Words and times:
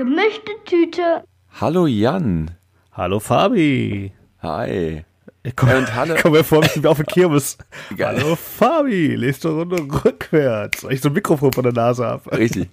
Gemischte 0.00 0.52
Tüte. 0.64 1.24
Hallo 1.60 1.86
Jan. 1.86 2.52
Hallo 2.94 3.20
Fabi. 3.20 4.10
Hi. 4.42 5.04
Ich 5.42 5.54
komm, 5.54 5.68
Und 5.68 5.94
hallo- 5.94 6.14
komm 6.22 6.32
mir 6.32 6.42
vor, 6.42 6.62
ich 6.64 6.72
bin 6.72 6.86
auf 6.86 6.96
der 6.96 7.04
Kirmes. 7.04 7.58
Geil. 7.98 8.16
Hallo 8.18 8.34
Fabi, 8.34 9.14
lest 9.14 9.44
eine 9.44 9.56
Runde 9.56 9.76
rückwärts, 10.02 10.84
weil 10.84 10.94
ich 10.94 11.02
so 11.02 11.10
ein 11.10 11.12
Mikrofon 11.12 11.52
vor 11.52 11.62
der 11.62 11.74
Nase 11.74 12.06
habe. 12.06 12.32
Richtig. 12.32 12.70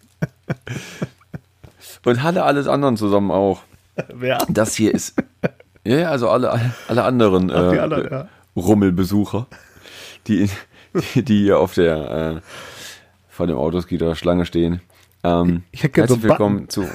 Und 2.05 2.23
hallo 2.23 2.43
alles 2.43 2.65
anderen 2.69 2.95
zusammen 2.95 3.31
auch. 3.31 3.59
Wer? 4.13 4.37
Das 4.47 4.75
hier 4.75 4.93
ist. 4.93 5.21
Ja, 5.83 6.09
also 6.09 6.29
alle, 6.29 6.71
alle 6.87 7.03
anderen, 7.03 7.51
Ach, 7.51 7.73
äh, 7.73 7.79
anderen, 7.79 8.09
ja. 8.09 8.29
Rummelbesucher, 8.55 9.47
die, 10.27 10.49
die, 11.13 11.23
die 11.23 11.39
hier 11.43 11.59
auf 11.59 11.73
der 11.73 12.37
äh, 12.37 12.41
vor 13.27 13.47
dem 13.47 13.57
Autosgitter 13.57 14.15
Schlange 14.15 14.45
stehen. 14.45 14.79
Ähm, 15.25 15.63
herzlich 15.73 16.23
willkommen 16.23 16.69
zu 16.69 16.87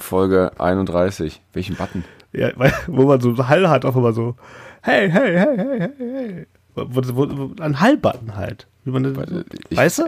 Folge 0.00 0.52
31. 0.58 1.40
Welchen 1.52 1.76
Button? 1.76 2.04
Ja, 2.32 2.50
weil, 2.56 2.72
wo 2.86 3.06
man 3.06 3.20
so 3.20 3.48
Hall 3.48 3.68
hat, 3.68 3.84
auch 3.84 3.96
immer 3.96 4.12
so, 4.12 4.36
hey, 4.82 5.10
hey, 5.10 5.36
hey, 5.38 5.56
hey, 5.56 5.80
hey, 5.80 5.90
hey. 5.98 6.46
Wo, 6.74 6.86
wo, 6.90 7.28
wo, 7.56 7.62
ein 7.62 7.80
Hall-Button 7.80 8.36
halt. 8.36 8.66
Wie 8.84 8.90
man, 8.92 9.16
Warte, 9.16 9.44
ich- 9.68 9.76
weißt 9.76 9.98
du? 10.00 10.02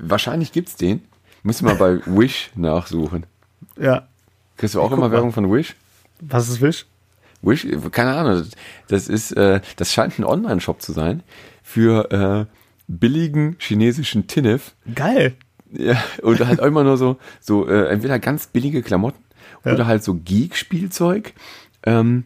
Wahrscheinlich 0.00 0.52
gibt's 0.52 0.76
den. 0.76 1.02
Müssen 1.42 1.66
wir 1.66 1.74
bei 1.76 2.00
Wish 2.06 2.50
nachsuchen. 2.56 3.24
Ja. 3.78 4.08
Kriegst 4.56 4.74
du 4.74 4.80
auch 4.80 4.90
immer 4.90 5.02
mal. 5.02 5.12
Werbung 5.12 5.32
von 5.32 5.50
Wish? 5.52 5.74
Was 6.20 6.48
ist 6.48 6.60
Wish? 6.60 6.86
Wish, 7.42 7.66
keine 7.92 8.14
Ahnung, 8.16 8.44
das 8.88 9.06
ist, 9.08 9.30
äh, 9.32 9.60
das 9.76 9.92
scheint 9.92 10.18
ein 10.18 10.24
Online-Shop 10.24 10.82
zu 10.82 10.90
sein 10.92 11.22
für 11.62 12.10
äh, 12.10 12.46
billigen 12.88 13.54
chinesischen 13.60 14.26
Tinnef. 14.26 14.74
Geil. 14.92 15.36
Ja, 15.72 16.02
und 16.22 16.40
halt 16.46 16.60
auch 16.60 16.66
immer 16.66 16.84
nur 16.84 16.96
so, 16.96 17.16
so 17.40 17.68
äh, 17.68 17.88
entweder 17.88 18.18
ganz 18.18 18.46
billige 18.46 18.82
Klamotten 18.82 19.22
Ja. 19.64 19.72
oder 19.74 19.86
halt 19.86 20.02
so 20.02 20.14
Geek-Spielzeug 20.14 21.32
ähm, 21.84 22.24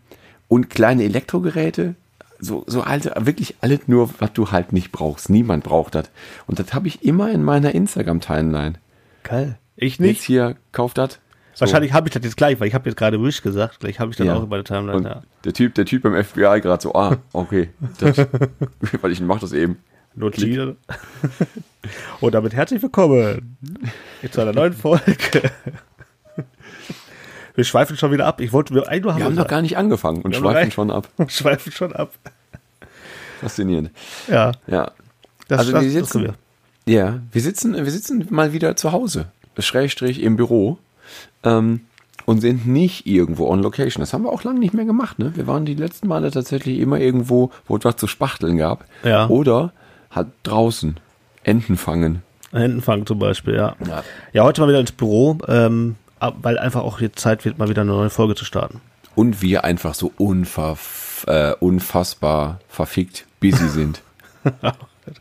und 0.49 0.71
kleine 0.71 1.05
Elektrogeräte. 1.05 1.95
So, 2.39 2.65
so 2.67 2.83
alte, 2.83 3.13
wirklich 3.21 3.55
alles 3.61 3.81
nur, 3.87 4.11
was 4.19 4.33
du 4.33 4.51
halt 4.51 4.73
nicht 4.73 4.91
brauchst. 4.93 5.31
Niemand 5.31 5.63
braucht 5.65 5.95
das. 5.95 6.11
Und 6.47 6.59
das 6.59 6.75
habe 6.75 6.89
ich 6.89 7.05
immer 7.05 7.31
in 7.31 7.43
meiner 7.45 7.73
Instagram-Timeline. 7.75 8.75
Geil. 9.23 9.59
Ich 9.77 9.93
Jetzt 9.95 10.01
nicht. 10.01 10.23
hier, 10.23 10.57
kauft 10.73 10.99
das. 10.99 11.19
So. 11.55 11.61
Wahrscheinlich 11.63 11.93
habe 11.93 12.09
ich 12.09 12.15
das 12.15 12.23
jetzt 12.25 12.37
gleich, 12.37 12.59
weil 12.61 12.67
ich 12.69 12.75
habe 12.75 12.89
jetzt 12.89 12.97
gerade 12.99 13.23
Wish 13.23 13.43
gesagt. 13.43 13.77
Vielleicht 13.81 14.01
habe 14.01 14.11
ich 14.11 14.17
dann 14.17 14.27
Ja. 14.27 14.35
auch 14.37 14.47
bei 14.47 14.57
der 14.57 14.65
Timeline. 14.65 14.97
Und 14.97 15.05
Ja. 15.05 15.23
der 15.45 15.53
Typ, 15.53 15.75
der 15.75 15.85
Typ 15.85 16.03
beim 16.03 16.15
FBI 16.15 16.61
gerade 16.61 16.83
so, 16.83 16.95
ah, 16.95 17.17
okay, 17.33 17.69
das, 17.99 18.17
weil 19.03 19.13
ich 19.13 19.21
mach 19.21 19.39
das 19.41 19.53
eben. 19.53 19.77
Notieren. 20.15 20.77
Und 22.21 22.35
damit 22.35 22.55
herzlich 22.55 22.83
willkommen 22.83 23.57
zu 24.31 24.41
einer 24.41 24.53
neuen 24.53 24.73
Folge. 24.73 25.03
Wir 27.55 27.65
schweifen 27.65 27.97
schon 27.97 28.13
wieder 28.13 28.27
ab. 28.27 28.41
Ich 28.41 28.53
wollte 28.53 28.73
mir 28.73 28.89
ein 28.89 29.03
Wir 29.05 29.15
haben 29.15 29.35
noch 29.35 29.47
gar 29.49 29.61
nicht 29.63 29.77
angefangen 29.77 30.23
und 30.23 30.35
schweifen 30.35 30.71
schon 30.71 30.91
ab. 30.91 31.09
Wir 31.19 31.29
schweifen 31.29 31.71
schon 31.71 31.93
ab. 31.93 32.13
Faszinierend. 33.41 33.91
Ja, 34.29 34.53
Ja. 34.67 34.91
das, 35.49 35.59
Also 35.61 35.73
das, 35.73 35.83
wir 35.83 35.89
das 35.89 35.93
sitzen, 36.11 36.23
wir. 36.25 36.35
ja, 36.95 37.21
wir 37.31 37.43
sitzen, 37.43 37.75
wir 37.75 37.91
sitzen 37.91 38.27
mal 38.31 38.55
wieder 38.55 38.75
zu 38.77 38.93
Hause, 38.93 39.27
Schrägstrich 39.59 40.23
im 40.23 40.37
Büro, 40.37 40.79
ähm, 41.43 41.81
und 42.25 42.41
sind 42.41 42.67
nicht 42.67 43.07
irgendwo 43.07 43.49
on 43.49 43.61
location. 43.61 44.01
Das 44.01 44.15
haben 44.15 44.23
wir 44.25 44.31
auch 44.33 44.45
lange 44.45 44.61
nicht 44.61 44.73
mehr 44.73 44.85
gemacht, 44.87 45.19
ne? 45.19 45.33
Wir 45.35 45.47
waren 45.47 45.67
die 45.67 45.75
letzten 45.75 46.09
Male 46.09 46.31
tatsächlich 46.31 46.79
immer 46.79 47.01
irgendwo, 47.01 47.51
wo 47.67 47.77
es 47.77 47.85
was 47.85 47.97
zu 47.97 48.07
spachteln 48.07 48.57
gab. 48.57 48.87
Ja. 49.05 49.29
Oder 49.29 49.73
halt 50.13 50.29
draußen. 50.43 50.99
Enten 51.45 51.77
fangen. 51.77 52.23
Entenfang 52.53 53.07
zum 53.07 53.19
Beispiel, 53.19 53.55
ja. 53.55 53.75
Ja. 53.87 54.05
Ja, 54.33 54.45
heute 54.45 54.61
mal 54.61 54.69
wieder 54.69 54.81
ins 54.81 54.93
Büro, 54.93 55.39
ähm, 55.49 55.97
weil 56.21 56.59
einfach 56.59 56.83
auch 56.83 57.01
jetzt 57.01 57.19
Zeit 57.19 57.45
wird, 57.45 57.59
mal 57.59 57.69
wieder 57.69 57.83
eine 57.83 57.93
neue 57.93 58.11
Folge 58.11 58.35
zu 58.35 58.45
starten. 58.45 58.81
Und 59.15 59.43
wir 59.43 59.65
einfach 59.65 59.95
so 59.95 60.13
unver, 60.19 60.79
äh, 61.27 61.53
unfassbar 61.61 62.61
verfickt 62.69 63.27
busy 63.41 63.69
sind. 63.69 64.03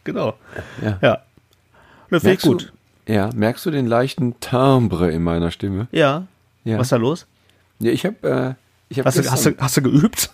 Genau. 0.03 0.35
Ja. 0.83 0.99
Ja. 1.01 1.17
Das 2.11 2.21
finde 2.21 2.33
ich 2.35 2.43
Merkst 2.43 2.45
du, 2.45 2.51
gut. 2.51 2.73
ja, 3.07 3.29
merkst 3.33 3.65
du 3.65 3.71
den 3.71 3.87
leichten 3.87 4.39
Timbre 4.39 5.09
in 5.11 5.23
meiner 5.23 5.49
Stimme? 5.49 5.87
Ja. 5.91 6.27
Ja. 6.63 6.77
Was 6.77 6.85
ist 6.87 6.91
da 6.91 6.97
los? 6.97 7.25
Ja, 7.79 7.91
ich 7.91 8.05
habe 8.05 8.29
äh, 8.29 8.53
ich 8.89 8.99
hab 8.99 9.07
Hast 9.07 9.17
du, 9.17 9.31
hast, 9.31 9.45
du, 9.47 9.55
hast 9.57 9.77
du 9.77 9.81
geübt? 9.81 10.29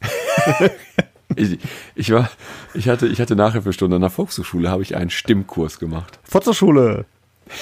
Ich, 1.36 1.58
ich 1.94 2.10
war, 2.12 2.30
ich 2.74 2.88
hatte, 2.88 3.06
ich 3.06 3.20
hatte 3.20 3.36
Nachhilfestunde 3.36 3.96
an 3.96 4.02
der 4.02 4.10
Volkshochschule, 4.10 4.70
habe 4.70 4.82
ich 4.82 4.96
einen 4.96 5.10
Stimmkurs 5.10 5.78
gemacht. 5.78 6.18
Fotzerschule. 6.24 7.04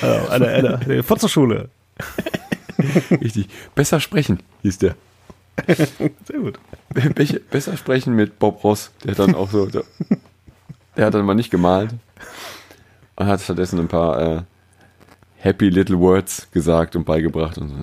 Also, 0.00 0.28
eine, 0.30 0.48
eine, 0.48 0.78
eine 0.78 1.02
Fotzerschule. 1.02 1.68
Richtig. 3.10 3.48
Besser 3.74 4.00
sprechen, 4.00 4.40
hieß 4.62 4.78
der. 4.78 4.94
Sehr 5.66 6.38
gut. 6.38 6.58
Be- 6.90 7.40
Besser 7.50 7.76
sprechen 7.76 8.14
mit 8.14 8.38
Bob 8.38 8.62
Ross. 8.62 8.92
Der 9.04 9.12
hat 9.12 9.18
dann 9.18 9.34
auch 9.34 9.50
so, 9.50 9.66
der, 9.66 9.84
der 10.96 11.06
hat 11.06 11.14
dann 11.14 11.24
mal 11.24 11.34
nicht 11.34 11.50
gemalt. 11.50 11.90
Und 13.16 13.26
hat 13.26 13.40
stattdessen 13.40 13.78
ein 13.80 13.88
paar 13.88 14.20
äh, 14.20 14.42
Happy 15.38 15.70
Little 15.70 15.98
Words 15.98 16.48
gesagt 16.50 16.94
und 16.96 17.04
beigebracht. 17.04 17.56
Und 17.58 17.68
so. 17.70 17.76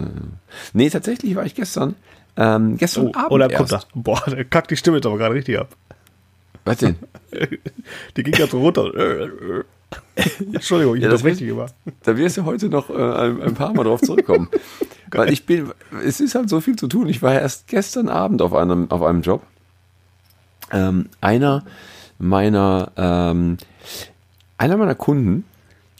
Nee, 0.73 0.89
tatsächlich 0.89 1.35
war 1.35 1.45
ich 1.45 1.55
gestern, 1.55 1.95
ähm, 2.37 2.77
gestern 2.77 3.07
Oh, 3.07 3.11
Abend 3.15 3.31
oder 3.31 3.49
kommt 3.49 3.71
erst. 3.71 3.87
Boah, 3.93 4.21
der 4.27 4.45
kackt 4.45 4.71
die 4.71 4.77
Stimme 4.77 4.97
jetzt 4.97 5.05
aber 5.05 5.17
gerade 5.17 5.35
richtig 5.35 5.59
ab. 5.59 5.75
Was 6.65 6.77
denn? 6.77 6.95
Die 8.17 8.23
ging 8.23 8.31
gerade 8.33 8.51
so 8.51 8.59
runter. 8.61 8.91
Entschuldigung, 10.53 10.95
ich 10.95 11.03
Ja, 11.03 11.09
das 11.09 11.21
das 11.21 11.29
richtig 11.31 11.47
gemacht. 11.49 11.73
Da 12.03 12.15
wirst 12.17 12.37
du 12.37 12.45
heute 12.45 12.69
noch 12.69 12.89
äh, 12.89 12.93
ein, 12.93 13.41
ein 13.41 13.53
paar 13.53 13.73
Mal 13.73 13.83
drauf 13.83 14.01
zurückkommen. 14.01 14.49
Weil 15.11 15.31
ich 15.31 15.45
bin, 15.45 15.71
es 16.03 16.19
ist 16.19 16.33
halt 16.35 16.49
so 16.49 16.61
viel 16.61 16.75
zu 16.75 16.87
tun. 16.87 17.07
Ich 17.09 17.21
war 17.21 17.33
ja 17.33 17.39
erst 17.41 17.67
gestern 17.67 18.09
Abend 18.09 18.41
auf 18.41 18.53
einem, 18.53 18.89
auf 18.89 19.03
einem 19.03 19.21
Job. 19.21 19.43
Ähm, 20.71 21.09
einer 21.21 21.63
meiner, 22.17 22.91
ähm, 22.97 23.57
einer 24.57 24.77
meiner 24.77 24.95
Kunden, 24.95 25.43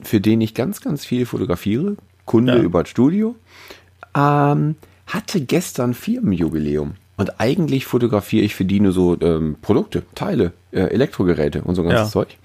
für 0.02 0.20
den 0.22 0.42
ich 0.42 0.54
ganz, 0.56 0.82
ganz 0.82 1.06
viel 1.06 1.26
fotografiere, 1.26 1.98
Kunde 2.26 2.56
Ja. 2.56 2.62
über 2.64 2.84
das 2.84 2.90
Studio, 2.90 3.36
ähm, 4.16 4.76
hatte 5.08 5.42
gestern 5.42 5.94
Firmenjubiläum. 5.94 6.94
Und 7.18 7.40
eigentlich 7.40 7.86
fotografiere 7.86 8.44
ich 8.44 8.56
für 8.56 8.66
die 8.66 8.80
nur 8.80 8.92
so 8.92 9.20
ähm, 9.22 9.58
Produkte, 9.62 10.04
Teile, 10.16 10.52
äh, 10.72 10.82
Elektrogeräte 10.82 11.62
und 11.62 11.76
so 11.76 11.84
ganzes 11.84 12.08
Ja. 12.08 12.12
Zeug. 12.12 12.38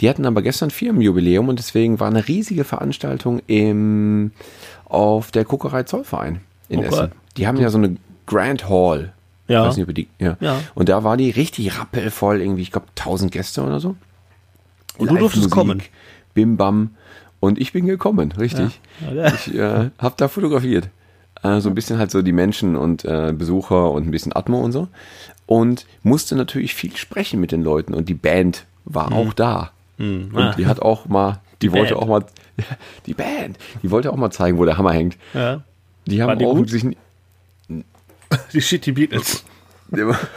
Die 0.00 0.08
hatten 0.08 0.26
aber 0.26 0.42
gestern 0.42 0.70
Firmenjubiläum 0.70 1.48
und 1.48 1.58
deswegen 1.58 2.00
war 2.00 2.08
eine 2.08 2.26
riesige 2.26 2.64
Veranstaltung 2.64 3.40
im, 3.46 4.32
auf 4.86 5.30
der 5.30 5.44
Kokerei 5.44 5.84
Zollverein 5.84 6.40
in 6.68 6.80
Okay. 6.80 6.88
Essen. 6.88 7.12
Die 7.36 7.46
haben 7.46 7.58
ja 7.58 7.70
so 7.70 7.78
eine 7.78 7.96
Grand 8.26 8.68
Hall. 8.68 9.12
Ja. 9.46 9.62
Ich 9.62 9.68
weiß 9.68 9.76
nicht, 9.76 9.88
ob 9.88 9.94
die, 9.94 10.08
ja. 10.18 10.36
Ja. 10.40 10.60
Und 10.74 10.88
da 10.88 11.04
war 11.04 11.16
die 11.16 11.30
richtig 11.30 11.78
rappelvoll, 11.78 12.40
irgendwie, 12.40 12.62
ich 12.62 12.72
glaube, 12.72 12.88
1000 12.98 13.30
Gäste 13.30 13.62
oder 13.62 13.78
so. 13.78 13.94
Und 14.98 15.10
du 15.10 15.16
durftest 15.16 15.50
kommen. 15.50 15.82
Bim 16.34 16.56
Bam. 16.56 16.90
Und 17.38 17.60
ich 17.60 17.72
bin 17.72 17.86
gekommen, 17.86 18.32
richtig. 18.32 18.80
Ja. 19.06 19.12
Ja. 19.12 19.34
Ich 19.34 19.54
äh, 19.54 19.90
habe 19.98 20.14
da 20.16 20.28
fotografiert. 20.28 20.88
Äh, 21.42 21.60
so 21.60 21.68
ein 21.68 21.74
bisschen 21.74 21.98
halt 21.98 22.10
so 22.10 22.22
die 22.22 22.32
Menschen 22.32 22.76
und 22.76 23.04
äh, 23.04 23.32
Besucher 23.36 23.90
und 23.90 24.06
ein 24.06 24.10
bisschen 24.10 24.34
Atmo 24.34 24.60
und 24.60 24.72
so. 24.72 24.88
Und 25.46 25.86
musste 26.02 26.36
natürlich 26.36 26.74
viel 26.74 26.96
sprechen 26.96 27.40
mit 27.40 27.52
den 27.52 27.62
Leuten. 27.62 27.94
Und 27.94 28.08
die 28.08 28.14
Band 28.14 28.64
war 28.84 29.06
Hm. 29.08 29.12
auch 29.14 29.32
da. 29.32 29.70
Und 29.98 30.36
Ah. 30.36 30.54
die 30.56 30.66
hat 30.66 30.80
auch 30.80 31.06
mal, 31.06 31.40
die, 31.60 31.72
wollte 31.72 31.94
Band. 31.94 32.02
auch 32.02 32.08
mal, 32.08 32.24
die 33.06 33.14
Band, 33.14 33.58
die 33.82 33.90
wollte 33.90 34.12
auch 34.12 34.16
mal 34.16 34.30
zeigen, 34.30 34.58
wo 34.58 34.64
der 34.64 34.78
Hammer 34.78 34.92
hängt. 34.92 35.16
Ja. 35.34 35.62
Die 36.06 36.22
haben 36.22 36.38
die 36.38 36.46
auch 36.46 36.54
gut? 36.54 36.70
sich, 36.70 36.84
Die 38.52 38.60
Shitty 38.62 38.92
Beatles. 38.92 39.44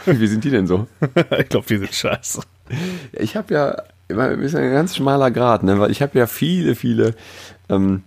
wie 0.04 0.26
sind 0.26 0.44
die 0.44 0.50
denn 0.50 0.66
so? 0.66 0.86
ich 1.38 1.48
glaube, 1.48 1.66
die 1.66 1.78
sind 1.78 1.92
scheiße. 1.94 2.42
Ich 3.12 3.36
habe 3.36 3.54
ja, 3.54 3.70
ist 4.08 4.54
ein 4.54 4.72
ganz 4.72 4.96
schmaler 4.96 5.30
Grad, 5.30 5.62
ne? 5.62 5.78
weil 5.80 5.90
ich 5.90 6.02
habe 6.02 6.18
ja 6.18 6.26
viele, 6.26 6.74
viele, 6.74 7.14
ähm, 7.68 8.02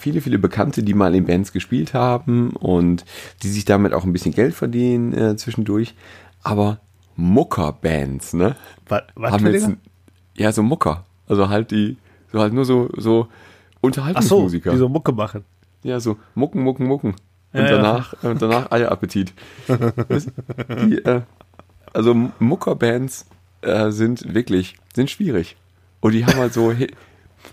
viele, 0.00 0.20
viele 0.20 0.38
Bekannte, 0.38 0.82
die 0.82 0.94
mal 0.94 1.14
in 1.14 1.26
Bands 1.26 1.52
gespielt 1.52 1.94
haben 1.94 2.50
und 2.56 3.04
die 3.42 3.48
sich 3.48 3.64
damit 3.64 3.92
auch 3.92 4.04
ein 4.04 4.12
bisschen 4.12 4.32
Geld 4.34 4.54
verdienen 4.54 5.12
äh, 5.14 5.36
zwischendurch. 5.36 5.94
Aber 6.42 6.80
Mucker-Bands, 7.16 8.32
ne? 8.34 8.56
Was, 8.88 9.02
was 9.14 9.32
haben 9.32 9.46
jetzt, 9.46 9.64
ein- 9.66 9.80
ja, 10.36 10.52
so 10.52 10.62
Mucker. 10.62 11.04
Also 11.28 11.48
halt 11.48 11.70
die, 11.70 11.96
so 12.32 12.40
halt 12.40 12.52
nur 12.52 12.64
so, 12.64 12.88
so 12.96 13.28
Ach 13.28 13.32
so, 13.82 13.86
Unterhaltungsmusiker. 13.86 14.72
die 14.72 14.76
so 14.78 14.88
Mucke 14.88 15.12
machen. 15.12 15.44
Ja, 15.82 16.00
so 16.00 16.16
Mucken, 16.34 16.62
Mucken, 16.62 16.86
Mucken. 16.86 17.14
Und 17.52 17.60
Ja, 17.60 17.64
ja. 17.66 17.76
danach, 17.76 18.14
und 18.22 18.40
danach 18.42 18.70
Eierappetit. 18.70 19.32
Die, 19.68 20.98
äh, 21.04 21.22
also 21.92 22.14
Muckerbands 22.38 23.26
äh, 23.62 23.90
sind 23.90 24.34
wirklich, 24.34 24.76
sind 24.94 25.10
schwierig. 25.10 25.56
Und 26.00 26.12
die 26.12 26.24
haben 26.24 26.36
halt 26.38 26.52
so, 26.54 26.72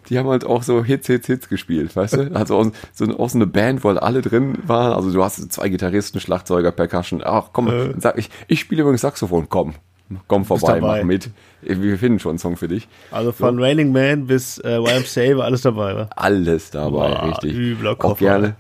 die 0.10 0.18
haben 0.18 0.28
halt 0.28 0.46
auch 0.46 0.64
so 0.64 0.84
Hits, 0.84 1.08
Hits, 1.08 1.28
Hits 1.28 1.50
gespielt, 1.50 1.96
weißt 1.96 2.14
du? 2.16 2.36
Also 2.36 2.58
auch 2.58 2.72
so, 2.94 3.06
auch 3.18 3.30
so 3.30 3.38
eine 3.38 3.48
Band, 3.48 3.84
wo 3.84 3.90
halt 3.90 4.02
alle 4.02 4.22
drin 4.22 4.58
waren. 4.66 4.94
Also 4.94 5.12
du 5.12 5.24
hast 5.24 5.52
zwei 5.52 5.70
Gitarristen, 5.70 6.20
Schlagzeuger, 6.20 6.72
Percussion. 6.72 7.22
Ach 7.24 7.50
komm, 7.54 7.94
sag 7.98 8.18
ich, 8.18 8.30
ich 8.48 8.60
spiele 8.60 8.82
übrigens 8.82 9.02
Saxophon, 9.02 9.48
komm. 9.50 9.74
Komm 10.28 10.46
vorbei, 10.46 10.80
mach 10.80 11.04
mit. 11.04 11.32
Wir 11.62 11.98
finden 11.98 12.20
schon 12.20 12.32
einen 12.32 12.40
Song 12.40 12.56
für 12.56 12.70
dich. 12.70 12.88
Also 13.12 13.34
von 13.34 13.62
Raining 13.62 13.92
Man 13.92 14.28
bis 14.28 14.58
äh, 14.60 14.78
YMCA 14.78 15.38
war 15.38 15.46
alles 15.46 15.64
dabei, 15.64 15.96
wa? 15.96 16.10
Alles 16.16 16.72
dabei, 16.72 17.10
Boah, 17.10 17.28
richtig. 17.28 17.54
übler 17.54 17.92
Auch 17.92 17.98
Koffer. 17.98 18.26
gerne. 18.26 18.56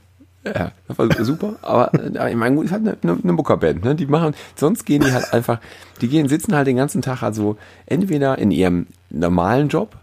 Ja, 0.45 0.71
das 0.88 0.97
war 0.97 1.25
super, 1.25 1.56
aber 1.62 1.91
äh, 1.94 2.31
ich 2.31 2.35
meine, 2.35 2.56
gut, 2.56 2.65
ist 2.65 2.71
halt 2.71 2.81
eine, 2.83 2.97
eine, 3.01 3.19
eine 3.21 3.33
Muckerband, 3.33 3.83
ne? 3.83 3.95
Die 3.95 4.06
machen, 4.06 4.33
sonst 4.56 4.85
gehen 4.85 5.03
die 5.03 5.12
halt 5.12 5.33
einfach, 5.33 5.59
die 6.01 6.07
gehen, 6.07 6.30
sitzen 6.30 6.56
halt 6.56 6.68
den 6.68 6.77
ganzen 6.77 7.01
Tag 7.01 7.21
also 7.21 7.57
entweder 7.85 8.38
in 8.38 8.51
ihrem 8.51 8.88
normalen 9.09 9.68
Job 9.68 9.95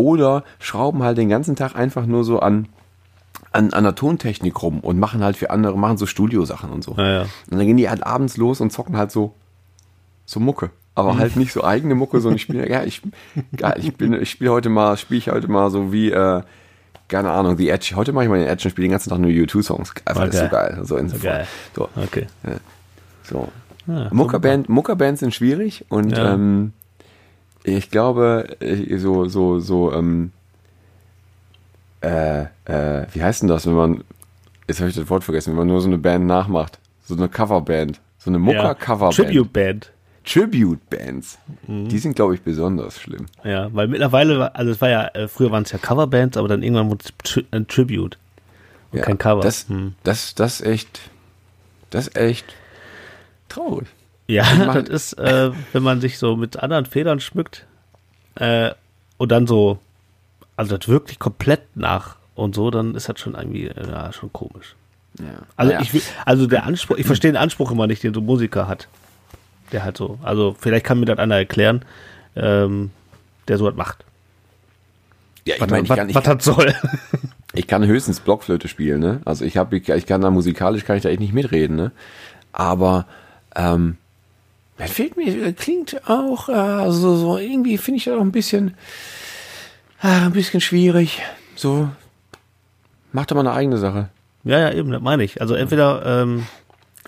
oder 0.00 0.44
schrauben 0.58 1.02
halt 1.02 1.18
den 1.18 1.28
ganzen 1.28 1.56
Tag 1.56 1.74
einfach 1.76 2.06
nur 2.06 2.24
so 2.24 2.40
an, 2.40 2.68
an, 3.52 3.72
an 3.72 3.84
der 3.84 3.94
Tontechnik 3.94 4.62
rum 4.62 4.80
und 4.80 4.98
machen 4.98 5.22
halt 5.22 5.36
für 5.36 5.50
andere, 5.50 5.76
machen 5.78 5.96
so 5.98 6.06
Studiosachen 6.06 6.70
und 6.70 6.82
so. 6.82 6.94
Ja, 6.96 7.08
ja. 7.08 7.22
Und 7.22 7.58
dann 7.58 7.66
gehen 7.66 7.76
die 7.76 7.88
halt 7.90 8.04
abends 8.06 8.36
los 8.36 8.60
und 8.60 8.70
zocken 8.72 8.96
halt 8.96 9.10
so, 9.10 9.34
so 10.24 10.40
Mucke. 10.40 10.70
Aber 10.94 11.16
halt 11.18 11.36
nicht 11.36 11.52
so 11.52 11.62
eigene 11.64 11.94
Mucke, 11.94 12.20
sondern 12.20 12.36
ich 12.36 12.42
spiele, 12.42 12.68
ja, 12.70 12.82
ich, 12.84 13.02
geil, 13.56 13.74
ich 13.78 13.96
bin, 13.96 14.12
ich 14.14 14.30
spiele 14.30 14.50
heute 14.50 14.68
mal, 14.68 14.96
spiele 14.96 15.18
ich 15.18 15.28
heute 15.30 15.48
mal 15.48 15.70
so 15.70 15.92
wie, 15.92 16.10
äh, 16.10 16.42
keine 17.08 17.30
Ahnung, 17.30 17.56
The 17.56 17.68
Edge. 17.70 17.92
Heute 17.96 18.12
mache 18.12 18.24
ich 18.24 18.30
mal 18.30 18.38
den 18.38 18.48
Edge 18.48 18.64
und 18.66 18.70
spiele 18.70 18.86
den 18.86 18.92
ganzen 18.92 19.10
Tag 19.10 19.18
nur 19.18 19.30
U2-Songs. 19.30 19.94
Einfach, 20.04 20.26
das 20.26 20.34
ist 20.34 20.40
so 20.40 20.46
Okay. 20.46 20.54
geil. 20.54 20.80
So, 20.84 20.96
in, 20.96 21.08
So 21.08 21.88
Okay. 21.96 22.26
so. 23.24 23.48
Ja, 23.86 24.08
Muckerband, 24.12 24.68
Muckerbands 24.68 25.20
sind 25.20 25.34
schwierig 25.34 25.84
und 25.88 26.16
Ja. 26.16 26.34
ähm, 26.34 26.72
ich 27.64 27.90
glaube, 27.90 28.56
äh, 28.60 28.96
so, 28.98 29.26
so, 29.26 29.60
so, 29.60 29.92
ähm, 29.92 30.32
äh, 32.02 32.42
äh, 32.64 33.06
wie 33.12 33.22
heißt 33.22 33.42
denn 33.42 33.48
das, 33.48 33.66
wenn 33.66 33.74
man, 33.74 34.04
jetzt 34.68 34.80
habe 34.80 34.88
ich 34.90 34.96
das 34.96 35.08
Wort 35.10 35.24
vergessen, 35.24 35.50
wenn 35.50 35.58
man 35.58 35.66
nur 35.68 35.80
so 35.80 35.88
eine 35.88 35.98
Band 35.98 36.26
nachmacht. 36.26 36.78
So 37.04 37.14
eine 37.16 37.28
Coverband. 37.28 38.00
So 38.18 38.30
eine 38.30 38.38
Ja. 38.38 38.44
Mucker-Coverband. 38.44 39.16
Tribute 39.16 39.52
Band. 39.52 39.92
Tribute-Bands. 40.24 41.38
Mhm. 41.66 41.88
Die 41.88 41.98
sind, 41.98 42.14
glaube 42.14 42.34
ich, 42.34 42.42
besonders 42.42 43.00
schlimm. 43.00 43.26
Ja, 43.42 43.72
weil 43.74 43.88
mittlerweile, 43.88 44.54
also 44.54 44.70
es 44.70 44.80
war 44.80 44.90
ja, 44.90 45.08
äh, 45.08 45.28
früher 45.28 45.50
waren 45.50 45.62
es 45.62 45.72
ja 45.72 45.78
Coverbands, 45.78 46.36
aber 46.36 46.46
dann 46.46 46.62
irgendwann 46.62 46.90
wurde 46.90 47.04
es 47.24 47.42
ein 47.50 47.66
Tribute. 47.66 48.18
Und 48.92 48.98
Ja, 48.98 49.04
kein 49.04 49.16
Cover. 49.18 49.40
Das, 49.40 49.68
Hm. 49.68 49.94
das, 50.04 50.34
das 50.34 50.60
echt, 50.60 51.00
das 51.88 52.08
ist 52.08 52.16
echt 52.16 52.54
traurig. 53.48 53.88
Ja, 54.30 54.44
das 54.74 54.88
ist, 54.88 55.12
äh, 55.18 55.50
wenn 55.72 55.82
man 55.82 56.00
sich 56.00 56.18
so 56.18 56.36
mit 56.36 56.56
anderen 56.56 56.86
Federn 56.86 57.20
schmückt 57.20 57.66
äh, 58.36 58.70
und 59.18 59.32
dann 59.32 59.46
so, 59.46 59.78
also 60.56 60.76
das 60.76 60.88
wirklich 60.88 61.18
komplett 61.18 61.62
nach 61.76 62.16
und 62.36 62.54
so, 62.54 62.70
dann 62.70 62.94
ist 62.94 63.08
das 63.08 63.18
schon 63.18 63.34
irgendwie, 63.34 63.66
äh, 63.66 63.88
ja, 63.90 64.12
schon 64.12 64.32
komisch. 64.32 64.76
Ja. 65.18 65.26
Also 65.56 65.72
Naja. 65.72 65.84
ich 65.92 66.02
also 66.24 66.46
der 66.46 66.64
Anspruch, 66.64 66.96
ich 66.96 67.06
verstehe 67.06 67.32
den 67.32 67.36
Anspruch 67.36 67.72
immer 67.72 67.86
nicht, 67.88 68.02
den 68.04 68.14
so 68.14 68.20
ein 68.20 68.26
Musiker 68.26 68.68
hat. 68.68 68.86
Der 69.72 69.82
halt 69.84 69.96
so, 69.96 70.18
also 70.22 70.54
vielleicht 70.58 70.86
kann 70.86 71.00
mir 71.00 71.06
das 71.06 71.18
einer 71.18 71.36
erklären, 71.36 71.84
ähm, 72.36 72.90
der 73.48 73.58
so 73.58 73.64
was 73.64 73.74
macht. 73.74 74.04
ja, 75.44 75.56
ich 75.56 75.60
Was, 75.60 75.70
meine, 75.70 75.88
was, 75.88 76.14
was 76.14 76.22
das 76.22 76.44
soll. 76.44 76.74
ich 77.54 77.66
kann 77.66 77.84
höchstens 77.84 78.20
Blockflöte 78.20 78.68
spielen, 78.68 79.00
ne? 79.00 79.20
Also 79.24 79.44
ich 79.44 79.56
habe, 79.56 79.76
ich 79.76 80.06
kann 80.06 80.20
da 80.20 80.30
musikalisch 80.30 80.84
kann 80.84 80.96
ich 80.96 81.02
da 81.02 81.08
echt 81.08 81.20
nicht 81.20 81.34
mitreden, 81.34 81.76
ne? 81.76 81.90
Aber 82.52 83.06
ähm, 83.56 83.96
das 84.80 84.90
fehlt 84.90 85.16
mir, 85.16 85.52
klingt 85.52 86.08
auch, 86.08 86.48
äh, 86.48 86.90
so 86.90 87.38
irgendwie 87.38 87.78
finde 87.78 87.98
ich 87.98 88.04
das 88.04 88.16
auch 88.16 88.20
ein 88.20 88.32
bisschen, 88.32 88.74
äh, 90.02 90.08
ein 90.08 90.32
bisschen 90.32 90.60
schwierig. 90.60 91.22
So, 91.54 91.90
macht 93.12 93.30
doch 93.30 93.36
mal 93.36 93.42
eine 93.42 93.52
eigene 93.52 93.78
Sache. 93.78 94.08
Ja, 94.44 94.58
ja, 94.58 94.72
eben, 94.72 94.90
das 94.90 95.02
meine 95.02 95.22
ich. 95.22 95.40
Also 95.40 95.54
entweder, 95.54 96.04
ähm, 96.04 96.46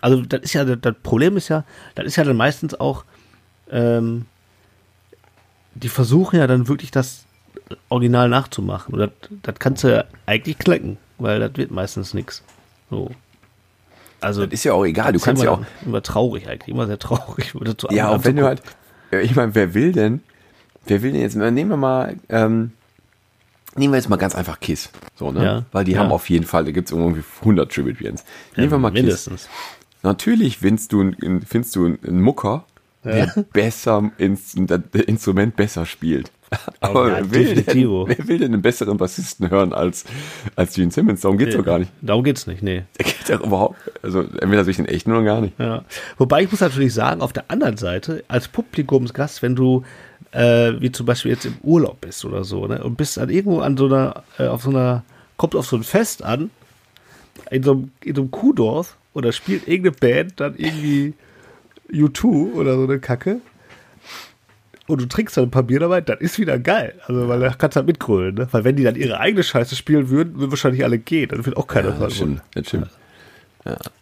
also 0.01 0.21
das 0.23 0.43
ist 0.43 0.53
ja, 0.53 0.65
das, 0.65 0.79
das 0.81 0.95
Problem 1.03 1.37
ist 1.37 1.49
ja, 1.49 1.65
das 1.95 2.07
ist 2.07 2.17
ja 2.17 2.25
dann 2.25 2.37
meistens 2.37 2.79
auch, 2.79 3.05
ähm, 3.71 4.27
die 5.75 5.89
versuchen 5.89 6.39
ja 6.39 6.47
dann 6.47 6.69
wirklich 6.69 6.91
das 6.91 7.25
Original 7.89 8.29
nachzumachen. 8.29 8.95
Und 8.95 9.01
das, 9.01 9.11
das 9.43 9.55
kannst 9.59 9.85
du 9.85 9.89
ja 9.89 10.05
eigentlich 10.27 10.59
knacken, 10.59 10.99
weil 11.19 11.41
das 11.41 11.57
wird 11.57 11.71
meistens 11.71 12.13
nichts. 12.13 12.43
So. 12.91 13.11
Also 14.23 14.45
Das 14.45 14.53
ist 14.55 14.65
ja 14.65 14.73
auch 14.73 14.85
egal, 14.85 15.13
du 15.13 15.19
kannst 15.19 15.43
ja 15.43 15.51
auch, 15.51 15.63
immer 15.85 16.03
traurig 16.03 16.49
eigentlich, 16.49 16.69
immer 16.69 16.87
sehr 16.87 16.99
traurig. 16.99 17.55
Oder 17.61 17.77
zu 17.77 17.89
Ja, 17.91 18.09
auch 18.11 18.25
wenn 18.25 18.37
du 18.37 18.45
halt, 18.45 18.63
ich 19.23 19.35
meine, 19.37 19.55
wer 19.55 19.75
will 19.75 19.93
denn, 19.93 20.21
wer 20.87 21.03
will 21.03 21.13
denn 21.13 21.21
jetzt, 21.23 21.35
nehmen 21.37 21.69
wir 21.71 21.77
mal, 21.77 22.17
ähm, 22.29 22.73
nehmen 23.77 23.93
wir 23.93 23.99
jetzt 23.99 24.09
mal 24.09 24.17
ganz 24.17 24.35
einfach 24.35 24.61
Kiss, 24.61 24.91
so, 25.17 25.33
ne? 25.33 25.45
Ja, 25.45 25.65
Weil 25.73 25.85
die 25.85 25.93
ja. 25.93 25.99
haben 26.01 26.13
auf 26.13 26.29
jeden 26.31 26.47
Fall, 26.47 26.65
da 26.65 26.71
gibt's 26.71 26.93
irgendwie 26.93 27.23
100 27.41 27.71
Tribute 27.73 27.99
Bands. 28.03 28.25
Nehmen 28.57 28.71
wir 28.71 28.79
mal 28.79 28.91
Kiss. 28.91 29.03
mindestens. 29.03 29.49
Natürlich 30.03 30.59
findest 30.59 30.93
du, 30.93 31.01
einen- 31.01 31.43
findest 31.43 31.77
du 31.77 31.85
einen 31.87 32.21
Mucker, 32.21 32.65
der 33.05 33.27
besser 33.53 34.11
ins, 34.19 34.55
das 34.57 34.81
Instrument 35.07 35.57
besser 35.57 35.87
spielt. 35.87 36.31
Aber 36.81 37.09
ja, 37.09 37.19
wer, 37.23 37.31
will 37.31 37.55
denn, 37.55 37.67
wer 37.67 38.29
will 38.29 38.39
denn 38.39 38.53
einen 38.53 38.63
besseren 38.63 38.97
Bassisten 38.97 39.51
hören 39.51 39.73
als, 39.73 40.05
als 40.57 40.75
Gene 40.75 40.91
Simmons? 40.91 41.21
Darum 41.21 41.39
geht's 41.39 41.57
doch 41.57 41.65
gar 41.65 41.79
nicht. 41.79 41.93
Darum 42.01 42.25
geht's 42.25 42.47
nicht, 42.47 42.63
nee. 42.63 42.85
Der 42.99 43.05
geht 43.05 43.29
doch 43.29 43.45
überhaupt, 43.45 43.77
also 44.03 44.21
entweder 44.21 44.65
durch 44.65 44.77
den 44.77 44.87
echten 44.87 45.13
oder 45.13 45.23
gar 45.23 45.41
nicht. 45.41 45.59
Ja. 45.59 45.85
Wobei 46.19 46.43
ich 46.43 46.51
muss 46.51 46.61
natürlich 46.61 46.95
sagen, 46.95 47.21
auf 47.21 47.33
der 47.33 47.45
anderen 47.49 47.77
Seite, 47.77 48.25
als 48.29 48.49
Publikumsgast, 48.49 49.43
wenn 49.43 49.55
du 49.55 49.85
äh, 50.33 50.81
wie 50.81 50.93
zum 50.93 51.07
Beispiel 51.07 51.33
jetzt 51.33 51.45
im 51.45 51.57
Urlaub 51.63 52.01
bist 52.01 52.25
oder 52.25 52.45
so, 52.45 52.67
ne, 52.67 52.83
und 52.83 52.97
bist 52.97 53.17
dann 53.17 53.31
irgendwo 53.31 53.61
an 53.61 53.77
so 53.77 53.87
einer, 53.87 54.23
äh, 54.39 54.47
auf 54.47 54.63
so 54.63 54.71
einer, 54.71 55.05
kommt 55.37 55.55
auf 55.55 55.67
so 55.67 55.77
ein 55.77 55.83
Fest 55.83 56.23
an, 56.23 56.51
in 57.51 57.63
so 57.63 57.73
einem, 57.73 57.91
in 58.03 58.15
so 58.15 58.23
einem 58.23 58.31
Kuhdorf, 58.31 58.97
oder 59.15 59.33
spielt 59.33 59.69
irgendeine 59.69 59.97
Band 59.97 60.41
dann 60.41 60.55
irgendwie 60.57 61.15
U2 61.91 62.55
oder 62.55 62.77
so 62.77 62.85
eine 62.85 62.99
Kacke. 62.99 63.41
Und 64.89 65.01
du 65.01 65.07
trinkst 65.07 65.37
dann 65.37 65.45
ein 65.45 65.51
paar 65.51 65.63
Bier 65.63 65.79
dabei, 65.81 66.01
dann 66.01 66.19
ist 66.19 66.39
wieder 66.39 66.59
geil. 66.59 66.95
Also, 67.07 67.29
weil 67.29 67.39
da 67.41 67.51
kannst 67.51 67.77
du 67.77 67.79
halt 67.79 67.87
mitgrölen, 67.87 68.35
ne? 68.35 68.49
Weil 68.51 68.65
wenn 68.65 68.75
die 68.77 68.83
dann 68.83 68.97
ihre 68.97 69.21
eigene 69.21 69.43
Scheiße 69.45 69.77
spielen 69.77 70.09
würden, 70.11 70.39
würden 70.39 70.51
wahrscheinlich 70.51 70.83
alle 70.85 70.99
gehen. 70.99 71.29
Dann 71.29 71.47
wird 71.47 71.57
auch 71.57 71.67
keiner 71.69 71.91
Ja, 71.91 71.99
das 71.99 72.15
stimmt, 72.17 72.43
das 72.55 72.67
stimmt. 72.67 72.89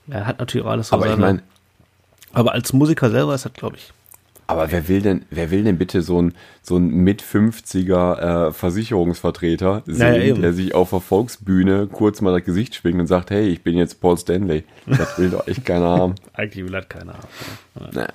Er 0.09 0.27
hat 0.27 0.39
natürlich 0.39 0.67
auch 0.67 0.71
alles 0.71 0.89
so 0.89 0.97
Aber 0.97 1.05
ich 1.07 1.11
seine- 1.13 1.23
meine, 1.23 1.43
aber 2.33 2.53
als 2.53 2.73
Musiker 2.73 3.11
selber 3.11 3.35
ist 3.35 3.45
das, 3.45 3.53
glaube 3.53 3.77
ich, 3.77 3.93
Aber 4.47 4.73
wer 4.73 4.89
will 4.89 5.03
denn, 5.03 5.25
wer 5.31 5.51
will 5.51 5.63
denn 5.65 5.77
bitte 5.79 6.01
so 6.03 6.21
ein, 6.23 6.35
so 6.63 6.77
ein 6.77 6.89
mit 6.89 7.23
50er 7.23 8.49
äh, 8.49 8.53
Versicherungsvertreter 8.53 9.83
sehen, 9.87 9.99
Naja, 9.99 10.35
der 10.35 10.53
sich 10.53 10.75
auf 10.75 10.91
der 10.91 11.01
Volksbühne 11.01 11.87
kurz 11.89 12.21
mal 12.21 12.33
das 12.37 12.45
Gesicht 12.47 12.75
schwingt 12.75 12.99
und 13.01 13.07
sagt, 13.07 13.31
hey, 13.31 13.47
ich 13.49 13.63
bin 13.63 13.77
jetzt 13.77 14.01
Paul 14.01 14.17
Stanley. 14.19 14.65
Das 14.87 15.19
will 15.19 15.31
doch 15.31 15.47
echt 15.47 15.65
keiner 15.67 15.89
haben. 15.91 16.15
eigentlich 16.33 16.65
will 16.65 16.73
das 16.73 16.89
keiner 16.89 17.13
haben. 17.15 17.91
Naja. 17.93 18.09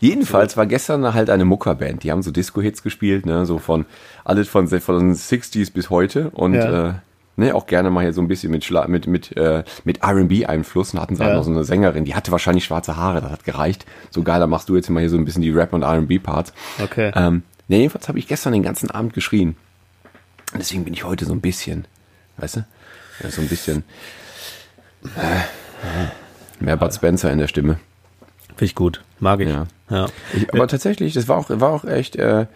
Jedenfalls 0.00 0.56
war 0.56 0.66
gestern 0.66 1.14
halt 1.14 1.30
eine 1.30 1.44
Muckerband. 1.44 2.02
Die 2.02 2.10
haben 2.10 2.22
so 2.22 2.30
Disco-Hits 2.30 2.82
gespielt, 2.82 3.26
ne, 3.26 3.46
so 3.46 3.58
von 3.58 3.86
alles 4.24 4.48
von, 4.48 4.68
von 4.68 5.14
60s 5.14 5.72
bis 5.72 5.90
heute 5.90 6.30
und 6.30 6.54
Ja. 6.54 6.88
äh, 6.90 6.94
ne, 7.36 7.54
auch 7.54 7.66
gerne 7.66 7.90
mal 7.90 8.02
hier 8.02 8.12
so 8.12 8.20
ein 8.20 8.28
bisschen 8.28 8.50
mit 8.50 8.64
Schla 8.64 8.86
mit 8.88 9.06
mit 9.06 9.36
äh, 9.36 9.64
mit 9.84 10.02
R&B-Einfluss. 10.02 10.94
Und 10.94 11.00
hatten 11.00 11.16
sie 11.16 11.22
halt 11.22 11.32
Ja. 11.32 11.36
noch 11.38 11.44
so 11.44 11.50
eine 11.50 11.64
Sängerin, 11.64 12.04
die 12.04 12.14
hatte 12.14 12.30
wahrscheinlich 12.32 12.64
schwarze 12.64 12.96
Haare, 12.96 13.20
das 13.20 13.30
hat 13.30 13.44
gereicht. 13.44 13.86
So 14.10 14.22
geil, 14.22 14.40
da 14.40 14.46
machst 14.46 14.68
du 14.68 14.76
jetzt 14.76 14.88
mal 14.90 15.00
hier 15.00 15.10
so 15.10 15.16
ein 15.16 15.24
bisschen 15.24 15.42
die 15.42 15.50
Rap 15.50 15.72
und 15.72 15.82
R&B-Parts. 15.82 16.52
Okay. 16.82 17.12
Ähm, 17.14 17.42
ne, 17.68 17.78
jedenfalls 17.78 18.08
habe 18.08 18.18
ich 18.18 18.28
gestern 18.28 18.52
den 18.52 18.62
ganzen 18.62 18.90
Abend 18.90 19.14
geschrien. 19.14 19.56
Und 20.52 20.58
deswegen 20.58 20.84
bin 20.84 20.92
ich 20.94 21.04
heute 21.04 21.24
so 21.24 21.32
ein 21.32 21.40
bisschen, 21.40 21.86
weißt 22.36 22.56
du, 22.56 22.64
ja, 23.22 23.30
so 23.30 23.40
ein 23.40 23.48
bisschen 23.48 23.84
äh, 25.04 26.62
mehr 26.64 26.76
Bud 26.76 26.92
Spencer 26.94 27.30
in 27.32 27.38
der 27.38 27.48
Stimme. 27.48 27.78
Finde 28.48 28.64
ich 28.66 28.74
gut. 28.74 29.02
Mag 29.18 29.40
ich. 29.40 29.48
Ja. 29.48 29.66
Ja. 29.92 30.06
Ich, 30.34 30.52
aber 30.52 30.66
tatsächlich, 30.66 31.14
das 31.14 31.28
war 31.28 31.38
auch, 31.38 31.48
war 31.48 31.70
auch 31.70 31.84
echt, 31.84 32.16
äh, 32.16 32.46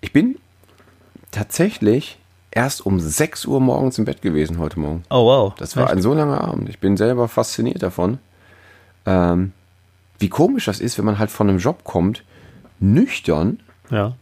ich 0.00 0.12
bin 0.12 0.36
tatsächlich 1.30 2.18
erst 2.50 2.84
um 2.86 3.00
6 3.00 3.44
Uhr 3.46 3.60
morgens 3.60 3.98
im 3.98 4.04
Bett 4.04 4.22
gewesen 4.22 4.58
heute 4.58 4.78
Morgen. 4.80 5.02
Oh, 5.10 5.26
wow. 5.26 5.54
Das 5.56 5.76
war 5.76 5.90
ein 5.90 6.00
so 6.00 6.14
langer 6.14 6.40
Abend. 6.42 6.68
Ich 6.68 6.78
bin 6.78 6.96
selber 6.96 7.28
fasziniert 7.28 7.82
davon, 7.82 8.18
ähm, 9.04 9.52
wie 10.18 10.28
komisch 10.28 10.64
das 10.66 10.80
ist, 10.80 10.96
wenn 10.98 11.04
man 11.04 11.18
halt 11.18 11.30
von 11.30 11.48
einem 11.48 11.58
Job 11.58 11.84
kommt, 11.84 12.22
nüchtern 12.78 13.60
Ja. 13.90 14.14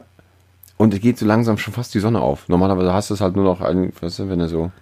und 0.77 0.93
es 0.95 1.01
geht 1.01 1.19
so 1.19 1.27
langsam 1.27 1.59
schon 1.59 1.75
fast 1.75 1.95
die 1.95 2.01
Sonne 2.01 2.21
auf. 2.21 2.49
Normalerweise 2.49 2.93
hast 2.93 3.11
du 3.11 3.15
es 3.15 3.21
halt 3.21 3.37
nur 3.37 3.45
noch, 3.45 3.61
ein, 3.61 3.93
was 4.01 4.19
ist, 4.19 4.29
wenn 4.29 4.39
du 4.41 4.49
so, 4.49 4.73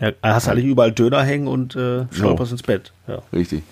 ja. 0.00 0.12
Hast 0.22 0.46
du 0.46 0.52
eigentlich 0.52 0.66
überall 0.66 0.92
Döner 0.92 1.22
hängen 1.24 1.48
und 1.48 1.74
äh, 1.74 2.06
stolperst 2.12 2.52
ins 2.52 2.62
Bett. 2.62 2.92
Ja. 3.08 3.18
richtig. 3.32 3.62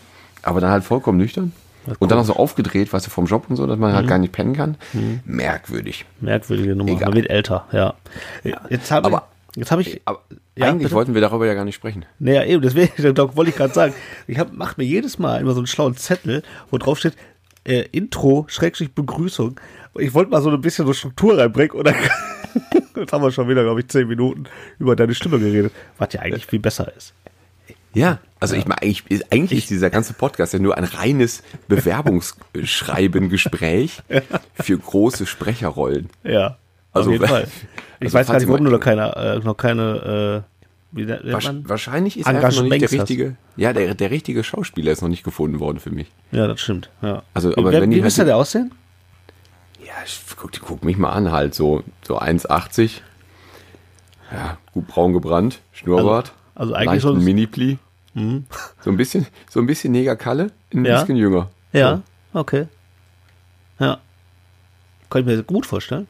Aber 0.42 0.61
dann 0.61 0.70
halt 0.70 0.82
vollkommen 0.85 1.18
nüchtern. 1.18 1.52
Und 1.98 2.10
dann 2.10 2.18
auch 2.18 2.24
so 2.24 2.34
aufgedreht, 2.34 2.92
weißt 2.92 3.06
du, 3.06 3.10
vom 3.10 3.26
Job 3.26 3.46
und 3.48 3.56
so, 3.56 3.66
dass 3.66 3.78
man 3.78 3.92
halt 3.94 4.08
gar 4.08 4.18
nicht 4.18 4.32
pennen 4.32 4.54
kann. 4.54 4.76
Merkwürdig. 5.24 6.04
Merkwürdige 6.20 6.74
Nummer. 6.74 6.90
Egal. 6.92 7.08
Man 7.08 7.16
wird 7.16 7.30
älter, 7.30 7.66
ja. 7.72 7.94
Jetzt 8.68 8.90
habe 8.90 9.06
Aber, 9.06 9.28
Jetzt 9.56 9.70
habe 9.70 9.82
ich. 9.82 10.02
Aber 10.04 10.20
Ja, 10.54 10.66
eigentlich 10.66 10.84
bitte? 10.84 10.94
wollten 10.94 11.14
wir 11.14 11.20
darüber 11.22 11.46
ja 11.46 11.54
gar 11.54 11.64
nicht 11.64 11.74
sprechen. 11.74 12.04
Naja, 12.18 12.44
eben, 12.44 12.62
deswegen 12.62 12.92
wollte 13.36 13.50
ich 13.50 13.56
gerade 13.56 13.72
sagen. 13.72 13.94
Ich 14.26 14.38
hab, 14.38 14.52
mach 14.52 14.76
mir 14.76 14.84
jedes 14.84 15.18
Mal 15.18 15.40
immer 15.40 15.52
so 15.52 15.60
einen 15.60 15.66
schlauen 15.66 15.96
Zettel, 15.96 16.42
wo 16.70 16.78
drauf 16.78 16.98
steht, 16.98 17.14
äh, 17.64 17.84
Intro, 17.92 18.44
Schrägstrich 18.48 18.92
Begrüßung. 18.92 19.58
Ich 19.98 20.12
wollte 20.12 20.30
mal 20.30 20.42
so 20.42 20.50
ein 20.50 20.60
bisschen 20.60 20.86
so 20.86 20.92
Struktur 20.92 21.38
reinbringen 21.38 21.72
und 21.72 21.86
dann, 21.86 21.94
jetzt 22.96 23.12
haben 23.12 23.22
wir 23.22 23.30
schon 23.30 23.48
wieder, 23.48 23.62
glaube 23.62 23.80
ich, 23.80 23.88
zehn 23.88 24.06
Minuten 24.06 24.44
über 24.78 24.94
deine 24.94 25.14
Stimme 25.14 25.38
geredet, 25.38 25.72
was 25.96 26.12
ja 26.12 26.20
eigentlich 26.20 26.46
viel 26.46 26.58
besser 26.58 26.92
ist. 26.94 27.14
Ja, 27.96 28.18
also 28.40 28.56
ich 28.56 28.66
meine, 28.66 28.82
eigentlich, 28.82 29.04
ist- 29.10 29.32
eigentlich 29.32 29.60
ist 29.60 29.70
dieser 29.70 29.88
ganze 29.88 30.12
Podcast 30.12 30.52
ja 30.52 30.58
nur 30.58 30.76
ein 30.76 30.84
reines 30.84 31.42
Bewerbungsschreiben-Gespräch 31.68 34.02
für 34.54 34.78
große 34.78 35.24
Sprecherrollen. 35.26 36.10
Ja, 36.22 36.56
Also, 36.92 37.08
auf 37.10 37.14
jeden 37.14 37.26
Fall. 37.26 37.48
Ich 37.98 38.08
also 38.08 38.18
weiß 38.18 38.26
gar 38.26 38.36
nicht, 38.38 38.48
warum 38.48 38.64
du 38.66 38.70
noch 38.70 38.78
keine, 38.80 39.16
äh, 39.16 39.38
noch 39.38 39.56
keine, 39.56 40.44
äh, 40.44 40.50
wie 40.92 41.06
Wasch- 41.08 41.46
man? 41.46 41.66
Wahrscheinlich 41.66 42.18
ist 42.18 42.26
einfach 42.26 42.52
noch 42.54 42.64
nicht 42.64 42.72
der 42.72 42.76
Engagements 42.76 42.92
hast. 42.92 43.00
richtige, 43.10 43.36
ja, 43.56 43.72
der, 43.72 43.94
der 43.94 44.10
richtige 44.10 44.44
Schauspieler 44.44 44.92
ist 44.92 45.00
noch 45.00 45.08
nicht 45.08 45.24
gefunden 45.24 45.60
worden 45.60 45.80
für 45.80 45.88
mich. 45.90 46.08
Ja, 46.30 46.46
das 46.46 46.60
stimmt. 46.60 46.90
Ja. 47.00 47.22
Also, 47.32 47.52
wie 47.52 47.56
aber 47.56 47.72
wenn 47.72 47.90
wie 47.90 48.02
müsste 48.02 48.20
halt- 48.20 48.28
der 48.28 48.36
aussehen? 48.36 48.72
Ja, 49.82 49.94
ich 50.04 50.20
guck, 50.36 50.50
guck 50.60 50.84
mich 50.84 50.98
mal 50.98 51.08
an, 51.12 51.32
halt 51.32 51.54
so, 51.54 51.82
so 52.06 52.18
1,80. 52.20 53.00
Ja, 54.30 54.58
gut 54.72 54.86
braun 54.86 55.14
gebrannt, 55.14 55.60
Schnurrbart. 55.72 56.32
Also- 56.54 56.56
also 56.74 56.74
eigentlich 56.74 57.02
so- 57.02 57.14
Mini-Pli. 57.14 57.78
So 58.80 58.90
ein 58.90 58.96
bisschen, 58.96 59.26
so 59.50 59.61
ein 59.61 59.66
bisschen 59.66 59.92
Negerkalle, 59.92 60.50
ein 60.73 60.85
Ja. 60.87 61.00
bisschen 61.00 61.16
jünger. 61.16 61.50
Ja, 61.73 62.00
okay. 62.32 62.66
Ja. 63.78 63.99
Kann 65.11 65.20
ich 65.20 65.26
mir 65.26 65.42
gut 65.42 65.66
vorstellen. 65.66 66.06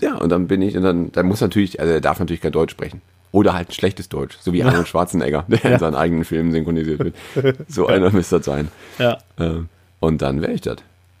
Ja, 0.00 0.14
und 0.14 0.30
dann 0.30 0.46
bin 0.48 0.62
ich, 0.62 0.74
und 0.76 0.82
dann, 0.82 1.12
dann 1.12 1.26
muss 1.26 1.40
natürlich, 1.42 1.78
also 1.78 1.92
er 1.92 2.00
darf 2.00 2.18
natürlich 2.18 2.40
kein 2.40 2.52
Deutsch 2.52 2.70
sprechen. 2.72 3.02
Oder 3.32 3.52
halt 3.54 3.68
ein 3.68 3.72
schlechtes 3.72 4.08
Deutsch, 4.08 4.38
so 4.40 4.52
wie 4.52 4.64
Arnold 4.64 4.88
Schwarzenegger, 4.88 5.44
der 5.48 5.64
in 5.64 5.78
seinen 5.78 5.94
eigenen 5.94 6.24
Filmen 6.24 6.50
synchronisiert 6.50 6.98
wird. 6.98 7.14
So 7.68 7.86
einer 7.86 8.10
müsste 8.10 8.36
das 8.38 8.46
sein. 8.46 8.68
Ja. 8.98 9.18
Ähm, 9.38 9.68
Und 10.00 10.22
dann 10.22 10.40
wäre 10.42 10.52
ich 10.52 10.62
das. 10.62 10.78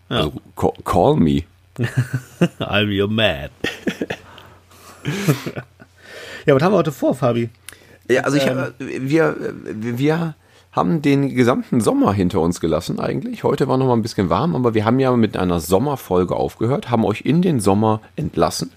Also, 0.08 0.32
call, 0.56 0.72
call 0.84 1.16
me. 1.16 1.42
I'm 2.58 2.90
your 3.00 3.08
man. 3.08 3.50
ja, 6.46 6.54
was 6.54 6.62
haben 6.62 6.72
wir 6.72 6.78
heute 6.78 6.92
vor, 6.92 7.14
Fabi? 7.14 7.50
Ja, 8.10 8.22
also 8.22 8.36
ich, 8.36 8.46
äh, 8.46 8.72
wir, 8.78 9.36
wir 9.64 10.34
haben 10.72 11.02
den 11.02 11.34
gesamten 11.34 11.80
Sommer 11.80 12.12
hinter 12.12 12.40
uns 12.40 12.60
gelassen 12.60 13.00
eigentlich. 13.00 13.42
Heute 13.42 13.66
war 13.66 13.76
noch 13.76 13.86
mal 13.86 13.94
ein 13.94 14.02
bisschen 14.02 14.30
warm, 14.30 14.54
aber 14.54 14.74
wir 14.74 14.84
haben 14.84 15.00
ja 15.00 15.14
mit 15.16 15.36
einer 15.36 15.60
Sommerfolge 15.60 16.36
aufgehört, 16.36 16.90
haben 16.90 17.04
euch 17.04 17.22
in 17.22 17.42
den 17.42 17.60
Sommer 17.60 18.00
entlassen. 18.16 18.70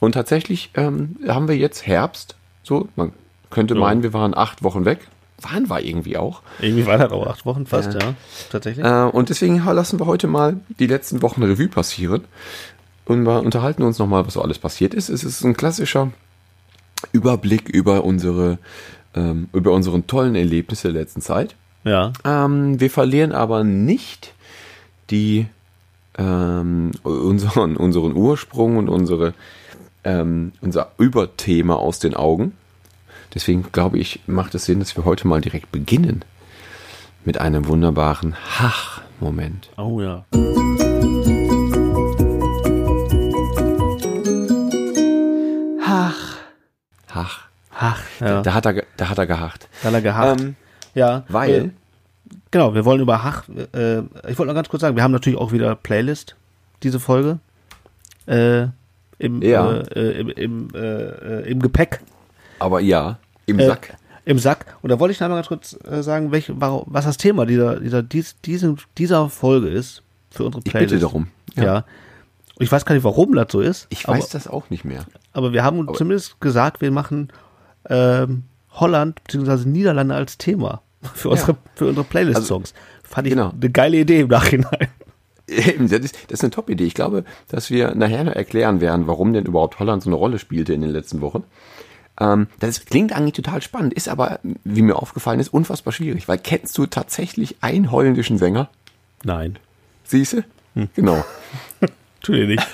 Und 0.00 0.12
tatsächlich 0.12 0.70
ähm, 0.74 1.16
haben 1.26 1.48
wir 1.48 1.56
jetzt 1.56 1.86
Herbst. 1.86 2.36
So, 2.62 2.88
man 2.96 3.12
könnte 3.50 3.74
meinen, 3.74 4.02
wir 4.02 4.12
waren 4.12 4.36
acht 4.36 4.62
Wochen 4.62 4.84
weg. 4.84 5.00
Waren 5.40 5.70
wir 5.70 5.84
irgendwie 5.84 6.16
auch. 6.16 6.42
Irgendwie 6.60 6.86
war 6.86 6.98
das 6.98 7.12
auch 7.12 7.26
acht 7.28 7.46
Wochen 7.46 7.66
fast, 7.66 7.94
ja. 7.94 8.00
Ja. 8.00 8.14
Tatsächlich. 8.50 8.84
Äh, 8.84 9.04
und 9.04 9.28
deswegen 9.28 9.64
lassen 9.64 10.00
wir 10.00 10.06
heute 10.06 10.26
mal 10.26 10.56
die 10.80 10.88
letzten 10.88 11.22
Wochen 11.22 11.44
Revue 11.44 11.68
passieren. 11.68 12.24
Und 13.04 13.22
wir 13.22 13.40
unterhalten 13.42 13.84
uns 13.84 13.98
nochmal, 14.00 14.26
was 14.26 14.34
so 14.34 14.42
alles 14.42 14.58
passiert 14.58 14.94
ist. 14.94 15.08
Es 15.08 15.22
ist 15.22 15.44
ein 15.44 15.56
klassischer 15.56 16.10
Überblick 17.12 17.68
über 17.68 18.04
unsere, 18.04 18.58
ähm, 19.14 19.48
über 19.52 19.72
unseren 19.72 20.06
tollen 20.06 20.34
Erlebnisse 20.34 20.92
der 20.92 21.02
letzten 21.02 21.20
Zeit. 21.20 21.54
Ja. 21.84 22.12
Ähm, 22.24 22.80
wir 22.80 22.90
verlieren 22.90 23.32
aber 23.32 23.64
nicht 23.64 24.34
die, 25.10 25.46
ähm, 26.16 26.90
unseren, 27.02 27.76
unseren 27.76 28.14
Ursprung 28.14 28.76
und 28.76 28.88
unsere, 28.88 29.34
ähm, 30.04 30.52
unser 30.60 30.92
Überthema 30.98 31.74
aus 31.74 31.98
den 31.98 32.14
Augen. 32.14 32.52
Deswegen 33.34 33.66
glaube 33.72 33.98
ich, 33.98 34.20
macht 34.26 34.54
es 34.54 34.64
Sinn, 34.64 34.80
dass 34.80 34.96
wir 34.96 35.04
heute 35.04 35.28
mal 35.28 35.40
direkt 35.40 35.70
beginnen 35.70 36.24
mit 37.24 37.38
einem 37.40 37.68
wunderbaren 37.68 38.34
Hach-Moment. 38.58 39.70
Oh 39.76 40.00
ja. 40.00 40.24
Hach. 47.10 47.40
Ach, 47.78 48.00
ja. 48.20 48.42
Da 48.42 48.54
hat 48.54 48.66
er, 48.66 48.84
da 48.96 49.08
hat 49.08 49.18
er 49.18 49.26
gehacht. 49.26 49.68
Da 49.82 49.88
hat 49.88 49.94
er 49.94 50.02
gehabt. 50.02 50.40
Ähm, 50.40 50.56
ja. 50.94 51.24
weil, 51.28 51.50
Äh, 51.50 51.70
genau, 52.50 52.74
wir 52.74 52.84
wollen 52.84 53.00
über 53.00 53.22
Hach. 53.22 53.44
Äh, 53.48 53.98
ich 54.28 54.38
wollte 54.38 54.46
noch 54.46 54.54
ganz 54.54 54.68
kurz 54.68 54.80
sagen, 54.80 54.96
wir 54.96 55.02
haben 55.02 55.12
natürlich 55.12 55.38
auch 55.38 55.52
wieder 55.52 55.74
Playlist, 55.76 56.34
diese 56.82 56.98
Folge. 57.00 57.38
Äh, 58.26 58.66
im, 59.18 59.42
Ja. 59.42 59.78
äh, 59.80 60.20
im, 60.20 60.28
im, 60.30 60.68
äh, 60.74 60.78
äh, 60.78 61.50
im 61.50 61.60
Gepäck. 61.60 62.00
aber 62.58 62.80
ja, 62.80 63.18
im 63.46 63.58
Äh, 63.58 63.66
Sack. 63.66 63.96
Im 64.24 64.38
Sack. 64.38 64.66
Und 64.82 64.90
da 64.90 65.00
wollte 65.00 65.12
ich 65.12 65.20
noch 65.20 65.28
mal 65.28 65.36
ganz 65.36 65.48
kurz 65.48 65.76
äh, 65.90 66.02
sagen, 66.02 66.30
welch, 66.32 66.52
warum, 66.54 66.82
was 66.86 67.06
das 67.06 67.16
Thema 67.16 67.46
dieser, 67.46 67.80
dieser, 67.80 68.02
dies, 68.02 68.36
diesen, 68.44 68.78
dieser 68.98 69.30
Folge 69.30 69.68
ist 69.68 70.02
für 70.30 70.44
unsere 70.44 70.62
Ich 70.64 70.70
Playlist. 70.70 70.90
bitte 70.92 71.00
darum. 71.00 71.28
Ja. 71.56 71.76
Und 71.78 71.84
Ich 72.58 72.70
weiß 72.72 72.84
gar 72.84 72.94
nicht, 72.94 73.04
warum 73.04 73.34
das 73.34 73.52
so 73.52 73.60
ist. 73.60 73.86
Ich 73.90 74.08
aber, 74.08 74.16
weiß 74.16 74.30
das 74.30 74.48
auch 74.48 74.70
nicht 74.70 74.84
mehr. 74.84 75.04
aber 75.32 75.52
wir 75.52 75.64
haben 75.64 75.78
uns 75.78 75.96
zumindest 75.96 76.40
gesagt, 76.40 76.80
wir 76.80 76.90
machen 76.90 77.30
ähm, 77.88 78.44
Holland 78.72 79.22
bzw. 79.24 79.68
Niederlande 79.68 80.14
als 80.14 80.38
Thema 80.38 80.82
für 81.14 81.30
unsere, 81.30 81.56
für 81.74 81.86
unsere 81.86 82.04
Playlist-Songs. 82.04 82.74
Fand 83.04 83.26
ich 83.26 83.34
genau. 83.34 83.50
eine 83.50 83.70
geile 83.70 83.98
Idee 83.98 84.20
im 84.20 84.28
Nachhinein. 84.28 84.88
Eben, 85.46 85.88
das 85.88 86.00
ist, 86.00 86.14
das 86.26 86.40
ist 86.40 86.44
eine 86.44 86.50
Top-Idee. 86.50 86.84
Ich 86.84 86.94
glaube, 86.94 87.24
dass 87.48 87.70
wir 87.70 87.94
nachher 87.94 88.24
noch 88.24 88.34
erklären 88.34 88.80
werden, 88.80 89.06
warum 89.06 89.32
denn 89.32 89.46
überhaupt 89.46 89.78
Holland 89.78 90.02
so 90.02 90.10
eine 90.10 90.16
Rolle 90.16 90.38
spielte 90.38 90.74
in 90.74 90.82
den 90.82 90.90
letzten 90.90 91.20
Wochen. 91.22 91.44
Ähm, 92.20 92.48
das 92.58 92.84
klingt 92.84 93.12
eigentlich 93.12 93.34
total 93.34 93.62
spannend, 93.62 93.94
ist 93.94 94.08
aber, 94.08 94.40
wie 94.64 94.82
mir 94.82 94.96
aufgefallen 94.96 95.40
ist, 95.40 95.48
unfassbar 95.54 95.92
schwierig, 95.92 96.28
weil 96.28 96.38
kennst 96.38 96.76
du 96.76 96.86
tatsächlich 96.86 97.56
einen 97.60 97.90
holländischen 97.90 98.36
Sänger? 98.36 98.68
Nein. 99.24 99.58
Siehste? 100.04 100.44
Genau. 100.94 101.24
Natürlich 102.20 102.48
nicht. 102.48 102.66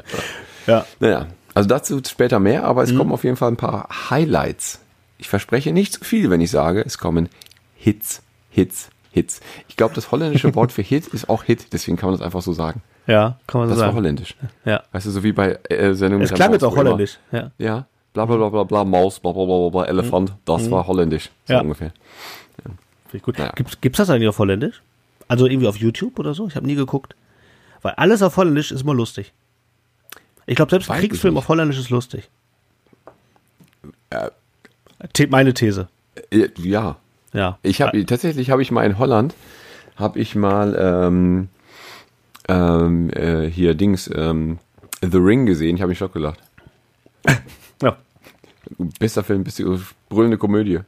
ja. 0.66 0.84
Naja, 1.00 1.26
also 1.54 1.68
dazu 1.68 2.00
später 2.06 2.38
mehr, 2.38 2.64
aber 2.64 2.82
es 2.82 2.94
kommen 2.96 3.12
auf 3.12 3.24
jeden 3.24 3.36
Fall 3.36 3.50
ein 3.50 3.56
paar 3.56 3.88
Highlights. 4.10 4.80
Ich 5.18 5.28
verspreche 5.28 5.72
nicht 5.72 5.92
zu 5.94 6.04
viel, 6.04 6.30
wenn 6.30 6.40
ich 6.40 6.50
sage, 6.50 6.82
es 6.84 6.98
kommen 6.98 7.28
Hits, 7.76 8.22
Hits, 8.50 8.90
Hits. 9.10 9.40
Ich 9.68 9.76
glaube, 9.76 9.94
das 9.94 10.10
holländische 10.10 10.54
Wort 10.54 10.72
für 10.72 10.82
Hit 10.82 11.06
ist 11.08 11.28
auch 11.28 11.44
Hit, 11.44 11.72
deswegen 11.72 11.96
kann 11.96 12.10
man 12.10 12.18
das 12.18 12.24
einfach 12.24 12.42
so 12.42 12.52
sagen. 12.52 12.82
Ja, 13.06 13.38
kann 13.46 13.60
man 13.60 13.68
so 13.68 13.74
Das 13.74 13.80
war 13.80 13.88
sagen. 13.88 13.96
holländisch. 13.96 14.36
Ja. 14.64 14.82
Weißt 14.92 15.06
du, 15.06 15.10
so 15.10 15.22
wie 15.22 15.32
bei 15.32 15.58
äh, 15.68 15.94
Sendungen 15.94 16.24
Es 16.24 16.32
klang 16.32 16.52
jetzt 16.52 16.62
auch 16.64 16.72
immer- 16.74 16.84
holländisch. 16.84 17.18
Ja. 17.32 17.50
Ja, 17.58 17.86
bla 18.12 18.24
bla 18.26 18.36
bla 18.36 18.48
bla 18.48 18.64
bla, 18.64 18.84
Maus, 18.84 19.18
bla 19.20 19.32
bla 19.32 19.44
bla 19.44 19.68
bla, 19.68 19.84
Elefant, 19.86 20.32
das 20.44 20.70
war 20.70 20.86
holländisch, 20.86 21.30
so 21.46 21.54
Ja. 21.54 21.60
ungefähr. 21.60 21.92
Finde 22.62 22.78
ich 23.14 23.22
gut. 23.22 23.38
Ja. 23.38 23.50
Gibt's, 23.54 23.80
gibt's 23.80 23.98
das 23.98 24.08
eigentlich 24.10 24.28
auf 24.28 24.38
Holländisch? 24.38 24.80
Also 25.28 25.46
irgendwie 25.46 25.66
auf 25.68 25.76
YouTube 25.76 26.18
oder 26.18 26.32
so? 26.34 26.46
Ich 26.48 26.56
habe 26.56 26.66
nie 26.66 26.74
geguckt. 26.74 27.14
Weil 27.82 27.92
alles 27.94 28.22
auf 28.22 28.36
Holländisch 28.36 28.70
ist 28.72 28.82
immer 28.82 28.94
lustig. 28.94 29.32
Ich 30.46 30.56
glaube, 30.56 30.70
selbst 30.70 30.90
ein 30.90 31.00
Kriegsfilm 31.00 31.36
auf 31.36 31.48
Holländisch 31.48 31.78
ist 31.78 31.90
lustig. 31.90 32.28
Äh. 34.10 34.30
The 35.14 35.26
meine 35.30 35.52
These. 35.54 35.88
Äh, 36.30 36.48
Ja, 36.58 36.96
Ja. 37.32 37.58
ich 37.62 37.80
habe 37.82 38.04
tatsächlich 38.06 38.50
habe 38.50 38.62
ich 38.62 38.70
mal 38.70 38.84
in 38.86 38.98
Holland 38.98 39.34
habe 39.96 40.18
ich 40.20 40.34
mal 40.34 40.74
ähm, 40.78 41.48
ähm, 42.48 43.10
äh, 43.10 43.46
hier 43.50 43.74
Dings 43.74 44.10
ähm, 44.14 44.58
The 45.02 45.18
Ring 45.18 45.46
gesehen. 45.46 45.76
Ich 45.76 45.82
habe 45.82 45.90
mich 45.90 45.98
schock 45.98 46.12
gelacht. 46.12 46.40
Ja. 47.82 47.96
Bester 49.00 49.24
Film, 49.24 49.42
beste 49.42 49.80
brüllende 50.08 50.38
Komödie. 50.38 50.78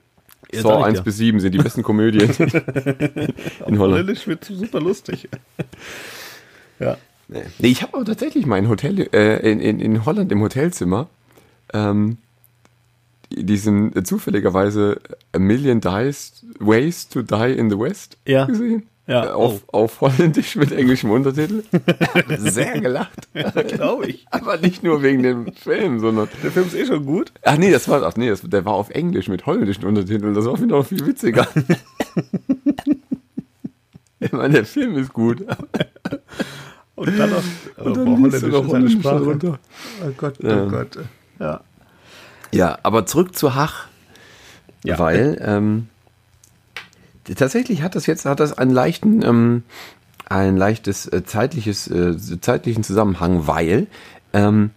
Ja, 0.52 0.60
Saw 0.62 0.68
sag 0.68 0.78
ich 0.80 0.84
1 0.86 0.98
dir. 0.98 1.04
bis 1.04 1.16
7 1.16 1.40
sind 1.40 1.52
die 1.52 1.58
besten 1.58 1.82
Komödien 1.82 2.30
in 3.66 3.78
Holland. 3.78 3.80
Holländisch 3.80 4.28
wird 4.28 4.44
super 4.44 4.80
lustig. 4.80 5.28
ja. 6.78 6.96
Nee, 7.28 7.42
Nee, 7.58 7.68
ich 7.68 7.82
habe 7.82 7.94
aber 7.94 8.04
tatsächlich 8.04 8.44
mein 8.46 8.68
Hotel 8.68 9.08
äh, 9.14 9.50
in, 9.50 9.58
in, 9.60 9.80
in 9.80 10.04
Holland 10.04 10.30
im 10.30 10.42
Hotelzimmer 10.42 11.08
ähm, 11.72 12.18
diesen 13.30 13.96
äh, 13.96 14.02
zufälligerweise 14.04 15.00
A 15.32 15.38
Million 15.38 15.80
Dies, 15.80 16.44
Ways 16.60 17.08
to 17.08 17.22
Die 17.22 17.52
in 17.52 17.70
the 17.70 17.78
West 17.78 18.18
Ja. 18.26 18.44
gesehen. 18.44 18.84
Ja, 19.06 19.26
Äh, 19.26 19.28
auf, 19.32 19.62
auf 19.68 20.00
Holländisch 20.00 20.56
mit 20.56 20.72
englischem 20.72 21.10
Untertitel. 21.10 21.62
Sehr 22.38 22.80
gelacht. 22.80 23.28
Glaube 23.68 24.06
ich. 24.06 24.26
Aber 24.30 24.56
nicht 24.56 24.82
nur 24.82 25.02
wegen 25.02 25.22
dem 25.22 25.52
Film, 25.52 26.00
sondern. 26.00 26.28
Der 26.42 26.50
Film 26.50 26.66
ist 26.66 26.74
eh 26.74 26.86
schon 26.86 27.04
gut. 27.04 27.30
Ach 27.42 27.58
nee, 27.58 27.70
das 27.70 27.86
war 27.88 28.02
ach 28.02 28.16
nee, 28.16 28.30
das, 28.30 28.40
der 28.42 28.64
war 28.64 28.72
auf 28.74 28.88
Englisch 28.90 29.28
mit 29.28 29.44
holländischen 29.44 29.84
Untertiteln. 29.84 30.32
Das 30.34 30.46
war 30.46 30.56
wieder 30.58 30.76
noch 30.78 30.86
viel 30.86 31.04
witziger. 31.06 31.46
ich 34.24 34.32
meine, 34.32 34.54
der 34.54 34.64
Film 34.64 34.96
ist 34.96 35.12
gut. 35.12 35.44
Und 36.96 37.18
dann 37.18 37.30
noch, 37.30 37.42
Und 37.84 37.90
oh, 37.90 37.94
dann 37.94 38.04
du 38.04 38.16
Holländisch 38.16 38.42
noch 38.42 38.66
Holländisch 38.66 38.92
Sprache. 38.94 39.18
darunter. 39.18 39.58
Oh 40.04 40.10
Gott, 40.16 40.34
oh 40.42 40.46
Ähm. 40.46 40.68
Gott. 40.70 40.98
Ja. 41.40 41.60
Ja, 42.52 42.78
aber 42.84 43.04
zurück 43.06 43.34
zu 43.36 43.54
Hach. 43.56 43.86
Ja. 44.84 44.98
Weil 44.98 45.40
ähm, 45.44 45.88
tatsächlich 47.36 47.82
hat 47.82 47.96
das 47.96 48.06
jetzt 48.06 48.26
hat 48.26 48.38
das 48.38 48.56
einen 48.56 48.70
leichten, 48.70 49.22
ähm, 49.22 49.62
ein 50.28 50.56
leichtes 50.56 51.06
äh, 51.06 51.24
zeitliches, 51.24 51.88
äh, 51.88 52.16
zeitlichen 52.40 52.84
Zusammenhang, 52.84 53.46
weil 53.48 53.88
ähm, 54.32 54.70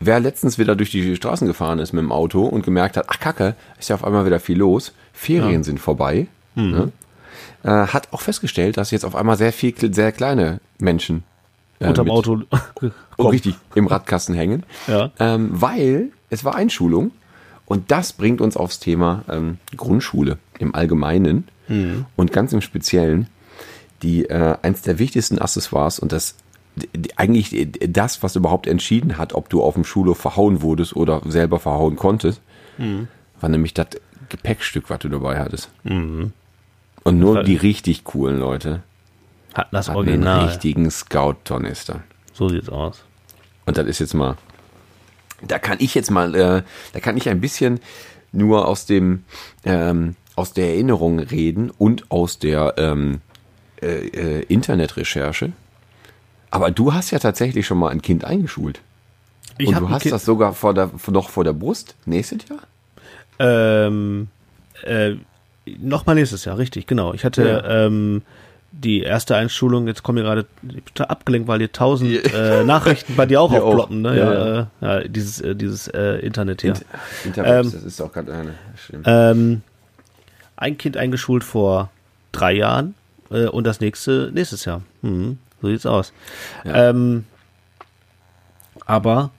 wer 0.00 0.20
letztens 0.20 0.58
wieder 0.58 0.76
durch 0.76 0.90
die 0.90 1.16
Straßen 1.16 1.46
gefahren 1.46 1.78
ist 1.78 1.92
mit 1.94 2.02
dem 2.02 2.12
Auto 2.12 2.44
und 2.44 2.62
gemerkt 2.64 2.96
hat, 2.96 3.06
ach 3.08 3.20
Kacke, 3.20 3.54
ist 3.78 3.88
ja 3.88 3.94
auf 3.96 4.04
einmal 4.04 4.26
wieder 4.26 4.40
viel 4.40 4.58
los, 4.58 4.92
Ferien 5.12 5.62
sind 5.64 5.80
vorbei, 5.80 6.26
ne? 6.54 6.92
Äh, 7.68 7.86
hat 7.88 8.12
auch 8.12 8.20
festgestellt, 8.22 8.76
dass 8.76 8.90
jetzt 8.90 9.04
auf 9.04 9.14
einmal 9.16 9.36
sehr 9.36 9.52
viel, 9.52 9.74
sehr 9.94 10.12
kleine 10.12 10.60
Menschen 10.78 11.22
äh, 11.80 11.88
Unterm 11.88 12.10
Auto. 12.10 12.42
oh, 13.18 13.28
richtig 13.28 13.54
im 13.74 13.86
Radkasten 13.86 14.34
hängen, 14.34 14.62
Ja. 14.86 15.10
ähm, 15.18 15.48
weil 15.52 16.10
es 16.30 16.44
war 16.44 16.54
Einschulung 16.54 17.10
und 17.66 17.90
das 17.90 18.12
bringt 18.12 18.40
uns 18.40 18.56
aufs 18.56 18.78
Thema 18.78 19.24
ähm, 19.28 19.58
Grundschule 19.76 20.38
im 20.58 20.74
Allgemeinen 20.74 21.46
und 22.16 22.32
ganz 22.32 22.54
im 22.54 22.62
Speziellen 22.62 23.26
die 24.02 24.24
äh, 24.30 24.56
eins 24.62 24.80
der 24.82 24.98
wichtigsten 24.98 25.38
Accessoires 25.38 25.98
und 25.98 26.12
das 26.12 26.34
die- 26.76 27.18
eigentlich 27.18 27.68
das, 27.88 28.22
was 28.22 28.36
überhaupt 28.36 28.66
entschieden 28.66 29.18
hat, 29.18 29.34
ob 29.34 29.50
du 29.50 29.62
auf 29.62 29.74
dem 29.74 29.84
Schulhof 29.84 30.16
verhauen 30.18 30.62
wurdest 30.62 30.96
oder 30.96 31.20
selber 31.26 31.58
verhauen 31.60 31.96
konntest, 31.96 32.40
war 33.40 33.48
nämlich 33.50 33.74
das 33.74 33.88
Gepäckstück, 34.30 34.88
was 34.88 35.00
du 35.00 35.08
dabei 35.10 35.38
hattest. 35.38 35.68
Und 37.08 37.18
nur 37.18 37.42
die 37.42 37.56
richtig 37.56 38.04
coolen 38.04 38.38
Leute 38.38 38.82
Hat 39.54 39.68
das 39.72 39.88
hatten 39.88 39.96
Original. 39.98 40.46
richtigen 40.46 40.90
Scout-Tornister. 40.90 42.02
So 42.32 42.48
sieht's 42.48 42.68
aus. 42.68 43.02
Und 43.66 43.76
das 43.76 43.86
ist 43.86 43.98
jetzt 43.98 44.14
mal, 44.14 44.36
da 45.46 45.58
kann 45.58 45.78
ich 45.80 45.94
jetzt 45.94 46.10
mal, 46.10 46.34
äh, 46.34 46.62
da 46.92 47.00
kann 47.00 47.16
ich 47.16 47.28
ein 47.28 47.40
bisschen 47.40 47.80
nur 48.32 48.66
aus 48.68 48.86
dem, 48.86 49.24
ähm, 49.64 50.16
aus 50.36 50.52
der 50.52 50.68
Erinnerung 50.68 51.18
reden 51.18 51.70
und 51.70 52.10
aus 52.10 52.38
der 52.38 52.74
ähm, 52.78 53.20
äh, 53.82 53.86
äh, 54.08 54.42
Internetrecherche. 54.48 55.52
Aber 56.50 56.70
du 56.70 56.92
hast 56.94 57.10
ja 57.10 57.18
tatsächlich 57.18 57.66
schon 57.66 57.78
mal 57.78 57.90
ein 57.90 58.02
Kind 58.02 58.24
eingeschult. 58.24 58.80
Ich 59.58 59.68
und 59.68 59.78
du 59.80 59.86
ein 59.86 59.90
hast 59.90 60.02
Kind- 60.02 60.14
das 60.14 60.24
sogar 60.24 60.52
vor 60.54 60.72
der, 60.74 60.90
noch 61.10 61.30
vor 61.30 61.44
der 61.44 61.52
Brust 61.52 61.94
nächstes 62.06 62.40
Jahr? 62.48 62.60
Ähm, 63.40 64.28
äh, 64.84 65.16
Nochmal 65.80 66.14
nächstes 66.16 66.44
Jahr, 66.44 66.56
richtig, 66.58 66.86
genau. 66.86 67.12
Ich 67.14 67.24
hatte 67.24 67.42
Ja. 67.64 67.86
ähm, 67.86 68.22
die 68.70 69.00
erste 69.00 69.34
Einschulung, 69.34 69.86
jetzt 69.88 70.02
komme 70.02 70.20
ich 70.20 70.26
gerade 70.26 70.46
abgelenkt, 71.10 71.48
weil 71.48 71.58
hier 71.58 71.72
tausend 71.72 72.10
äh, 72.34 72.64
Nachrichten 72.64 73.16
bei 73.16 73.24
dir 73.26 73.40
auch 73.40 73.50
auch. 73.52 73.62
aufploppen, 73.62 74.02
ne? 74.02 74.18
Ja, 74.18 74.32
Ja, 74.32 74.48
ja. 74.56 74.66
ja 74.80 75.08
dieses, 75.08 75.40
äh, 75.40 75.54
dieses 75.56 75.88
äh, 75.88 76.16
Internet 76.18 76.60
hier. 76.62 76.74
Interwebs, 77.24 77.66
Ähm, 77.68 77.72
das 77.72 77.82
ist 77.84 78.00
auch 78.00 78.12
gerade 78.12 78.32
eine. 78.34 78.54
Ähm, 79.06 79.62
ein 80.56 80.76
Kind 80.76 80.96
eingeschult 80.96 81.44
vor 81.44 81.90
drei 82.32 82.52
Jahren 82.52 82.94
äh, 83.30 83.46
und 83.46 83.64
das 83.64 83.80
nächste 83.80 84.30
nächstes 84.34 84.64
Jahr. 84.66 84.82
Mhm, 85.02 85.38
so 85.62 85.68
sieht's 85.68 85.86
aus. 85.86 86.12
Ja. 86.64 86.90
Ähm, 86.90 87.24
aber 88.86 89.30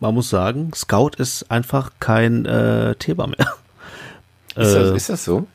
man 0.00 0.14
muss 0.14 0.28
sagen, 0.30 0.72
Scout 0.74 1.12
ist 1.18 1.50
einfach 1.50 1.90
kein 2.00 2.44
äh, 2.46 2.94
Thema 2.96 3.26
mehr. 3.26 3.46
ist, 4.54 4.74
das, 4.74 4.90
äh, 4.90 4.96
ist 4.96 5.08
das 5.08 5.24
so? 5.24 5.46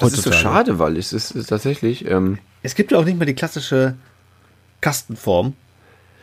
Das 0.00 0.12
ist 0.12 0.22
so 0.22 0.32
schade, 0.32 0.78
weil 0.78 0.96
es 0.96 1.12
ist, 1.12 1.30
ist 1.32 1.46
tatsächlich. 1.48 2.06
Ähm, 2.08 2.38
Es 2.62 2.74
gibt 2.74 2.92
ja 2.92 2.98
auch 2.98 3.04
nicht 3.04 3.18
mehr 3.18 3.26
die 3.26 3.34
klassische 3.34 3.94
Kastenform, 4.80 5.54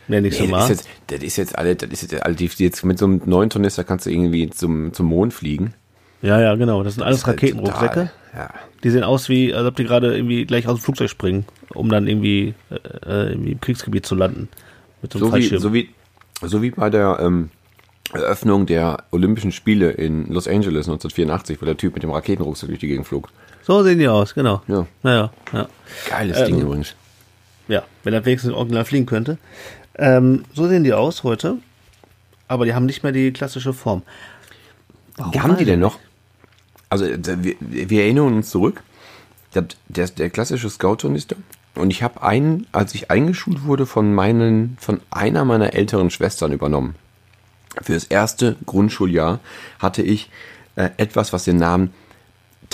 nenne 0.08 0.28
ich 0.28 0.40
Nee, 0.40 0.46
so 0.46 0.52
das, 0.52 0.52
mal. 0.52 0.62
ist 0.62 0.68
jetzt, 0.70 0.88
das 1.08 1.22
ist 1.22 1.36
jetzt 1.36 1.58
alle, 1.58 1.76
das 1.76 2.02
ist 2.02 2.12
jetzt 2.12 2.22
alle, 2.24 2.34
die, 2.34 2.50
jetzt 2.56 2.84
mit 2.84 2.98
so 2.98 3.04
einem 3.06 3.22
neuen 3.26 3.50
Tornister 3.50 3.84
kannst 3.84 4.06
du 4.06 4.10
irgendwie 4.10 4.48
zum, 4.50 4.92
zum 4.92 5.06
Mond 5.06 5.32
fliegen. 5.34 5.74
ja, 6.22 6.40
ja, 6.40 6.54
genau. 6.54 6.82
Das 6.82 6.94
sind 6.94 7.02
alles 7.02 7.18
ist 7.18 7.26
halt 7.26 7.42
Raketenrucksäcke. 7.42 8.10
Ja. 8.34 8.50
Die 8.84 8.90
sehen 8.90 9.02
aus 9.02 9.28
wie, 9.28 9.54
als 9.54 9.66
ob 9.66 9.76
die 9.76 9.84
gerade 9.84 10.14
irgendwie 10.14 10.44
gleich 10.44 10.66
aus 10.68 10.78
dem 10.78 10.82
Flugzeug 10.82 11.10
springen, 11.10 11.46
um 11.74 11.88
dann 11.88 12.06
irgendwie, 12.06 12.54
äh, 12.70 12.74
äh, 12.74 13.28
irgendwie 13.30 13.52
im 13.52 13.60
Kriegsgebiet 13.60 14.04
zu 14.06 14.14
landen. 14.14 14.48
Mit 15.02 15.12
so 15.12 15.18
einem 15.18 15.30
So 15.30 15.36
wie, 15.36 15.58
so 15.58 15.72
wie, 15.74 15.88
so 16.42 16.62
wie 16.62 16.70
bei 16.70 16.90
der 16.90 17.18
ähm, 17.20 17.50
Eröffnung 18.12 18.66
der 18.66 19.04
Olympischen 19.10 19.52
Spiele 19.52 19.90
in 19.90 20.26
Los 20.32 20.46
Angeles 20.48 20.86
1984, 20.86 21.60
wo 21.60 21.66
der 21.66 21.76
Typ 21.76 21.94
mit 21.94 22.02
dem 22.02 22.10
Raketenrucksack 22.10 22.68
durch 22.68 22.80
die 22.80 22.88
Gegend 22.88 23.06
flog. 23.06 23.30
So 23.66 23.82
sehen 23.82 23.98
die 23.98 24.06
aus, 24.06 24.32
genau. 24.32 24.62
Ja. 24.68 24.86
Naja, 25.02 25.32
ja. 25.52 25.68
Geiles 26.08 26.38
Ähm, 26.38 26.46
Ding 26.46 26.60
übrigens. 26.60 26.94
Ja, 27.66 27.82
wenn 28.04 28.14
er 28.14 28.24
wenigstens 28.24 28.52
original 28.52 28.84
fliegen 28.84 29.06
könnte. 29.06 29.38
Ähm, 29.96 30.44
so 30.54 30.68
sehen 30.68 30.84
die 30.84 30.92
aus 30.92 31.24
heute. 31.24 31.56
Aber 32.46 32.64
die 32.64 32.74
haben 32.74 32.86
nicht 32.86 33.02
mehr 33.02 33.10
die 33.10 33.32
klassische 33.32 33.72
Form. 33.72 34.02
Warum 35.16 35.34
haben 35.34 35.42
die 35.42 35.48
eigentlich? 35.48 35.66
denn 35.66 35.80
noch? 35.80 35.98
Also 36.90 37.06
wir, 37.06 37.56
wir 37.58 38.02
erinnern 38.02 38.34
uns 38.34 38.50
zurück. 38.50 38.84
Der, 39.56 39.64
der, 39.88 40.06
der 40.06 40.30
klassische 40.30 40.70
Scout-Tornister. 40.70 41.34
Und 41.74 41.90
ich 41.90 42.04
habe 42.04 42.22
einen, 42.22 42.68
als 42.70 42.94
ich 42.94 43.10
eingeschult 43.10 43.64
wurde, 43.64 43.84
von 43.84 44.14
meinen, 44.14 44.76
von 44.80 45.00
einer 45.10 45.44
meiner 45.44 45.74
älteren 45.74 46.10
Schwestern 46.10 46.52
übernommen. 46.52 46.94
Für 47.82 47.94
das 47.94 48.04
erste 48.04 48.54
Grundschuljahr 48.64 49.40
hatte 49.80 50.02
ich 50.02 50.30
äh, 50.76 50.90
etwas, 50.98 51.32
was 51.32 51.42
den 51.42 51.56
Namen 51.56 51.92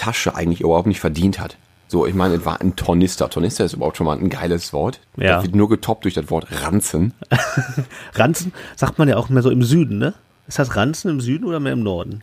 Tasche 0.02 0.34
eigentlich 0.34 0.60
überhaupt 0.60 0.86
nicht 0.86 1.00
verdient 1.00 1.38
hat. 1.38 1.56
So, 1.88 2.06
ich 2.06 2.14
meine, 2.14 2.34
es 2.36 2.44
war 2.46 2.60
ein 2.60 2.74
Tornister. 2.74 3.28
Tornister 3.28 3.64
ist 3.66 3.74
überhaupt 3.74 3.96
schon 3.98 4.06
mal 4.06 4.16
ein 4.18 4.30
geiles 4.30 4.72
Wort. 4.72 5.00
Ja. 5.16 5.36
Das 5.36 5.44
wird 5.44 5.54
nur 5.54 5.68
getoppt 5.68 6.04
durch 6.04 6.14
das 6.14 6.30
Wort 6.30 6.46
Ranzen. 6.62 7.12
Ranzen 8.14 8.52
sagt 8.76 8.98
man 8.98 9.08
ja 9.08 9.16
auch 9.16 9.28
mehr 9.28 9.42
so 9.42 9.50
im 9.50 9.62
Süden, 9.62 9.98
ne? 9.98 10.14
Ist 10.48 10.58
das 10.58 10.74
Ranzen 10.74 11.10
im 11.10 11.20
Süden 11.20 11.44
oder 11.44 11.60
mehr 11.60 11.72
im 11.74 11.82
Norden? 11.82 12.22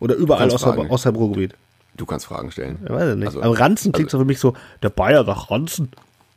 Oder 0.00 0.14
überall 0.14 0.50
außer, 0.50 0.76
außer 0.90 1.10
Ruhrgebiet? 1.10 1.54
Du 1.96 2.06
kannst 2.06 2.26
Fragen 2.26 2.50
stellen. 2.50 2.78
Ich 2.84 2.90
weiß 2.90 3.14
nicht. 3.16 3.26
Also- 3.28 3.42
Aber 3.42 3.58
Ranzen 3.58 3.92
klingt 3.92 4.08
also- 4.08 4.18
so 4.18 4.22
für 4.22 4.26
mich 4.26 4.40
so, 4.40 4.54
der 4.82 4.88
Bayer 4.90 5.24
sagt 5.24 5.50
Ranzen. 5.50 5.90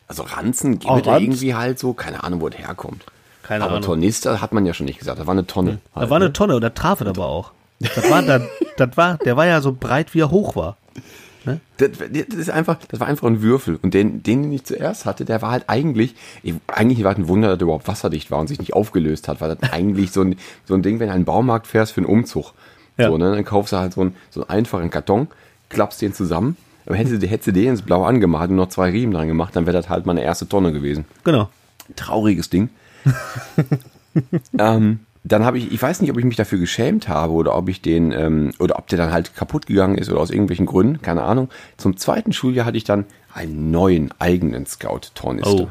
Also 0.08 0.24
Ranzen 0.24 0.80
Oh, 0.86 0.94
gibt 0.96 1.08
da 1.08 1.12
Ranz? 1.14 1.24
irgendwie 1.24 1.56
halt 1.56 1.80
so, 1.80 1.94
keine 1.94 2.24
Ahnung, 2.24 2.42
wo 2.42 2.48
es 2.48 2.58
herkommt. 2.58 3.06
Keine 3.44 3.64
Aber 3.64 3.74
Ahnung. 3.74 3.84
Tornister 3.86 4.42
hat 4.42 4.52
man 4.54 4.66
ja 4.66 4.74
schon 4.74 4.86
nicht 4.86 5.00
gesagt, 5.00 5.20
das 5.20 5.26
war 5.28 5.34
eine 5.34 5.48
Tonne. 5.48 5.80
Da 5.96 6.02
halt, 6.02 6.10
war 6.10 6.18
eine 6.18 6.26
ne? 6.26 6.34
Tonne 6.34 6.56
und 6.56 6.62
da 6.62 6.70
traf 6.70 7.02
es 7.02 7.08
aber 7.08 7.26
auch. 7.26 7.52
Das 7.80 8.10
war, 8.10 8.22
das, 8.24 8.42
das 8.78 8.96
war, 8.96 9.18
der 9.18 9.36
war 9.38 9.46
ja 9.46 9.62
so 9.62 9.74
breit, 9.74 10.14
wie 10.14 10.22
er 10.22 10.32
hoch 10.32 10.56
war. 10.56 10.78
das, 11.78 11.92
das 11.98 12.36
ist 12.38 12.50
einfach, 12.50 12.78
das 12.90 13.00
war 13.00 13.08
einfach 13.08 13.28
ein 13.28 13.42
Würfel. 13.42 13.80
Und 13.82 13.94
den, 13.94 14.22
den 14.24 14.52
ich 14.52 14.64
zuerst 14.66 15.06
hatte, 15.06 15.24
der 15.26 15.42
war 15.42 15.52
halt 15.52 15.66
eigentlich, 15.68 16.16
ich- 16.44 16.56
eigentlich 16.68 17.04
war 17.04 17.12
es 17.14 17.18
ein 17.18 17.28
Wunder, 17.28 17.48
dass 17.50 17.58
er 17.60 17.64
überhaupt 17.64 17.88
wasserdicht 17.88 18.32
war 18.32 18.40
und 18.40 18.48
sich 18.48 18.60
nicht 18.60 18.74
aufgelöst 18.74 19.28
hat, 19.28 19.40
weil 19.42 19.56
das 19.56 19.72
eigentlich 19.72 20.12
so 20.12 20.22
ein, 20.22 20.36
so 20.66 20.74
ein 20.74 20.82
Ding, 20.82 20.96
wenn 21.00 21.08
du 21.08 21.12
in 21.12 21.16
einen 21.16 21.26
Baumarkt 21.26 21.68
fährst 21.68 21.94
für 21.94 22.02
einen 22.02 22.08
Umzug. 22.10 22.54
Ja. 22.98 23.10
So, 23.10 23.18
ne, 23.18 23.32
dann 23.34 23.46
kaufst 23.46 23.74
du 23.74 23.78
halt 23.78 23.94
so 23.94 24.02
einen, 24.02 24.16
so 24.30 24.42
einen 24.42 24.50
einfachen 24.50 24.90
Karton, 24.90 25.28
klappst 25.70 26.02
den 26.02 26.14
zusammen, 26.14 26.58
aber 26.86 26.96
hättest 26.96 27.22
du, 27.22 27.28
hättest 27.28 27.48
du 27.48 27.54
den 27.54 27.70
ins 27.70 27.82
Blau 27.84 28.04
angemalt 28.04 28.50
und 28.50 28.56
noch 28.56 28.70
zwei 28.70 28.90
Riemen 28.90 29.14
dran 29.14 29.28
gemacht, 29.28 29.56
dann 29.56 29.66
wäre 29.68 29.78
das 29.78 29.88
halt 29.88 30.06
meine 30.06 30.24
erste 30.24 30.50
Tonne 30.50 30.72
gewesen. 30.74 31.06
Genau. 31.24 31.50
trauriges 31.96 32.50
Ding. 32.50 32.70
ähm, 34.58 35.00
dann 35.28 35.46
habe 35.46 35.58
ich, 35.58 35.72
ich 35.72 35.82
weiß 35.82 36.02
nicht, 36.02 36.12
ob 36.12 36.18
ich 36.18 36.26
mich 36.26 36.36
dafür 36.36 36.60
geschämt 36.60 37.08
habe 37.08 37.34
oder 37.34 37.56
ob 37.56 37.70
ich 37.70 37.82
den, 37.82 38.12
ähm, 38.12 38.52
oder 38.60 38.78
ob 38.78 38.88
der 38.88 38.98
dann 38.98 39.12
halt 39.12 39.36
kaputt 39.36 39.66
gegangen 39.66 39.98
ist 39.98 40.10
oder 40.10 40.20
aus 40.20 40.30
irgendwelchen 40.30 40.66
Gründen, 40.66 41.02
keine 41.02 41.24
Ahnung. 41.24 41.50
Zum 41.78 41.98
zweiten 41.98 42.34
Schuljahr 42.34 42.66
hatte 42.66 42.78
ich 42.78 42.84
dann 42.84 43.06
einen 43.34 43.72
neuen 43.72 44.12
eigenen 44.20 44.66
Scout-Tornister. 44.66 45.64
Oh. 45.66 45.70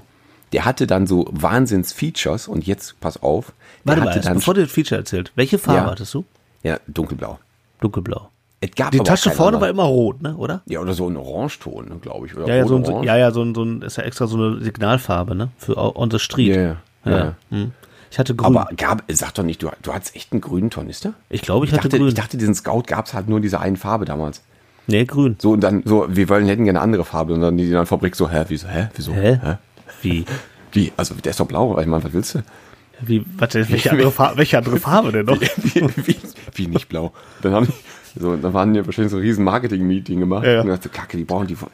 Der 0.53 0.65
hatte 0.65 0.87
dann 0.87 1.07
so 1.07 1.27
Wahnsinns-Features 1.31 2.49
und 2.49 2.67
jetzt, 2.67 2.99
pass 3.01 3.23
auf, 3.23 3.53
Warte 3.85 4.03
mal, 4.03 4.17
erst, 4.17 4.33
bevor 4.33 4.55
du 4.55 4.63
das 4.63 4.71
Feature 4.73 4.99
erzählt. 4.99 5.33
Welche 5.35 5.59
Farbe 5.59 5.81
Ja. 5.81 5.91
hattest 5.91 6.15
du? 6.15 6.25
ja, 6.63 6.79
dunkelblau. 6.89 7.39
Dunkelblau. 7.81 8.29
Es 8.61 8.71
gab 8.75 8.91
Die 8.91 8.99
Tasche 9.01 9.31
vorne 9.31 9.61
war 9.61 9.69
anderen. 9.69 9.75
immer 9.75 9.83
rot, 9.85 10.23
ne? 10.23 10.35
Oder? 10.37 10.63
Ja, 10.67 10.81
oder 10.81 10.95
so 10.95 11.09
ein 11.09 11.17
Orangeton, 11.17 12.01
glaube 12.01 12.27
ich. 12.27 12.37
Oder 12.37 12.49
Ja, 12.49 12.55
ja, 12.57 12.67
so 12.67 12.77
ein, 12.77 13.05
ja, 13.05 13.17
ja, 13.17 13.31
so 13.31 13.43
ein, 13.43 13.55
so 13.55 13.63
ein, 13.63 13.83
ist 13.83 13.97
ja 13.97 14.05
extra 14.05 14.27
so 14.27 14.37
eine 14.37 14.63
Signalfarbe, 14.63 15.35
ne? 15.35 15.51
Für 15.59 15.77
on 15.77 16.11
the 16.11 16.19
street. 16.19 16.57
Ja, 16.57 16.77
ja, 17.05 17.19
ja. 17.19 17.35
Hm. 17.51 17.73
Ich 18.11 18.19
hatte 18.19 18.35
grün. 18.35 18.57
Aber 18.57 18.69
gab, 18.77 19.03
sag 19.09 19.35
doch 19.35 19.43
nicht, 19.43 19.63
du, 19.63 19.71
du 19.83 19.93
hattest 19.93 20.15
echt 20.17 20.33
einen 20.33 20.41
grünen 20.41 20.71
Tornister? 20.71 21.15
ich 21.29 21.43
glaube, 21.43 21.67
ich, 21.67 21.73
Ich 21.73 21.79
hatte 21.79 21.89
dachte, 21.89 21.99
grün. 21.99 22.09
ich 22.09 22.15
dachte, 22.15 22.37
diesen 22.37 22.55
Scout 22.55 22.83
gab 22.87 23.07
es 23.07 23.15
halt 23.15 23.29
nur 23.29 23.41
diese 23.41 23.61
eine 23.61 23.77
Farbe 23.77 24.05
damals. 24.05 24.43
nee, 24.87 25.05
grün. 25.05 25.37
So, 25.41 25.53
und 25.53 25.61
dann, 25.61 25.83
so, 25.85 26.07
wir 26.09 26.29
wollen, 26.29 26.47
hätten 26.47 26.65
gerne 26.65 26.79
eine 26.79 26.85
andere 26.85 27.05
Farbe. 27.05 27.35
Und 27.35 27.41
dann 27.41 27.57
die 27.57 27.65
in 27.65 27.71
der 27.73 27.87
Fabrik 27.87 28.15
so, 28.17 28.31
hä, 28.31 28.45
wieso, 28.49 28.69
hä, 28.69 28.89
wieso, 28.95 29.13
Hä? 29.13 29.41
hä? 29.43 29.57
Wie? 30.03 30.25
Wie? 30.73 30.93
Also, 30.97 31.15
der 31.15 31.31
ist 31.31 31.41
doch 31.41 31.47
blau. 31.47 31.79
Ich 31.81 31.87
meine, 31.87 32.05
was 32.05 32.13
willst 32.13 32.35
du? 32.35 32.43
Wie, 33.01 33.25
warte, 33.39 33.69
welche 33.71 33.91
andere, 33.91 34.11
Farbe, 34.13 34.39
welche 34.39 34.59
andere 34.59 34.79
Farbe 34.79 35.13
denn 35.13 35.27
noch? 35.27 35.41
wie, 35.57 35.83
wie, 36.07 36.17
wie 36.55 36.67
nicht 36.67 36.89
blau? 36.89 37.13
Dann 37.43 37.53
haben 37.55 37.67
die, 37.67 38.21
so, 38.21 38.37
dann 38.37 38.53
waren 38.55 38.73
die 38.73 38.85
wahrscheinlich 38.87 39.11
so 39.11 39.19
ein 39.19 39.23
riesen 39.23 39.45
Marketing-Meeting 39.45 40.21
gemacht. 40.21 40.45
Ja, 40.47 40.53
ja. 40.53 40.61
Und 40.63 40.69
dann 40.69 40.81
so, 40.81 40.89
kacke, 40.89 41.17
die 41.17 41.25
brauchen 41.25 41.47
die, 41.47 41.57
was 41.61 41.71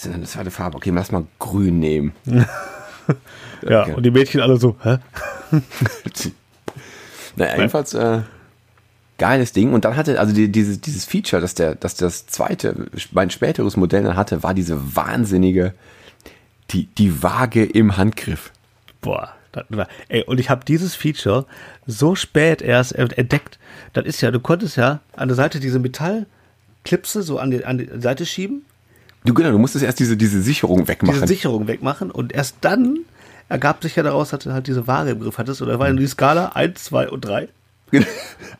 ist 0.00 0.04
denn 0.06 0.14
eine 0.14 0.24
zweite 0.24 0.50
Farbe? 0.50 0.76
Okay, 0.76 0.90
lass 0.94 1.10
mal 1.12 1.24
grün 1.38 1.78
nehmen. 1.80 2.12
Ja, 3.68 3.82
Okay. 3.82 3.92
und 3.94 4.02
die 4.02 4.10
Mädchen 4.10 4.40
alle 4.40 4.56
so, 4.58 4.76
hä? 4.82 4.96
Naja, 7.36 7.56
jedenfalls, 7.56 7.94
äh, 7.94 8.22
geiles 9.18 9.52
Ding. 9.52 9.72
Und 9.72 9.84
dann 9.84 9.96
hatte, 9.96 10.18
also 10.18 10.34
die, 10.34 10.50
dieses, 10.50 10.80
dieses 10.80 11.04
Feature, 11.04 11.40
dass 11.40 11.54
der, 11.54 11.74
dass 11.74 11.94
das 11.94 12.26
zweite, 12.26 12.86
mein 13.12 13.30
späteres 13.30 13.76
Modell 13.76 14.02
dann 14.02 14.16
hatte, 14.16 14.42
war 14.42 14.54
diese 14.54 14.96
wahnsinnige, 14.96 15.74
die, 16.70 16.86
die 16.86 17.22
Waage 17.22 17.64
im 17.64 17.96
Handgriff. 17.96 18.50
Boah. 19.00 19.30
Ey, 20.08 20.24
und 20.24 20.40
ich 20.40 20.50
habe 20.50 20.64
dieses 20.64 20.96
Feature 20.96 21.46
so 21.86 22.16
spät 22.16 22.60
erst 22.60 22.92
entdeckt. 22.92 23.60
Das 23.92 24.04
ist 24.04 24.20
ja, 24.20 24.32
du 24.32 24.40
konntest 24.40 24.76
ja 24.76 25.00
an 25.14 25.28
der 25.28 25.36
Seite 25.36 25.60
diese 25.60 25.78
Metallklipse 25.78 27.22
so 27.22 27.38
an 27.38 27.52
die, 27.52 27.64
an 27.64 27.78
die 27.78 27.88
Seite 28.00 28.26
schieben, 28.26 28.64
Du, 29.24 29.32
genau, 29.32 29.52
du 29.52 29.58
musstest 29.58 29.84
erst 29.84 30.00
diese, 30.00 30.18
diese 30.18 30.42
Sicherung 30.42 30.86
wegmachen. 30.86 31.14
diese 31.14 31.26
Sicherung 31.26 31.66
wegmachen 31.66 32.10
und 32.10 32.32
erst 32.32 32.56
dann 32.60 32.98
ergab 33.48 33.82
sich 33.82 33.96
ja 33.96 34.02
daraus, 34.02 34.30
dass 34.30 34.44
du 34.44 34.52
halt 34.52 34.66
diese 34.66 34.86
Waage 34.86 35.10
im 35.10 35.20
Griff 35.20 35.38
hattest. 35.38 35.62
Oder 35.62 35.78
war 35.78 35.88
in 35.88 35.96
die 35.96 36.06
Skala 36.06 36.52
1, 36.54 36.84
2 36.84 37.10
und 37.10 37.24
3? 37.24 37.48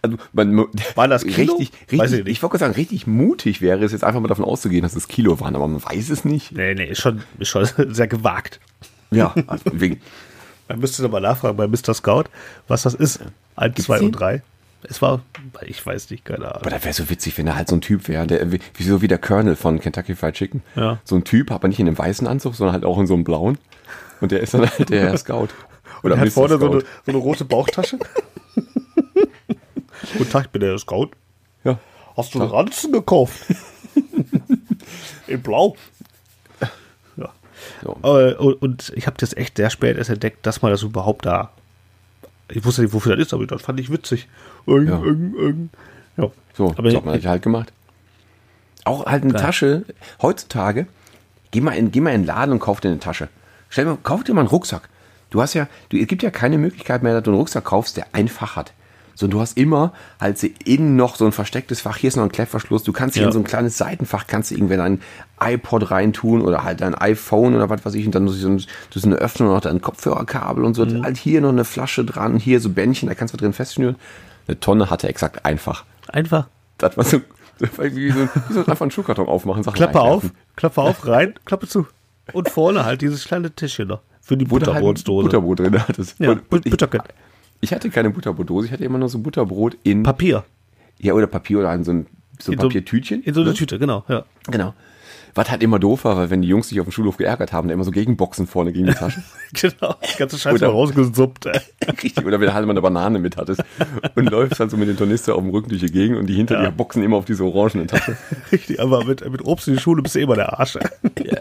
Also 0.03 0.19
man, 0.33 0.67
War 0.95 1.09
das 1.09 1.25
Kilo? 1.25 1.55
richtig, 1.57 1.73
ich 1.91 2.01
richtig, 2.01 2.25
nicht. 2.25 2.29
ich 2.29 2.43
wollte 2.43 2.53
gerade 2.59 2.65
sagen, 2.67 2.75
richtig 2.75 3.07
mutig 3.07 3.63
wäre 3.63 3.83
es 3.83 3.93
jetzt 3.93 4.05
einfach 4.05 4.21
mal 4.21 4.29
davon 4.29 4.45
auszugehen, 4.45 4.83
dass 4.83 4.95
es 4.95 5.09
Kilo 5.09 5.41
waren, 5.41 5.57
aber 5.57 5.67
man 5.67 5.83
weiß 5.83 6.11
es 6.11 6.25
nicht. 6.27 6.53
Nee, 6.53 6.75
nee, 6.75 6.85
ist 6.85 7.01
schon, 7.01 7.23
ist 7.39 7.49
schon 7.49 7.67
sehr 7.89 8.07
gewagt. 8.07 8.61
Ja, 9.11 9.35
also 9.47 9.65
wegen, 9.73 10.01
Man 10.69 10.79
müsste 10.79 11.03
doch 11.03 11.11
mal 11.11 11.21
nachfragen 11.21 11.57
bei 11.57 11.67
Mr. 11.67 11.95
Scout, 11.95 12.25
was 12.69 12.83
das 12.83 12.95
ist. 12.95 13.21
1, 13.57 13.83
2 13.83 13.99
den? 13.99 14.07
und 14.07 14.13
3. 14.13 14.43
Es 14.83 15.01
war, 15.01 15.23
ich 15.67 15.85
weiß 15.85 16.11
nicht, 16.11 16.25
keine 16.27 16.47
aber 16.47 16.57
Ahnung. 16.57 16.71
das 16.71 16.85
wäre 16.85 16.95
so 16.95 17.09
witzig, 17.11 17.37
wenn 17.39 17.47
er 17.47 17.57
halt 17.57 17.69
so 17.69 17.77
ein 17.77 17.81
Typ 17.81 18.07
wäre, 18.09 18.27
der 18.27 18.53
wie, 18.53 18.61
wie 18.75 18.83
so 18.83 19.01
wie 19.01 19.09
der 19.09 19.19
Colonel 19.19 19.57
von 19.57 19.81
Kentucky 19.81 20.15
Fried 20.15 20.35
Chicken. 20.35 20.63
Ja. 20.77 20.99
So 21.05 21.17
ein 21.17 21.25
Typ, 21.25 21.51
aber 21.51 21.69
nicht 21.69 21.81
in 21.81 21.87
einem 21.87 21.97
weißen 21.99 22.27
Anzug, 22.27 22.55
sondern 22.55 22.75
halt 22.75 22.85
auch 22.85 22.99
in 22.99 23.07
so 23.07 23.15
einem 23.15 23.25
blauen. 23.25 23.57
Und 24.21 24.33
der 24.33 24.41
ist 24.41 24.55
dann 24.55 24.69
halt 24.71 24.89
der 24.91 25.17
Scout. 25.19 25.49
Oder 26.03 26.17
Er 26.17 26.21
hat 26.23 26.29
vorne 26.31 26.59
so 26.59 26.71
eine, 26.71 26.81
so 26.81 26.87
eine 27.07 27.19
rote 27.19 27.45
Bauchtasche. 27.45 27.99
Guten 30.19 30.31
Tag, 30.31 30.45
ich 30.47 30.51
bin 30.51 30.61
der 30.61 30.79
Scout. 30.79 31.11
Ja. 31.65 31.79
Hast 32.17 32.35
du 32.35 32.41
einen 32.41 32.51
Ranzen 32.51 32.93
gekauft? 32.93 33.43
In 35.27 35.43
Blau. 35.43 35.77
Ja. 37.17 37.31
So. 37.83 37.97
Aber, 38.03 38.39
und, 38.41 38.55
und 38.63 38.93
ich 38.95 39.07
habe 39.07 39.17
das 39.19 39.35
echt 39.37 39.57
sehr 39.57 39.71
spät 39.71 39.97
erst 39.97 40.11
entdeckt, 40.11 40.45
dass 40.47 40.63
man 40.63 40.71
das 40.71 40.83
überhaupt 40.83 41.27
da. 41.27 41.51
Ich 42.51 42.65
wusste 42.65 42.83
nicht, 42.83 42.93
wofür 42.93 43.17
das 43.17 43.27
ist, 43.29 43.35
aber 43.35 43.47
das 43.47 43.63
fand 43.63 43.81
ich 43.81 43.91
witzig. 43.91 44.29
Irgend, 44.67 44.91
Ja. 44.91 45.03
irgend, 45.03 45.35
irgend. 45.37 45.71
Ja. 46.19 46.31
So, 46.53 46.75
aber 46.77 46.91
so 46.91 46.99
hat 46.99 47.05
man 47.07 47.15
das 47.17 47.25
halt 47.25 47.43
gemacht. 47.43 47.73
Auch 48.85 49.07
halt 49.07 49.25
eine 49.25 49.33
Tasche. 49.33 49.85
Heutzutage, 50.21 50.87
geh 51.51 51.63
mal, 51.63 51.73
in, 51.73 51.91
geh 51.91 52.01
mal 52.03 52.11
in 52.11 52.23
den 52.23 52.27
Laden 52.27 52.53
und 52.53 52.61
kauf 52.61 52.81
dir 52.81 52.91
eine 52.91 53.01
Tasche. 53.01 53.29
Stell 53.75 53.87
dir, 53.87 53.99
kauf 54.05 54.23
dir 54.23 54.35
mal 54.35 54.43
einen 54.43 54.49
Rucksack. 54.51 54.89
Du 55.31 55.43
hast 55.43 55.53
ja, 55.55 55.67
du, 55.89 55.97
es 55.97 56.07
gibt 56.07 56.23
ja 56.23 56.31
keine 56.31 56.59
Möglichkeit 56.59 57.03
mehr, 57.03 57.13
dass 57.13 57.25
du 57.25 57.33
einen 57.33 57.39
Rucksack 57.41 57.65
kaufst, 57.65 57.97
der 57.97 58.07
ein 58.13 58.29
Fach 58.29 58.55
hat. 58.55 58.73
So, 59.17 59.27
du 59.27 59.41
hast 59.41 59.59
immer 59.59 59.93
halt 60.21 60.39
so 60.39 60.47
innen 60.65 60.95
noch 60.95 61.17
so 61.17 61.27
ein 61.27 61.33
verstecktes 61.33 61.81
Fach. 61.81 61.97
Hier 61.97 62.07
ist 62.07 62.15
noch 62.15 62.23
ein 62.23 62.31
Klettverschluss. 62.31 62.85
Du 62.85 62.93
kannst 62.93 63.15
hier 63.17 63.23
Ja. 63.25 63.29
in 63.31 63.33
so 63.33 63.41
ein 63.41 63.45
kleines 63.45 63.77
Seitenfach, 63.77 64.29
kannst 64.29 64.53
du 64.53 64.55
irgendwann 64.55 64.79
ein 64.81 65.01
iPod 65.41 65.91
reintun 65.91 66.41
oder 66.43 66.63
halt 66.63 66.83
ein 66.83 66.95
iPhone 66.95 67.57
oder 67.57 67.69
was 67.69 67.85
weiß 67.85 67.95
ich. 67.95 68.07
Und 68.07 68.15
dann 68.15 68.23
muss 68.27 68.37
ich 68.37 68.43
so, 68.43 68.49
ein, 68.49 68.65
so 68.95 69.09
eine 69.09 69.17
Öffnung 69.17 69.49
noch 69.49 69.61
dein 69.61 69.81
Kopfhörerkabel 69.81 70.63
und 70.65 70.75
so. 70.75 70.87
Mhm. 70.87 71.03
Halt 71.03 71.17
hier 71.17 71.41
noch 71.41 71.49
eine 71.49 71.65
Flasche 71.65 72.05
dran, 72.05 72.37
hier 72.37 72.61
so 72.61 72.71
Bändchen, 72.71 73.09
da 73.09 73.17
kannst 73.17 73.35
du 73.35 73.39
drin 73.39 73.53
festschnüren. 73.53 73.97
Eine 74.47 74.61
Tonne 74.61 74.89
hatte 74.89 75.09
exakt 75.09 75.45
einfach. 75.45 75.83
Einfach 76.07 76.47
Das 76.79 76.97
war 76.97 77.03
so, 77.03 77.21
das 77.59 77.77
war 77.77 77.87
wie 77.87 78.13
so, 78.13 78.29
wie 78.49 78.53
so 78.53 78.61
einfach 78.61 78.83
einen 78.83 78.93
Schuhkarton 78.93 79.27
aufmachen. 79.27 79.65
Sachen 79.65 79.75
Klappe 79.75 80.01
auf. 80.01 80.23
Klappe 80.55 80.81
auf, 80.81 81.09
rein, 81.09 81.35
Klappe 81.45 81.67
zu. 81.67 81.89
Und 82.33 82.49
vorne 82.49 82.85
halt 82.85 83.03
dieses 83.03 83.25
kleine 83.27 83.51
Tischchen 83.51 83.89
noch. 83.89 84.01
Für 84.21 84.37
die 84.37 84.45
Butterbrotsdose. 84.47 85.25
Butterbrot 85.25 85.59
drin 85.61 85.79
hattest. 85.87 86.19
Ja, 86.19 86.31
Und, 86.33 86.43
und 86.51 86.67
ich, 86.67 86.75
ich 87.61 87.73
hatte 87.73 87.91
keine 87.91 88.11
Butterbrotdose, 88.11 88.67
ich 88.67 88.73
hatte 88.73 88.85
immer 88.85 88.99
nur 88.99 89.09
so 89.11 89.19
Butterbrot 89.19 89.77
in 89.83 90.03
Papier. 90.03 90.45
ja 90.99 91.13
oder 91.13 91.27
Papier 91.27 91.59
oder 91.59 91.75
in 91.75 91.85
so 91.85 91.93
ein, 91.93 92.07
so 92.41 92.51
ein 92.51 92.55
In 92.55 92.59
Papiertütchen. 92.61 93.23
In 93.23 93.35
so 93.35 93.41
eine 93.43 93.51
ne? 93.51 93.57
Tüte, 93.57 93.79
genau. 93.79 94.05
Ja. 94.09 94.25
Genau. 94.51 94.73
Was 95.37 95.51
halt 95.51 95.65
immer 95.65 95.81
doof 95.81 96.05
war, 96.05 96.17
weil 96.17 96.31
wenn 96.31 96.43
die 96.43 96.49
Jungs 96.49 96.69
sich 96.69 96.79
auf 96.79 96.87
dem 96.87 96.93
Schulhof 96.93 97.17
geärgert 97.17 97.53
haben, 97.53 97.67
da 97.67 97.75
immer 97.75 97.83
so 97.83 97.91
Gegenboxen 97.91 98.47
vorne 98.47 98.73
gegen 98.73 98.87
die 98.87 98.93
Tasche. 98.95 99.21
Genau. 99.53 99.95
Das 100.01 100.17
ganze 100.17 100.39
Scheiß 100.39 100.61
mal 100.61 100.69
rausgesuppt. 100.71 101.47
ey. 101.47 101.61
Richtig. 102.03 102.25
Oder 102.25 102.39
wenn 102.41 102.47
du 102.47 102.55
halt 102.55 102.65
mal 102.67 102.71
eine 102.73 102.81
Banane 102.83 103.19
mit 103.19 103.37
hattest 103.37 103.63
und 104.15 104.31
läufst 104.31 104.59
halt 104.61 104.71
so 104.71 104.77
mit 104.77 104.89
den 104.89 104.97
Tornister 104.97 105.35
auf 105.35 105.43
dem 105.43 105.51
Rücken 105.51 105.69
durch 105.71 105.81
die 105.81 105.91
Gegend 105.93 106.19
und 106.19 106.27
die 106.29 106.35
hinter 106.35 106.55
Ja. 106.63 106.71
dir 106.71 106.73
boxen 106.73 107.03
immer 107.03 107.17
auf 107.17 107.25
diese 107.25 107.45
orangene 107.45 107.87
Tasche. 107.89 108.17
Richtig, 108.53 108.81
aber 108.81 109.05
mit, 109.05 109.29
mit 109.31 109.45
Obst 109.45 109.69
in 109.69 109.75
die 109.75 109.81
Schule 109.81 110.03
bist 110.03 110.15
du 110.15 110.21
immer 110.21 110.37
der 110.37 110.59
Arsch. 110.59 110.77
ey. 110.77 111.39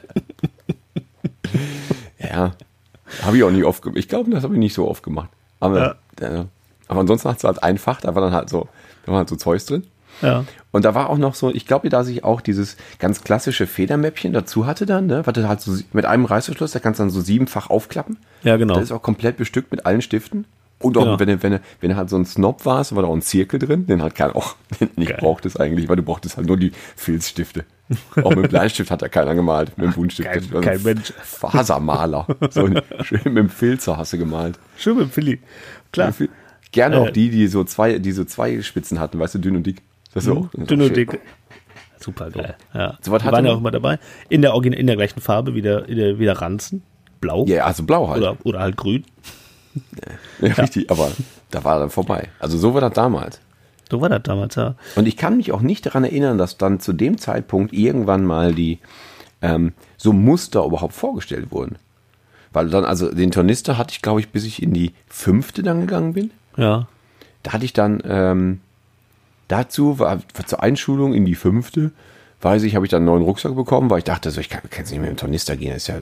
Ja. 2.20 2.54
Habe 3.22 3.38
ich 3.38 3.44
auch 3.44 3.52
nicht 3.52 3.66
oft 3.66 3.82
gemacht. 3.82 3.98
Ich 4.00 4.08
glaube, 4.08 4.32
das 4.32 4.44
habe 4.44 4.54
ich 4.54 4.60
nicht 4.60 4.74
so 4.74 4.88
oft 4.90 5.04
gemacht. 5.04 5.30
Aber, 5.60 5.98
äh, 6.20 6.44
aber 6.88 7.00
ansonsten 7.00 7.30
hat 7.30 7.38
es 7.38 7.44
halt 7.44 7.62
einfach, 7.64 8.02
da 8.02 8.16
war 8.16 8.22
dann 8.22 8.34
halt 8.34 8.50
so, 8.50 8.68
da 9.06 9.12
war 9.12 9.20
halt 9.20 9.30
so 9.30 9.36
Zeugs 9.36 9.66
drin. 9.66 9.84
Ja. 10.22 10.46
Und 10.72 10.86
da 10.86 10.96
war 10.96 11.10
auch 11.10 11.18
noch 11.18 11.36
so, 11.36 11.50
ich 11.54 11.66
glaube, 11.66 11.90
da 11.90 12.04
sich 12.04 12.24
auch 12.24 12.40
dieses 12.42 12.78
ganz 13.00 13.24
klassische 13.24 13.68
Federmäppchen 13.68 14.32
dazu 14.32 14.66
hatte 14.66 14.86
dann, 14.86 15.08
ne? 15.08 15.24
Du 15.24 15.48
halt 15.48 15.62
so 15.62 15.76
mit 15.92 16.06
einem 16.06 16.26
Reißverschluss, 16.26 16.72
da 16.72 16.80
kannst 16.80 17.00
du 17.00 17.04
dann 17.04 17.10
so 17.10 17.22
siebenfach 17.22 17.70
aufklappen. 17.70 18.18
Ja, 18.44 18.58
genau. 18.58 18.76
Das 18.76 18.84
ist 18.84 18.92
auch 18.92 19.02
komplett 19.02 19.38
bestückt 19.38 19.72
mit 19.72 19.86
allen 19.86 20.02
Stiften. 20.02 20.46
Und 20.80 20.98
auch, 20.98 21.04
Genau. 21.04 21.20
wenn, 21.20 21.28
du, 21.28 21.44
wenn, 21.44 21.60
wenn 21.82 21.96
halt 21.96 22.10
so 22.10 22.16
ein 22.18 22.26
Snob 22.26 22.66
warst, 22.66 22.96
war 22.96 23.04
da 23.04 23.10
auch 23.10 23.14
ein 23.16 23.22
Zirkel 23.22 23.58
drin, 23.60 23.88
den 23.88 24.02
halt 24.02 24.16
keiner 24.16 24.36
auch 24.36 24.56
nicht 24.96 25.10
Geil. 25.12 25.18
braucht 25.20 25.46
es 25.46 25.56
eigentlich, 25.58 25.88
weil 25.90 25.96
du 25.96 26.04
brauchtest 26.04 26.38
halt 26.38 26.48
nur 26.48 26.58
die 26.58 26.72
Filzstifte. 26.96 27.66
auch 28.24 28.30
mit 28.36 28.46
dem 28.46 28.50
Bleistift 28.50 28.90
hat 28.92 29.02
da 29.02 29.08
keiner 29.10 29.36
gemalt, 29.36 29.78
mit 29.78 29.88
dem 29.88 29.94
Buntstift. 29.94 30.30
kein- 30.30 30.40
Das 30.42 30.52
war 30.52 30.62
so 30.62 30.68
kein 30.70 30.78
ein 30.78 30.84
Mensch. 30.84 31.14
Fasermaler. 31.24 32.28
so 32.50 32.68
schön 33.04 33.20
mit 33.26 33.38
dem 33.38 33.50
Filzer 33.50 33.98
hast 33.98 34.14
du 34.14 34.18
gemalt. 34.18 34.60
Schön 34.78 34.98
mit 34.98 35.06
dem 35.08 35.12
Philly. 35.12 35.40
Klar. 35.92 36.14
Gerne 36.72 36.98
auch 37.00 37.08
Äh. 37.08 37.12
die, 37.12 37.30
die 37.30 37.48
so 37.48 37.64
zwei, 37.64 38.00
die 38.00 38.12
so 38.12 38.24
zwei 38.26 38.62
Spitzen 38.62 39.00
hatten, 39.00 39.20
weißt 39.20 39.36
du, 39.36 39.40
dünn 39.40 39.56
und 39.56 39.64
dick. 39.68 39.82
Das 40.14 40.24
ist 40.26 40.30
auch, 40.32 40.46
das 40.46 40.54
ist 40.54 40.58
Mhm. 40.60 40.68
Dünn 40.68 40.82
auch 40.82 40.86
und 40.88 40.96
dick. 40.98 41.20
Super 42.00 42.30
geil. 42.32 42.56
Ja. 42.74 42.98
So 43.02 43.12
was 43.12 43.24
waren 43.24 43.46
ja 43.46 43.54
auch 43.54 43.58
immer 43.60 43.72
dabei. 43.72 43.98
In 44.30 44.42
der, 44.42 44.54
Origin 44.54 44.74
in 44.74 44.88
der 44.88 44.96
gleichen 44.98 45.22
Farbe 45.22 45.54
wie 45.56 45.62
der, 45.62 45.88
wie 45.88 46.26
der, 46.26 46.42
Ranzen. 46.42 46.82
Blau. 47.22 47.46
Ja, 47.48 47.64
also 47.66 47.84
blau 47.84 48.10
halt. 48.10 48.22
Oder, 48.22 48.38
oder 48.44 48.60
halt 48.60 48.76
grün. 48.76 49.06
Ja, 50.42 50.54
richtig, 50.54 50.92
aber 50.92 51.12
da 51.52 51.64
war 51.64 51.80
dann 51.80 51.90
vorbei. 51.90 52.28
Also 52.40 52.58
so 52.58 52.74
war 52.74 52.82
das 52.82 52.94
damals. 52.94 53.40
So 53.94 54.02
war 54.02 54.10
das 54.10 54.24
damals, 54.24 54.56
ja. 54.56 54.74
Und 54.96 55.08
ich 55.08 55.18
kann 55.18 55.38
mich 55.38 55.52
auch 55.52 55.62
nicht 55.62 55.86
daran 55.86 56.04
erinnern, 56.04 56.40
dass 56.40 56.58
dann 56.58 56.80
zu 56.80 56.94
dem 56.94 57.20
Zeitpunkt 57.20 57.74
irgendwann 57.74 58.26
mal 58.26 58.56
die 58.56 58.80
ähm, 59.44 59.74
so 59.98 60.14
Muster 60.14 60.66
überhaupt 60.66 60.96
vorgestellt 60.96 61.52
wurden. 61.52 61.76
Weil 62.54 62.70
dann, 62.70 62.86
also 62.86 63.14
den 63.14 63.30
Tornister 63.30 63.78
hatte 63.78 63.92
ich, 63.92 64.02
glaube 64.02 64.20
ich, 64.20 64.30
bis 64.30 64.46
ich 64.46 64.64
in 64.64 64.74
die 64.74 64.94
fünfte 65.06 65.62
dann 65.62 65.82
gegangen 65.82 66.14
bin. 66.14 66.32
Ja. 66.58 66.88
Da 67.44 67.54
hatte 67.54 67.66
ich 67.66 67.74
dann 67.74 68.02
ähm, 68.04 68.62
dazu, 69.48 70.00
war, 70.00 70.22
war 70.34 70.46
zur 70.48 70.64
Einschulung 70.64 71.14
in 71.14 71.26
die 71.26 71.36
fünfte, 71.36 71.92
weiß 72.42 72.64
ich, 72.64 72.74
habe 72.74 72.88
ich 72.88 72.90
dann 72.90 73.04
einen 73.04 73.14
neuen 73.14 73.22
Rucksack 73.22 73.56
bekommen, 73.56 73.92
weil 73.92 74.00
ich 74.00 74.06
dachte, 74.06 74.32
so, 74.32 74.42
ich 74.42 74.50
kann, 74.50 74.62
kann 74.72 74.80
jetzt 74.80 74.90
nicht 74.90 75.02
mehr 75.02 75.12
mit 75.12 75.20
dem 75.20 75.22
Tornister 75.22 75.56
gehen, 75.56 75.72
das 75.72 75.84
ist 75.84 75.88
ja, 75.90 76.00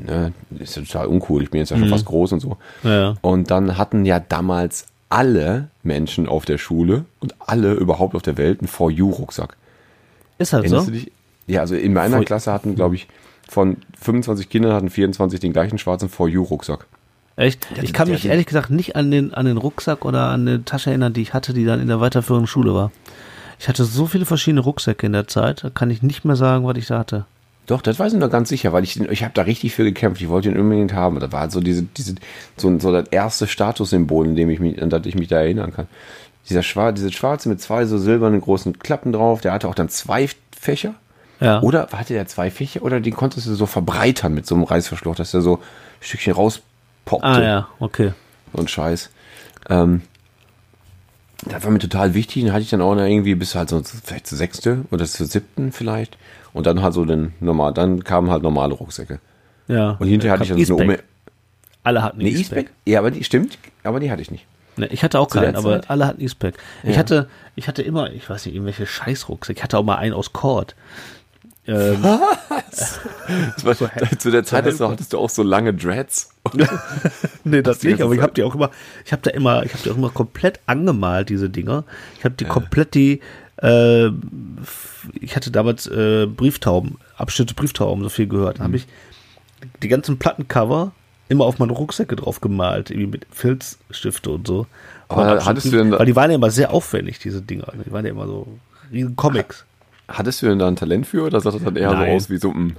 ne, 0.00 0.32
das 0.50 0.68
ist 0.68 0.76
ja 0.76 0.82
total 0.82 1.06
uncool, 1.08 1.42
ich 1.42 1.50
bin 1.50 1.58
jetzt 1.58 1.70
ja 1.70 1.76
schon 1.76 1.88
fast 1.88 2.04
groß 2.04 2.34
und 2.34 2.40
so. 2.40 2.56
Ja. 2.84 3.16
Und 3.20 3.50
dann 3.50 3.78
hatten 3.78 4.04
ja 4.04 4.20
damals 4.20 4.86
alle 5.12 5.68
Menschen 5.82 6.26
auf 6.28 6.44
der 6.44 6.58
Schule 6.58 7.04
und 7.20 7.34
alle 7.38 7.74
überhaupt 7.74 8.14
auf 8.14 8.22
der 8.22 8.38
Welt 8.38 8.60
einen 8.60 8.68
For 8.68 8.90
You-Rucksack. 8.90 9.56
Ist 10.38 10.52
halt 10.52 10.64
Erinnerst 10.64 10.86
so. 10.86 10.92
du 10.92 10.98
dich? 10.98 11.12
Ja, 11.46 11.60
also 11.60 11.74
in 11.74 11.92
meiner 11.92 12.16
For- 12.18 12.24
Klasse 12.24 12.52
hatten, 12.52 12.74
glaube 12.74 12.94
ich, 12.94 13.08
von 13.48 13.76
25 14.00 14.48
Kindern 14.48 14.72
hatten 14.72 14.88
24 14.90 15.40
den 15.40 15.52
gleichen 15.52 15.78
schwarzen 15.78 16.08
For 16.08 16.28
You-Rucksack. 16.28 16.86
Echt? 17.36 17.66
Ich 17.82 17.92
kann 17.92 18.08
mich 18.08 18.26
ehrlich 18.26 18.46
gesagt 18.46 18.70
nicht 18.70 18.94
an 18.96 19.10
den, 19.10 19.34
an 19.34 19.46
den 19.46 19.56
Rucksack 19.56 20.04
oder 20.04 20.26
an 20.28 20.42
eine 20.46 20.64
Tasche 20.64 20.90
erinnern, 20.90 21.12
die 21.12 21.22
ich 21.22 21.34
hatte, 21.34 21.52
die 21.52 21.64
dann 21.64 21.80
in 21.80 21.88
der 21.88 22.00
weiterführenden 22.00 22.46
Schule 22.46 22.74
war. 22.74 22.92
Ich 23.58 23.68
hatte 23.68 23.84
so 23.84 24.06
viele 24.06 24.24
verschiedene 24.26 24.60
Rucksäcke 24.60 25.06
in 25.06 25.12
der 25.12 25.28
Zeit, 25.28 25.64
da 25.64 25.70
kann 25.70 25.90
ich 25.90 26.02
nicht 26.02 26.24
mehr 26.24 26.36
sagen, 26.36 26.64
was 26.66 26.76
ich 26.76 26.86
da 26.86 26.98
hatte. 26.98 27.26
Doch, 27.66 27.80
das 27.80 27.98
weiß 27.98 28.12
ich 28.12 28.18
noch 28.18 28.30
ganz 28.30 28.48
sicher, 28.48 28.72
weil 28.72 28.82
ich, 28.82 29.00
ich 29.00 29.22
habe 29.22 29.34
da 29.34 29.42
richtig 29.42 29.74
für 29.74 29.84
gekämpft. 29.84 30.20
Ich 30.20 30.28
wollte 30.28 30.48
ihn 30.48 30.58
unbedingt 30.58 30.92
haben. 30.94 31.20
Das 31.20 31.30
war 31.30 31.42
halt 31.42 31.52
so 31.52 31.60
diese, 31.60 31.84
diese, 31.84 32.16
so, 32.56 32.76
so 32.78 32.92
das 32.92 33.08
erste 33.10 33.46
Statussymbol, 33.46 34.26
in 34.26 34.36
dem 34.36 34.50
ich 34.50 34.58
mich, 34.58 34.82
an 34.82 34.90
das 34.90 35.06
ich 35.06 35.14
mich 35.14 35.28
da 35.28 35.40
erinnern 35.40 35.72
kann. 35.72 35.86
Dieser 36.48 36.64
schwarze, 36.64 36.94
diese 36.94 37.12
schwarze 37.12 37.48
mit 37.48 37.60
zwei 37.60 37.84
so 37.86 37.98
silbernen 37.98 38.40
großen 38.40 38.80
Klappen 38.80 39.12
drauf, 39.12 39.40
der 39.40 39.52
hatte 39.52 39.68
auch 39.68 39.76
dann 39.76 39.88
zwei 39.88 40.28
Fächer. 40.58 40.94
Ja. 41.38 41.60
Oder 41.62 41.88
hatte 41.92 42.14
der 42.14 42.26
zwei 42.26 42.50
Fächer 42.50 42.82
oder 42.82 43.00
den 43.00 43.14
konntest 43.14 43.46
du 43.46 43.54
so 43.54 43.66
verbreitern 43.66 44.34
mit 44.34 44.46
so 44.46 44.54
einem 44.54 44.64
Reißverschluss, 44.64 45.16
dass 45.16 45.30
der 45.30 45.40
so 45.40 45.56
ein 45.56 45.62
Stückchen 46.00 46.34
rauspoppte. 46.34 47.26
ah 47.26 47.42
ja, 47.42 47.68
okay. 47.78 48.12
und 48.52 48.70
Scheiß. 48.70 49.10
Ähm, 49.68 50.02
das 51.44 51.64
war 51.64 51.70
mir 51.70 51.80
total 51.80 52.14
wichtig. 52.14 52.44
Den 52.44 52.52
hatte 52.52 52.62
ich 52.62 52.70
dann 52.70 52.80
auch 52.80 52.94
noch 52.94 53.04
irgendwie 53.04 53.34
bis 53.34 53.54
halt 53.54 53.68
so 53.68 53.82
vielleicht 53.82 54.26
zur 54.26 54.38
sechste 54.38 54.84
oder 54.90 55.04
zur 55.04 55.26
siebten 55.26 55.72
vielleicht. 55.72 56.16
Und 56.52 56.66
dann 56.66 56.82
halt 56.82 56.92
so 56.94 57.04
den 57.04 57.32
normal, 57.40 57.72
dann 57.72 58.04
kamen 58.04 58.30
halt 58.30 58.42
normale 58.42 58.74
Rucksäcke. 58.74 59.20
Ja. 59.68 59.96
Und 59.98 60.06
hinterher 60.08 60.34
hatte 60.34 60.44
ich 60.44 60.50
dann 60.50 60.64
so 60.64 60.76
eine. 60.76 60.94
Ume. 60.94 60.98
Alle 61.84 62.02
hatten 62.02 62.18
Nee, 62.18 62.30
E-Spec. 62.30 62.70
Ja, 62.86 63.00
aber 63.00 63.10
die 63.10 63.24
stimmt, 63.24 63.58
aber 63.82 63.98
die 64.00 64.10
hatte 64.10 64.22
ich 64.22 64.30
nicht. 64.30 64.46
Ne, 64.76 64.86
ich 64.86 65.02
hatte 65.02 65.18
auch 65.18 65.26
Zu 65.26 65.38
keinen, 65.38 65.56
aber 65.56 65.80
alle 65.88 66.06
hatten 66.06 66.22
E-Spec. 66.22 66.54
Ich 66.82 66.90
Ja. 66.90 66.96
hatte, 66.98 67.28
ich 67.56 67.68
hatte 67.68 67.82
immer, 67.82 68.10
ich 68.12 68.28
weiß 68.28 68.46
nicht, 68.46 68.54
irgendwelche 68.54 68.86
Scheißrucksäcke. 68.86 69.58
Ich 69.58 69.64
hatte 69.64 69.78
auch 69.78 69.84
mal 69.84 69.96
einen 69.96 70.14
aus 70.14 70.32
Cord. 70.32 70.74
Ähm, 71.66 72.04
Das 73.56 73.64
war, 73.64 73.74
zu 74.18 74.30
der 74.30 74.44
Zeit 74.44 74.64
hast 74.64 74.80
du, 74.80 74.88
hattest 74.88 75.12
du 75.12 75.18
auch 75.18 75.28
so 75.30 75.42
lange 75.42 75.74
Dreads. 75.74 76.30
nee, 77.44 77.62
das 77.62 77.82
nicht, 77.82 78.00
aber 78.00 78.14
ich 78.14 78.20
habe 78.20 78.32
die 78.32 78.42
auch 78.42 78.54
immer, 78.54 78.70
ich 79.04 79.12
habe 79.12 79.22
da 79.22 79.30
immer, 79.30 79.62
ich 79.64 79.72
habe 79.74 79.82
die 79.84 79.90
auch 79.90 79.96
immer 79.96 80.10
komplett 80.10 80.60
angemalt, 80.66 81.28
diese 81.28 81.50
Dinger. 81.50 81.84
Ich 82.18 82.24
habe 82.24 82.34
die 82.34 82.44
komplett 82.44 82.94
die, 82.94 83.20
äh, 83.62 84.10
ich 85.20 85.36
hatte 85.36 85.50
damals 85.50 85.86
äh, 85.86 86.26
Brieftauben, 86.26 86.98
Abschnitte 87.16 87.54
Brieftauben 87.54 88.02
so 88.02 88.08
viel 88.08 88.26
gehört. 88.26 88.58
Da 88.58 88.64
habe 88.64 88.76
ich 88.76 88.86
die 89.82 89.88
ganzen 89.88 90.18
Plattencover 90.18 90.92
immer 91.28 91.44
auf 91.44 91.58
meine 91.58 91.72
Rucksäcke 91.72 92.16
drauf 92.16 92.40
gemalt, 92.40 92.90
irgendwie 92.90 93.10
mit 93.10 93.26
Filzstifte 93.30 94.30
und 94.30 94.46
so. 94.46 94.66
Aber 95.08 95.44
hattest 95.44 95.66
du 95.66 95.70
denn 95.70 95.92
Weil 95.92 96.06
die 96.06 96.16
waren 96.16 96.30
ja 96.30 96.36
immer 96.36 96.50
sehr 96.50 96.72
aufwendig, 96.72 97.18
diese 97.18 97.42
Dinger. 97.42 97.72
Die 97.86 97.92
waren 97.92 98.04
ja 98.04 98.10
immer 98.10 98.26
so 98.26 98.46
riesen 98.90 99.16
Comics. 99.16 99.64
Hattest 100.08 100.42
du 100.42 100.46
denn 100.46 100.58
da 100.58 100.68
ein 100.68 100.76
Talent 100.76 101.06
für 101.06 101.22
oder 101.22 101.40
sah 101.40 101.52
das 101.52 101.62
dann 101.62 101.76
eher 101.76 101.92
Nein. 101.92 102.10
so 102.10 102.16
aus 102.16 102.30
wie 102.30 102.36
so 102.36 102.50
ein. 102.50 102.76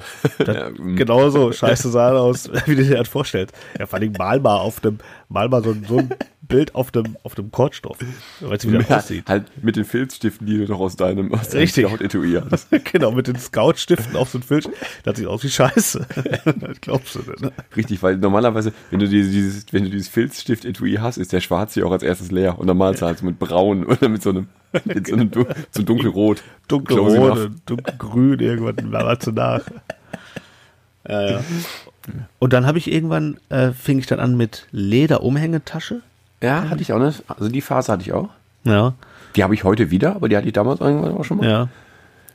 Genau 0.96 1.30
so, 1.30 1.52
scheiße 1.52 1.90
sah 1.90 2.12
aus, 2.12 2.52
wie 2.66 2.76
du 2.76 2.84
dir 2.84 2.98
das 2.98 3.08
vorstellst. 3.08 3.56
Ja, 3.80 3.88
vor 3.88 3.98
allem 4.00 4.12
mal 4.14 4.40
mal 4.40 4.58
auf 4.58 4.82
dem, 4.82 5.00
mal 5.30 5.50
mal 5.50 5.64
so, 5.64 5.76
so 5.88 6.00
ein 6.00 6.10
Bild 6.46 6.76
auf 6.76 6.92
dem, 6.92 7.16
auf 7.24 7.36
dem 7.36 7.52
Kordstoff. 7.52 7.98
Weißt 8.42 8.66
du, 8.66 8.72
wie 8.72 8.78
das 8.78 8.90
Ja, 8.90 8.98
aussieht? 8.98 9.30
halt 9.30 9.46
mit 9.64 9.76
den 9.78 9.86
Filzstiften, 9.86 10.46
die 10.46 10.58
du 10.58 10.66
doch 10.66 10.80
aus 10.80 10.96
deinem, 10.98 11.34
aus 11.34 11.50
deinem 11.50 11.62
Richtig. 11.62 11.88
Scout-Etui 11.88 12.34
hattest. 12.42 12.68
genau, 12.92 13.12
mit 13.12 13.28
den 13.28 13.38
Scout-Stiften 13.38 14.16
auf 14.18 14.30
so 14.30 14.40
ein 14.40 14.42
Bild. 14.42 14.70
Das 15.04 15.18
sieht 15.18 15.26
aus 15.28 15.44
wie 15.44 15.50
Scheiße. 15.50 16.06
das 16.60 16.80
glaubst 16.82 17.16
du 17.16 17.20
denn, 17.22 17.36
ne? 17.42 17.52
Richtig, 17.76 18.04
weil 18.04 18.18
normalerweise, 18.18 18.74
wenn 18.92 19.00
du 19.00 19.08
dieses, 19.08 19.32
dieses 19.32 19.66
wenn 19.72 19.86
du 19.86 19.90
dieses 19.90 20.10
Filzstift-Etui 20.10 20.98
hast, 21.00 21.18
ist 21.18 21.32
der 21.32 21.40
schwarze 21.42 21.80
ja 21.80 21.86
auch 21.86 21.92
als 21.92 22.04
erstes 22.04 22.30
leer. 22.30 22.60
Und 22.60 22.68
dann 22.68 22.78
malst 22.78 23.02
du 23.02 23.06
halt 23.06 23.18
so 23.20 23.26
mit 23.26 23.40
braun 23.40 23.86
oder 23.88 24.10
mit 24.10 24.22
so 24.22 24.32
einem, 24.32 24.48
mit 24.86 25.08
so 25.08 25.14
einem 25.16 25.32
so 25.34 25.46
einem 25.80 25.86
dunkelrot. 25.86 26.44
Dunkelrot, 26.68 27.16
enough. 27.38 27.50
dunkelgrün, 27.66 28.40
irgendwann 28.40 28.92
war 28.92 29.20
zu 29.20 29.32
nach. 29.32 29.62
Ja, 31.08 31.30
ja. 31.32 31.44
Und 32.40 32.52
dann 32.54 32.66
habe 32.66 32.78
ich 32.78 32.92
irgendwann, 32.92 33.38
äh, 33.50 33.72
fing 33.72 33.98
ich 34.00 34.08
dann 34.08 34.20
an 34.20 34.36
mit 34.36 34.68
Lederumhängetasche. 34.72 36.02
Ja, 36.44 36.70
hatte 36.70 36.82
ich 36.82 36.94
auch 36.94 37.00
nicht. 37.00 37.24
Also 37.28 37.50
die 37.50 37.62
Phase 37.62 37.92
hatte 37.92 38.04
ich 38.04 38.14
auch. 38.14 38.30
Ja, 38.66 38.94
Die 39.36 39.44
habe 39.44 39.56
ich 39.56 39.64
heute 39.64 39.90
wieder, 39.90 40.16
aber 40.16 40.30
die 40.30 40.38
hatte 40.38 40.46
ich 40.48 40.54
damals 40.54 40.80
irgendwann 40.80 41.18
auch 41.18 41.24
schon 41.26 41.38
mal. 41.38 41.50
ja. 41.50 41.70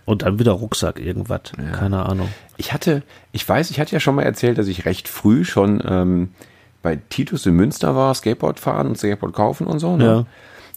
Und 0.05 0.23
dann 0.23 0.39
wieder 0.39 0.53
Rucksack, 0.53 0.99
irgendwas. 0.99 1.53
Keine 1.73 2.07
Ahnung. 2.07 2.29
Ich 2.57 2.73
hatte, 2.73 3.03
ich 3.33 3.47
weiß, 3.47 3.71
ich 3.71 3.79
hatte 3.79 3.93
ja 3.93 4.01
schon 4.01 4.15
mal 4.15 4.23
erzählt, 4.23 4.57
dass 4.57 4.67
ich 4.67 4.87
recht 4.87 5.07
früh 5.07 5.45
schon 5.45 5.83
ähm, 5.87 6.31
bei 6.83 6.99
Titus 7.11 7.45
in 7.45 7.53
Münster 7.55 7.95
war, 7.95 8.15
Skateboard 8.15 8.59
fahren 8.59 8.87
und 8.87 8.97
Skateboard 8.97 9.35
kaufen 9.35 9.67
und 9.67 9.81
so. 9.81 9.99
Ne? 9.99 10.05
Ja. 10.05 10.27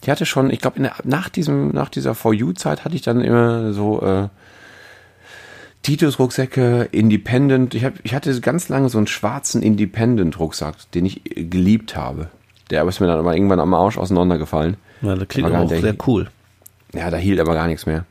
Ich 0.02 0.10
hatte 0.10 0.26
schon, 0.26 0.50
ich 0.50 0.58
glaube, 0.60 0.86
nach 1.04 1.30
diesem, 1.30 1.68
nach 1.70 1.88
dieser 1.88 2.14
For 2.14 2.34
You-Zeit 2.34 2.84
hatte 2.84 2.94
ich 2.94 3.00
dann 3.00 3.22
immer 3.22 3.72
so 3.72 4.02
äh, 4.02 4.28
Titus-Rucksäcke, 5.82 6.88
Independent. 6.92 7.74
Ich, 7.74 7.84
hab, 7.84 7.94
ich 8.02 8.14
hatte 8.14 8.38
ganz 8.40 8.68
lange 8.68 8.88
so 8.88 8.98
einen 8.98 9.06
schwarzen 9.06 9.62
Independent-Rucksack, 9.62 10.74
den 10.92 11.06
ich 11.06 11.36
äh, 11.38 11.44
geliebt 11.44 11.96
habe. 11.96 12.28
Der 12.72 12.88
ist 12.88 13.00
mir 13.00 13.06
dann 13.06 13.18
aber 13.18 13.34
irgendwann 13.36 13.60
am 13.60 13.74
Arsch 13.74 13.98
auseinandergefallen. 13.98 14.78
Ja, 15.02 15.14
das 15.14 15.28
klingt 15.28 15.46
aber 15.46 15.60
auch 15.60 15.68
sehr 15.68 15.94
cool. 16.06 16.30
Ja, 16.94 17.10
da 17.10 17.18
hielt 17.18 17.38
aber 17.38 17.52
gar 17.52 17.66
nichts 17.66 17.84
mehr. 17.84 18.06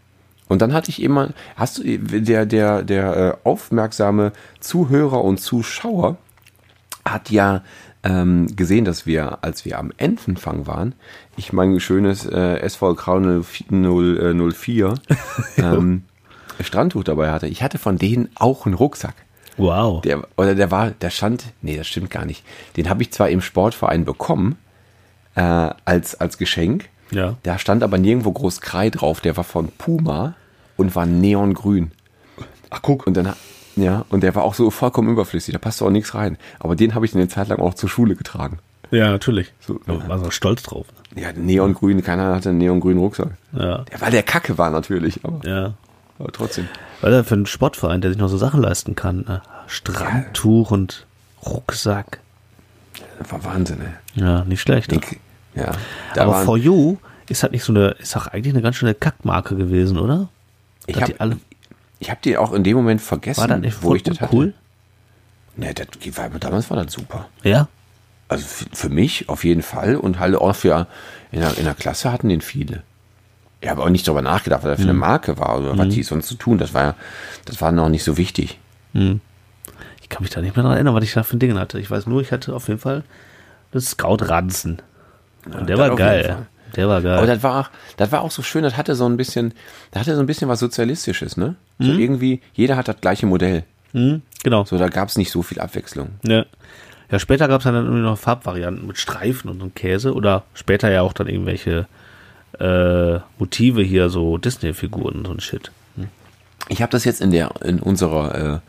Und 0.48 0.62
dann 0.62 0.72
hatte 0.74 0.92
ich 0.92 1.02
immer, 1.02 1.30
hast 1.56 1.80
du, 1.80 1.98
der, 1.98 2.46
der, 2.46 2.84
der 2.84 3.18
äh, 3.18 3.48
aufmerksame 3.48 4.34
Zuhörer 4.60 5.24
und 5.24 5.40
Zuschauer 5.40 6.18
hat 7.04 7.32
ja 7.32 7.64
ähm, 8.04 8.56
gesehen, 8.56 8.86
dass 8.86 9.08
wir, 9.08 9.40
als 9.44 9.66
wir 9.66 9.80
am 9.80 9.92
Entenfang 9.98 10.68
waren, 10.68 10.94
ich 11.38 11.54
mein 11.54 11.80
schönes 11.80 12.28
äh, 12.28 12.60
SV 12.60 12.94
Krau 12.94 13.20
04 13.20 14.94
ähm, 15.58 16.04
Strandtuch 16.60 17.04
dabei 17.04 17.32
hatte. 17.32 17.48
Ich 17.48 17.64
hatte 17.64 17.80
von 17.80 17.98
denen 17.98 18.30
auch 18.36 18.68
einen 18.68 18.76
Rucksack. 18.76 19.16
Wow. 19.62 20.02
Der, 20.02 20.22
oder 20.38 20.56
der 20.56 20.72
war, 20.72 20.92
der 20.92 21.10
stand, 21.10 21.46
nee, 21.62 21.78
das 21.78 21.88
stimmt 21.88 22.10
gar 22.10 22.26
nicht. 22.26 22.44
Den 22.78 22.90
habe 22.90 23.02
ich 23.04 23.12
zwar 23.12 23.30
im 23.30 23.42
Sportverein 23.42 24.06
bekommen, 24.06 24.58
äh, 25.36 25.42
als, 25.86 26.16
als 26.20 26.38
Geschenk. 26.38 26.90
Ja. 27.12 27.36
Da 27.44 27.58
stand 27.60 27.84
aber 27.84 27.98
nirgendwo 27.98 28.32
groß 28.32 28.62
Krei 28.62 28.90
drauf. 28.90 29.22
Der 29.22 29.36
war 29.38 29.44
von 29.44 29.70
Puma 29.78 30.36
und 30.78 30.96
war 30.96 31.06
neongrün. 31.06 31.92
Ach, 32.70 32.82
guck. 32.82 33.06
Und 33.06 33.16
dann, 33.16 33.34
ja, 33.76 34.06
und 34.10 34.24
der 34.24 34.34
war 34.36 34.44
auch 34.44 34.54
so 34.54 34.70
vollkommen 34.72 35.10
überflüssig. 35.10 35.52
Da 35.54 35.60
passte 35.60 35.86
auch 35.86 35.90
nichts 35.90 36.16
rein. 36.16 36.38
Aber 36.60 36.76
den 36.76 36.96
habe 36.96 37.06
ich 37.06 37.14
eine 37.16 37.28
Zeit 37.28 37.50
lang 37.50 37.60
auch 37.60 37.74
zur 37.74 37.90
Schule 37.90 38.16
getragen. 38.16 38.60
Ja, 38.92 39.10
natürlich. 39.10 39.54
So, 39.60 39.80
Da 39.86 40.08
war 40.10 40.20
so 40.20 40.32
stolz 40.32 40.64
drauf. 40.64 40.86
Ja, 41.16 41.32
neongrün, 41.34 42.02
keiner 42.04 42.36
hatte 42.36 42.50
einen 42.50 42.58
neongrünen 42.58 43.00
Rucksack. 43.00 43.32
Ja. 43.54 43.86
Ja, 43.92 44.00
weil 44.00 44.12
der 44.12 44.24
Kacke 44.24 44.58
war 44.58 44.70
natürlich, 44.70 45.20
aber, 45.24 45.48
Ja. 45.48 45.74
aber 46.20 46.32
trotzdem. 46.32 46.68
Weil 47.02 47.14
er 47.14 47.24
für 47.24 47.36
einen 47.36 47.46
Sportverein, 47.46 48.02
der 48.02 48.12
sich 48.12 48.20
noch 48.20 48.28
so 48.30 48.38
Sachen 48.38 48.62
leisten 48.62 48.96
kann. 48.96 49.42
Ne? 49.72 49.76
Strandtuch 49.76 50.72
und 50.72 51.06
Rucksack. 51.46 52.20
Das 53.20 53.32
war 53.32 53.44
Wahnsinn, 53.44 53.80
ey. 53.82 54.22
Ja, 54.22 54.44
nicht 54.44 54.62
schlecht. 54.62 54.92
Den, 54.92 55.02
ja, 55.56 55.72
Aber 56.18 56.44
For 56.44 56.58
You 56.58 56.98
ist 57.28 57.44
halt 57.44 57.54
nicht 57.54 57.64
so 57.64 57.74
eine, 57.74 57.90
ist 57.92 58.16
auch 58.18 58.28
eigentlich 58.28 58.54
eine 58.54 58.62
ganz 58.62 58.76
schöne 58.76 58.94
Kackmarke 58.94 59.56
gewesen, 59.56 59.98
oder? 59.98 60.30
ich 60.88 60.96
habe 60.96 61.14
die 61.14 61.20
alle, 61.20 61.38
ich 62.00 62.10
hab 62.10 62.22
die 62.22 62.38
auch 62.38 62.52
in 62.52 62.64
dem 62.64 62.76
Moment 62.76 63.02
vergessen, 63.02 63.42
war 63.42 63.48
das 63.48 63.60
nicht 63.60 63.84
wo 63.84 63.96
ich 63.96 64.04
das 64.04 64.20
hatte. 64.20 64.36
cool? 64.36 64.54
Nee, 65.56 65.74
das 65.74 65.88
damals 66.40 66.70
war 66.70 66.84
das 66.84 66.92
super. 66.92 67.28
Ja? 67.44 67.68
Also 68.28 68.46
für, 68.46 68.66
für 68.74 68.90
mich 68.90 69.30
auf 69.30 69.44
jeden 69.44 69.62
Fall 69.62 69.96
und 69.96 70.20
halt 70.20 70.36
auch 70.36 70.56
für 70.56 70.88
in 71.32 71.42
der, 71.42 71.58
in 71.58 71.66
der 71.66 71.76
Klasse 71.76 72.12
hatten 72.12 72.30
den 72.30 72.42
viele. 72.42 72.84
Ich 73.60 73.70
habe 73.70 73.84
auch 73.84 73.90
nicht 73.90 74.08
darüber 74.08 74.24
nachgedacht, 74.24 74.64
was 74.64 74.72
das 74.72 74.80
für 74.80 74.90
eine 74.90 74.98
Marke 74.98 75.38
war 75.38 75.60
oder 75.60 75.78
was 75.78 75.90
die 75.90 76.02
sonst 76.02 76.28
zu 76.28 76.36
tun. 76.36 76.58
Das 76.58 76.74
war 76.74 76.84
ja, 76.84 76.96
das 77.46 77.62
war 77.62 77.72
noch 77.72 77.90
nicht 77.90 78.04
so 78.04 78.18
wichtig. 78.18 78.58
Ich 78.94 79.20
kann 80.12 80.22
mich 80.22 80.32
da 80.32 80.42
nicht 80.42 80.56
mehr 80.56 80.62
daran 80.64 80.78
erinnern, 80.78 80.94
was 80.94 81.04
ich 81.04 81.14
da 81.14 81.24
für 81.24 81.36
ein 81.36 81.40
Ding 81.40 81.58
hatte. 81.58 81.80
Ich 81.80 81.90
weiß 81.90 82.06
nur, 82.06 82.22
ich 82.22 82.32
hatte 82.32 82.54
auf 82.54 82.68
jeden 82.68 82.80
Fall 82.80 83.04
das 83.72 83.86
Scout-Ranzen. 83.86 84.82
Und 85.46 85.68
der 85.68 85.78
das 85.78 85.90
war 85.90 85.96
geil. 85.96 86.46
Der 86.76 86.88
war 86.88 86.98
Aber 86.98 87.04
geil. 87.04 87.28
das 87.28 87.44
war, 87.44 87.62
auch, 87.62 87.70
das 87.98 88.12
war 88.12 88.22
auch 88.22 88.32
so 88.32 88.44
schön, 88.44 88.64
das 88.64 88.78
hatte 88.78 88.96
so 88.96 89.06
ein 89.06 89.18
bisschen, 89.18 89.54
das 89.92 90.02
hatte 90.02 90.16
so 90.16 90.22
ein 90.22 90.28
bisschen 90.28 90.48
was 90.48 90.60
Sozialistisches, 90.60 91.36
ne? 91.36 91.56
So 91.80 91.92
irgendwie, 91.92 92.42
jeder 92.54 92.78
hat 92.78 92.88
das 92.88 93.02
gleiche 93.02 93.26
Modell. 93.26 93.64
Hm, 93.94 94.22
genau. 94.44 94.66
So, 94.66 94.78
da 94.78 94.88
gab 94.88 95.10
es 95.10 95.18
nicht 95.18 95.32
so 95.32 95.42
viel 95.42 95.60
Abwechslung. 95.60 96.12
Ja. 96.24 96.46
Ja, 97.10 97.20
später 97.20 97.48
gab 97.48 97.60
es 97.60 97.64
dann 97.66 97.76
irgendwie 97.76 98.02
noch 98.02 98.18
Farbvarianten 98.18 98.88
mit 98.88 98.98
Streifen 98.98 99.50
und 99.50 99.60
so 99.60 99.70
Käse 99.74 100.14
oder 100.14 100.44
später 100.54 100.90
ja 100.92 101.02
auch 101.02 101.12
dann 101.12 101.28
irgendwelche 101.28 101.88
äh, 102.60 103.20
Motive 103.38 103.82
hier, 103.82 104.10
so 104.10 104.38
Disney-Figuren 104.38 105.16
und 105.16 105.26
so 105.26 105.34
ein 105.34 105.40
Shit. 105.42 105.72
Ich 106.70 106.82
habe 106.82 106.92
das 106.92 107.04
jetzt 107.04 107.20
in 107.20 107.32
der 107.32 107.52
in 107.64 107.80
unserer 107.80 108.36
äh, 108.36 108.60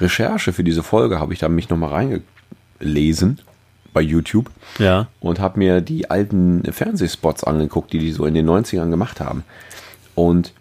Recherche 0.00 0.52
für 0.52 0.64
diese 0.64 0.82
Folge 0.82 1.18
habe 1.20 1.32
ich 1.32 1.38
da 1.38 1.48
mich 1.48 1.68
noch 1.70 1.76
mal 1.76 1.88
reingelesen 1.90 3.40
bei 3.92 4.00
YouTube 4.00 4.50
Ja. 4.78 5.08
und 5.20 5.40
habe 5.40 5.58
mir 5.58 5.80
die 5.80 6.10
alten 6.10 6.62
Fernsehspots 6.70 7.44
angeguckt, 7.44 7.92
die 7.92 7.98
die 7.98 8.12
so 8.12 8.24
in 8.24 8.34
den 8.34 8.48
90ern 8.48 8.90
gemacht 8.90 9.20
haben. 9.20 9.42
Und 10.14 10.52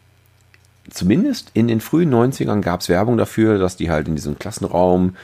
zumindest 0.90 1.52
in 1.54 1.68
den 1.68 1.82
frühen 1.82 2.12
90ern 2.14 2.62
gab 2.62 2.82
es 2.82 2.90
Werbung 2.90 3.18
dafür, 3.18 3.60
dass 3.60 3.78
die 3.78 3.92
halt 3.92 4.08
in 4.08 4.16
diesem 4.16 4.40
Klassenraum 4.40 5.16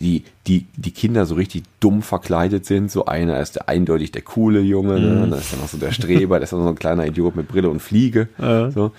die, 0.00 0.22
die, 0.46 0.66
die 0.76 0.92
Kinder 0.92 1.26
so 1.26 1.34
richtig 1.34 1.64
dumm 1.80 2.02
verkleidet 2.02 2.66
sind. 2.66 2.90
So 2.90 3.06
einer 3.06 3.40
ist 3.40 3.56
der 3.56 3.68
eindeutig 3.68 4.12
der 4.12 4.22
coole 4.22 4.60
Junge, 4.60 5.00
ne? 5.00 5.26
da 5.28 5.36
ist 5.38 5.52
dann 5.52 5.60
noch 5.60 5.68
so 5.68 5.76
der 5.78 5.90
Streber, 5.92 6.38
da 6.38 6.44
ist 6.44 6.52
dann 6.52 6.62
so 6.62 6.68
ein 6.68 6.76
kleiner 6.78 7.04
Idiot 7.06 7.34
mit 7.34 7.48
Brille 7.48 7.68
und 7.68 7.80
Fliege. 7.80 8.28
So. 8.70 8.92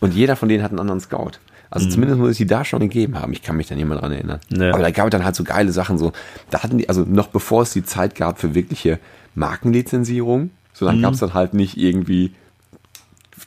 Und 0.00 0.14
jeder 0.14 0.36
von 0.36 0.48
denen 0.48 0.62
hat 0.62 0.70
einen 0.70 0.78
anderen 0.78 1.00
Scout. 1.00 1.32
Also 1.74 1.88
zumindest 1.88 2.20
muss 2.20 2.30
es 2.30 2.36
die 2.36 2.46
da 2.46 2.64
schon 2.64 2.80
gegeben 2.80 3.20
haben. 3.20 3.32
Ich 3.32 3.42
kann 3.42 3.56
mich 3.56 3.66
da 3.66 3.74
nicht 3.74 3.84
mehr 3.84 3.98
dran 3.98 4.12
erinnern. 4.12 4.40
Ja. 4.48 4.72
Aber 4.72 4.82
da 4.82 4.90
gab 4.92 5.06
es 5.06 5.10
dann 5.10 5.24
halt 5.24 5.34
so 5.34 5.42
geile 5.42 5.72
Sachen. 5.72 5.98
So, 5.98 6.12
da 6.50 6.62
hatten 6.62 6.78
die, 6.78 6.88
also 6.88 7.02
noch 7.02 7.26
bevor 7.26 7.62
es 7.62 7.72
die 7.72 7.84
Zeit 7.84 8.14
gab 8.14 8.38
für 8.38 8.54
wirkliche 8.54 9.00
Markenlizenzierung, 9.34 10.50
so 10.72 10.86
dann 10.86 11.02
gab 11.02 11.14
es 11.14 11.20
dann 11.20 11.34
halt 11.34 11.52
nicht 11.54 11.76
irgendwie 11.76 12.32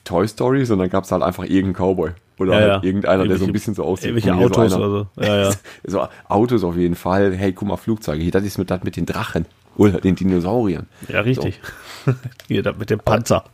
Toy 0.04 0.28
Story, 0.28 0.64
sondern 0.66 0.90
gab 0.90 1.04
es 1.04 1.12
halt 1.12 1.22
einfach 1.22 1.44
irgendeinen 1.44 1.74
Cowboy. 1.74 2.10
Oder 2.38 2.52
Ja, 2.52 2.60
halt 2.60 2.68
ja. 2.68 2.88
irgendeiner, 2.88 3.26
der 3.26 3.38
so 3.38 3.46
ein 3.46 3.52
bisschen 3.52 3.74
so 3.74 3.84
aussieht. 3.84 4.10
Irgendwelche 4.10 4.34
Autos 4.34 4.72
einer. 4.72 4.88
oder 4.88 5.08
so. 5.16 5.22
Ja. 5.22 5.50
So 5.86 6.06
Autos 6.28 6.64
auf 6.64 6.76
jeden 6.76 6.94
Fall. 6.94 7.34
Hey, 7.34 7.52
guck 7.52 7.66
mal, 7.66 7.76
Flugzeuge. 7.76 8.22
Hier, 8.22 8.30
das 8.30 8.44
ist 8.44 8.58
mit, 8.58 8.70
das 8.70 8.84
mit 8.84 8.96
den 8.96 9.06
Drachen. 9.06 9.46
Oder 9.76 10.00
den 10.00 10.16
Dinosauriern. 10.16 10.86
Ja, 11.08 11.20
richtig. 11.20 11.60
hier, 12.48 12.62
das 12.62 12.76
mit 12.76 12.90
dem 12.90 12.98
Panzer. 13.00 13.44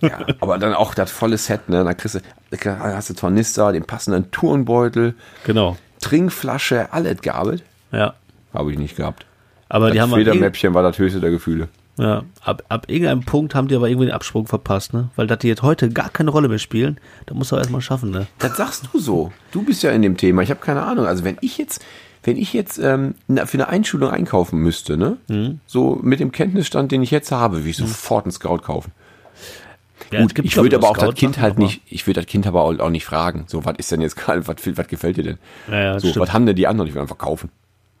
Ja, 0.00 0.18
aber 0.40 0.58
dann 0.58 0.74
auch 0.74 0.94
das 0.94 1.10
volle 1.10 1.38
Set, 1.38 1.68
ne? 1.68 1.84
Da 1.84 1.94
kriegst 1.94 2.16
du, 2.16 2.20
da 2.50 2.78
hast 2.96 3.10
du 3.10 3.14
Tornister, 3.14 3.72
den 3.72 3.84
passenden 3.84 4.30
Turnbeutel, 4.30 5.14
Genau. 5.44 5.76
Trinkflasche, 6.00 6.92
alles 6.92 7.20
gehabt. 7.20 7.62
Ja. 7.92 8.14
Habe 8.52 8.72
ich 8.72 8.78
nicht 8.78 8.96
gehabt. 8.96 9.26
Aber 9.68 9.86
das 9.86 9.94
die 9.94 10.00
haben 10.00 10.12
Federmäppchen 10.12 10.74
war 10.74 10.82
das 10.82 10.98
höchste 10.98 11.20
der 11.20 11.30
Gefühle. 11.30 11.68
ja, 11.98 12.24
ab, 12.42 12.62
ab 12.68 12.86
irgendeinem 12.88 13.22
Punkt 13.22 13.54
haben 13.54 13.68
die 13.68 13.76
aber 13.76 13.88
irgendwie 13.88 14.06
den 14.06 14.14
Absprung 14.14 14.46
verpasst, 14.46 14.92
ne? 14.92 15.10
Weil 15.16 15.26
dass 15.28 15.38
die 15.38 15.48
jetzt 15.48 15.62
heute 15.62 15.88
gar 15.90 16.08
keine 16.10 16.30
Rolle 16.30 16.48
mehr 16.48 16.58
spielen, 16.58 16.98
da 17.26 17.34
musst 17.34 17.52
du 17.52 17.56
erstmal 17.56 17.80
schaffen, 17.80 18.10
ne? 18.10 18.26
Das 18.38 18.56
sagst 18.56 18.88
du 18.92 18.98
so. 18.98 19.32
Du 19.52 19.62
bist 19.62 19.82
ja 19.82 19.90
in 19.92 20.02
dem 20.02 20.16
Thema. 20.16 20.42
Ich 20.42 20.50
habe 20.50 20.60
keine 20.60 20.82
Ahnung. 20.82 21.06
Also 21.06 21.22
wenn 21.24 21.36
ich 21.40 21.58
jetzt, 21.58 21.84
wenn 22.24 22.36
ich 22.36 22.52
jetzt 22.52 22.78
ähm, 22.78 23.14
für 23.28 23.54
eine 23.54 23.68
Einschulung 23.68 24.10
einkaufen 24.10 24.58
müsste, 24.58 24.96
ne, 24.96 25.18
Mhm. 25.28 25.60
so 25.66 26.00
mit 26.02 26.18
dem 26.20 26.32
Kenntnisstand, 26.32 26.90
den 26.90 27.02
ich 27.02 27.10
jetzt 27.12 27.30
habe, 27.30 27.58
würde 27.58 27.68
ich 27.70 27.76
sofort 27.76 28.24
einen 28.24 28.32
Scout 28.32 28.58
kaufen. 28.58 28.92
Ja, 30.10 30.20
Gut, 30.22 30.38
ich 30.42 30.56
würde 30.56 30.76
aber 30.76 30.88
auch 30.88 30.94
das 30.94 31.02
Scout-Sachen, 31.04 31.14
Kind 31.18 31.38
halt 31.40 31.52
aber- 31.54 31.62
nicht, 31.62 31.82
ich 31.86 32.06
würde 32.06 32.20
das 32.20 32.26
Kind 32.26 32.46
aber 32.46 32.62
auch, 32.62 32.90
nicht 32.90 33.04
fragen. 33.04 33.44
So, 33.46 33.64
was 33.64 33.74
ist 33.78 33.92
denn 33.92 34.00
jetzt 34.00 34.16
gerade, 34.16 34.46
was, 34.48 34.56
was 34.76 34.88
gefällt 34.88 35.16
dir 35.16 35.22
denn? 35.24 35.38
Ja, 35.70 35.80
ja, 35.80 36.00
so, 36.00 36.08
stimmt. 36.08 36.26
was 36.26 36.32
haben 36.32 36.46
denn 36.46 36.56
die 36.56 36.66
anderen? 36.66 36.88
Ich 36.88 36.94
will 36.94 37.02
einfach 37.02 37.18
kaufen. 37.18 37.50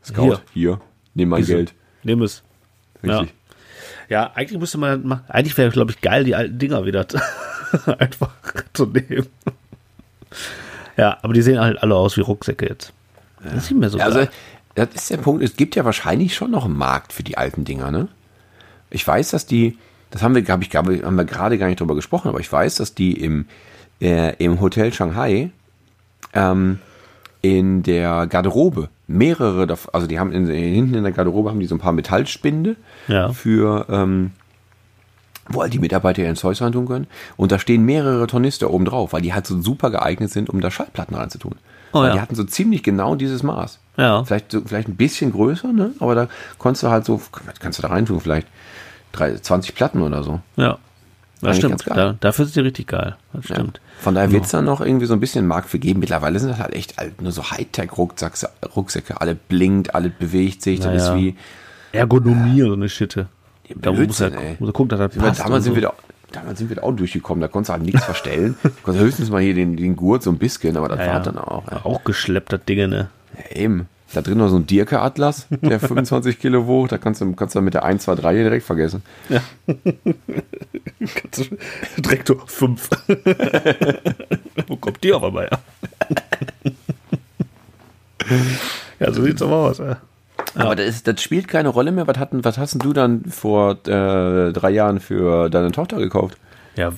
Scout, 0.04 0.22
Hier. 0.24 0.40
hier, 0.54 0.80
nimm 1.14 1.28
mein 1.28 1.40
Diese- 1.42 1.54
Geld. 1.54 1.74
Nimm 2.02 2.22
es. 2.22 2.42
Richtig. 3.02 3.32
Ja, 4.08 4.32
eigentlich 4.34 4.58
müsste 4.58 4.78
man 4.78 5.06
machen. 5.06 5.24
Eigentlich 5.28 5.56
wäre, 5.56 5.70
glaube 5.70 5.92
ich, 5.92 6.00
geil, 6.00 6.24
die 6.24 6.34
alten 6.34 6.58
Dinger 6.58 6.84
wieder 6.84 7.06
einfach 7.98 8.30
zu 8.72 8.86
nehmen. 8.86 9.26
Ja, 10.96 11.18
aber 11.22 11.32
die 11.32 11.42
sehen 11.42 11.60
halt 11.60 11.82
alle 11.82 11.94
aus 11.94 12.16
wie 12.16 12.20
Rucksäcke 12.22 12.66
jetzt. 12.68 12.92
Das 13.42 13.54
ist 13.64 13.70
nicht 13.70 13.80
mehr 13.80 13.90
so 13.90 13.98
Ja, 13.98 14.04
also, 14.06 14.26
das 14.74 14.88
ist 14.94 15.10
der 15.10 15.16
Punkt. 15.18 15.42
Es 15.42 15.56
gibt 15.56 15.76
ja 15.76 15.84
wahrscheinlich 15.84 16.34
schon 16.34 16.50
noch 16.50 16.64
einen 16.64 16.76
Markt 16.76 17.12
für 17.12 17.22
die 17.22 17.38
alten 17.38 17.64
Dinger, 17.64 17.90
ne? 17.90 18.08
Ich 18.90 19.06
weiß, 19.06 19.30
dass 19.30 19.46
die, 19.46 19.78
das 20.10 20.22
haben 20.22 20.34
wir, 20.34 20.42
glaube 20.42 20.64
ich, 20.64 20.74
haben 20.74 21.16
wir 21.16 21.24
gerade 21.24 21.58
gar 21.58 21.66
nicht 21.66 21.80
drüber 21.80 21.94
gesprochen, 21.94 22.28
aber 22.28 22.40
ich 22.40 22.50
weiß, 22.50 22.76
dass 22.76 22.94
die 22.94 23.12
im, 23.12 23.46
äh, 24.00 24.34
im 24.36 24.60
Hotel 24.60 24.92
Shanghai 24.92 25.50
ähm, 26.32 26.78
in 27.42 27.82
der 27.82 28.26
Garderobe 28.26 28.88
mehrere, 29.06 29.66
also 29.92 30.06
die 30.06 30.18
haben 30.18 30.32
in, 30.32 30.46
hinten 30.46 30.94
in 30.94 31.02
der 31.02 31.12
Garderobe 31.12 31.50
haben 31.50 31.60
die 31.60 31.66
so 31.66 31.74
ein 31.74 31.80
paar 31.80 31.92
Metallspinde 31.92 32.76
Ja. 33.08 33.32
für 33.32 33.86
ähm, 33.88 34.32
wo 35.52 35.62
halt 35.62 35.72
die 35.72 35.78
Mitarbeiter 35.78 36.22
ihren 36.22 36.36
Zeug 36.36 36.60
reintun 36.60 36.86
können. 36.86 37.06
Und 37.36 37.50
da 37.50 37.58
stehen 37.58 37.84
mehrere 37.84 38.26
Tornister 38.28 38.70
oben 38.70 38.84
drauf, 38.84 39.12
weil 39.12 39.22
die 39.22 39.34
halt 39.34 39.46
so 39.46 39.60
super 39.60 39.90
geeignet 39.90 40.30
sind, 40.30 40.48
um 40.48 40.60
da 40.60 40.70
Schallplatten 40.70 41.16
reinzutun. 41.16 41.56
Oh 41.92 42.04
ja. 42.04 42.12
Die 42.12 42.20
hatten 42.20 42.36
so 42.36 42.44
ziemlich 42.44 42.84
genau 42.84 43.16
dieses 43.16 43.42
Maß. 43.42 43.80
Ja. 43.96 44.22
Vielleicht, 44.22 44.52
so, 44.52 44.60
vielleicht 44.64 44.88
ein 44.88 44.96
bisschen 44.96 45.32
größer, 45.32 45.72
ne? 45.72 45.92
aber 45.98 46.14
da 46.14 46.28
konntest 46.58 46.84
du 46.84 46.88
halt 46.88 47.04
so, 47.04 47.20
kannst 47.58 47.78
du 47.78 47.82
da 47.82 47.88
reintun? 47.88 48.20
Vielleicht 48.20 48.46
drei, 49.12 49.34
20 49.34 49.74
Platten 49.74 50.02
oder 50.02 50.22
so. 50.22 50.40
Ja. 50.56 50.78
Das 51.42 51.56
Eigentlich 51.62 51.80
stimmt. 51.80 51.96
Da, 51.98 52.16
dafür 52.20 52.44
sind 52.44 52.56
die 52.56 52.60
richtig 52.60 52.86
geil. 52.88 53.16
Das 53.32 53.48
Ja. 53.48 53.54
stimmt. 53.56 53.80
Von 54.00 54.14
daher 54.14 54.30
wird 54.30 54.44
es 54.44 54.50
dann 54.50 54.66
noch 54.66 54.80
irgendwie 54.82 55.06
so 55.06 55.14
ein 55.14 55.20
bisschen 55.20 55.46
Markt 55.46 55.70
für 55.70 55.78
geben. 55.78 56.00
Mittlerweile 56.00 56.38
sind 56.38 56.50
das 56.50 56.58
halt 56.58 56.74
echt 56.74 56.98
alt, 56.98 57.22
nur 57.22 57.32
so 57.32 57.42
Hightech-Rucksäcke, 57.50 58.48
Rucksäcke. 58.76 59.20
Alle 59.20 59.34
blinkt, 59.34 59.94
alles 59.94 60.12
bewegt 60.18 60.60
sich. 60.62 60.80
Das 60.80 60.86
Naja. 60.88 61.14
ist 61.14 61.18
wie, 61.18 61.36
Ergonomie 61.92 62.62
und 62.62 62.68
so 62.68 62.74
eine 62.74 62.88
Schitte. 62.88 63.26
Da 63.74 63.92
muss 63.92 64.20
er, 64.20 64.32
ey. 64.34 64.56
muss 64.58 64.68
er 64.68 64.72
gucken, 64.72 64.88
dass 64.90 64.98
das 64.98 65.16
meine, 65.16 65.28
passt. 65.28 65.40
damals, 65.40 65.64
sind 65.64 65.72
so. 65.72 65.76
wir 65.76 65.82
da, 65.82 65.94
damals 66.32 66.58
sind 66.58 66.68
wir 66.68 66.76
da 66.76 66.82
auch 66.82 66.92
durchgekommen. 66.92 67.40
Da 67.40 67.48
konntest 67.48 67.70
du 67.70 67.72
halt 67.74 67.82
nichts 67.84 68.04
verstellen. 68.04 68.56
Du 68.62 68.70
konntest 68.82 69.04
höchstens 69.04 69.30
mal 69.30 69.40
hier 69.40 69.54
den, 69.54 69.76
den 69.76 69.96
Gurt 69.96 70.22
so 70.22 70.30
ein 70.30 70.38
bisschen, 70.38 70.76
aber 70.76 70.88
das 70.88 70.98
ja, 70.98 71.06
war 71.06 71.12
ja. 71.14 71.20
dann 71.20 71.38
auch. 71.38 71.66
Ey. 71.68 71.78
Auch 71.84 72.04
geschleppt, 72.04 72.52
das 72.52 72.64
Ding, 72.66 72.88
ne? 72.90 73.08
Ja, 73.38 73.56
eben. 73.56 73.86
Da 74.12 74.22
drin 74.22 74.38
noch 74.38 74.48
so 74.48 74.56
ein 74.56 74.66
Dirke-Atlas, 74.66 75.46
der 75.50 75.78
25 75.80 76.40
Kilo 76.40 76.66
wog. 76.66 76.88
Da 76.88 76.98
kannst 76.98 77.20
du, 77.20 77.32
kannst 77.32 77.54
du 77.54 77.60
mit 77.60 77.74
der 77.74 77.84
1, 77.84 78.02
2, 78.02 78.14
3 78.16 78.34
hier 78.34 78.42
direkt 78.44 78.66
vergessen. 78.66 79.02
Du 81.00 82.02
direkt 82.02 82.28
so 82.28 82.38
fünf. 82.44 82.90
Wo 84.66 84.76
kommt 84.76 85.02
die 85.02 85.14
auf 85.14 85.24
einmal 85.24 85.48
her? 85.48 85.58
ja, 88.98 89.10
so 89.12 89.22
sieht's 89.24 89.40
aber 89.40 89.56
aus. 89.56 89.78
Ja. 89.78 89.96
Aber 90.54 90.76
das, 90.76 90.86
ist, 90.86 91.06
das 91.06 91.22
spielt 91.22 91.48
keine 91.48 91.70
Rolle 91.70 91.90
mehr. 91.90 92.06
Was, 92.06 92.18
hatten, 92.18 92.44
was 92.44 92.58
hast 92.58 92.74
denn 92.74 92.80
du 92.80 92.92
dann 92.92 93.24
vor 93.24 93.78
äh, 93.86 94.52
drei 94.52 94.70
Jahren 94.70 95.00
für 95.00 95.48
deine 95.48 95.72
Tochter 95.72 95.96
gekauft? 95.98 96.36
ja, 96.76 96.92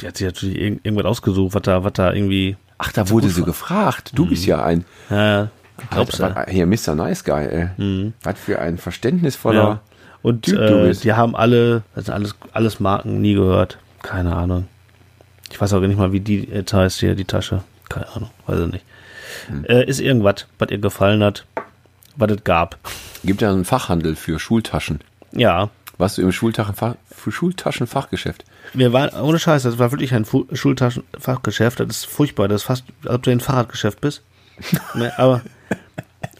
die 0.00 0.06
hat 0.06 0.16
sich 0.16 0.26
natürlich 0.26 0.58
irgend, 0.58 0.84
irgendwas 0.84 1.06
ausgesucht, 1.06 1.54
was 1.54 1.62
da, 1.62 1.84
was 1.84 1.92
da 1.94 2.12
irgendwie. 2.12 2.56
Ach, 2.78 2.92
da 2.92 3.08
wurde 3.08 3.28
sie 3.28 3.42
gefragt. 3.42 4.12
Du 4.14 4.26
bist 4.26 4.46
ja 4.46 4.62
ein 4.62 4.84
Ja, 5.10 5.50
glaubst 5.90 6.18
du? 6.18 6.22
was, 6.22 6.48
hier 6.48 6.66
Mr. 6.66 6.94
Nice 6.94 7.24
Guy, 7.24 7.46
ey. 7.78 8.12
Was 8.22 8.38
für 8.38 8.58
ein 8.58 8.78
verständnisvoller. 8.78 9.62
Ja. 9.62 9.80
Und 10.22 10.42
Typ 10.42 10.56
du 10.56 10.84
äh, 10.84 10.88
bist. 10.88 11.04
die 11.04 11.14
haben 11.14 11.34
alle, 11.34 11.82
das 11.94 12.06
sind 12.06 12.14
alles, 12.14 12.34
alles 12.52 12.80
Marken, 12.80 13.20
nie 13.20 13.34
gehört. 13.34 13.78
Keine 14.02 14.34
Ahnung. 14.34 14.68
Ich 15.50 15.60
weiß 15.60 15.72
auch 15.72 15.80
nicht 15.80 15.98
mal, 15.98 16.12
wie 16.12 16.20
die 16.20 16.44
jetzt 16.44 16.72
heißt 16.72 17.00
hier, 17.00 17.14
die 17.14 17.24
Tasche. 17.24 17.62
Keine 17.88 18.08
Ahnung, 18.14 18.30
weiß 18.46 18.60
ich 18.60 18.72
nicht. 18.72 18.84
Hm. 19.48 19.64
Äh, 19.64 19.84
ist 19.84 20.00
irgendwas, 20.00 20.46
was 20.58 20.70
ihr 20.70 20.78
gefallen 20.78 21.24
hat, 21.24 21.46
was 22.16 22.30
es 22.30 22.44
gab. 22.44 22.78
Gibt 23.24 23.42
ja 23.42 23.50
einen 23.50 23.64
Fachhandel 23.64 24.14
für 24.16 24.38
Schultaschen. 24.38 25.00
Ja, 25.32 25.70
Warst 26.00 26.16
du 26.16 26.22
im 26.22 26.32
Schultaschenfach, 26.32 26.94
für 27.10 27.30
Schultaschenfachgeschäft? 27.30 28.46
wir 28.72 28.94
waren, 28.94 29.10
ohne 29.20 29.38
Scheiß, 29.38 29.64
das 29.64 29.78
war 29.78 29.92
wirklich 29.92 30.14
ein 30.14 30.24
Fu 30.24 30.46
Schultaschenfachgeschäft. 30.50 31.78
Das 31.78 31.88
ist 31.88 32.06
furchtbar, 32.06 32.48
das 32.48 32.62
ist 32.62 32.66
fast, 32.68 32.84
als 33.04 33.14
ob 33.16 33.22
du 33.22 33.30
ein 33.30 33.40
Fahrradgeschäft 33.40 34.00
bist. 34.00 34.22
Ne, 34.94 35.12
Aber, 35.18 35.42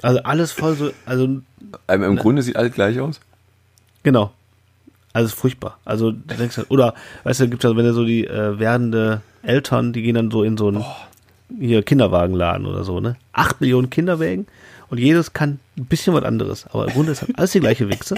also 0.03 0.23
alles 0.23 0.53
voll 0.53 0.75
so, 0.75 0.91
also 1.07 1.25
Ähm, 1.89 2.03
Im 2.03 2.17
Grunde 2.17 2.43
sieht 2.43 2.57
alles 2.57 2.73
gleich 2.73 2.99
aus. 3.01 3.21
Genau. 4.03 4.33
Also 5.13 5.35
furchtbar. 5.35 5.79
Also 5.85 6.13
du 6.13 6.35
denkst 6.35 6.57
halt, 6.57 6.71
oder 6.71 6.95
weißt 7.25 7.41
du, 7.41 7.49
gibt 7.49 7.65
ja, 7.65 7.77
wenn 7.77 7.85
du 7.85 7.93
so 7.93 8.05
die 8.05 8.27
äh, 8.27 8.59
werdende 8.59 9.23
Eltern, 9.43 9.93
die 9.93 10.03
gehen 10.03 10.15
dann 10.15 10.31
so 10.31 10.43
in 10.45 10.57
so 10.57 10.69
einen 10.69 10.85
hier 11.59 11.83
Kinderwagenladen 11.83 12.67
oder 12.67 12.85
so, 12.85 13.01
ne? 13.01 13.17
Acht 13.33 13.61
Millionen 13.61 13.91
Kinderwägen 13.91 14.47
und 14.89 14.99
jedes 14.99 15.33
kann 15.33 15.59
ein 15.77 15.87
bisschen 15.87 16.15
was 16.15 16.23
anderes. 16.23 16.67
Aber 16.69 16.87
im 16.87 16.93
Grunde 16.93 17.13
ist 17.13 17.23
halt 17.23 17.37
alles 17.39 17.53
die 17.53 17.61
gleiche 17.61 17.89
Wichse. 17.89 18.17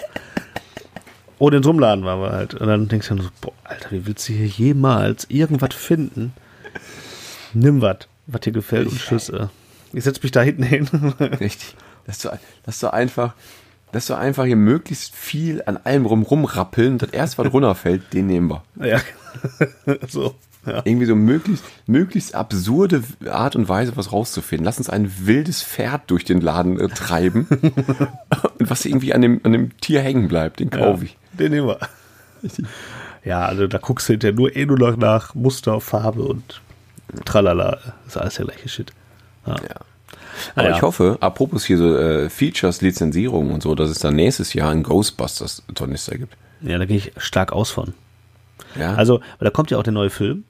Und 1.38 1.54
in 1.54 1.62
so 1.62 1.70
einem 1.70 1.80
Laden 1.80 2.04
waren 2.04 2.20
wir 2.20 2.30
halt. 2.30 2.54
Und 2.54 2.68
dann 2.68 2.88
denkst 2.88 3.08
du 3.08 3.14
dann 3.16 3.24
so, 3.24 3.30
boah, 3.40 3.52
Alter, 3.64 3.90
wie 3.90 4.06
willst 4.06 4.28
du 4.28 4.32
hier 4.32 4.46
jemals 4.46 5.26
irgendwas 5.28 5.74
finden? 5.74 6.34
Nimm 7.52 7.80
was, 7.80 7.96
was 8.26 8.42
dir 8.42 8.52
gefällt 8.52 8.88
und 8.88 8.98
tschüss. 8.98 9.32
Ich 9.92 10.04
setz 10.04 10.22
mich 10.22 10.32
da 10.32 10.42
hinten 10.42 10.62
hin. 10.62 10.88
Richtig. 11.20 11.76
Dass 12.06 12.18
du, 12.18 12.30
dass 12.64 12.80
du 12.80 12.92
einfach, 12.92 13.34
dass 13.92 14.06
du 14.06 14.14
einfach 14.14 14.44
hier 14.44 14.56
möglichst 14.56 15.14
viel 15.14 15.62
an 15.66 15.76
allem 15.76 16.06
rum 16.06 16.22
rumrappeln, 16.22 16.98
das 16.98 17.10
erst 17.10 17.38
was 17.38 17.52
runterfällt, 17.52 18.12
den 18.12 18.26
nehmen 18.26 18.50
wir. 18.50 18.86
ja. 18.86 19.00
so. 20.08 20.34
Ja. 20.64 20.80
Irgendwie 20.84 21.06
so 21.06 21.16
möglichst, 21.16 21.64
möglichst 21.86 22.36
absurde 22.36 23.02
Art 23.28 23.56
und 23.56 23.68
Weise, 23.68 23.96
was 23.96 24.12
rauszufinden. 24.12 24.64
Lass 24.64 24.78
uns 24.78 24.88
ein 24.88 25.12
wildes 25.26 25.60
Pferd 25.60 26.02
durch 26.06 26.24
den 26.24 26.40
Laden 26.40 26.78
äh, 26.78 26.86
treiben. 26.86 27.48
und 28.58 28.70
was 28.70 28.84
irgendwie 28.84 29.12
an 29.12 29.22
dem, 29.22 29.40
an 29.42 29.52
dem 29.52 29.76
Tier 29.78 30.00
hängen 30.02 30.28
bleibt, 30.28 30.60
den 30.60 30.70
kaufe 30.70 31.06
ich. 31.06 31.16
Den 31.32 31.50
nehmen 31.50 31.66
wir. 31.66 31.80
Ja, 33.24 33.44
also 33.44 33.66
da 33.66 33.78
guckst 33.78 34.08
du 34.08 34.12
hinterher 34.12 34.34
nur 34.34 34.54
eh 34.54 34.66
nur 34.66 34.78
noch 34.78 34.96
nach 34.96 35.34
Muster, 35.34 35.80
Farbe 35.80 36.22
und 36.22 36.60
tralala. 37.24 37.78
Das 38.04 38.14
ist 38.14 38.16
alles 38.16 38.34
der 38.34 38.46
gleiche 38.46 38.68
Shit. 38.68 38.92
Ja. 39.46 39.56
Ja. 39.56 39.76
Aber 40.54 40.64
Naja. 40.64 40.76
ich 40.76 40.82
hoffe, 40.82 41.18
apropos 41.20 41.64
hier 41.64 41.78
so 41.78 41.96
äh, 41.96 42.28
Features, 42.30 42.80
Lizenzierung 42.80 43.50
und 43.52 43.62
so, 43.62 43.74
dass 43.74 43.90
es 43.90 43.98
dann 43.98 44.16
nächstes 44.16 44.54
Jahr 44.54 44.70
einen 44.70 44.82
Ghostbusters-Tornister 44.82 46.18
gibt. 46.18 46.36
ja, 46.62 46.78
da 46.78 46.84
gehe 46.84 46.96
ich 46.96 47.12
stark 47.16 47.52
aus 47.52 47.70
von. 47.70 47.94
Ja, 48.78 48.94
Also, 48.94 49.20
weil 49.20 49.46
da 49.46 49.50
kommt 49.50 49.70
ja 49.70 49.78
auch 49.78 49.82
der 49.82 49.92
neue 49.92 50.10
Film. 50.10 50.44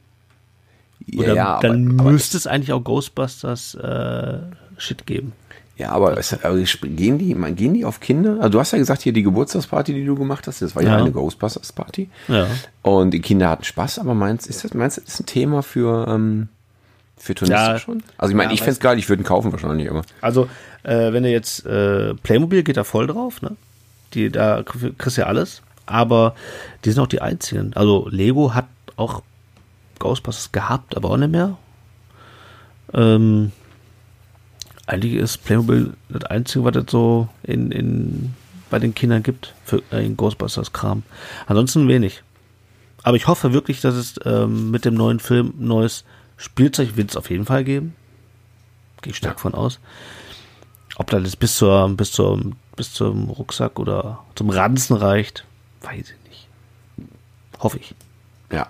Und 1.17 1.27
dann, 1.27 1.37
ja, 1.37 1.59
dann 1.61 1.91
aber, 1.95 2.03
aber, 2.03 2.11
müsste 2.13 2.37
es 2.37 2.47
eigentlich 2.47 2.73
auch 2.73 2.83
Ghostbusters 2.85 3.75
äh, 3.75 4.39
Shit 4.79 5.05
geben. 5.07 5.33
ja, 5.77 5.91
aber 5.91 6.13
aber 6.13 6.21
sp- 6.63 6.87
gehen, 6.95 7.19
die, 7.19 7.35
gehen 7.55 7.75
die 7.75 7.85
auf 7.85 7.99
Kinder? 8.01 8.37
Also 8.39 8.51
du 8.51 8.61
hast 8.61 8.71
ja 8.73 8.79
gesagt, 8.79 9.03
hier 9.03 9.13
die 9.13 9.25
Geburtstagsparty, 9.25 9.93
die 9.95 10.05
du 10.07 10.15
gemacht 10.15 10.47
hast, 10.47 10.63
das 10.63 10.77
war 10.77 10.83
ja, 10.85 10.91
Ja. 10.91 10.99
eine 10.99 11.11
Ghostbusters-Party. 11.11 12.09
Ja. 12.29 12.47
Und 12.83 13.11
die 13.11 13.21
Kinder 13.21 13.49
hatten 13.51 13.65
Spaß, 13.65 13.99
aber 13.99 14.15
meinst, 14.15 14.47
ist 14.47 14.63
das, 14.65 14.75
meinst 14.75 14.99
du, 14.99 15.01
das 15.03 15.15
ist 15.15 15.21
ein 15.21 15.27
Thema 15.27 15.63
für, 15.65 16.07
ähm, 16.09 16.49
für 17.23 17.35
Tornister 17.37 17.73
Ja. 17.75 17.79
schon? 17.79 18.03
Also 18.19 18.33
ich 18.33 18.37
meine, 18.37 18.51
Ja, 18.51 18.55
ich 18.55 18.61
fände 18.61 18.73
es 18.73 18.81
geil, 18.81 18.99
ich 18.99 19.09
würde 19.09 19.23
ihn 19.23 19.27
kaufen 19.27 19.53
wahrscheinlich, 19.53 19.89
aber 19.89 20.03
Also, 20.21 20.49
äh, 20.83 21.13
wenn 21.13 21.23
du 21.23 21.31
jetzt 21.31 21.65
äh, 21.65 22.15
Playmobil 22.15 22.65
geht 22.65 22.77
da 22.77 22.83
voll 22.85 23.07
drauf, 23.07 23.41
ne? 23.43 23.53
Die, 24.15 24.29
da 24.31 24.63
kriegst 24.65 25.17
du 25.17 25.21
ja 25.21 25.27
alles. 25.29 25.63
Aber 25.87 26.35
die 26.85 26.91
sind 26.91 27.01
auch 27.03 27.07
die 27.07 27.23
einzigen. 27.23 27.73
Also 27.75 28.09
Lego 28.11 28.55
hat 28.55 28.67
auch 28.97 29.23
Ghostbusters 30.01 30.51
gehabt, 30.53 30.97
aber 30.97 31.11
auch 31.11 31.17
nicht 31.17 31.31
mehr. 31.31 31.57
Ähm, 32.93 33.53
eigentlich 34.87 35.15
ist 35.15 35.45
Playmobil 35.45 35.95
das 36.09 36.25
Einzige, 36.25 36.65
was 36.65 36.77
es 36.77 36.91
so 36.91 37.29
in, 37.43 37.71
in, 37.71 38.35
bei 38.69 38.79
den 38.79 38.95
Kindern 38.95 39.23
gibt 39.23 39.55
für 39.65 39.83
äh, 39.91 40.09
Ghostbusters-Kram. 40.09 41.05
Ansonsten 41.47 41.89
wenig. 41.89 42.23
Aber 43.05 43.17
ich 43.17 43.27
hoffe 43.29 43.53
wirklich, 43.53 43.81
dass 43.81 43.95
es 43.95 44.15
ähm, 44.25 44.71
mit 44.71 44.85
dem 44.85 44.95
neuen 44.95 45.21
Film 45.21 45.55
neues 45.59 46.05
Spielzeug 46.43 46.97
wird 46.97 47.11
es 47.11 47.17
auf 47.17 47.31
jeden 47.31 47.47
Fall 47.47 47.63
geben. 47.63 47.95
Gehe 49.01 49.13
ich 49.13 49.17
stark 49.17 49.39
von 49.39 49.55
aus. 49.55 49.79
Ob 50.97 51.09
das 51.09 51.23
jetzt 51.23 51.39
bis 51.39 51.57
zur, 51.57 51.89
bis 51.91 52.11
zur, 52.13 52.41
bis 52.77 52.93
zum 52.93 53.31
Rucksack 53.31 53.79
oder 53.79 54.19
zum 54.35 54.51
Ranzen 54.51 54.97
reicht, 54.97 55.45
weiß 55.83 56.11
ich 56.11 56.29
nicht. 56.29 56.49
Hoffe 57.61 57.79
ich. 57.79 57.95
ja. 58.53 58.67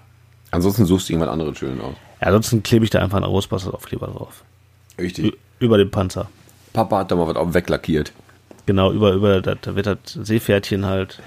Ansonsten 0.50 0.85
suchst 0.85 1.08
du 1.08 1.14
irgendwas 1.14 1.32
anderes 1.32 1.56
schön 1.56 1.80
aus. 1.80 1.94
Ja, 2.20 2.26
ansonsten 2.26 2.62
klebe 2.62 2.85
ich 2.85 2.90
da 2.90 2.98
einfach 2.98 3.16
einen 3.16 3.32
Ghostbusters 3.32 3.72
Aufkleber 3.72 4.08
drauf. 4.08 4.44
Richtig. 4.98 5.24
Ü 5.24 5.32
über 5.61 5.78
den 5.78 5.90
Panzer. 5.90 6.28
Papa 6.74 6.98
hat 6.98 7.11
da 7.11 7.16
mal 7.16 7.26
was 7.26 7.37
auch 7.37 7.54
weglackiert. 7.54 8.12
Genau, 8.66 8.92
über, 8.92 9.12
über, 9.12 9.40
da, 9.40 9.54
da 9.54 9.74
wird 9.74 9.87
das 9.87 9.96
Seepferdchen 10.12 10.85
halt 10.85 11.22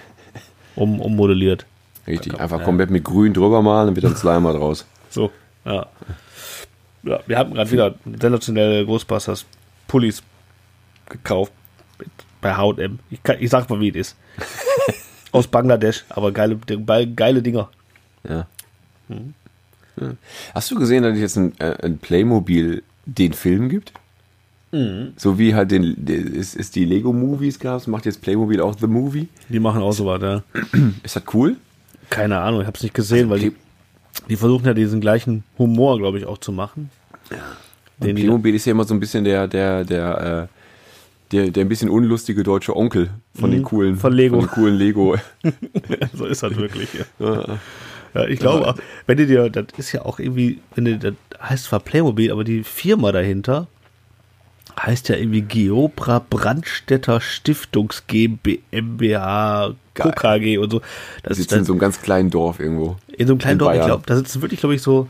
um, 0.75 0.99
ummodelliert. 1.01 1.65
Richtig. 2.05 2.39
Einfach 2.39 2.63
komplett 2.63 2.91
mit 2.91 3.03
grün 3.03 3.33
drüber 3.33 3.63
malen, 3.63 3.87
dann 3.87 3.95
wird 3.95 4.05
dann 4.05 4.15
Slimer 4.15 4.53
draus. 4.53 4.85
So, 5.09 5.31
ja. 5.65 5.87
Ja, 7.05 7.19
wir 7.27 7.37
haben 7.37 7.53
gerade 7.53 7.71
wieder 7.71 7.95
sensationelle 8.19 8.85
Ghostbusters 8.85 9.45
Pullis 9.87 10.21
gekauft 11.09 11.51
bei 12.41 12.53
H&M. 12.55 12.99
Ich, 13.09 13.21
kann- 13.23 13.37
ich 13.39 13.49
sag 13.49 13.69
mal, 13.69 13.79
wie 13.79 13.89
es 13.89 13.95
ist. 13.95 14.15
Aus 15.31 15.47
Bangladesch, 15.47 16.03
aber 16.09 16.31
geile, 16.31 16.57
geile 17.15 17.41
Dinger. 17.41 17.69
Ja. 18.27 18.47
Ja. 19.09 20.11
Hast 20.53 20.71
du 20.71 20.75
gesehen, 20.75 21.03
dass 21.03 21.13
es 21.15 21.19
jetzt 21.19 21.37
ein, 21.37 21.53
äh, 21.59 21.75
ein 21.85 21.97
Playmobil 21.99 22.83
den 23.05 23.33
Film 23.33 23.69
gibt? 23.69 23.93
So 25.15 25.39
wie 25.39 25.55
halt 25.55 25.71
den, 25.71 26.05
es, 26.37 26.53
es 26.53 26.69
die 26.69 26.83
Lego 26.83 27.13
Movies 27.13 27.59
gab, 27.59 27.87
macht 27.87 28.05
jetzt 28.05 28.21
Playmobil 28.21 28.59
auch 28.59 28.75
The 28.77 28.87
Movie. 28.87 29.29
Die 29.47 29.59
machen 29.61 29.81
auch 29.81 29.93
so 29.93 30.05
was, 30.05 30.21
ja. 30.21 30.43
Ist 31.01 31.15
das 31.15 31.23
cool? 31.33 31.55
Keine 32.09 32.39
Ahnung, 32.39 32.59
ich 32.59 32.67
habe 32.67 32.75
es 32.75 32.83
nicht 32.83 32.93
gesehen, 32.93 33.29
weil 33.29 33.39
die, 33.39 33.51
die 34.27 34.35
versuchen 34.35 34.65
ja 34.65 34.73
diesen 34.73 34.99
gleichen 34.99 35.45
Humor, 35.57 35.97
glaube 35.97 36.17
ich, 36.17 36.25
auch 36.25 36.39
zu 36.39 36.51
machen. 36.51 36.89
Und 37.31 38.07
Den 38.07 38.15
die, 38.15 38.23
Playmobil 38.23 38.55
ist 38.55 38.65
ja 38.65 38.71
immer 38.71 38.83
so 38.83 38.93
ein 38.93 38.99
bisschen 38.99 39.23
der, 39.23 39.47
der, 39.47 39.83
der, 39.83 40.49
äh, 40.51 41.31
der, 41.31 41.51
der 41.51 41.65
ein 41.65 41.69
bisschen 41.69 41.89
unlustige 41.89 42.43
deutsche 42.43 42.75
Onkel 42.75 43.09
von 43.39 43.51
den 43.51 43.63
coolen, 43.63 43.95
von 43.97 44.13
Lego. 44.13 44.39
Von 44.41 44.49
coolen 44.49 44.75
Lego. 44.75 45.15
so 46.13 46.25
ist 46.25 46.43
das 46.43 46.55
wirklich. 46.55 46.89
Ja. 47.19 47.57
Ja, 48.13 48.25
ich 48.27 48.39
glaube, 48.39 48.65
auch, 48.65 48.75
wenn 49.07 49.17
du 49.17 49.27
dir, 49.27 49.49
das 49.49 49.65
ist 49.77 49.91
ja 49.91 50.03
auch 50.03 50.19
irgendwie, 50.19 50.59
wenn 50.73 50.85
du, 50.85 50.97
das 50.97 51.13
heißt 51.41 51.65
zwar 51.65 51.81
Playmobil, 51.81 52.31
aber 52.31 52.45
die 52.45 52.63
Firma 52.63 53.11
dahinter 53.11 53.67
heißt 54.79 55.09
ja 55.09 55.17
irgendwie 55.17 55.41
Geobra 55.41 56.19
Brandstätter 56.29 57.19
Stiftungs 57.19 58.03
GmbH 58.07 59.73
Geil. 59.93 60.13
KG 60.15 60.57
und 60.57 60.71
so. 60.71 60.79
Die 60.79 60.83
Das 61.23 61.31
ist 61.31 61.37
sitzen 61.43 61.53
in 61.53 61.59
dann 61.59 61.65
so 61.65 61.73
einem 61.73 61.79
ganz 61.79 62.01
kleinen 62.01 62.29
Dorf 62.29 62.59
irgendwo. 62.59 62.97
in 63.17 63.27
so 63.27 63.33
einem 63.33 63.39
kleinen 63.39 63.53
in 63.53 63.59
Dorf, 63.59 63.75
ich 63.75 63.85
glaube, 63.85 64.03
da 64.05 64.15
sitzen 64.15 64.41
wirklich, 64.41 64.59
glaube 64.59 64.75
ich, 64.75 64.81
so 64.81 65.07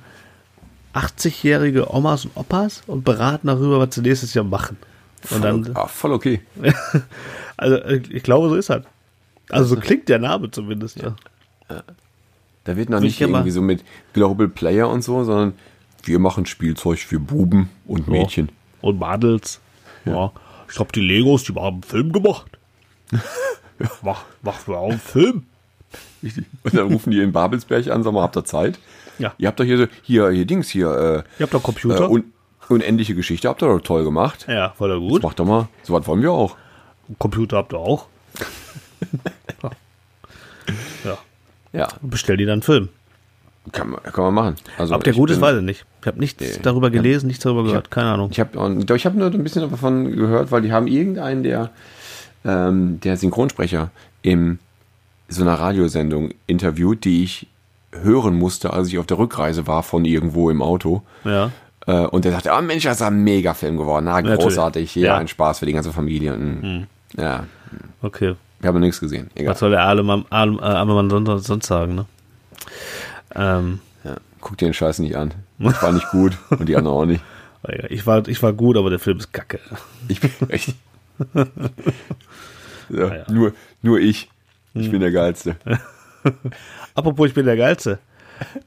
80-jährige 0.95 1.93
Omas 1.93 2.25
und 2.25 2.37
Opas 2.37 2.81
und 2.87 3.03
beraten 3.03 3.47
darüber, 3.47 3.79
was 3.79 3.93
sie 3.93 4.01
nächstes 4.01 4.33
Jahr 4.33 4.45
machen. 4.45 4.77
Und 5.29 5.43
dann, 5.43 5.71
ah, 5.75 5.87
voll 5.87 6.13
okay. 6.13 6.41
also 7.57 7.77
ich 7.85 8.23
glaube, 8.23 8.49
so 8.49 8.55
ist 8.55 8.69
das. 8.69 8.83
Also 9.49 9.75
so 9.75 9.81
klingt 9.81 10.09
der 10.09 10.19
Name 10.19 10.49
zumindest. 10.49 11.01
Ja. 11.01 11.15
Da 12.63 12.77
wird 12.77 12.89
noch 12.89 12.99
nicht 12.99 13.19
mal- 13.21 13.27
irgendwie 13.27 13.51
so 13.51 13.61
mit 13.61 13.83
Global 14.13 14.47
Player 14.47 14.89
und 14.89 15.03
so, 15.03 15.23
sondern 15.23 15.53
wir 16.03 16.19
machen 16.19 16.45
Spielzeug 16.45 16.99
für 16.99 17.19
Buben 17.19 17.69
und 17.85 18.07
Mädchen. 18.07 18.49
Und 18.81 18.99
Madels. 18.99 19.59
Ja. 20.05 20.31
Ich 20.67 20.75
glaube, 20.75 20.91
die 20.93 21.01
Legos, 21.01 21.43
die 21.43 21.53
haben 21.53 21.75
einen 21.75 21.83
Film 21.83 22.11
gemacht. 22.11 22.57
Mach, 24.01 24.23
mach 24.41 24.67
wir 24.67 24.77
auch 24.77 24.91
einen 24.91 24.99
Film. 24.99 25.43
Richtig. 26.23 26.45
Und 26.63 26.73
dann 26.73 26.91
rufen 26.91 27.11
die 27.11 27.19
in 27.19 27.33
Babelsberg 27.33 27.87
an, 27.89 28.03
sagen 28.03 28.15
mal, 28.15 28.21
habt 28.23 28.37
ihr 28.37 28.45
Zeit? 28.45 28.79
Ja. 29.19 29.33
Ihr 29.37 29.47
habt 29.47 29.59
doch 29.59 29.63
hier, 29.65 29.77
so- 29.77 29.87
hier, 30.03 30.29
hier 30.29 30.45
Dings 30.45 30.69
hier, 30.69 30.87
äh, 30.89 31.23
Ihr 31.39 31.43
habt 31.43 31.53
doch 31.53 31.61
äh, 31.61 31.63
Computer. 31.63 32.09
un 32.09 32.31
unendliche 32.67 33.13
Geschichte, 33.15 33.47
habt 33.47 33.61
ihr 33.61 33.67
doch 33.67 33.79
toll 33.81 34.03
gemacht. 34.03 34.45
ja, 34.47 34.73
voll 34.75 34.99
gut. 34.99 35.21
Macht 35.23 35.39
doch 35.39 35.45
mal, 35.45 35.67
so 35.83 35.93
was 35.93 36.05
wollen 36.07 36.21
wir 36.23 36.31
auch. 36.31 36.57
Computer 37.19 37.57
habt 37.57 37.73
ihr 37.73 37.79
auch. 37.79 38.07
ja. 41.03 41.17
Ja, 41.73 41.87
Bestell 42.01 42.37
dir 42.37 42.45
dann 42.47 42.53
einen 42.53 42.61
Film. 42.61 42.89
kann 43.71 43.89
man, 43.89 44.01
kann 44.03 44.23
man 44.23 44.33
machen. 44.33 44.55
Also 44.77 44.95
Ob 44.95 45.03
der 45.03 45.13
gut 45.13 45.29
ist, 45.29 45.41
weiß 45.41 45.57
ich 45.57 45.63
nicht. 45.63 45.85
Ich 46.01 46.07
habe 46.07 46.19
nichts 46.19 46.41
Nee. 46.41 46.59
darüber 46.61 46.89
gelesen, 46.89 47.27
nichts 47.27 47.43
darüber 47.43 47.63
gehört. 47.63 47.91
Keine 47.91 48.09
Ahnung. 48.11 48.29
Ich 48.31 48.39
habe 48.39 48.51
ich 48.95 49.05
hab 49.05 49.13
nur 49.15 49.27
ein 49.31 49.43
bisschen 49.43 49.69
davon 49.69 50.11
gehört, 50.15 50.51
weil 50.51 50.61
die 50.61 50.71
haben 50.71 50.87
irgendeinen, 50.87 51.43
der, 51.43 51.71
ähm, 52.45 52.99
der 53.01 53.17
Synchronsprecher 53.17 53.91
in 54.21 54.59
so 55.27 55.41
einer 55.41 55.55
Radiosendung 55.55 56.31
interviewt, 56.47 57.03
die 57.03 57.23
ich 57.23 57.47
hören 58.01 58.35
musste, 58.37 58.71
als 58.73 58.87
ich 58.89 58.97
auf 58.99 59.05
der 59.05 59.17
Rückreise 59.17 59.67
war 59.67 59.83
von 59.83 60.05
irgendwo 60.05 60.49
im 60.49 60.61
Auto. 60.61 61.01
Ja. 61.23 61.51
Äh, 61.87 62.05
und 62.07 62.25
der 62.25 62.31
sagte, 62.31 62.51
oh 62.57 62.61
Mensch, 62.61 62.83
das 62.83 62.97
ist 62.97 63.01
ein 63.01 63.23
Mega-Film 63.23 63.77
geworden. 63.77 64.05
Na, 64.05 64.13
Natürlich. 64.21 64.39
großartig. 64.41 64.95
Ja, 64.95 65.05
Ja. 65.07 65.17
ein 65.17 65.27
Spaß 65.27 65.59
für 65.59 65.65
die 65.65 65.73
ganze 65.73 65.91
Familie. 65.93 66.33
Und, 66.33 66.87
Ja, 67.17 67.45
Okay. 68.01 68.35
wir 68.59 68.67
haben 68.67 68.79
nichts 68.79 68.99
gesehen. 68.99 69.29
Egal. 69.35 69.51
Was 69.51 69.59
soll 69.59 69.71
der 69.71 69.83
arme 69.83 70.03
Mann, 70.03 70.25
arme, 70.29 70.59
äh, 70.61 70.85
Mann 70.85 71.39
sonst, 71.41 71.65
sagen, 71.67 71.95
ne? 71.95 72.05
Ähm, 73.35 73.79
Ja. 74.03 74.15
Guck 74.41 74.57
dir 74.57 74.67
den 74.67 74.73
Scheiß 74.73 74.99
nicht 74.99 75.15
an. 75.15 75.33
Das 75.59 75.81
war 75.81 75.91
nicht 75.91 76.09
gut 76.09 76.37
und 76.49 76.67
die 76.67 76.75
anderen 76.75 76.97
auch 76.97 77.05
nicht. 77.05 77.23
ich, 77.89 78.05
war, 78.05 78.27
ich 78.27 78.41
war 78.43 78.53
gut, 78.53 78.77
aber 78.77 78.89
der 78.89 78.99
Film 78.99 79.17
ist 79.17 79.31
kacke. 79.33 79.59
Ich 80.07 80.19
bin 80.19 80.31
echt. 80.49 80.75
ja, 82.89 83.15
ja. 83.15 83.31
nur, 83.31 83.53
nur 83.81 83.99
ich. 83.99 84.29
Ich 84.73 84.91
bin 84.91 84.99
der 84.99 85.11
Geilste. 85.11 85.55
Apropos, 86.95 87.27
ich 87.27 87.33
bin 87.33 87.45
der 87.45 87.57
Geilste. 87.57 87.99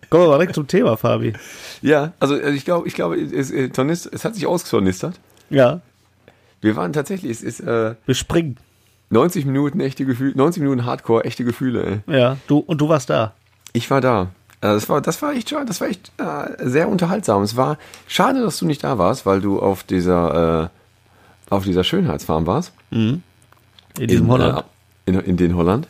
Kommen 0.09 0.25
wir 0.25 0.29
mal 0.29 0.37
direkt 0.39 0.55
zum 0.55 0.67
Thema, 0.67 0.97
Fabi. 0.97 1.35
Ja, 1.83 2.13
also 2.21 2.37
äh, 2.37 2.51
ich 2.53 2.65
glaube, 2.65 2.87
ich 2.89 2.95
glaube, 2.95 3.17
es, 3.21 3.51
äh, 3.51 3.69
Tornis- 3.69 4.09
es 4.11 4.25
hat 4.25 4.35
sich 4.35 4.47
austornistert. 4.47 5.19
Ja, 5.51 5.81
Wir 6.61 6.75
waren 6.77 6.93
tatsächlich, 6.93 7.31
es 7.31 7.43
ist 7.43 7.61
äh, 7.61 7.95
wir 8.07 8.15
springen. 8.15 8.57
90 9.11 9.45
Minuten 9.47 9.81
echte 9.81 10.05
Gefühle, 10.05 10.37
90 10.37 10.63
Minuten 10.63 10.85
Hardcore, 10.85 11.25
echte 11.25 11.45
Gefühle. 11.45 12.03
Ey. 12.07 12.19
Ja, 12.19 12.37
du 12.47 12.59
und 12.59 12.81
du 12.81 12.89
warst 12.89 13.09
da. 13.11 13.33
Ich 13.73 13.91
war 13.91 14.01
da. 14.01 14.23
Äh, 14.61 14.69
Das 14.75 14.89
war, 14.89 15.01
das 15.01 15.21
war 15.23 15.33
echt 15.33 15.51
schade, 15.51 15.65
das 15.67 15.81
war 15.81 15.89
echt 15.89 16.13
äh, 16.19 16.67
sehr 16.69 16.89
unterhaltsam. 16.89 17.43
Es 17.43 17.57
war 17.57 17.79
schade, 18.07 18.41
dass 18.43 18.59
du 18.59 18.67
nicht 18.67 18.83
da 18.85 18.99
warst, 18.99 19.25
weil 19.27 19.41
du 19.41 19.61
auf 19.61 19.83
dieser, 19.85 20.71
äh, 21.51 21.55
auf 21.55 21.65
dieser 21.65 21.85
Schönheitsfarm 21.85 22.47
warst. 22.47 22.73
In 22.91 23.23
diesem 23.99 24.29
Holland. 24.29 24.65
Mhm. 25.07 25.15
Äh, 25.15 25.19
in, 25.19 25.21
in 25.25 25.37
den 25.39 25.57
Holland. 25.57 25.87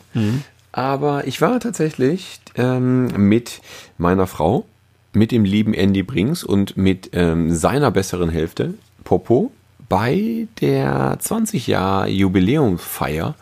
Aber 0.79 1.27
ich 1.27 1.41
war 1.41 1.59
tatsächlich 1.59 2.39
ähm, 2.55 3.07
mit 3.27 3.59
meiner 3.97 4.27
Frau, 4.27 4.63
mit 5.11 5.33
dem 5.33 5.43
lieben 5.43 5.73
Andy 5.73 6.03
Brings 6.03 6.45
und 6.45 6.77
mit 6.77 7.09
ähm, 7.11 7.53
seiner 7.53 7.91
besseren 7.91 8.29
Hälfte, 8.29 8.75
Popo, 9.03 9.51
bei 9.89 10.47
der 10.61 11.17
20 11.19 11.67
Jahr 11.67 12.07
Jubiläumsfeier 12.07 13.35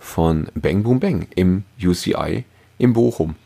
von 0.00 0.48
Bang 0.56 0.82
Boom 0.82 0.98
Bang 0.98 1.28
im 1.36 1.62
UCI 1.80 2.44
in 2.78 2.92
Bochum. 2.92 3.36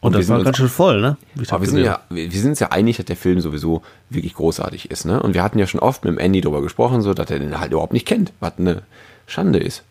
und 0.00 0.12
wir 0.14 0.18
das 0.20 0.28
sind 0.28 0.36
war 0.36 0.44
ganz 0.44 0.56
schön 0.56 0.68
voll, 0.70 1.02
ne? 1.02 1.18
Aber 1.50 1.60
wir 1.60 1.68
sind, 1.68 1.84
ja, 1.84 2.00
wir 2.08 2.30
sind 2.30 2.52
uns 2.52 2.60
ja 2.60 2.68
einig, 2.68 2.96
dass 2.96 3.04
der 3.04 3.16
Film 3.16 3.42
sowieso 3.42 3.82
wirklich 4.08 4.32
großartig 4.32 4.90
ist. 4.90 5.04
Ne? 5.04 5.22
Und 5.22 5.34
wir 5.34 5.42
hatten 5.42 5.58
ja 5.58 5.66
schon 5.66 5.80
oft 5.80 6.02
mit 6.02 6.14
dem 6.14 6.18
Andy 6.18 6.40
darüber 6.40 6.62
gesprochen, 6.62 7.02
so, 7.02 7.12
dass 7.12 7.30
er 7.30 7.40
den 7.40 7.60
halt 7.60 7.72
überhaupt 7.72 7.92
nicht 7.92 8.06
kennt, 8.06 8.32
was 8.40 8.54
eine 8.56 8.84
Schande 9.26 9.58
ist. 9.58 9.82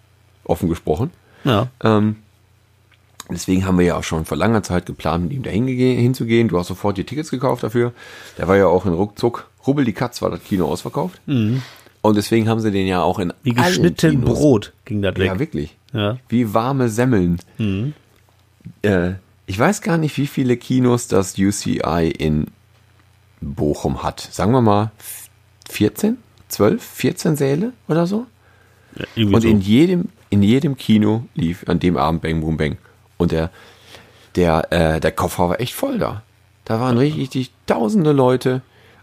Offen 0.43 0.69
gesprochen. 0.69 1.11
Ja. 1.43 1.67
Ähm, 1.83 2.15
deswegen 3.35 3.65
haben 3.65 3.77
wir 3.79 3.85
ja 3.85 3.97
auch 3.97 4.03
schon 4.03 4.25
vor 4.25 4.37
langer 4.37 4.63
Zeit 4.63 4.85
geplant, 4.85 5.25
mit 5.25 5.33
ihm 5.33 5.43
da 5.43 5.49
hinzugehen. 5.49 6.47
Du 6.47 6.57
hast 6.57 6.67
sofort 6.67 6.97
die 6.97 7.03
Tickets 7.03 7.29
gekauft 7.29 7.63
dafür. 7.63 7.93
Der 8.37 8.47
war 8.47 8.55
ja 8.57 8.67
auch 8.67 8.85
in 8.85 8.93
Ruckzuck. 8.93 9.49
Rubbel 9.65 9.83
die 9.85 9.93
Katz 9.93 10.21
war 10.21 10.29
das 10.29 10.43
Kino 10.43 10.65
ausverkauft. 10.67 11.19
Und 11.27 12.15
deswegen 12.15 12.47
haben 12.47 12.59
sie 12.61 12.71
den 12.71 12.87
ja 12.87 13.01
auch 13.01 13.19
in 13.19 13.29
Mhm. 13.29 13.33
Wie 13.43 13.53
geschnitten 13.53 14.21
Brot 14.21 14.73
ging 14.85 15.01
das 15.01 15.15
weg. 15.17 15.27
Ja, 15.27 15.39
wirklich. 15.39 15.75
Ja. 15.93 16.17
Wie 16.29 16.53
warme 16.53 16.89
Semmeln. 16.89 17.39
Äh, 18.81 19.11
ich 19.45 19.57
weiß 19.59 19.81
gar 19.81 19.97
nicht, 19.97 20.17
wie 20.17 20.27
viele 20.27 20.57
Kinos 20.57 21.07
das 21.07 21.37
UCI 21.37 22.13
in 22.17 22.47
Bochum 23.41 24.03
hat. 24.03 24.19
Sagen 24.31 24.51
wir 24.51 24.61
mal 24.61 24.91
14, 25.69 26.17
12, 26.49 26.83
14 26.83 27.35
Säle 27.35 27.73
oder 27.87 28.07
so. 28.07 28.25
Ja, 29.15 29.25
Und 29.25 29.41
so. 29.41 29.47
in 29.47 29.59
jedem, 29.61 30.05
in 30.29 30.43
jedem 30.43 30.75
Kino 30.77 31.25
lief 31.35 31.67
an 31.67 31.79
dem 31.79 31.97
Abend 31.97 32.21
Bang 32.21 32.41
Boom 32.41 32.57
Bang. 32.57 32.77
Und 33.17 33.31
der, 33.31 33.51
der, 34.35 34.71
äh, 34.71 34.99
der 34.99 35.11
Koffer 35.11 35.49
war 35.49 35.59
echt 35.59 35.73
voll 35.73 35.97
da. 35.97 36.23
Da 36.65 36.79
waren 36.79 36.97
richtig, 36.97 37.51
tausende 37.65 38.11
Leute, 38.11 38.61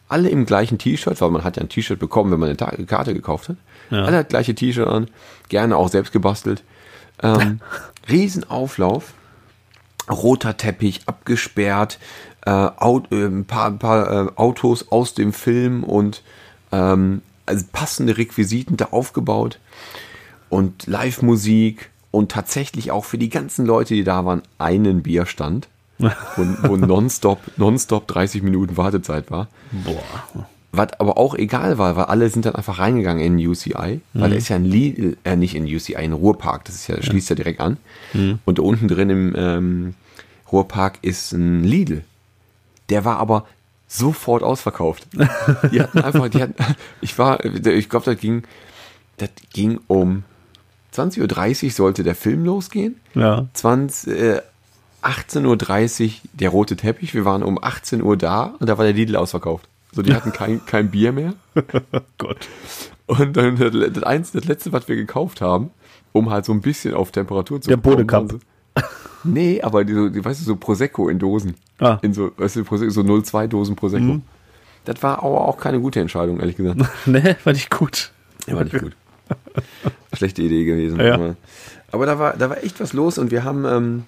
alle 0.08 0.28
im 0.28 0.46
gleichen 0.46 0.78
T-Shirt, 0.78 1.20
weil 1.20 1.30
man 1.30 1.44
hat 1.44 1.56
ja 1.56 1.62
ein 1.62 1.68
T-Shirt 1.68 1.98
bekommen, 1.98 2.30
wenn 2.30 2.38
man 2.38 2.56
eine 2.56 2.86
Karte 2.86 3.14
gekauft 3.14 3.48
hat. 3.48 3.56
Ja. 3.90 4.04
Alle 4.04 4.18
hat 4.18 4.28
gleiche 4.28 4.54
T-Shirt 4.54 4.86
an, 4.86 5.08
gerne 5.48 5.76
auch 5.76 5.88
selbst 5.88 6.12
gebastelt. 6.12 6.62
Ähm, 7.22 7.60
Riesenauflauf, 8.08 9.14
roter 10.10 10.56
Teppich, 10.56 11.02
abgesperrt, 11.06 11.98
äh, 12.44 12.50
Aut 12.50 13.10
äh, 13.12 13.26
ein 13.26 13.46
paar, 13.46 13.68
ein 13.68 13.78
paar 13.78 14.26
äh, 14.26 14.30
Autos 14.36 14.92
aus 14.92 15.14
dem 15.14 15.32
Film 15.32 15.84
und 15.84 16.22
ähm, 16.70 17.22
also 17.46 17.64
passende 17.72 18.16
Requisiten 18.16 18.76
da 18.76 18.86
aufgebaut 18.86 19.58
und 20.48 20.86
Live-Musik 20.86 21.90
und 22.14 22.30
tatsächlich 22.30 22.90
auch 22.90 23.04
für 23.04 23.18
die 23.18 23.28
ganzen 23.28 23.66
Leute, 23.66 23.94
die 23.94 24.04
da 24.04 24.24
waren, 24.24 24.42
einen 24.58 25.02
Bierstand, 25.02 25.68
wo, 25.98 26.08
wo 26.62 26.76
nonstop, 26.76 27.40
nonstop 27.56 28.06
30 28.06 28.42
Minuten 28.42 28.76
Wartezeit 28.76 29.30
war. 29.30 29.48
Boah. 29.72 30.46
Was 30.72 30.92
aber 30.98 31.18
auch 31.18 31.34
egal 31.34 31.78
war, 31.78 31.96
weil 31.96 32.04
alle 32.04 32.28
sind 32.30 32.46
dann 32.46 32.56
einfach 32.56 32.78
reingegangen 32.78 33.22
in 33.22 33.46
UCI, 33.46 34.00
weil 34.12 34.30
da 34.30 34.36
ist 34.36 34.48
ja 34.48 34.56
ein 34.56 34.64
Lidl, 34.64 35.16
äh, 35.22 35.36
nicht 35.36 35.54
in 35.54 35.64
UCI, 35.64 35.96
ein 35.96 36.12
Ruhrpark, 36.12 36.64
das 36.64 36.74
ist 36.74 36.88
ja, 36.88 37.00
schließt 37.00 37.30
ja 37.30 37.36
direkt 37.36 37.60
an. 37.60 37.76
Und 38.44 38.58
da 38.58 38.62
unten 38.62 38.88
drin 38.88 39.10
im 39.10 39.34
ähm, 39.36 39.94
Ruhrpark 40.50 40.98
ist 41.02 41.32
ein 41.32 41.62
Lidl. 41.62 42.02
Der 42.88 43.04
war 43.04 43.18
aber 43.18 43.46
sofort 43.86 44.42
ausverkauft. 44.42 45.06
Die 45.70 45.80
hatten 45.80 46.00
einfach, 46.00 46.28
die 46.28 46.42
hatten, 46.42 46.54
ich 47.00 47.16
war, 47.18 47.44
ich 47.44 47.88
glaube, 47.88 48.06
das 48.06 48.18
ging, 48.18 48.42
das 49.16 49.30
ging 49.52 49.78
um 49.86 50.24
20.30 50.94 51.64
Uhr 51.64 51.70
sollte 51.70 52.02
der 52.04 52.14
Film 52.14 52.44
losgehen. 52.44 52.96
Ja. 53.14 53.46
20, 53.54 54.12
äh, 54.12 54.40
18.30 55.02 56.04
Uhr 56.06 56.10
der 56.34 56.48
rote 56.50 56.76
Teppich. 56.76 57.14
Wir 57.14 57.24
waren 57.24 57.42
um 57.42 57.62
18 57.62 58.02
Uhr 58.02 58.16
da 58.16 58.54
und 58.58 58.68
da 58.68 58.78
war 58.78 58.84
der 58.84 58.94
Lidl 58.94 59.16
ausverkauft. 59.16 59.68
So, 59.92 60.02
die 60.02 60.14
hatten 60.14 60.32
kein, 60.32 60.64
kein 60.66 60.90
Bier 60.90 61.12
mehr. 61.12 61.34
Gott. 62.18 62.48
Und 63.06 63.36
dann 63.36 63.56
das, 63.56 64.02
eins, 64.02 64.32
das 64.32 64.44
letzte, 64.46 64.72
was 64.72 64.88
wir 64.88 64.96
gekauft 64.96 65.40
haben, 65.40 65.70
um 66.12 66.30
halt 66.30 66.44
so 66.46 66.52
ein 66.52 66.60
bisschen 66.62 66.94
auf 66.94 67.10
Temperatur 67.12 67.60
zu 67.60 67.68
Der 67.68 67.76
kommen, 67.76 67.96
Bodekamp. 67.96 68.32
waren 68.32 68.40
so- 68.40 68.82
Nee, 69.24 69.62
aber 69.62 69.84
die, 69.84 70.10
die, 70.10 70.24
weißt 70.24 70.40
du, 70.40 70.44
so 70.44 70.56
Prosecco 70.56 71.08
in 71.08 71.18
Dosen. 71.18 71.54
Ah. 71.78 71.98
In 72.02 72.12
so, 72.14 72.30
weißt 72.36 72.56
du, 72.56 72.64
Prosecco, 72.64 72.90
so 72.90 73.00
0,2 73.02 73.46
Dosen 73.48 73.74
Prosecco. 73.76 74.20
Das 74.84 75.02
war 75.02 75.18
aber 75.18 75.48
auch 75.48 75.56
keine 75.58 75.80
gute 75.80 76.00
Entscheidung, 76.00 76.40
ehrlich 76.40 76.56
gesagt. 76.56 76.78
ne, 77.06 77.36
war 77.44 77.52
nicht 77.54 77.70
gut. 77.70 78.10
Ja, 78.46 78.54
war 78.54 78.64
nicht 78.64 78.78
gut. 78.78 78.94
Schlechte 80.12 80.42
Idee 80.42 80.64
gewesen. 80.64 81.00
Ja. 81.00 81.14
Aber, 81.14 81.36
aber 81.92 82.06
da 82.06 82.18
war, 82.18 82.36
da 82.36 82.50
war 82.50 82.62
echt 82.62 82.80
was 82.80 82.92
los 82.92 83.18
und 83.18 83.30
wir 83.30 83.44
haben, 83.44 83.64
ähm, 83.64 84.02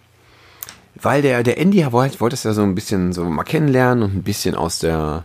weil 0.95 1.23
der, 1.23 1.43
der 1.43 1.59
Andy 1.59 1.85
wollte, 1.93 2.21
wollte 2.21 2.35
es 2.35 2.43
ja 2.45 2.53
so 2.53 2.63
ein 2.63 2.75
bisschen 2.75 3.13
so 3.13 3.25
mal 3.25 3.45
kennenlernen 3.45 4.03
und 4.05 4.17
ein 4.17 4.23
bisschen 4.23 4.55
aus 4.55 4.79
der, 4.79 5.25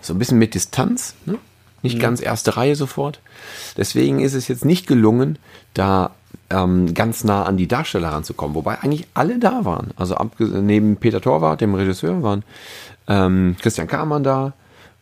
so 0.00 0.14
ein 0.14 0.18
bisschen 0.18 0.38
mit 0.38 0.54
Distanz, 0.54 1.14
ne? 1.26 1.38
Nicht 1.82 2.00
ganz 2.00 2.22
erste 2.22 2.56
Reihe 2.56 2.76
sofort. 2.76 3.20
Deswegen 3.76 4.20
ist 4.20 4.32
es 4.32 4.48
jetzt 4.48 4.64
nicht 4.64 4.86
gelungen, 4.86 5.38
da 5.74 6.12
ähm, 6.48 6.94
ganz 6.94 7.24
nah 7.24 7.44
an 7.44 7.58
die 7.58 7.68
Darsteller 7.68 8.08
ranzukommen, 8.08 8.54
wobei 8.54 8.80
eigentlich 8.80 9.06
alle 9.12 9.38
da 9.38 9.66
waren. 9.66 9.90
Also 9.96 10.16
neben 10.38 10.96
Peter 10.96 11.20
Torwart, 11.20 11.60
dem 11.60 11.74
Regisseur, 11.74 12.22
waren 12.22 12.42
ähm, 13.06 13.56
Christian 13.60 13.86
Kamann 13.86 14.24
da 14.24 14.54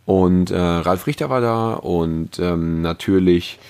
und 0.07 0.51
äh, 0.51 0.59
Ralf 0.59 1.07
Richter 1.07 1.31
war 1.31 1.41
da 1.41 1.75
und 1.75 2.41
ähm, 2.41 2.83
natürlich 2.83 3.61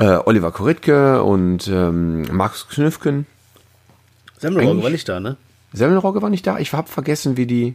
äh, 0.00 0.18
Oliver 0.24 0.50
Koritke 0.50 1.22
und 1.22 1.68
ähm, 1.68 2.22
Markus 2.34 2.66
Knüffken. 2.68 3.26
Semmelrogge 4.38 4.82
war 4.82 4.90
nicht 4.90 5.08
da, 5.08 5.20
ne? 5.20 5.36
Semmelrogge 5.72 6.22
war 6.22 6.30
nicht 6.30 6.46
da. 6.46 6.58
Ich 6.58 6.72
habe 6.72 6.88
vergessen, 6.88 7.36
wie 7.36 7.46
die, 7.46 7.74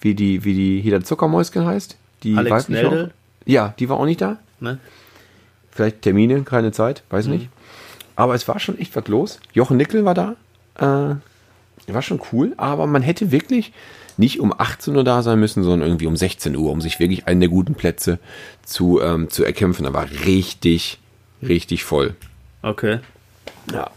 wie 0.00 0.14
die, 0.14 0.44
wie 0.44 0.54
die 0.54 0.80
hier 0.80 0.90
der 0.92 1.04
Zuckermäuschen 1.04 1.64
heißt. 1.66 1.96
Die 2.24 2.36
Alex 2.36 2.68
Nelde? 2.68 3.12
Ja, 3.44 3.74
die 3.78 3.88
war 3.88 3.98
auch 3.98 4.04
nicht 4.06 4.20
da. 4.20 4.38
ne? 4.58 4.78
Vielleicht 5.70 6.02
Termine, 6.02 6.42
keine 6.42 6.72
Zeit, 6.72 7.02
weiß 7.10 7.26
Mhm. 7.26 7.32
nicht. 7.32 7.48
Aber 8.16 8.34
es 8.34 8.48
war 8.48 8.58
schon 8.58 8.78
echt 8.78 8.96
was 8.96 9.06
los. 9.08 9.38
Jochen 9.52 9.76
Nickel 9.76 10.04
war 10.04 10.14
da. 10.14 10.36
Äh, 10.76 11.14
war 11.92 12.02
schon 12.02 12.20
cool, 12.32 12.54
aber 12.56 12.86
man 12.86 13.02
hätte 13.02 13.32
wirklich 13.32 13.72
nicht 14.16 14.38
um 14.40 14.52
18 14.56 14.94
Uhr 14.96 15.02
da 15.04 15.22
sein 15.22 15.40
müssen, 15.40 15.62
sondern 15.64 15.88
irgendwie 15.88 16.06
um 16.06 16.16
16 16.16 16.54
Uhr, 16.56 16.70
um 16.70 16.80
sich 16.80 17.00
wirklich 17.00 17.26
einen 17.26 17.40
der 17.40 17.48
guten 17.48 17.74
Plätze 17.74 18.18
zu, 18.64 19.00
ähm, 19.00 19.28
zu 19.30 19.44
erkämpfen. 19.44 19.84
Da 19.84 19.92
war 19.92 20.06
richtig, 20.24 20.98
richtig 21.42 21.84
voll. 21.84 22.14
Okay. 22.62 23.00
Ja. 23.72 23.90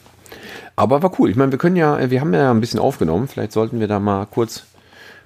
Aber 0.75 1.03
war 1.03 1.19
cool. 1.19 1.29
Ich 1.29 1.35
meine, 1.35 1.51
wir 1.51 1.59
können 1.59 1.75
ja, 1.75 2.09
wir 2.09 2.21
haben 2.21 2.33
ja 2.33 2.49
ein 2.51 2.59
bisschen 2.59 2.79
aufgenommen. 2.79 3.27
Vielleicht 3.27 3.51
sollten 3.51 3.79
wir 3.79 3.87
da 3.87 3.99
mal 3.99 4.25
kurz 4.25 4.65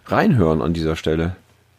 reinhören 0.08 0.62
an 0.62 0.74
dieser 0.74 0.96
Stelle, 0.96 1.36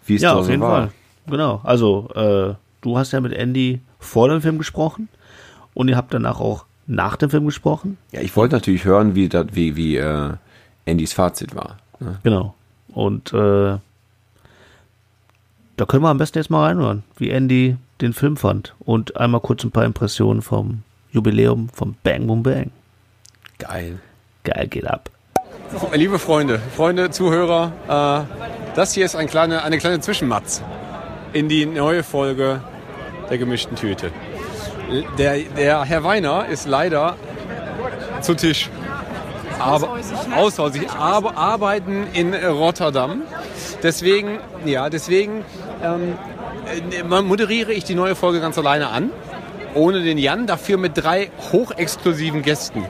wie 0.07 0.15
es 0.17 0.23
Ja, 0.23 0.33
da 0.33 0.39
auf 0.39 0.45
so 0.47 0.51
jeden 0.51 0.63
war. 0.63 0.71
Fall. 0.71 0.91
Genau. 1.27 1.61
Also, 1.65 2.09
äh, 2.15 2.55
du 2.81 2.99
hast 2.99 3.13
ja 3.13 3.21
mit 3.21 3.33
Andy 3.33 3.81
vor 3.99 4.29
dem 4.29 4.41
Film 4.41 4.59
gesprochen 4.59 5.09
und 5.75 5.89
ihr 5.89 5.97
habt 5.97 6.15
danach 6.15 6.41
auch 6.41 6.65
nach 6.87 7.17
dem 7.17 7.29
Film 7.29 7.45
gesprochen. 7.45 7.99
Ja, 8.13 8.21
ich 8.21 8.35
wollte 8.37 8.55
natürlich 8.55 8.85
hören, 8.85 9.15
wie, 9.15 9.29
dat, 9.29 9.55
wie, 9.55 9.77
wie 9.77 9.97
äh, 9.97 10.31
Andys 10.87 11.13
Fazit 11.13 11.55
war. 11.55 11.77
Ne? 12.01 12.19
Genau. 12.23 12.55
Und 12.89 13.33
äh, 13.35 13.77
da 15.79 15.87
können 15.87 16.03
wir 16.03 16.09
am 16.09 16.19
besten 16.19 16.39
jetzt 16.39 16.51
mal 16.51 16.67
reinhören, 16.67 17.05
wie 17.17 17.31
Andy 17.31 17.77
den 18.01 18.13
Film 18.13 18.37
fand 18.37 18.75
und 18.81 19.17
einmal 19.17 19.41
kurz 19.41 19.63
ein 19.63 19.71
paar 19.71 19.85
Impressionen 19.85 20.43
vom 20.43 20.83
Jubiläum 21.13 21.69
vom 21.73 21.95
Bang 22.03 22.27
Boom 22.27 22.43
Bang. 22.43 22.73
Geil. 23.59 24.01
Geil 24.43 24.67
geht 24.67 24.87
ab. 24.87 25.09
Liebe 25.93 26.19
Freunde, 26.19 26.59
Freunde, 26.77 27.11
Zuhörer, 27.11 27.73
äh, 27.87 28.75
das 28.75 28.93
hier 28.93 29.05
ist 29.05 29.15
ein 29.15 29.29
kleine, 29.29 29.63
eine 29.63 29.79
kleine 29.79 30.01
Zwischenmatz 30.01 30.63
in 31.33 31.49
die 31.49 31.65
neue 31.65 32.03
Folge 32.03 32.61
der 33.31 33.39
gemischten 33.39 33.77
Tüte. 33.77 34.11
Der, 35.17 35.39
der 35.39 35.85
Herr 35.85 36.03
Weiner 36.03 36.47
ist 36.47 36.67
leider 36.67 37.17
zu 38.21 38.35
Tisch. 38.35 38.69
Aber, 39.59 39.99
aushäusig, 40.35 40.91
aber 40.91 41.37
arbeiten 41.37 42.07
in 42.15 42.35
Rotterdam. 42.35 43.23
Deswegen, 43.83 44.39
ja, 44.65 44.89
deswegen 44.89 45.45
ähm, 45.83 46.15
äh, 46.91 47.23
moderiere 47.23 47.73
ich 47.73 47.85
die 47.85 47.95
neue 47.95 48.15
Folge 48.15 48.41
ganz 48.41 48.59
alleine 48.59 48.89
an. 48.89 49.11
Ohne 49.75 50.03
den 50.03 50.19
Jan, 50.19 50.47
dafür 50.47 50.79
mit 50.79 50.93
drei 50.97 51.31
hochexklusiven 51.53 52.43
Gästen. 52.43 52.85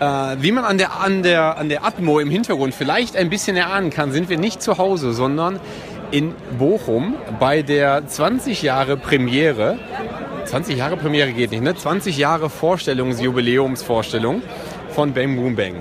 Äh, 0.00 0.36
wie 0.40 0.52
man 0.52 0.64
an 0.64 0.78
der, 0.78 1.00
an, 1.00 1.22
der, 1.22 1.56
an 1.56 1.68
der 1.68 1.84
Atmo 1.84 2.18
im 2.18 2.30
Hintergrund 2.30 2.74
vielleicht 2.74 3.16
ein 3.16 3.30
bisschen 3.30 3.56
erahnen 3.56 3.90
kann, 3.90 4.12
sind 4.12 4.28
wir 4.28 4.36
nicht 4.38 4.60
zu 4.60 4.78
Hause, 4.78 5.12
sondern 5.12 5.58
in 6.10 6.34
Bochum 6.58 7.14
bei 7.40 7.62
der 7.62 8.06
20 8.06 8.62
Jahre 8.62 8.96
Premiere. 8.96 9.78
20 10.44 10.76
Jahre 10.76 10.96
Premiere 10.96 11.32
geht 11.32 11.50
nicht, 11.50 11.62
ne? 11.62 11.74
20 11.74 12.18
Jahre 12.18 12.50
Vorstellungsjubiläumsvorstellung 12.50 14.42
von 14.90 15.12
Bang 15.12 15.36
Boom 15.36 15.56
Bang. 15.56 15.76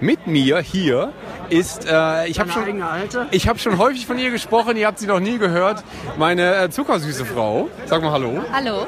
Mit 0.00 0.26
mir 0.26 0.60
hier 0.60 1.12
ist, 1.50 1.86
äh, 1.86 2.26
ich 2.28 2.40
habe 2.40 2.50
schon, 2.50 2.82
ich 3.30 3.48
habe 3.48 3.58
schon 3.58 3.78
häufig 3.78 4.06
von 4.06 4.18
ihr 4.18 4.30
gesprochen, 4.30 4.76
ihr 4.76 4.86
habt 4.86 4.98
sie 4.98 5.06
noch 5.06 5.20
nie 5.20 5.38
gehört, 5.38 5.82
meine 6.16 6.56
äh, 6.56 6.70
zuckersüße 6.70 7.24
Frau. 7.24 7.68
Sag 7.86 8.02
mal 8.02 8.12
Hallo. 8.12 8.42
Hallo. 8.52 8.86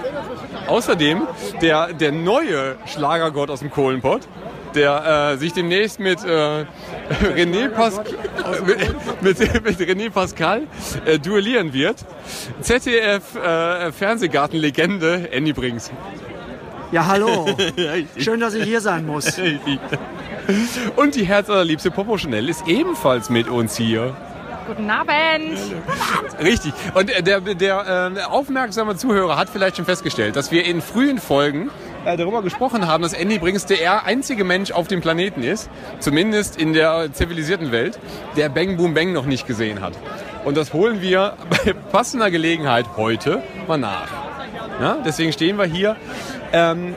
Außerdem 0.66 1.26
der, 1.62 1.92
der 1.92 2.12
neue 2.12 2.76
Schlagergott 2.86 3.50
aus 3.50 3.60
dem 3.60 3.70
Kohlenpott, 3.70 4.22
der 4.74 5.32
äh, 5.32 5.36
sich 5.36 5.52
demnächst 5.52 6.00
mit, 6.00 6.24
äh, 6.24 6.28
René, 7.34 7.68
Pas 7.68 8.00
mit, 8.64 9.22
mit, 9.38 9.64
mit 9.64 9.80
René 9.80 10.10
Pascal 10.10 10.62
äh, 11.04 11.18
duellieren 11.18 11.72
wird. 11.72 11.96
ZDF 12.60 13.34
äh, 13.34 13.92
Fernsehgartenlegende 13.92 15.30
Andy 15.32 15.52
Brings. 15.52 15.90
Ja, 16.92 17.06
hallo. 17.06 17.46
Schön, 18.16 18.40
dass 18.40 18.54
ich 18.54 18.64
hier 18.64 18.80
sein 18.80 19.06
muss. 19.06 19.40
Und 20.96 21.14
die 21.14 21.24
herzallerliebste 21.24 21.90
Popo 21.90 22.16
Chanel 22.18 22.48
ist 22.48 22.66
ebenfalls 22.66 23.30
mit 23.30 23.48
uns 23.48 23.76
hier. 23.76 24.14
Guten 24.66 24.88
Abend. 24.88 25.58
Richtig. 26.42 26.72
Und 26.94 27.10
äh, 27.10 27.22
der, 27.22 27.40
der 27.40 28.12
äh, 28.16 28.22
aufmerksame 28.22 28.96
Zuhörer 28.96 29.36
hat 29.36 29.48
vielleicht 29.48 29.76
schon 29.76 29.84
festgestellt, 29.84 30.36
dass 30.36 30.52
wir 30.52 30.64
in 30.64 30.80
frühen 30.80 31.18
Folgen 31.18 31.70
äh, 32.04 32.16
darüber 32.16 32.42
gesprochen 32.42 32.86
haben, 32.86 33.02
dass 33.02 33.12
Andy 33.12 33.38
Brings 33.38 33.66
der 33.66 34.04
einzige 34.04 34.44
Mensch 34.44 34.70
auf 34.70 34.86
dem 34.86 35.00
Planeten 35.00 35.42
ist, 35.42 35.68
zumindest 35.98 36.56
in 36.56 36.72
der 36.72 37.12
zivilisierten 37.12 37.72
Welt, 37.72 37.98
der 38.36 38.48
Bang 38.48 38.76
Boom 38.76 38.94
Bang 38.94 39.12
noch 39.12 39.26
nicht 39.26 39.46
gesehen 39.46 39.80
hat. 39.80 39.94
Und 40.44 40.56
das 40.56 40.72
holen 40.72 41.02
wir 41.02 41.34
bei 41.50 41.72
passender 41.72 42.30
Gelegenheit 42.30 42.86
heute 42.96 43.42
mal 43.66 43.76
nach. 43.78 44.08
Ja, 44.80 44.98
deswegen 45.04 45.32
stehen 45.32 45.58
wir 45.58 45.66
hier. 45.66 45.96
Ähm, 46.52 46.94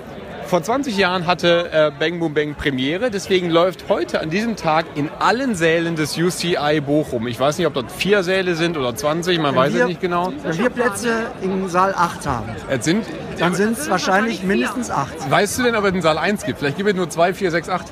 vor 0.54 0.62
20 0.62 0.96
Jahren 1.00 1.26
hatte 1.26 1.72
äh, 1.72 1.90
Bang 1.98 2.20
Boom 2.20 2.36
Bang 2.36 2.54
Premiere, 2.54 3.10
deswegen 3.10 3.50
läuft 3.50 3.90
heute 3.90 4.22
an 4.22 4.30
diesem 4.30 4.56
Tag 4.56 4.86
in 4.94 5.10
allen 5.18 5.56
Sälen 5.56 5.96
des 5.96 6.16
UCI 6.16 6.80
Bochum. 6.80 7.26
Ich 7.26 7.40
weiß 7.40 7.58
nicht, 7.58 7.66
ob 7.66 7.74
dort 7.74 7.92
vier 7.92 8.22
Säle 8.22 8.54
sind 8.54 8.78
oder 8.78 8.96
20, 8.96 9.40
man 9.40 9.56
weiß 9.56 9.70
es 9.74 9.80
wir- 9.80 9.86
nicht 9.88 10.00
genau. 10.00 10.32
Wenn 10.44 10.60
wir 10.60 10.70
Plätze 10.70 11.32
in 11.42 11.68
Saal 11.70 11.96
8 11.98 12.28
haben, 12.28 12.50
Es 12.70 12.86
sind, 12.86 13.04
dann 13.40 13.56
sind 13.56 13.80
es 13.80 13.90
wahrscheinlich 13.90 14.44
mindestens 14.44 14.92
8. 14.92 15.28
weißt 15.32 15.58
du 15.58 15.64
denn, 15.64 15.76
ob 15.76 15.86
es 15.86 15.92
einen 15.92 16.04
Saal 16.04 16.20
1 16.20 16.46
gibt? 16.46 16.60
Vielleicht 16.60 16.78
gibt 16.78 16.88
es 16.88 16.96
nur 16.96 17.10
2, 17.10 17.34
4, 17.34 17.50
6, 17.50 17.70
8. 17.70 17.92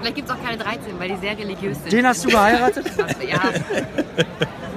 Vielleicht 0.00 0.16
gibt 0.16 0.28
es 0.28 0.34
auch 0.34 0.42
keine 0.44 0.58
13, 0.58 0.80
weil 0.98 1.08
die 1.10 1.16
sehr 1.18 1.38
religiös 1.38 1.78
sind. 1.82 1.92
Den 1.92 2.04
hast 2.04 2.24
du 2.24 2.30
geheiratet? 2.30 2.84
Ja. 3.30 3.38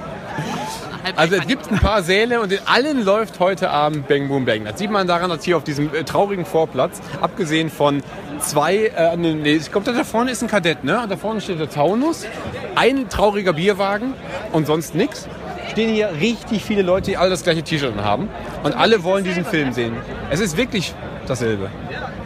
Also 1.16 1.36
es 1.36 1.46
gibt 1.46 1.70
ein 1.70 1.78
paar 1.78 2.02
Säle 2.02 2.40
und 2.40 2.52
in 2.52 2.60
allen 2.64 3.04
läuft 3.04 3.40
heute 3.40 3.70
Abend 3.70 4.08
Bang 4.08 4.28
Boom 4.28 4.44
Bang. 4.44 4.64
Das 4.64 4.78
sieht 4.78 4.90
man 4.90 5.06
daran, 5.06 5.30
dass 5.30 5.44
hier 5.44 5.56
auf 5.56 5.64
diesem 5.64 5.94
äh, 5.94 6.04
traurigen 6.04 6.44
Vorplatz, 6.44 7.00
abgesehen 7.20 7.70
von 7.70 8.02
zwei, 8.40 8.86
äh, 8.86 9.16
nee, 9.16 9.34
nee, 9.34 9.54
ich 9.54 9.70
glaube, 9.70 9.92
da 9.92 10.04
vorne 10.04 10.30
ist 10.30 10.42
ein 10.42 10.48
Kadett, 10.48 10.84
ne? 10.84 11.04
Da 11.08 11.16
vorne 11.16 11.40
steht 11.40 11.60
der 11.60 11.70
Taunus, 11.70 12.24
ein 12.74 13.08
trauriger 13.08 13.52
Bierwagen 13.52 14.14
und 14.52 14.66
sonst 14.66 14.94
nichts. 14.94 15.28
Stehen 15.70 15.92
hier 15.92 16.10
richtig 16.20 16.64
viele 16.64 16.82
Leute, 16.82 17.10
die 17.10 17.16
alle 17.16 17.30
das 17.30 17.42
gleiche 17.42 17.62
T-Shirt 17.62 17.94
haben 17.96 18.28
und 18.62 18.76
alle 18.76 19.04
wollen 19.04 19.24
diesen 19.24 19.44
Film 19.44 19.72
sehen. 19.72 19.96
Es 20.30 20.40
ist 20.40 20.56
wirklich 20.56 20.94
dasselbe. 21.26 21.70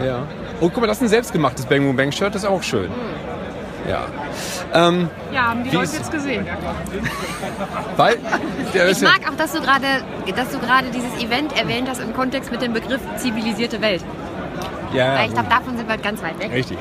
Ja. 0.05 0.27
Und 0.61 0.73
guck 0.73 0.81
mal, 0.81 0.87
das 0.87 0.99
ist 0.99 1.03
ein 1.03 1.09
selbstgemachtes 1.09 1.67
Bang 1.67 1.85
Boom 1.85 1.97
Bang 1.97 2.13
Shirt, 2.13 2.35
das 2.35 2.45
ist 2.45 2.49
auch 2.49 2.63
schön. 2.63 2.89
Ja. 3.89 4.07
Ähm, 4.73 5.09
Ja, 5.33 5.49
haben 5.51 5.65
die 5.65 5.71
Leute 5.71 5.97
jetzt 5.97 6.11
gesehen. 6.13 6.47
weil 7.97 8.17
der 8.75 8.89
Ich 8.91 9.01
mag 9.03 9.21
auch, 9.31 9.37
dass 9.37 9.53
du 9.53 9.61
gerade, 9.61 9.87
dass 10.37 10.51
du 10.51 10.59
gerade 10.59 10.89
dieses 10.91 11.13
Event 11.23 11.57
erwähnt 11.59 11.89
hast 11.89 12.01
im 12.01 12.15
Kontext 12.15 12.51
mit 12.53 12.63
dem 12.63 12.73
Begriff 12.73 13.01
zivilisierte 13.17 13.81
Welt. 13.81 14.05
ja, 14.93 15.17
Weil 15.19 15.27
ich 15.29 15.35
glaube, 15.35 15.49
davon 15.49 15.77
sind 15.77 15.89
wir 15.89 15.97
ganz 15.99 16.23
weit 16.23 16.39
weg. 16.39 16.53
Richtig. 16.53 16.79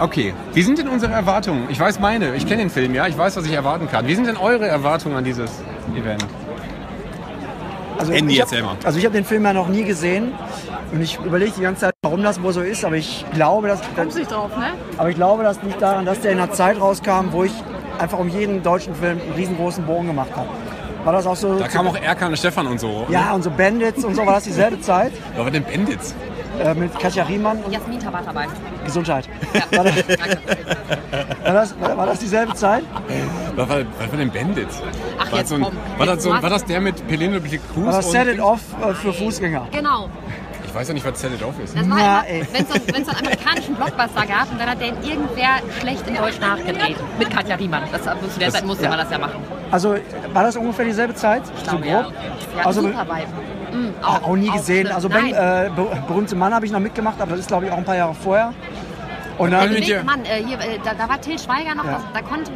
Okay, 0.00 0.32
wie 0.54 0.62
sind 0.62 0.78
denn 0.78 0.88
unsere 0.88 1.12
Erwartungen? 1.12 1.66
Ich 1.70 1.80
weiß 1.80 1.98
meine, 1.98 2.34
ich 2.36 2.46
kenne 2.46 2.62
den 2.62 2.70
Film, 2.70 2.94
ja, 2.94 3.06
ich 3.08 3.18
weiß, 3.18 3.36
was 3.36 3.44
ich 3.46 3.52
erwarten 3.52 3.88
kann. 3.90 4.06
Wie 4.06 4.14
sind 4.14 4.26
denn 4.28 4.36
eure 4.36 4.66
Erwartungen 4.68 5.16
an 5.16 5.24
dieses 5.24 5.50
Event? 5.96 6.24
Also 7.98 8.12
Andy, 8.12 8.34
ich 8.34 8.40
hab- 8.40 8.46
erzähl 8.48 8.62
mal. 8.62 8.76
Also 8.84 8.98
ich 8.98 9.04
habe 9.04 9.14
den 9.14 9.24
Film 9.24 9.44
ja 9.44 9.52
noch 9.52 9.68
nie 9.68 9.84
gesehen 9.84 10.32
und 10.92 11.00
ich 11.02 11.18
überlege 11.18 11.52
die 11.56 11.62
ganze 11.62 11.82
Zeit, 11.82 11.94
warum 12.02 12.22
das 12.22 12.40
wohl 12.42 12.52
so 12.52 12.60
ist, 12.60 12.84
aber 12.84 12.96
ich 12.96 13.24
glaube, 13.34 13.68
dass, 13.68 13.80
Kommst 13.96 14.16
nicht 14.16 14.30
drauf, 14.30 14.50
ne? 14.56 14.72
aber 14.96 15.10
ich 15.10 15.16
glaube, 15.16 15.42
das 15.42 15.60
liegt 15.62 15.82
daran, 15.82 16.04
dass 16.06 16.20
der 16.20 16.32
in 16.32 16.38
einer 16.38 16.52
Zeit 16.52 16.80
rauskam, 16.80 17.32
wo 17.32 17.44
ich 17.44 17.52
einfach 17.98 18.18
um 18.18 18.28
jeden 18.28 18.62
deutschen 18.62 18.94
Film 18.94 19.20
einen 19.20 19.32
riesengroßen 19.36 19.84
Bogen 19.84 20.06
gemacht 20.06 20.30
habe. 20.36 20.48
War 21.04 21.12
das 21.12 21.26
auch 21.26 21.36
so? 21.36 21.58
Da 21.58 21.68
kam 21.68 21.86
auch 21.86 21.96
Erkan 21.96 22.30
und 22.30 22.36
Stefan 22.36 22.66
und 22.66 22.78
so. 22.80 23.06
ja, 23.08 23.32
und 23.32 23.42
so 23.42 23.50
Bandits 23.50 24.04
und 24.04 24.14
so, 24.14 24.24
war 24.26 24.34
das 24.34 24.44
dieselbe 24.44 24.80
Zeit 24.80 25.12
Was 25.36 25.44
war 25.44 25.50
denn 25.50 25.64
Bandits? 25.64 26.14
Äh, 26.58 26.74
mit 26.74 26.98
Katja 26.98 27.24
Riemann 27.24 27.58
und 27.62 27.72
Jasmin 27.72 28.04
war 28.04 28.22
dabei. 28.22 28.46
Gesundheit. 28.84 29.28
War 29.70 29.84
das, 29.84 29.96
war, 31.44 31.52
das, 31.52 31.80
war, 31.80 31.96
war 31.96 32.06
das 32.06 32.18
dieselbe 32.18 32.54
Zeit? 32.54 32.84
Was 33.56 33.68
war, 33.68 33.78
was 33.78 34.10
war 34.10 34.18
denn 34.18 34.30
Bandits? 34.30 34.82
Ach, 35.18 35.32
war, 35.32 35.38
jetzt 35.38 35.40
das 35.40 35.48
so 35.48 35.54
ein, 35.56 35.62
komm. 35.62 35.76
war, 35.98 36.06
das 36.06 36.22
so, 36.22 36.30
war 36.30 36.50
das 36.50 36.64
der 36.64 36.80
mit 36.80 37.06
Penelope 37.08 37.48
Cruz? 37.48 37.86
War 37.86 37.92
das 37.92 38.10
Set 38.10 38.28
It? 38.28 38.40
Off 38.40 38.60
äh, 38.82 38.94
für 38.94 39.12
Fußgänger? 39.12 39.68
Genau. 39.72 40.08
Ich 40.68 40.74
weiß 40.74 40.88
ja 40.88 40.94
nicht, 40.94 41.04
was 41.06 41.20
Set 41.20 41.32
It 41.32 41.42
Off 41.42 41.58
ist. 41.58 41.74
Das 41.76 41.88
war 41.88 41.98
immer, 41.98 42.22
wenn 42.52 42.62
es 42.62 42.68
so, 42.68 42.74
so 42.78 43.10
einen 43.10 43.18
amerikanischen 43.26 43.74
Blockbuster 43.74 44.26
gab 44.26 44.50
und 44.52 44.60
dann 44.60 44.68
hat 44.70 44.80
den 44.80 44.94
irgendwer 45.02 45.56
schlecht 45.80 46.06
in 46.06 46.14
Deutsch 46.16 46.38
nachgedreht. 46.40 46.96
Mit 47.18 47.30
Katja 47.30 47.56
Riemann. 47.56 47.82
Das, 47.90 48.02
zu 48.02 48.08
der 48.38 48.46
Das- 48.48 48.54
Zeit 48.54 48.66
musste 48.66 48.84
ja. 48.84 48.90
man 48.90 48.98
das 48.98 49.10
ja 49.10 49.18
machen. 49.18 49.40
Also 49.70 49.96
war 50.32 50.42
das 50.44 50.56
ungefähr 50.56 50.84
dieselbe 50.84 51.14
Zeit? 51.14 51.42
Ich 51.56 51.64
so 51.64 51.70
glaube, 51.78 51.86
ja. 51.88 52.02
grob? 52.02 52.12
Ja, 52.56 52.66
Also- 52.66 52.82
super 52.82 53.06
Vibe. 53.06 53.96
auch, 54.02 54.22
auch 54.22 54.36
nie 54.36 54.50
auch 54.50 54.54
gesehen. 54.56 54.84
schlimm. 54.86 54.94
Also 54.94 55.08
ben, 55.08 55.26
äh, 55.32 55.70
Be- 55.74 56.02
berühmte 56.06 56.36
Mann 56.36 56.54
habe 56.54 56.66
ich 56.66 56.72
noch 56.72 56.80
mitgemacht, 56.80 57.20
aber 57.20 57.30
das 57.32 57.40
ist 57.40 57.48
glaube 57.48 57.66
ich 57.66 57.72
auch 57.72 57.78
ein 57.78 57.84
paar 57.84 57.96
Jahre 57.96 58.14
vorher. 58.14 58.52
Und 59.38 59.50
dann, 59.52 59.72
mit 59.72 59.86
dir- 59.86 60.02
Mann, 60.04 60.24
äh, 60.24 60.42
hier, 60.44 60.58
äh, 60.58 60.78
da, 60.84 60.92
da 60.94 61.08
war 61.08 61.20
Till 61.20 61.38
Schweiger 61.38 61.74
noch, 61.74 61.84
Ja. 61.84 61.92
das, 61.92 62.02
da 62.12 62.22
konnte. 62.22 62.50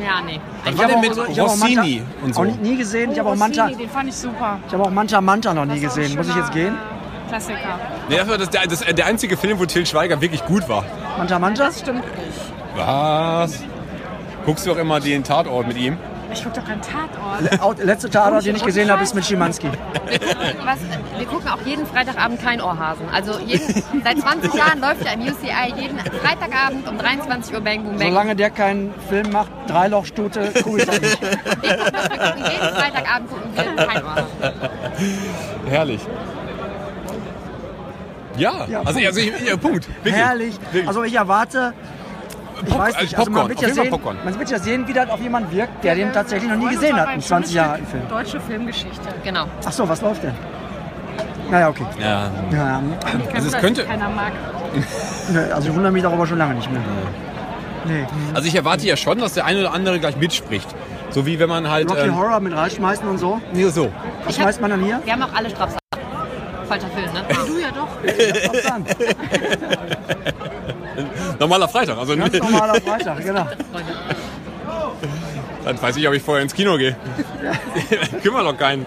Ja, 0.00 0.20
nee. 0.24 0.40
Ich 0.64 0.78
war 0.78 0.84
habe 0.84 0.94
auch, 0.96 1.00
mit 1.00 1.10
ich 1.10 1.38
habe 1.40 1.50
auch 1.50 1.56
Manta, 1.56 1.80
Rossini 1.80 2.02
und 2.22 2.34
so? 2.34 2.40
auch 2.40 2.44
nie, 2.44 2.52
nie 2.70 2.76
gesehen. 2.76 3.10
Ich 3.12 3.18
habe 3.18 3.28
auch 3.30 3.34
Manta, 3.36 3.64
Rossini, 3.64 3.82
den 3.82 3.90
fand 3.90 4.08
ich 4.08 4.14
super. 4.16 4.58
ich 4.66 4.72
habe 4.72 4.84
auch 4.84 4.90
Manta 4.90 5.20
Manta 5.20 5.52
noch 5.52 5.64
nie 5.64 5.80
gesehen. 5.80 6.16
Muss 6.16 6.28
ich 6.28 6.36
jetzt 6.36 6.52
gehen? 6.52 6.74
Klassiker. 7.28 7.78
Nee, 8.08 8.16
das 8.16 8.28
war 8.28 8.38
das, 8.38 8.50
der, 8.50 8.66
das, 8.66 8.80
der 8.80 9.06
einzige 9.06 9.36
Film, 9.36 9.58
wo 9.58 9.66
Till 9.66 9.86
Schweiger 9.86 10.20
wirklich 10.20 10.44
gut 10.44 10.68
war. 10.68 10.84
Manta 11.16 11.38
Manta? 11.38 11.66
Das 11.66 11.80
stimmt 11.80 12.04
nicht. 12.04 12.38
Was? 12.76 13.62
Guckst 14.44 14.66
du 14.66 14.72
auch 14.72 14.76
immer 14.76 15.00
den 15.00 15.24
Tatort 15.24 15.66
mit 15.66 15.76
ihm? 15.76 15.98
Ich 16.32 16.44
gucke 16.44 16.60
doch 16.60 16.66
keinen 16.66 16.82
Tatort. 16.82 17.78
Letzte 17.84 18.10
Tatort, 18.10 18.44
den 18.44 18.56
ich 18.56 18.64
gesehen 18.64 18.90
habe, 18.90 19.02
ist 19.02 19.14
mit 19.14 19.24
Schimanski. 19.24 19.68
Wir 20.08 20.18
gucken, 20.18 20.36
was, 20.64 20.78
wir 21.18 21.26
gucken 21.26 21.48
auch 21.48 21.60
jeden 21.64 21.86
Freitagabend 21.86 22.42
kein 22.42 22.60
Ohrhasen. 22.60 23.08
Also 23.12 23.38
jeden, 23.40 23.82
seit 24.04 24.18
20 24.18 24.54
Jahren 24.54 24.80
läuft 24.80 25.04
ja 25.04 25.12
im 25.12 25.22
UCI 25.22 25.74
jeden 25.80 25.98
Freitagabend 25.98 26.86
um 26.86 26.98
23 26.98 27.54
Uhr 27.54 27.60
Bang 27.60 27.82
Boom 27.82 27.96
Bang. 27.96 28.08
Solange 28.08 28.36
der 28.36 28.50
keinen 28.50 28.92
Film 29.08 29.30
macht, 29.32 29.50
Dreilochstute, 29.68 30.52
ich 30.54 30.84
das 30.84 31.00
nicht. 31.00 31.22
Wir 31.22 31.76
gucken, 31.76 31.92
wir 31.92 32.18
gucken 32.18 32.44
jeden 32.52 32.74
Freitagabend 32.74 33.30
gucken 33.30 33.76
wir 33.76 33.86
kein 33.86 34.04
Ohrhasen. 34.04 34.26
Herrlich. 35.68 36.00
Ja, 38.38 38.66
Ja, 38.68 38.80
also, 38.80 38.92
Punkt. 38.92 39.06
also 39.06 39.20
ich, 39.20 39.46
ja, 39.48 39.56
Punkt. 39.56 39.88
Wirklich. 40.04 40.14
Herrlich. 40.14 40.54
Also 40.86 41.02
ich 41.04 41.14
erwarte, 41.14 41.72
ich 42.62 42.68
Pop- 42.68 42.78
weiß 42.78 42.94
äh, 42.96 43.02
nicht, 43.02 43.18
also 43.18 43.30
man 43.30 43.48
wird, 43.48 43.60
ja 43.60 43.68
sehen, 43.74 43.90
man 44.24 44.38
wird 44.38 44.50
ja 44.50 44.58
sehen, 44.58 44.88
wie 44.88 44.92
das 44.92 45.08
auf 45.10 45.20
jemanden 45.20 45.50
wirkt, 45.52 45.84
der 45.84 45.94
den 45.94 46.12
tatsächlich 46.12 46.50
noch 46.50 46.58
nie 46.58 46.70
gesehen 46.74 46.96
hat, 47.00 47.08
einen 47.08 47.22
20 47.22 47.54
Jahre 47.54 47.72
alten 47.72 47.86
Film. 47.86 48.08
Deutsche 48.08 48.40
Filmgeschichte. 48.40 49.08
Genau. 49.24 49.44
Ach 49.64 49.72
so, 49.72 49.88
was 49.88 50.00
läuft 50.00 50.22
denn? 50.22 50.34
Naja, 51.50 51.68
okay. 51.70 51.84
Ja. 52.00 52.30
Ja, 52.52 52.82
Also 53.34 53.48
es 53.48 53.56
könnte, 53.58 53.84
Keiner 53.84 54.08
mag. 54.10 54.32
also 55.54 55.68
ich 55.68 55.74
wundere 55.74 55.92
mich 55.92 56.02
darüber 56.02 56.26
schon 56.26 56.38
lange 56.38 56.54
nicht 56.54 56.70
mehr. 56.70 56.80
Nee. 57.86 58.04
also 58.34 58.46
ich 58.46 58.54
erwarte 58.54 58.86
ja 58.86 58.96
schon, 58.96 59.18
dass 59.18 59.32
der 59.34 59.46
eine 59.46 59.60
oder 59.60 59.72
andere 59.72 59.98
gleich 59.98 60.16
mitspricht. 60.16 60.68
So 61.10 61.24
wie 61.24 61.38
wenn 61.38 61.48
man 61.48 61.70
halt. 61.70 61.88
Rocky 61.90 62.00
Ähm, 62.02 62.18
Horror 62.18 62.40
mit 62.40 62.54
reinschmeißen 62.54 63.08
und 63.08 63.16
so. 63.18 63.40
nee, 63.52 63.64
so. 63.70 63.84
Was 64.24 64.34
Ich 64.34 64.36
hab- 64.38 64.42
schmeißt 64.44 64.60
man 64.60 64.70
dann 64.72 64.82
hier? 64.84 65.00
Wir 65.04 65.12
haben 65.14 65.22
auch 65.22 65.32
alle 65.34 65.48
Strafsachen. 65.48 65.78
Falscher 66.68 66.88
Film, 66.88 67.10
ne? 67.14 67.22
Doch. 67.78 67.88
Normaler 71.38 71.68
Freitag. 71.68 71.98
Also 71.98 72.16
Ganz 72.16 72.36
normaler 72.38 72.80
Freitag, 72.80 73.24
genau. 73.24 73.46
dann 75.64 75.80
weiß 75.80 75.96
ich, 75.96 76.08
ob 76.08 76.14
ich 76.14 76.22
vorher 76.22 76.42
ins 76.42 76.54
Kino 76.54 76.76
gehe. 76.76 76.96
Kümmert 78.22 78.46
doch 78.46 78.56
keinen. 78.56 78.86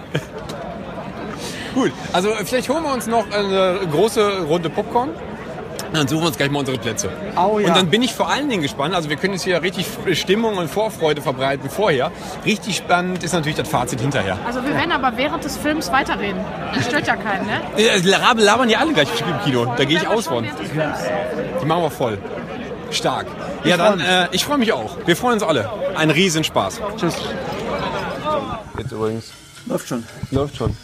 Gut, 1.74 1.94
also 2.12 2.34
vielleicht 2.44 2.68
holen 2.68 2.84
wir 2.84 2.94
uns 2.94 3.08
noch 3.08 3.32
eine 3.32 3.80
große 3.90 4.42
Runde 4.42 4.70
Popcorn. 4.70 5.12
Dann 5.94 6.08
suchen 6.08 6.22
wir 6.22 6.28
uns 6.28 6.38
gleich 6.38 6.50
mal 6.50 6.60
unsere 6.60 6.78
Plätze. 6.78 7.10
Oh 7.36 7.60
ja. 7.60 7.68
Und 7.68 7.76
dann 7.76 7.90
bin 7.90 8.02
ich 8.02 8.14
vor 8.14 8.30
allen 8.30 8.50
Dingen 8.50 8.62
gespannt. 8.62 8.96
Also 8.96 9.10
wir 9.10 9.18
können 9.18 9.34
jetzt 9.34 9.44
hier 9.44 9.62
richtig 9.62 9.86
Stimmung 10.14 10.58
und 10.58 10.70
Vorfreude 10.70 11.22
verbreiten 11.22 11.70
vorher. 11.70 12.12
Richtig 12.46 12.78
spannend 12.78 13.24
ist 13.24 13.34
natürlich 13.34 13.58
das 13.58 13.68
Fazit 13.68 14.00
hinterher. 14.00 14.38
Also 14.46 14.64
wir 14.64 14.74
werden 14.74 14.92
aber 14.92 15.18
während 15.18 15.44
des 15.44 15.58
Films 15.58 15.92
weiterreden. 15.92 16.40
Das 16.74 16.86
stört 16.86 17.08
ja 17.08 17.16
keinen, 17.16 17.46
ne? 17.46 17.62
Äh, 17.78 18.00
Labern 18.00 18.70
ja 18.70 18.80
alle 18.80 18.94
gleich 18.94 19.10
im 19.22 19.40
Kino. 19.44 19.66
Da 19.78 19.84
gehe 19.84 19.98
ich 19.98 20.08
aus 20.08 20.28
von. 20.28 20.46
Die 20.46 21.66
machen 21.66 21.84
wir 21.84 21.92
voll. 21.92 22.18
Stark. 22.92 23.28
Ja, 23.64 23.78
dann, 23.78 24.00
äh, 24.00 24.28
ich 24.32 24.46
freue 24.46 24.58
mich 24.58 24.72
auch. 24.74 24.98
Wir 25.06 25.16
freuen 25.16 25.36
uns 25.36 25.44
alle. 25.44 25.70
Ein 25.96 26.10
Riesenspaß. 26.10 26.82
Tschüss. 26.98 27.16
Jetzt 28.78 28.92
übrigens. 28.92 29.32
Läuft 29.66 29.88
schon. 29.88 30.04
Läuft 30.32 30.58
schon. 30.58 30.76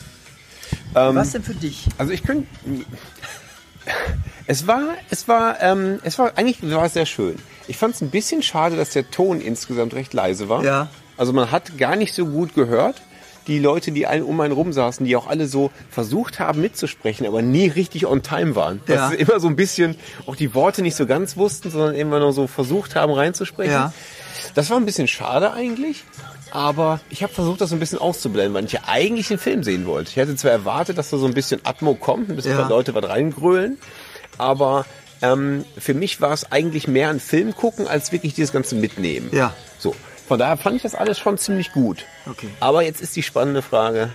Was 0.94 1.32
denn 1.32 1.44
für 1.44 1.54
dich? 1.54 1.86
Also 1.98 2.12
ich 2.12 2.24
könnte. 2.24 2.48
Es 4.48 4.66
war, 4.66 4.82
es 5.10 5.28
war, 5.28 5.62
ähm, 5.62 6.00
es 6.04 6.18
war 6.18 6.32
eigentlich 6.38 6.58
war 6.72 6.86
es 6.86 6.94
sehr 6.94 7.06
schön. 7.06 7.36
Ich 7.68 7.78
fand 7.78 7.96
es 7.96 8.02
ein 8.02 8.10
bisschen 8.10 8.42
schade, 8.42 8.78
dass 8.78 8.92
der 8.92 9.10
Ton 9.12 9.42
insgesamt 9.42 9.94
recht 9.94 10.14
leise 10.14 10.48
war. 10.50 10.64
Ja. 10.64 10.90
Also 11.18 11.34
man 11.34 11.52
hat 11.52 11.78
gar 11.78 11.96
nicht 11.96 12.14
so 12.14 12.26
gut 12.26 12.56
gehört. 12.56 13.02
Die 13.48 13.60
Leute, 13.60 13.92
die 13.92 14.08
einen 14.08 14.24
um 14.24 14.40
einen 14.42 14.52
rum 14.54 14.74
saßen, 14.74 15.06
die 15.06 15.16
auch 15.16 15.28
alle 15.28 15.48
so 15.48 15.72
versucht 15.90 16.40
haben 16.40 16.60
mitzusprechen, 16.62 17.26
aber 17.26 17.42
nie 17.42 17.68
richtig 17.68 18.06
on 18.06 18.22
time 18.22 18.56
waren. 18.56 18.82
Ja. 18.88 18.96
Das 18.96 19.14
ist 19.14 19.22
immer 19.22 19.40
so 19.40 19.48
ein 19.48 19.56
bisschen 19.56 19.96
auch 20.26 20.36
die 20.36 20.54
Worte 20.54 20.82
nicht 20.82 20.96
so 20.96 21.06
ganz 21.06 21.38
wussten, 21.38 21.72
sondern 21.72 21.96
immer 21.96 22.20
nur 22.20 22.34
so 22.34 22.48
versucht 22.48 22.96
haben 22.96 23.14
reinzusprechen. 23.14 23.72
Ja. 23.74 23.94
Das 24.54 24.70
war 24.70 24.78
ein 24.78 24.86
bisschen 24.86 25.08
schade 25.08 25.54
eigentlich. 25.54 26.04
Aber 26.52 27.00
ich 27.10 27.24
habe 27.24 27.34
versucht, 27.34 27.62
das 27.62 27.70
so 27.70 27.76
ein 27.76 27.80
bisschen 27.80 28.00
auszublenden, 28.00 28.54
weil 28.54 28.66
ich 28.66 28.72
ja 28.72 28.82
eigentlich 28.88 29.28
den 29.28 29.38
Film 29.38 29.64
sehen 29.64 29.86
wollte. 29.86 30.10
Ich 30.12 30.16
hätte 30.16 30.36
zwar 30.36 30.52
erwartet, 30.52 30.98
dass 30.98 31.10
da 31.10 31.18
so 31.18 31.26
ein 31.26 31.34
bisschen 31.34 31.60
Atmo 31.64 31.96
kommt, 31.96 32.30
ein 32.30 32.36
bisschen 32.36 32.54
Ja. 32.58 32.68
Leute 32.68 32.96
was 32.96 33.08
reingrölen, 33.08 33.78
aber 34.38 34.86
ähm, 35.22 35.66
für 35.78 35.94
mich 35.94 36.22
war 36.22 36.32
es 36.34 36.52
eigentlich 36.52 36.88
mehr 36.88 37.10
ein 37.10 37.20
Film 37.20 37.56
gucken, 37.56 37.88
als 37.88 38.12
wirklich 38.12 38.34
dieses 38.36 38.52
ganze 38.54 38.76
Mitnehmen. 38.76 39.30
Ja. 39.32 39.54
So. 39.80 39.96
Von 40.28 40.40
daher 40.40 40.58
fand 40.58 40.76
ich 40.76 40.82
das 40.82 40.94
alles 40.94 41.18
schon 41.20 41.38
ziemlich 41.38 41.72
gut. 41.72 42.06
Okay. 42.30 42.50
Aber 42.60 42.84
jetzt 42.84 43.02
ist 43.02 43.16
die 43.16 43.24
spannende 43.24 43.62
Frage: 43.62 44.10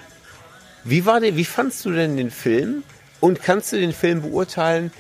Wie 0.85 1.07
war 1.07 1.21
der, 1.21 1.37
wie 1.37 1.45
fandst 1.45 1.85
du 1.85 1.91
denn 1.91 2.17
den 2.17 2.31
Film? 2.31 2.85
Und 3.21 3.43
kannst 3.43 3.73
du 3.73 3.77
den 3.79 3.93
Film 3.93 4.23
beurteilen, 4.23 4.93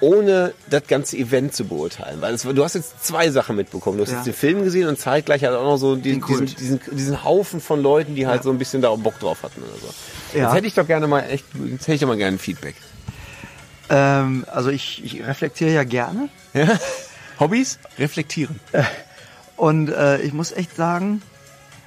ohne 0.00 0.52
das 0.68 0.86
ganze 0.86 1.16
Event 1.16 1.54
zu 1.54 1.64
beurteilen? 1.64 2.20
Weil 2.20 2.34
es, 2.34 2.42
du 2.42 2.62
hast 2.62 2.74
jetzt 2.74 3.04
zwei 3.04 3.30
Sachen 3.30 3.56
mitbekommen. 3.56 3.96
Du 3.98 4.04
hast 4.04 4.10
Ja. 4.10 4.16
jetzt 4.18 4.26
den 4.26 4.34
Film 4.34 4.62
gesehen 4.64 4.86
und 4.86 4.98
zeitgleich 4.98 5.42
halt 5.44 5.54
auch 5.56 5.64
noch 5.64 5.76
so 5.78 5.96
diesen, 5.96 6.20
Kult. 6.20 6.60
diesen, 6.60 6.80
diesen 6.92 7.24
Haufen 7.24 7.60
von 7.60 7.82
Leuten, 7.82 8.14
die 8.14 8.26
halt 8.26 8.42
so 8.42 8.50
ein 8.50 8.58
bisschen 8.58 8.82
da 8.82 8.94
Bock 8.94 9.18
drauf 9.18 9.42
hatten 9.42 9.62
oder 9.62 9.72
so. 9.80 10.38
Ja. 10.38 10.44
Jetzt 10.44 10.54
hätte 10.56 10.66
ich 10.66 10.74
doch 10.74 10.86
gerne 10.86 11.06
mal 11.06 11.20
echt, 11.22 11.44
jetzt 11.70 11.82
hätte 11.82 11.94
ich 11.94 12.00
doch 12.00 12.08
mal 12.08 12.16
gerne 12.18 12.36
ein 12.36 12.40
Feedback. 12.40 12.74
Ähm, 13.88 14.44
also 14.50 14.70
ich, 14.70 15.04
ich 15.04 15.26
reflektiere 15.26 15.70
ja 15.70 15.84
gerne. 15.84 16.28
Hobbys? 17.40 17.78
Reflektieren. 17.98 18.60
Und 19.56 19.88
äh, 19.88 20.20
ich 20.20 20.32
muss 20.32 20.52
echt 20.52 20.74
sagen, 20.74 21.22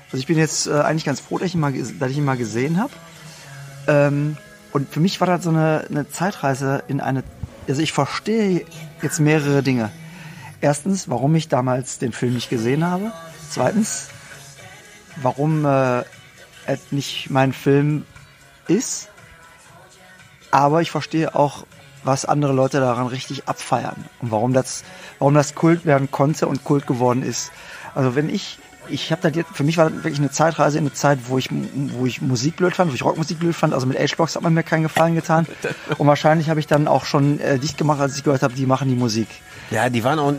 also 0.08 0.18
ich 0.18 0.28
bin 0.28 0.38
jetzt 0.38 0.68
äh, 0.68 0.74
eigentlich 0.74 1.06
ganz 1.06 1.20
froh, 1.20 1.38
dass 1.38 1.48
ich 1.48 1.56
ihn 1.56 1.60
mal, 1.60 1.74
dass 1.74 2.12
ich 2.12 2.18
ihn 2.18 2.26
mal 2.26 2.38
gesehen 2.38 2.80
habe. 2.80 2.94
Ähm, 3.88 4.38
und 4.72 4.90
für 4.90 5.00
mich 5.00 5.20
war 5.20 5.28
das 5.28 5.44
so 5.44 5.50
eine, 5.50 5.86
eine 5.90 6.10
Zeitreise 6.10 6.84
in 6.88 7.02
eine. 7.02 7.24
Also 7.68 7.82
ich 7.82 7.92
verstehe 7.92 8.66
jetzt 9.02 9.20
mehrere 9.20 9.64
Dinge. 9.64 9.92
Erstens, 10.62 11.10
warum 11.10 11.36
ich 11.36 11.50
damals 11.50 12.00
den 12.00 12.14
Film 12.14 12.34
nicht 12.34 12.50
gesehen 12.50 12.86
habe. 12.86 13.12
Zweitens, 13.50 14.08
warum 15.18 15.66
äh, 15.66 16.04
es 16.66 16.92
nicht 16.92 17.30
mein 17.30 17.52
Film 17.54 18.06
ist. 18.68 19.10
Aber 20.52 20.82
ich 20.82 20.92
verstehe 20.92 21.36
auch, 21.36 21.67
was 22.08 22.26
andere 22.26 22.54
Leute 22.54 22.80
daran 22.80 23.08
richtig 23.08 23.48
abfeiern 23.48 24.06
und 24.22 24.32
warum 24.32 24.54
das, 24.54 24.84
warum 25.20 25.34
das 25.34 25.54
Kult 25.54 25.86
werden 25.86 26.10
konnte 26.10 26.48
und 26.48 26.64
Kult 26.64 26.88
geworden 26.88 27.22
ist. 27.22 27.52
Also 27.94 28.16
wenn 28.16 28.30
ich, 28.30 28.58
ich 28.90 29.12
habe 29.12 29.22
da 29.22 29.30
jetzt, 29.30 29.52
für 29.54 29.64
mich 29.64 29.78
war 29.78 29.90
das 29.90 30.04
wirklich 30.04 30.20
eine 30.20 30.32
Zeitreise 30.32 30.78
in 30.78 30.86
eine 30.86 30.94
Zeit, 30.94 31.20
wo 31.26 31.38
ich, 31.38 31.50
wo 31.52 32.06
ich 32.06 32.22
Musik 32.22 32.56
blöd 32.56 32.76
fand, 32.76 32.92
wo 32.92 32.96
ich 32.96 33.04
Rockmusik 33.04 33.40
blöd 33.40 33.56
fand. 33.56 33.74
Also 33.74 33.86
mit 33.86 34.00
H-Box 34.00 34.36
hat 34.36 34.42
man 34.42 34.54
mir 34.54 34.64
keinen 34.64 34.84
Gefallen 34.84 35.16
getan. 35.16 35.46
Und 35.98 36.08
wahrscheinlich 36.08 36.50
habe 36.50 36.60
ich 36.60 36.68
dann 36.68 36.88
auch 36.88 37.06
schon 37.06 37.40
äh, 37.40 37.60
dicht 37.60 37.78
gemacht, 37.78 38.00
als 38.00 38.18
ich 38.18 38.24
gehört 38.24 38.42
habe, 38.42 38.54
die 38.54 38.66
machen 38.66 38.88
die 38.88 38.96
Musik. 38.96 39.28
Ja, 39.70 39.90
die 39.90 40.04
waren 40.04 40.20
auch. 40.20 40.34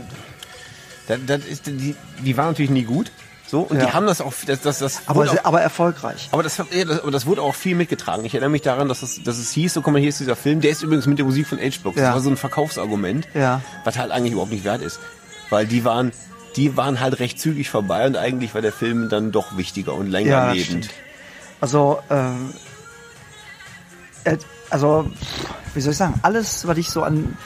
Das, 1.07 1.19
das 1.27 1.45
ist, 1.45 1.67
die, 1.67 1.95
die 2.25 2.37
waren 2.37 2.49
natürlich 2.49 2.71
nie 2.71 2.85
gut. 2.85 3.13
So, 3.51 3.63
und 3.63 3.79
Ja. 3.79 3.87
die 3.87 3.93
haben 3.95 4.07
das 4.07 4.21
auch. 4.21 4.33
Das, 4.47 4.61
das, 4.61 4.79
das 4.79 5.01
Aber, 5.07 5.23
auch, 5.25 5.37
aber 5.45 5.63
erfolgreich. 5.63 6.29
aber, 6.33 6.43
das, 6.43 6.59
ja, 6.59 6.65
das, 6.85 7.01
aber 7.01 7.11
das 7.11 7.25
wurde 7.25 7.41
auch 7.41 7.55
viel 7.55 7.75
mitgetragen. 7.75 8.23
Ich 8.27 8.35
erinnere 8.35 8.51
mich 8.51 8.61
daran, 8.63 8.89
dass 8.89 9.01
es, 9.03 9.23
dass 9.23 9.39
es 9.39 9.51
hieß, 9.53 9.73
so 9.73 9.81
komm 9.81 9.95
mal, 9.95 10.01
hier 10.01 10.11
ist 10.11 10.21
dieser 10.21 10.37
Film, 10.37 10.61
der 10.61 10.71
ist 10.71 10.83
übrigens 10.83 11.07
mit 11.07 11.17
der 11.19 11.25
Musik 11.25 11.47
von 11.47 11.59
H-Box. 11.59 11.97
Ja. 11.97 12.05
Das 12.09 12.15
war 12.15 12.21
so 12.21 12.29
ein 12.29 12.37
Verkaufsargument, 12.37 13.27
Ja. 13.33 13.63
was 13.85 13.97
halt 13.99 14.11
eigentlich 14.11 14.33
überhaupt 14.33 14.53
nicht 14.53 14.65
wert 14.65 14.83
ist. 14.83 15.01
Weil 15.49 15.67
die 15.67 15.83
waren, 15.87 16.13
die 16.57 16.77
waren 16.77 17.01
halt 17.01 17.21
recht 17.21 17.41
zügig 17.41 17.71
vorbei 17.71 18.07
und 18.07 18.17
eigentlich 18.19 18.53
war 18.55 18.61
der 18.61 18.73
Film 18.73 19.09
dann 19.09 19.33
doch 19.33 19.57
wichtiger 19.57 19.95
und 19.95 20.09
länger 20.11 20.29
Ja, 20.31 20.53
lebend. 20.53 20.85
stimmt. 20.85 20.91
Also, 21.63 22.01
ähm, 22.11 22.53
äh, 24.25 24.37
also, 24.71 25.11
wie 25.73 25.81
soll 25.81 25.93
ich 25.93 25.99
sagen, 25.99 26.21
alles, 26.23 26.67
was 26.67 26.77
ich 26.77 26.91
so 26.91 27.03
an, 27.03 27.37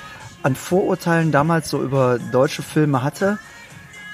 an 0.42 0.56
Vorurteilen 0.56 1.30
damals 1.30 1.70
so 1.70 1.80
über 1.80 2.18
deutsche 2.18 2.62
Filme 2.62 3.02
hatte, 3.04 3.38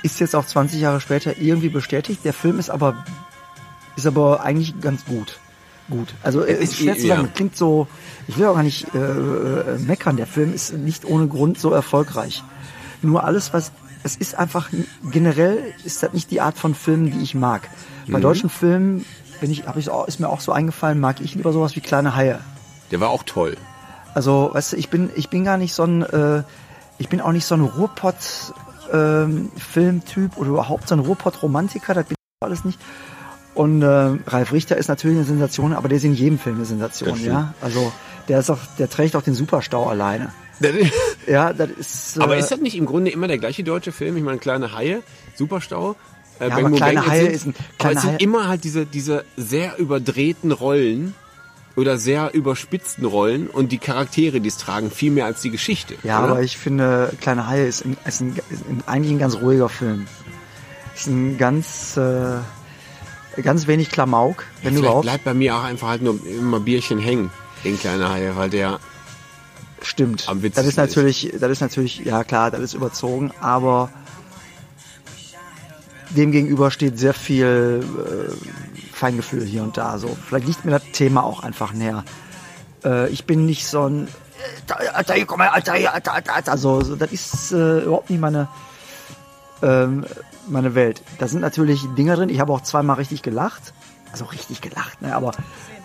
ist 0.03 0.21
jetzt 0.21 0.35
auch 0.35 0.47
20 0.47 0.81
Jahre 0.81 1.01
später 1.01 1.39
irgendwie 1.39 1.69
bestätigt. 1.69 2.25
Der 2.25 2.33
Film 2.33 2.59
ist 2.59 2.71
aber, 2.71 3.05
ist 3.97 4.07
aber 4.07 4.43
eigentlich 4.43 4.81
ganz 4.81 5.05
gut. 5.05 5.39
Gut. 5.91 6.15
Also, 6.23 6.43
ist 6.43 6.77
schwer 6.77 6.97
zu 6.97 7.07
ja. 7.07 7.17
sagen, 7.17 7.31
klingt 7.35 7.57
so, 7.57 7.89
ich 8.27 8.37
will 8.37 8.47
auch 8.47 8.55
gar 8.55 8.63
nicht 8.63 8.95
äh, 8.95 8.99
äh, 8.99 9.79
meckern. 9.79 10.17
Der 10.17 10.27
Film 10.27 10.53
ist 10.53 10.75
nicht 10.75 11.07
ohne 11.07 11.29
Grund 11.29 11.59
so 11.59 11.71
erfolgreich. 11.73 12.43
Nur 13.01 13.25
alles, 13.25 13.55
was, 13.55 13.73
es 14.03 14.17
ist 14.17 14.35
einfach, 14.35 14.69
generell 15.11 15.73
ist 15.85 16.03
das 16.03 16.13
nicht 16.13 16.31
die 16.31 16.43
Art 16.43 16.59
von 16.59 16.75
Filmen, 16.75 17.11
die 17.11 17.23
ich 17.23 17.35
mag. 17.35 17.69
Bei 18.07 18.21
deutschen 18.21 18.49
Filmen, 18.51 19.05
bin 19.41 19.51
ich, 19.51 19.65
ich 19.77 19.91
ist 20.07 20.21
mir 20.21 20.29
auch 20.29 20.41
so 20.41 20.53
eingefallen, 20.53 20.99
mag 20.99 21.21
ich 21.21 21.35
lieber 21.35 21.53
sowas 21.53 21.77
wie 21.77 21.81
kleine 21.81 22.17
Haie. 22.17 22.41
Der 22.91 23.01
war 23.01 23.11
auch 23.11 23.23
toll. 23.23 23.57
Also, 24.15 24.51
weißt 24.53 24.73
du, 24.73 24.77
ich 24.77 24.89
bin, 24.89 25.11
ich 25.15 25.29
bin 25.29 25.45
gar 25.45 25.59
nicht 25.59 25.75
so 25.75 25.85
ein, 25.85 26.03
äh, 26.03 26.43
ich 26.99 27.09
bin 27.09 27.21
auch 27.21 27.33
nicht 27.33 27.45
so 27.45 27.55
ein 27.55 27.63
Ruhrpott-Filmtyp 28.93 30.37
oder 30.37 30.49
überhaupt 30.51 30.89
so 30.89 30.95
ein 30.95 31.01
Ruhrpott-Romantiker, 31.01 31.95
das 31.95 32.07
bin 32.07 32.15
ich 32.15 32.45
alles 32.47 32.65
nicht. 32.65 32.79
Und 33.55 33.83
äh, 33.83 33.87
Ralf 33.87 34.53
Richter 34.53 34.77
ist 34.77 34.89
natürlich 34.89 35.17
eine 35.17 35.27
Sensation, 35.27 35.73
aber 35.73 35.89
der 35.89 35.99
ist 35.99 36.05
in 36.05 36.15
jedem 36.15 36.39
Film 36.39 36.57
eine 36.57 36.65
Sensation, 36.65 37.23
ja. 37.25 37.55
Also 37.61 37.93
der 38.29 38.41
ist 38.41 38.51
auch, 38.51 38.59
der 38.79 38.89
trägt 38.89 39.17
auch 39.17 39.23
den 39.23 39.35
Superstau 39.35 39.87
alleine. 39.89 40.33
Ja, 41.29 41.53
das 41.53 41.69
ist. 41.71 42.17
Äh, 42.17 42.21
Aber 42.23 42.37
ist 42.39 42.51
das 42.51 42.59
nicht 42.61 42.75
im 42.77 42.87
Grunde 42.87 43.11
immer 43.11 43.29
der 43.29 43.37
gleiche 43.39 43.63
deutsche 43.63 43.93
Film? 43.93 44.17
Ich 44.17 44.23
meine, 44.25 44.39
Kleine 44.39 44.75
Haie, 44.75 45.03
Superstau. 45.37 45.95
Äh, 46.41 46.49
Ja, 46.49 46.55
Bang 46.57 46.67
aber 46.67 46.77
Kleine 46.77 47.01
Bang, 47.01 47.11
Haie 47.11 47.21
sind, 47.25 47.33
ist 47.35 47.47
ein- 47.47 47.55
aber 47.55 47.77
Kleine 47.79 47.97
es 47.97 48.03
sind 48.03 48.13
Haie- 48.15 48.23
immer 48.23 48.49
halt 48.49 48.65
diese, 48.65 48.87
diese 48.87 49.25
sehr 49.37 49.79
überdrehten 49.79 50.51
Rollen 50.53 51.15
oder 51.79 51.97
sehr 51.97 52.35
überspitzten 52.35 53.05
Rollen 53.05 53.47
und 53.47 53.71
die 53.71 53.79
Charaktere, 53.79 54.41
die 54.41 54.49
es 54.49 54.57
tragen, 54.57 54.91
viel 54.91 55.13
mehr 55.13 55.27
als 55.27 55.43
die 55.43 55.51
Geschichte. 55.51 55.95
Ja, 56.03 56.25
oder? 56.25 56.33
aber 56.33 56.43
ich 56.43 56.59
finde, 56.59 57.13
Kleine 57.21 57.47
Haie 57.47 57.67
ist, 57.67 57.85
ein, 57.85 57.97
ist, 58.05 58.21
ein, 58.21 58.37
ist 58.51 58.69
ein, 58.69 58.83
eigentlich 58.87 59.13
ein 59.13 59.19
ganz 59.21 59.37
ruhiger 59.37 59.69
Film. 59.69 60.07
Ist 60.97 61.07
ein 61.07 61.39
ganz, 61.39 61.97
äh, 61.97 62.39
ganz 63.43 63.69
wenig 63.69 63.91
Klamauk, 63.91 64.45
wenn 64.63 64.73
Vielleicht 64.73 64.79
überhaupt. 64.79 65.03
bleibt 65.03 65.25
bei 65.25 65.35
mir 65.35 65.55
auch 65.55 65.63
einfach 65.63 65.89
halt 65.89 66.03
nur 66.03 66.19
immer 66.27 66.59
Bierchen 66.59 66.99
hängen, 66.99 67.31
den 67.65 67.79
Kleine 67.79 68.09
Haie, 68.09 68.35
weil 68.35 68.51
der 68.51 68.81
Stimmt. 69.81 70.29
am 70.29 70.43
Das 70.43 70.67
ist 70.67 70.77
natürlich, 70.77 71.33
das 71.39 71.53
ist 71.53 71.61
natürlich, 71.61 72.01
ja 72.05 72.25
klar, 72.25 72.51
das 72.51 72.61
ist 72.61 72.75
überzogen, 72.75 73.31
aber 73.41 73.89
dem 76.11 76.33
gegenüber 76.33 76.73
steht 76.73 76.99
sehr 76.99 77.15
viel 77.15 77.85
äh, 77.85 78.33
Feingefühl 78.99 79.45
hier 79.45 79.63
und 79.63 79.77
da. 79.77 79.99
So, 79.99 80.17
vielleicht 80.27 80.47
liegt 80.47 80.65
mir 80.65 80.73
das 80.73 80.85
Thema 80.93 81.23
auch 81.25 81.43
einfach 81.43 81.73
näher. 81.73 82.05
Äh, 82.85 83.09
ich 83.09 83.25
bin 83.25 83.47
nicht 83.47 83.67
so 83.67 83.89
ein, 83.89 84.09
äh, 84.69 84.89
Alter, 84.89 85.15
hier, 85.15 85.27
komm 85.27 85.39
mal, 85.39 85.49
Alter, 85.49 85.75
hier, 85.75 85.95
Alter, 85.95 86.15
Alter, 86.15 86.35
Alter. 86.35 86.59
So, 86.59 86.81
so, 86.83 86.97
das 86.97 87.13
ist 87.13 87.53
äh, 87.53 87.81
überhaupt 87.81 88.11
nicht 88.11 88.21
meine, 88.21 88.49
ähm, 89.63 90.05
meine 90.49 90.75
Welt. 90.75 91.03
Da 91.19 91.29
sind 91.29 91.41
natürlich 91.41 91.87
Dinger 91.97 92.17
drin. 92.17 92.29
Ich 92.29 92.41
habe 92.41 92.53
auch 92.53 92.63
zweimal 92.63 92.97
richtig 92.97 93.23
gelacht. 93.23 93.73
Also 94.13 94.25
richtig 94.27 94.61
gelacht, 94.61 95.03
ne? 95.03 95.15
Aber 95.15 95.33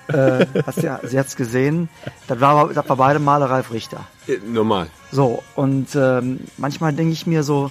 äh, 0.08 0.46
hast 0.66 0.82
ja, 0.82 1.00
sie 1.04 1.20
hat's 1.20 1.36
gesehen. 1.36 1.90
Das 2.28 2.40
war, 2.40 2.74
das 2.74 2.88
war 2.88 2.96
beide 2.96 3.20
Male 3.20 3.50
Ralf 3.50 3.72
Richter. 3.72 4.06
Äh, 4.28 4.38
normal. 4.46 4.88
So, 5.12 5.44
und 5.56 5.96
ähm, 5.96 6.40
manchmal 6.58 6.94
denke 6.94 7.14
ich 7.14 7.28
mir 7.28 7.44
so, 7.44 7.70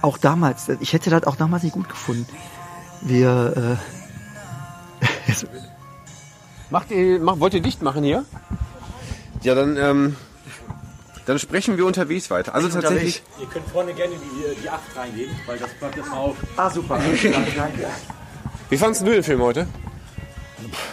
auch 0.00 0.18
damals, 0.18 0.68
ich 0.80 0.92
hätte 0.92 1.10
das 1.10 1.24
auch 1.24 1.36
damals 1.36 1.64
nicht 1.64 1.72
gut 1.72 1.88
gefunden. 1.88 2.26
Wir, 3.00 3.78
äh, 3.78 3.97
Macht 6.70 6.90
ihr, 6.90 7.18
mach, 7.18 7.40
wollt 7.40 7.54
ihr 7.54 7.60
dicht 7.60 7.82
machen 7.82 8.04
hier? 8.04 8.24
Ja, 9.42 9.54
dann, 9.54 9.76
ähm, 9.76 10.16
dann 11.26 11.38
sprechen 11.38 11.76
wir 11.78 11.86
unterwegs 11.86 12.30
weiter. 12.30 12.54
Also 12.54 12.68
tatsächlich. 12.68 13.22
Ihr 13.40 13.46
könnt 13.46 13.66
vorne 13.68 13.94
gerne 13.94 14.14
die, 14.16 14.62
die 14.62 14.68
8 14.68 14.80
reingehen, 14.96 15.30
weil 15.46 15.58
das 15.58 15.70
bleibt 15.70 15.96
jetzt 15.96 16.10
mal 16.10 16.16
auf. 16.16 16.36
ah, 16.56 16.70
super. 16.70 16.98
Danke. 17.56 17.86
Wie 18.70 18.76
fandest 18.76 19.06
du 19.06 19.10
den 19.12 19.22
Film 19.22 19.40
heute? 19.40 19.66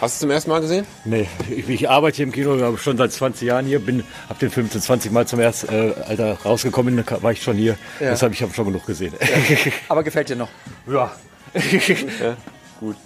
du 0.00 0.06
es 0.06 0.18
zum 0.20 0.30
ersten 0.30 0.50
Mal 0.50 0.60
gesehen? 0.60 0.86
Nee, 1.04 1.28
ich, 1.50 1.68
ich 1.68 1.90
arbeite 1.90 2.16
hier 2.16 2.26
im 2.26 2.32
Kino 2.32 2.76
schon 2.76 2.96
seit 2.96 3.12
20 3.12 3.46
Jahren 3.48 3.66
hier, 3.66 3.78
bin, 3.80 4.04
hab 4.28 4.38
den 4.38 4.50
Film 4.50 4.70
zu 4.70 4.80
20 4.80 5.10
Mal 5.12 5.26
zum 5.26 5.40
ersten 5.40 5.68
äh, 5.74 5.92
Alter 6.06 6.38
rausgekommen, 6.44 6.96
bin, 6.96 7.04
war 7.22 7.32
ich 7.32 7.42
schon 7.42 7.56
hier. 7.56 7.76
Deshalb 8.00 8.32
ich 8.32 8.42
habe 8.42 8.54
schon 8.54 8.66
genug 8.66 8.86
gesehen. 8.86 9.12
Aber 9.88 10.02
gefällt 10.02 10.28
dir 10.30 10.36
noch? 10.36 10.48
Ja. 10.86 11.12
Gut. 12.80 12.96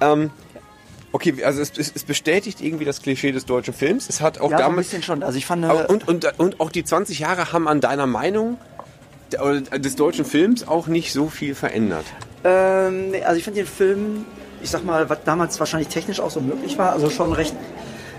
Ähm, 0.00 0.30
okay, 1.12 1.42
also 1.44 1.60
es, 1.60 1.72
es, 1.76 1.92
es 1.94 2.04
bestätigt 2.04 2.60
irgendwie 2.60 2.84
das 2.84 3.02
Klischee 3.02 3.32
des 3.32 3.46
deutschen 3.46 3.74
Films. 3.74 4.08
Es 4.08 4.20
hat 4.20 4.38
auch 4.38 4.50
Ja, 4.50 4.58
so 4.58 4.64
ein 4.64 4.68
damals. 4.70 4.86
bisschen 4.88 5.02
schon. 5.02 5.22
Also 5.22 5.38
ich 5.38 5.46
fand, 5.46 5.64
äh, 5.64 5.68
und, 5.88 6.06
und, 6.08 6.38
und 6.38 6.60
auch 6.60 6.70
die 6.70 6.84
20 6.84 7.18
Jahre 7.20 7.52
haben 7.52 7.66
an 7.68 7.80
deiner 7.80 8.06
Meinung 8.06 8.58
oder 9.42 9.60
des 9.60 9.96
deutschen 9.96 10.24
Films 10.24 10.66
auch 10.66 10.86
nicht 10.86 11.12
so 11.12 11.28
viel 11.28 11.54
verändert. 11.54 12.04
ähm, 12.44 13.12
also 13.24 13.36
ich 13.36 13.44
finde 13.44 13.60
den 13.60 13.66
Film, 13.68 14.24
ich 14.62 14.70
sag 14.70 14.84
mal, 14.84 15.08
was 15.10 15.18
damals 15.24 15.58
wahrscheinlich 15.60 15.88
technisch 15.88 16.18
auch 16.20 16.30
so 16.30 16.40
möglich 16.40 16.78
war, 16.78 16.92
also 16.92 17.10
schon 17.10 17.32
recht, 17.32 17.54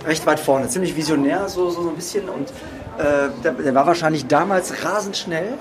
recht 0.05 0.25
weit 0.25 0.39
vorne. 0.39 0.67
Ziemlich 0.69 0.95
visionär, 0.95 1.49
so, 1.49 1.69
so, 1.71 1.81
so 1.83 1.89
ein 1.89 1.95
bisschen. 1.95 2.29
Und 2.29 2.49
äh, 2.99 3.29
der, 3.43 3.53
der 3.53 3.73
war 3.75 3.87
wahrscheinlich 3.87 4.27
damals 4.27 4.83
rasend 4.85 5.17
schnell, 5.17 5.53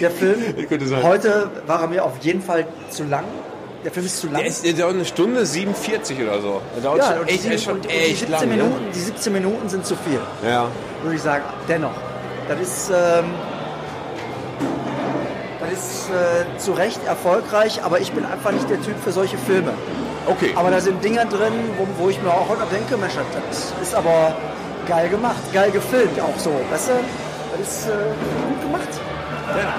der 0.00 0.10
Film. 0.10 0.40
Heute 1.02 1.50
war 1.66 1.82
er 1.82 1.88
mir 1.88 2.04
auf 2.04 2.18
jeden 2.20 2.40
Fall 2.42 2.66
zu 2.90 3.04
lang. 3.04 3.24
Der 3.84 3.92
Film 3.92 4.06
ist 4.06 4.18
zu 4.20 4.26
lang. 4.28 4.36
Der, 4.38 4.46
ist, 4.46 4.64
der 4.64 4.72
dauert 4.72 4.94
eine 4.94 5.04
Stunde 5.04 5.44
47 5.44 6.18
oder 6.22 6.40
so. 6.40 6.62
Der 6.74 6.82
dauert 6.82 6.98
Ja, 6.98 7.16
schon 7.16 7.26
die, 7.26 7.32
echt, 7.32 7.68
und, 7.68 7.84
die, 7.84 7.88
echt 7.90 8.18
17 8.20 8.30
lang. 8.30 8.48
Minuten, 8.48 8.86
die 8.94 8.98
17 8.98 9.32
Minuten 9.32 9.68
sind 9.68 9.84
zu 9.84 9.94
viel? 9.96 10.20
Ja. 10.42 10.68
würde 11.02 11.16
ich 11.16 11.22
sagen. 11.22 11.44
Dennoch. 11.68 11.92
Das 12.48 12.60
ist, 12.60 12.90
ähm, 12.90 13.24
das 15.60 15.72
ist 15.72 16.10
äh, 16.10 16.58
zu 16.58 16.72
Recht 16.72 17.00
erfolgreich, 17.06 17.82
aber 17.82 18.00
ich 18.00 18.12
bin 18.12 18.24
einfach 18.24 18.52
nicht 18.52 18.68
der 18.70 18.80
Typ 18.80 18.94
für 19.02 19.12
solche 19.12 19.36
Filme. 19.36 19.72
Okay. 20.26 20.52
Aber 20.56 20.70
da 20.70 20.80
sind 20.80 21.04
Dinger 21.04 21.26
drin, 21.26 21.52
wo, 21.76 22.04
wo 22.04 22.08
ich 22.08 22.20
mir 22.22 22.30
auch 22.30 22.48
heute 22.48 22.62
denke, 22.72 22.96
Mensch, 22.96 23.14
das 23.50 23.72
ist 23.82 23.94
aber 23.94 24.34
geil 24.88 25.08
gemacht, 25.10 25.52
geil 25.52 25.70
gefilmt 25.70 26.18
auch 26.20 26.38
so, 26.38 26.50
weißt 26.70 26.88
du? 26.88 26.92
Das 27.58 27.68
ist 27.68 27.86
äh, 27.88 27.92
gut 28.48 28.62
gemacht. 28.62 28.88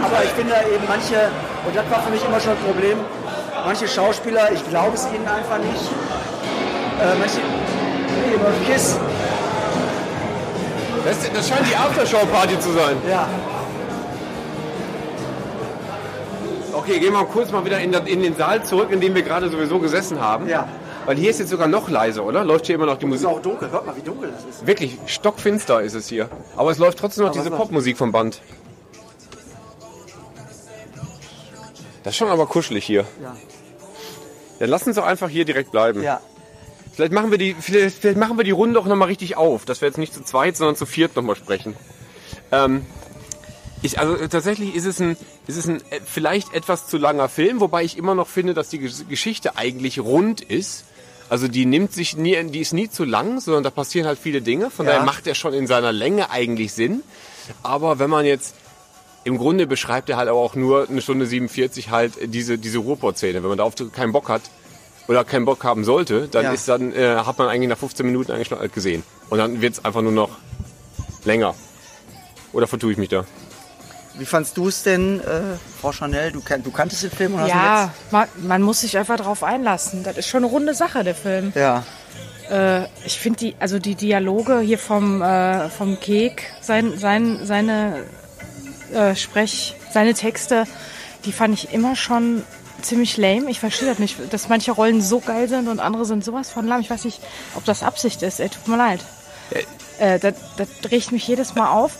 Aber 0.03 0.23
ich 0.23 0.29
finde 0.29 0.53
eben 0.73 0.85
manche, 0.87 1.29
und 1.65 1.75
das 1.75 1.83
war 1.89 2.01
für 2.03 2.11
mich 2.11 2.23
immer 2.23 2.39
schon 2.39 2.51
ein 2.51 2.63
Problem, 2.63 2.97
manche 3.65 3.87
Schauspieler, 3.87 4.51
ich 4.51 4.67
glaube 4.69 4.95
es 4.95 5.05
ihnen 5.07 5.27
einfach 5.27 5.57
nicht. 5.59 5.89
Äh, 7.01 7.15
manche, 7.19 7.37
nee, 7.37 8.71
Kiss, 8.73 8.97
Das, 11.05 11.17
das 11.31 11.49
scheint 11.49 11.69
die 11.69 11.75
Aftershow-Party 11.75 12.59
zu 12.59 12.71
sein. 12.71 12.97
ja. 13.09 13.27
Okay, 16.73 16.99
gehen 16.99 17.13
wir 17.13 17.19
mal 17.19 17.25
kurz 17.25 17.51
mal 17.51 17.65
wieder 17.65 17.79
in, 17.79 17.93
in 17.93 18.21
den 18.21 18.35
Saal 18.35 18.63
zurück, 18.63 18.89
in 18.91 18.99
dem 18.99 19.15
wir 19.15 19.23
gerade 19.23 19.49
sowieso 19.49 19.79
gesessen 19.79 20.19
haben. 20.21 20.47
Ja. 20.47 20.67
Weil 21.05 21.15
hier 21.15 21.29
ist 21.31 21.39
jetzt 21.39 21.49
sogar 21.49 21.67
noch 21.67 21.89
leiser, 21.89 22.23
oder? 22.23 22.43
Läuft 22.43 22.67
hier 22.67 22.75
immer 22.75 22.85
noch 22.85 22.97
die 22.97 23.05
Es 23.05 23.09
Musik? 23.11 23.27
ist 23.27 23.33
auch 23.35 23.41
dunkel, 23.41 23.71
hört 23.71 23.85
mal, 23.87 23.95
wie 23.95 24.01
dunkel 24.01 24.31
das 24.31 24.43
ist. 24.43 24.67
Wirklich, 24.67 24.97
stockfinster 25.07 25.81
ist 25.81 25.93
es 25.95 26.07
hier. 26.07 26.29
Aber 26.55 26.69
es 26.71 26.77
läuft 26.77 26.99
trotzdem 26.99 27.23
noch 27.23 27.31
Aber 27.31 27.39
diese 27.39 27.49
Popmusik 27.49 27.97
vom 27.97 28.11
Band. 28.11 28.41
Das 32.05 32.13
ist 32.13 32.17
schon 32.17 32.29
aber 32.29 32.45
kuschelig 32.45 32.85
hier. 32.85 33.05
Ja. 33.21 33.35
Dann 34.59 34.69
lass 34.69 34.87
uns 34.87 34.95
doch 34.95 35.03
einfach 35.05 35.27
hier 35.27 35.43
direkt 35.43 35.71
bleiben. 35.71 36.01
Ja. 36.01 36.21
Vielleicht 36.93 37.11
machen 37.11 37.29
wir 37.31 37.37
die, 37.37 37.55
vielleicht, 37.59 37.97
vielleicht 37.97 38.17
machen 38.17 38.37
wir 38.37 38.45
die 38.45 38.51
Runde 38.51 38.79
auch 38.79 38.85
nochmal 38.85 39.09
richtig 39.09 39.35
auf, 39.35 39.65
dass 39.65 39.81
wir 39.81 39.87
jetzt 39.89 39.97
nicht 39.97 40.13
zu 40.13 40.23
zweit, 40.23 40.55
sondern 40.55 40.77
zu 40.77 40.85
viert 40.85 41.15
nochmal 41.17 41.35
sprechen. 41.35 41.75
Ähm, 42.53 42.85
ich, 43.81 43.99
also 43.99 44.15
äh, 44.15 44.29
tatsächlich 44.29 44.73
ist 44.75 44.85
es 44.85 45.01
ein, 45.01 45.17
ist 45.47 45.57
es 45.57 45.67
ein 45.67 45.81
äh, 45.89 45.99
vielleicht 46.05 46.53
etwas 46.53 46.87
zu 46.87 46.97
langer 46.97 47.27
Film, 47.27 47.59
wobei 47.59 47.83
ich 47.83 47.97
immer 47.97 48.15
noch 48.15 48.27
finde, 48.27 48.53
dass 48.53 48.69
die 48.69 48.79
Ges- 48.79 49.05
Geschichte 49.07 49.57
eigentlich 49.57 49.99
rund 49.99 50.39
ist. 50.39 50.85
Also 51.27 51.47
die 51.47 51.65
nimmt 51.65 51.91
sich 51.91 52.15
nie, 52.15 52.41
die 52.45 52.59
ist 52.61 52.71
nie 52.71 52.87
zu 52.89 53.03
lang, 53.03 53.41
sondern 53.41 53.63
da 53.63 53.71
passieren 53.71 54.07
halt 54.07 54.19
viele 54.19 54.41
Dinge. 54.41 54.69
Von 54.69 54.85
Ja. 54.85 54.93
daher 54.93 55.05
macht 55.05 55.25
er 55.27 55.33
schon 55.35 55.53
in 55.53 55.65
seiner 55.67 55.91
Länge 55.91 56.29
eigentlich 56.29 56.71
Sinn. 56.71 57.01
Aber 57.63 57.99
wenn 57.99 58.11
man 58.11 58.25
jetzt 58.25 58.53
im 59.25 59.37
Grunde 59.37 59.67
beschreibt 59.67 60.09
er 60.09 60.17
halt 60.17 60.29
aber 60.29 60.39
auch 60.39 60.55
nur 60.55 60.87
eine 60.89 61.01
Stunde 61.01 61.25
47 61.25 61.89
halt 61.89 62.13
diese, 62.33 62.57
diese 62.57 62.77
Ruhrpott-Szene. 62.77 63.41
Wenn 63.41 63.49
man 63.49 63.57
darauf 63.57 63.73
keinen 63.91 64.11
Bock 64.13 64.29
hat 64.29 64.41
oder 65.07 65.23
keinen 65.25 65.45
Bock 65.45 65.63
haben 65.63 65.83
sollte, 65.83 66.27
dann 66.29 66.45
Ja. 66.45 66.51
ist 66.53 66.67
dann, 66.69 66.93
äh, 66.93 67.17
hat 67.17 67.37
man 67.37 67.47
eigentlich 67.49 67.69
nach 67.69 67.77
15 67.77 68.05
Minuten 68.05 68.31
eigentlich 68.31 68.47
schon 68.47 68.59
alles 68.59 68.71
gesehen. 68.71 69.03
Und 69.29 69.39
dann 69.39 69.61
wird 69.61 69.73
es 69.73 69.83
einfach 69.83 70.01
nur 70.01 70.11
noch 70.11 70.29
länger. 71.25 71.53
Oder 72.53 72.67
vertue 72.67 72.91
ich 72.93 72.97
mich 72.97 73.09
da? 73.09 73.25
Wie 74.17 74.25
fandst 74.25 74.55
du 74.55 74.69
es 74.69 74.83
denn, 74.83 75.19
äh, 75.19 75.57
Frau 75.81 75.91
Chanel? 75.91 76.31
Du, 76.31 76.39
kan 76.41 76.63
du 76.63 76.71
kanntest 76.71 77.03
den 77.03 77.11
Film 77.11 77.33
ihn 77.33 77.47
Ja, 77.47 77.93
man, 78.11 78.27
man 78.37 78.61
muss 78.61 78.79
sich 78.81 78.97
einfach 78.97 79.17
darauf 79.17 79.43
einlassen. 79.43 80.03
Das 80.03 80.17
ist 80.17 80.27
schon 80.27 80.43
eine 80.43 80.51
runde 80.53 80.73
Sache, 80.73 81.03
der 81.03 81.15
Film. 81.15 81.51
Ja. 81.53 81.83
Äh, 82.49 82.85
ich 83.05 83.19
finde 83.19 83.39
die, 83.39 83.55
also 83.59 83.77
die 83.79 83.95
Dialoge 83.95 84.59
hier 84.59 84.77
vom, 84.77 85.21
äh, 85.21 85.69
vom 85.69 85.99
Kek, 85.99 86.43
sein, 86.61 86.97
sein, 86.97 87.39
seine 87.43 88.03
äh, 88.93 89.15
Sprech, 89.15 89.75
seine 89.91 90.13
Texte, 90.13 90.65
die 91.25 91.31
fand 91.31 91.53
ich 91.53 91.73
immer 91.73 91.95
schon 91.95 92.43
ziemlich 92.81 93.17
lame. 93.17 93.49
Ich 93.49 93.59
verstehe 93.59 93.87
das 93.87 93.99
nicht, 93.99 94.17
dass 94.31 94.49
manche 94.49 94.71
Rollen 94.71 95.01
so 95.01 95.19
geil 95.19 95.47
sind 95.47 95.67
und 95.67 95.79
andere 95.79 96.05
sind 96.05 96.23
sowas 96.23 96.49
von 96.51 96.67
lahm. 96.67 96.81
Ich 96.81 96.89
weiß 96.89 97.05
nicht, 97.05 97.21
ob 97.55 97.65
das 97.65 97.83
Absicht 97.83 98.21
ist. 98.21 98.39
Ey, 98.39 98.49
tut 98.49 98.67
mir 98.67 98.77
leid. 98.77 99.01
Äh, 99.99 100.19
das, 100.19 100.35
das 100.57 100.91
regt 100.91 101.11
mich 101.11 101.27
jedes 101.27 101.55
Mal 101.55 101.69
auf. 101.69 101.97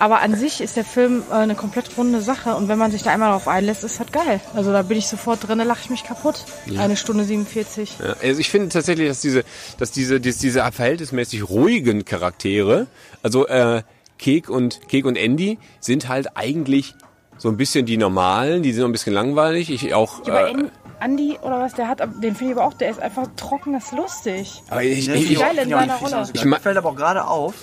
Aber 0.00 0.20
an 0.20 0.36
sich 0.36 0.60
ist 0.60 0.76
der 0.76 0.84
Film 0.84 1.24
äh, 1.30 1.34
eine 1.34 1.56
komplett 1.56 1.96
runde 1.96 2.20
Sache 2.20 2.54
und 2.54 2.68
wenn 2.68 2.78
man 2.78 2.92
sich 2.92 3.02
da 3.02 3.10
einmal 3.10 3.30
darauf 3.30 3.48
einlässt, 3.48 3.82
ist 3.82 3.98
das 3.98 4.12
geil. 4.12 4.40
Also 4.54 4.72
da 4.72 4.82
bin 4.82 4.96
ich 4.96 5.08
sofort 5.08 5.46
drin, 5.46 5.58
da 5.58 5.64
lache 5.64 5.80
ich 5.82 5.90
mich 5.90 6.04
kaputt. 6.04 6.44
Eine 6.76 6.96
Stunde 6.96 7.24
47. 7.24 7.96
Ja, 7.98 8.14
also 8.22 8.40
ich 8.40 8.48
finde 8.48 8.68
tatsächlich, 8.68 9.08
dass 9.08 9.20
diese, 9.20 9.44
dass 9.78 9.90
diese, 9.90 10.20
dass 10.20 10.38
diese 10.38 10.60
verhältnismäßig 10.70 11.48
ruhigen 11.48 12.04
Charaktere, 12.04 12.86
also 13.22 13.48
äh, 13.48 13.82
Kek 14.18 14.48
und 14.48 14.88
Kek 14.88 15.04
und 15.04 15.16
Andy, 15.16 15.58
sind 15.80 16.08
halt 16.08 16.36
eigentlich 16.36 16.94
so 17.36 17.48
ein 17.48 17.56
bisschen 17.56 17.86
die 17.86 17.96
normalen, 17.96 18.62
die 18.62 18.72
sind 18.72 18.80
noch 18.82 18.88
ein 18.88 18.92
bisschen 18.92 19.14
langweilig. 19.14 19.70
Ich 19.70 19.94
auch. 19.94 20.26
Ja, 20.26 20.32
aber 20.34 20.48
Äh, 20.48 20.54
An- 20.54 20.70
Andi 21.00 21.38
oder 21.42 21.60
was 21.60 21.74
der 21.74 21.86
hat, 21.86 22.00
den 22.00 22.34
finde 22.34 22.52
ich 22.52 22.58
aber 22.58 22.66
auch, 22.66 22.74
der 22.74 22.90
ist 22.90 22.98
einfach 23.00 23.28
trocken, 23.36 23.72
das 23.74 23.84
ist 23.84 23.92
lustig. 23.92 24.62
aber 24.68 24.82
ich, 24.82 25.06
Ja, 25.06 25.14
ich, 25.14 25.30
ich, 25.30 25.38
geil 25.38 25.56
in 25.58 25.68
ich 25.68 25.74
seiner 25.74 25.94
ich 25.96 26.02
Rolle. 26.02 26.28
Ich 26.34 26.44
Mir 26.44 26.56
fällt 26.58 26.76
aber 26.76 26.88
auch 26.90 26.96
gerade 26.96 27.26
auf, 27.28 27.54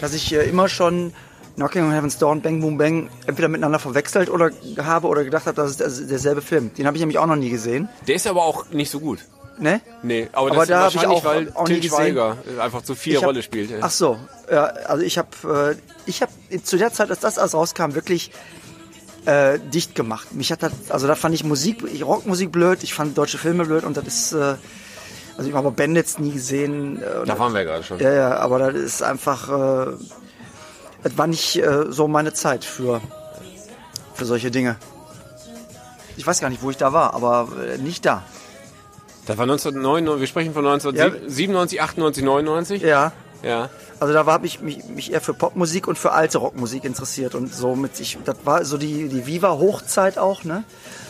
dass 0.00 0.14
ich 0.14 0.32
äh, 0.34 0.48
immer 0.48 0.68
schon 0.70 1.12
Knocking 1.56 1.82
on 1.84 1.92
Heaven's 1.92 2.16
Door 2.18 2.30
und 2.32 2.42
Bang 2.42 2.60
Boom 2.60 2.78
Bang 2.78 3.10
entweder 3.26 3.48
miteinander 3.48 3.78
verwechselt 3.80 4.30
oder 4.30 4.50
habe 4.78 5.06
oder 5.08 5.24
gedacht 5.24 5.44
habe, 5.46 5.56
das 5.56 5.72
ist 5.72 5.80
der- 5.80 6.06
derselbe 6.06 6.40
Film. 6.40 6.70
Den 6.78 6.86
habe 6.86 6.96
ich 6.96 7.00
nämlich 7.00 7.18
auch 7.18 7.26
noch 7.26 7.36
nie 7.36 7.50
gesehen. 7.50 7.88
Der 8.06 8.14
ist 8.14 8.26
aber 8.26 8.42
auch 8.44 8.70
nicht 8.70 8.90
so 8.90 9.00
gut. 9.00 9.18
Ne? 9.60 9.80
Nee, 10.02 10.28
aber, 10.32 10.50
Aber 10.52 10.56
das 10.60 10.68
da 10.68 10.80
hab 10.82 10.88
ist 10.88 10.94
ich 10.94 11.02
wahrscheinlich, 11.02 11.18
auch- 11.18 11.24
weil 11.24 11.52
auch 11.54 11.64
Til. 11.64 11.82
Schweiger 11.82 12.36
einfach 12.60 12.82
zu 12.82 12.94
viel 12.94 13.16
hab- 13.16 13.24
Rolle 13.24 13.42
spielt. 13.42 13.72
Ach 13.80 13.90
so, 13.90 14.18
ja, 14.50 14.64
also 14.64 15.02
ich 15.04 15.18
habe 15.18 15.74
äh, 15.76 16.00
ich 16.06 16.22
habe 16.22 16.32
zu 16.62 16.76
der 16.76 16.92
Zeit, 16.92 17.10
als 17.10 17.20
das 17.20 17.38
alles 17.38 17.54
rauskam, 17.54 17.94
wirklich 17.94 18.30
äh, 19.26 19.58
dicht 19.58 19.94
gemacht. 19.94 20.32
Mich 20.32 20.52
hat 20.52 20.62
das, 20.62 20.72
also 20.90 21.06
da 21.08 21.14
fand 21.16 21.34
ich 21.34 21.42
Musik, 21.44 21.82
ich 21.92 22.04
Rockmusik 22.04 22.52
blöd, 22.52 22.82
ich 22.82 22.94
fand 22.94 23.18
deutsche 23.18 23.36
Filme 23.38 23.64
blöd 23.66 23.84
und 23.84 23.96
das 23.96 24.06
ist, 24.06 24.32
äh, 24.32 24.54
also 25.36 25.48
ich 25.50 25.54
habe 25.54 25.70
Bandits 25.72 26.18
nie 26.18 26.30
gesehen. 26.32 27.02
Äh, 27.02 27.26
Da 27.26 27.38
waren 27.38 27.52
wir 27.52 27.64
gerade 27.64 27.82
schon. 27.82 27.98
Ja, 27.98 28.12
ja, 28.12 28.36
aber 28.36 28.58
das 28.60 28.74
ist 28.80 29.02
einfach, 29.02 29.48
äh, 29.48 29.92
das 31.02 31.18
war 31.18 31.26
nicht 31.26 31.56
äh, 31.56 31.86
so 31.90 32.06
meine 32.08 32.32
Zeit 32.32 32.64
für 32.64 33.00
für 34.14 34.24
solche 34.24 34.50
Dinge. 34.50 34.76
Ich 36.16 36.26
weiß 36.26 36.40
gar 36.40 36.48
nicht, 36.50 36.62
wo 36.62 36.70
ich 36.70 36.76
da 36.76 36.92
war, 36.92 37.14
aber 37.14 37.48
äh, 37.74 37.78
nicht 37.78 38.04
da. 38.06 38.22
Das 39.28 39.36
war 39.36 39.42
1999, 39.42 40.20
wir 40.20 40.26
sprechen 40.26 40.54
von 40.54 40.66
1997, 40.66 41.82
98, 41.82 42.24
99. 42.24 42.82
Ja. 42.82 43.12
Ja. 43.42 43.68
Also 44.00 44.14
da 44.14 44.24
habe 44.24 44.46
ich 44.46 44.60
mich, 44.60 44.84
mich 44.86 45.12
eher 45.12 45.20
für 45.20 45.34
Popmusik 45.34 45.86
und 45.86 45.98
für 45.98 46.12
alte 46.12 46.38
Rockmusik 46.38 46.84
interessiert 46.84 47.34
und 47.34 47.54
somit 47.54 48.00
ich 48.00 48.16
das 48.24 48.36
war 48.44 48.64
so 48.64 48.78
die 48.78 49.08
die 49.08 49.26
Viva 49.26 49.50
Hochzeit 49.58 50.16
auch, 50.18 50.44
ne? 50.44 50.64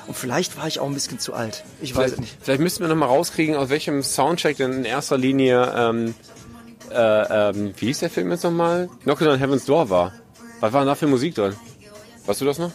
Und 0.08 0.16
vielleicht 0.16 0.58
war 0.58 0.66
ich 0.66 0.80
auch 0.80 0.86
ein 0.86 0.94
bisschen 0.94 1.20
zu 1.20 1.32
alt. 1.32 1.64
Ich 1.80 1.94
weiß 1.94 2.06
es 2.06 2.12
Vielleicht, 2.14 2.20
nicht. 2.20 2.38
vielleicht 2.40 2.60
müssten 2.60 2.80
wir 2.80 2.88
noch 2.88 2.96
mal 2.96 3.06
rauskriegen, 3.06 3.54
aus 3.54 3.68
welchem 3.68 4.02
Soundtrack 4.02 4.56
denn 4.56 4.72
in 4.72 4.84
erster 4.84 5.16
Linie, 5.16 5.72
ähm, 5.76 6.14
äh, 6.90 7.50
ähm, 7.50 7.72
wie 7.76 7.86
hieß 7.86 8.00
der 8.00 8.10
Film 8.10 8.32
jetzt 8.32 8.42
nochmal? 8.42 8.88
Knocking 9.04 9.28
on 9.28 9.38
Heaven's 9.38 9.64
Door 9.64 9.90
war. 9.90 10.12
Was 10.58 10.72
war 10.72 10.80
denn 10.80 10.88
da 10.88 10.96
für 10.96 11.06
Musik 11.06 11.36
drin? 11.36 11.54
Weißt 12.26 12.40
du 12.40 12.44
das 12.46 12.58
noch? 12.58 12.72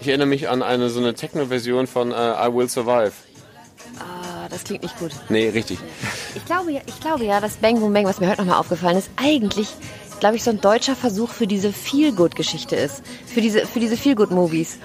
Ich 0.00 0.08
erinnere 0.08 0.26
mich 0.26 0.48
an 0.48 0.62
eine 0.62 0.90
so 0.90 0.98
eine 0.98 1.14
Techno-Version 1.14 1.86
von 1.86 2.10
äh, 2.10 2.14
I 2.14 2.52
Will 2.52 2.68
Survive. 2.68 3.12
Ah, 3.98 4.27
das 4.58 4.64
klingt 4.64 4.82
nicht 4.82 4.98
gut. 4.98 5.12
Nee, 5.28 5.48
richtig. 5.50 5.78
Ich 6.34 6.44
glaube, 6.44 6.72
ja, 6.72 6.80
ich 6.86 7.00
glaube 7.00 7.24
ja, 7.24 7.40
dass 7.40 7.56
Bang 7.56 7.78
Boom 7.78 7.92
Bang, 7.92 8.04
was 8.04 8.18
mir 8.18 8.28
heute 8.28 8.42
nochmal 8.42 8.58
aufgefallen 8.58 8.98
ist, 8.98 9.10
eigentlich, 9.16 9.68
glaube 10.18 10.36
ich, 10.36 10.42
so 10.42 10.50
ein 10.50 10.60
deutscher 10.60 10.96
Versuch 10.96 11.30
für 11.30 11.46
diese 11.46 11.72
Feel-Good-Geschichte 11.72 12.74
ist. 12.74 13.02
Für 13.26 13.40
diese, 13.40 13.66
für 13.66 13.78
diese 13.78 13.96
Feel-Good-Movies, 13.96 14.78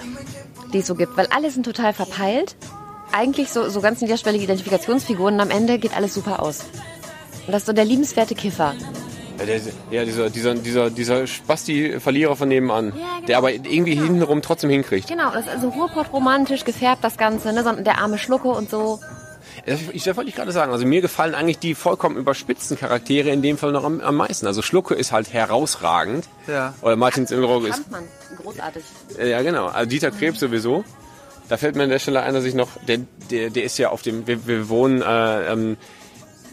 die 0.74 0.80
es 0.80 0.88
so 0.88 0.96
gibt. 0.96 1.18
Weil 1.18 1.28
alle 1.28 1.50
sind 1.50 1.64
total 1.66 1.94
verpeilt. 1.94 2.56
Eigentlich 3.12 3.50
so, 3.50 3.68
so 3.70 3.82
ganz 3.82 4.02
niederschwellige 4.02 4.44
Identifikationsfiguren 4.44 5.36
und 5.36 5.42
am 5.42 5.50
Ende 5.50 5.80
geht 5.80 5.96
alles 5.96 6.14
super 6.14 6.42
aus. 6.42 6.66
Und 7.46 7.52
das 7.52 7.64
ist 7.64 7.66
so 7.68 7.74
der 7.74 7.86
liebenswerte 7.86 8.36
Kiffer. 8.36 8.76
Ja, 9.40 9.46
der, 9.46 9.60
ja 9.92 10.06
dieser, 10.06 10.30
dieser, 10.30 10.54
dieser, 10.54 10.90
dieser 10.90 11.28
Spasti-Verlierer 11.28 12.36
von 12.36 12.48
nebenan, 12.48 12.92
genau. 12.92 13.06
der 13.28 13.38
aber 13.38 13.52
irgendwie 13.52 13.96
hintenrum 13.96 14.42
trotzdem 14.42 14.70
hinkriegt. 14.70 15.08
Genau, 15.08 15.32
das 15.32 15.46
ist 15.46 15.52
also 15.52 15.70
Ruhrpott 15.70 16.14
romantisch 16.14 16.64
gefärbt, 16.64 17.04
das 17.04 17.18
Ganze, 17.18 17.52
ne? 17.52 17.84
der 17.84 17.98
arme 18.00 18.18
Schlucke 18.18 18.50
und 18.50 18.70
so. 18.70 19.00
Das, 19.66 19.80
ich, 19.94 20.04
das 20.04 20.18
wollte 20.18 20.30
ich 20.30 20.36
gerade 20.36 20.52
sagen. 20.52 20.72
Also 20.72 20.86
mir 20.86 21.02
gefallen 21.02 21.36
eigentlich 21.36 21.60
die 21.60 21.74
vollkommen 21.76 22.18
überspitzten 22.18 22.78
Charaktere 22.78 23.30
in 23.30 23.42
dem 23.42 23.58
Fall 23.58 23.72
noch 23.72 23.84
am, 23.86 24.02
am 24.02 24.16
meisten. 24.16 24.46
Also 24.46 24.62
Schlucke 24.62 24.94
ist 24.94 25.12
halt 25.12 25.32
herausragend. 25.32 26.28
Ja. 26.48 26.74
Oder 26.82 26.96
Martin 26.98 27.26
Zimmerog 27.28 27.64
ist. 27.66 27.74
Kampmann, 27.76 28.04
großartig. 28.42 28.84
äh, 29.18 29.30
Ja, 29.32 29.42
genau. 29.42 29.68
Also 29.68 29.90
Dieter 29.90 30.12
Krebs 30.12 30.40
sowieso. 30.40 30.84
Da 31.50 31.58
fällt 31.58 31.76
mir 31.76 31.84
an 31.84 31.90
der 31.90 32.00
Stelle 32.00 32.22
ein, 32.24 32.34
dass 32.34 32.44
ich 32.46 32.56
noch, 32.56 32.70
der, 32.88 33.00
der, 33.32 33.50
der 33.50 33.64
ist 33.64 33.78
ja 33.78 33.90
auf 33.90 34.02
dem, 34.02 34.28
wir, 34.28 34.48
wir 34.48 34.70
wohnen 34.70 35.02
äh, 35.02 35.52
ähm, 35.52 35.78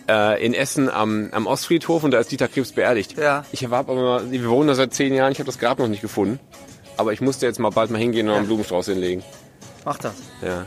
äh, 0.08 0.44
in 0.44 0.52
Essen 0.54 0.88
am, 0.90 1.30
am 1.32 1.46
Ostfriedhof 1.46 2.04
und 2.04 2.10
da 2.12 2.18
ist 2.20 2.30
Dieter 2.30 2.48
Krebs 2.48 2.72
beerdigt. 2.72 3.16
Ja. 3.18 3.44
Ich 3.52 3.64
habe 3.64 3.76
aber 3.76 3.94
mal, 3.94 4.30
wir 4.30 4.48
wohnen 4.48 4.68
da 4.68 4.74
seit 4.74 4.92
zehn 4.94 5.14
Jahren, 5.14 5.32
ich 5.32 5.38
habe 5.38 5.46
das 5.46 5.58
Grab 5.58 5.78
noch 5.78 5.88
nicht 5.88 6.02
gefunden. 6.02 6.38
Aber 6.96 7.12
ich 7.12 7.20
musste 7.20 7.46
jetzt 7.46 7.58
mal 7.58 7.70
bald 7.70 7.90
mal 7.90 7.98
hingehen 7.98 8.28
und 8.28 8.34
einen 8.36 8.46
Blumenstrauß 8.46 8.86
hinlegen. 8.86 9.22
Mach 9.84 9.96
das. 9.98 10.14
Ja. 10.42 10.66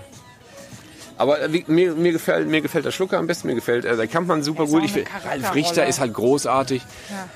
Aber 1.18 1.42
äh, 1.42 1.54
wie- 1.54 1.66
mir, 1.68 1.94
mir, 1.94 2.12
gefällt, 2.12 2.48
mir 2.48 2.62
gefällt 2.62 2.86
der 2.86 2.92
Schlucker 2.92 3.18
am 3.18 3.28
besten, 3.28 3.48
mir 3.48 3.56
gefällt 3.56 3.86
äh, 3.86 3.96
der 3.96 4.08
Kampmann 4.08 4.44
super 4.44 4.66
gut. 4.66 4.84
Ich 4.84 4.96
will, 4.96 5.06
Ralf. 5.26 5.54
Richter 5.56 5.86
ist 5.86 6.00
halt 6.00 6.14
großartig. 6.14 6.82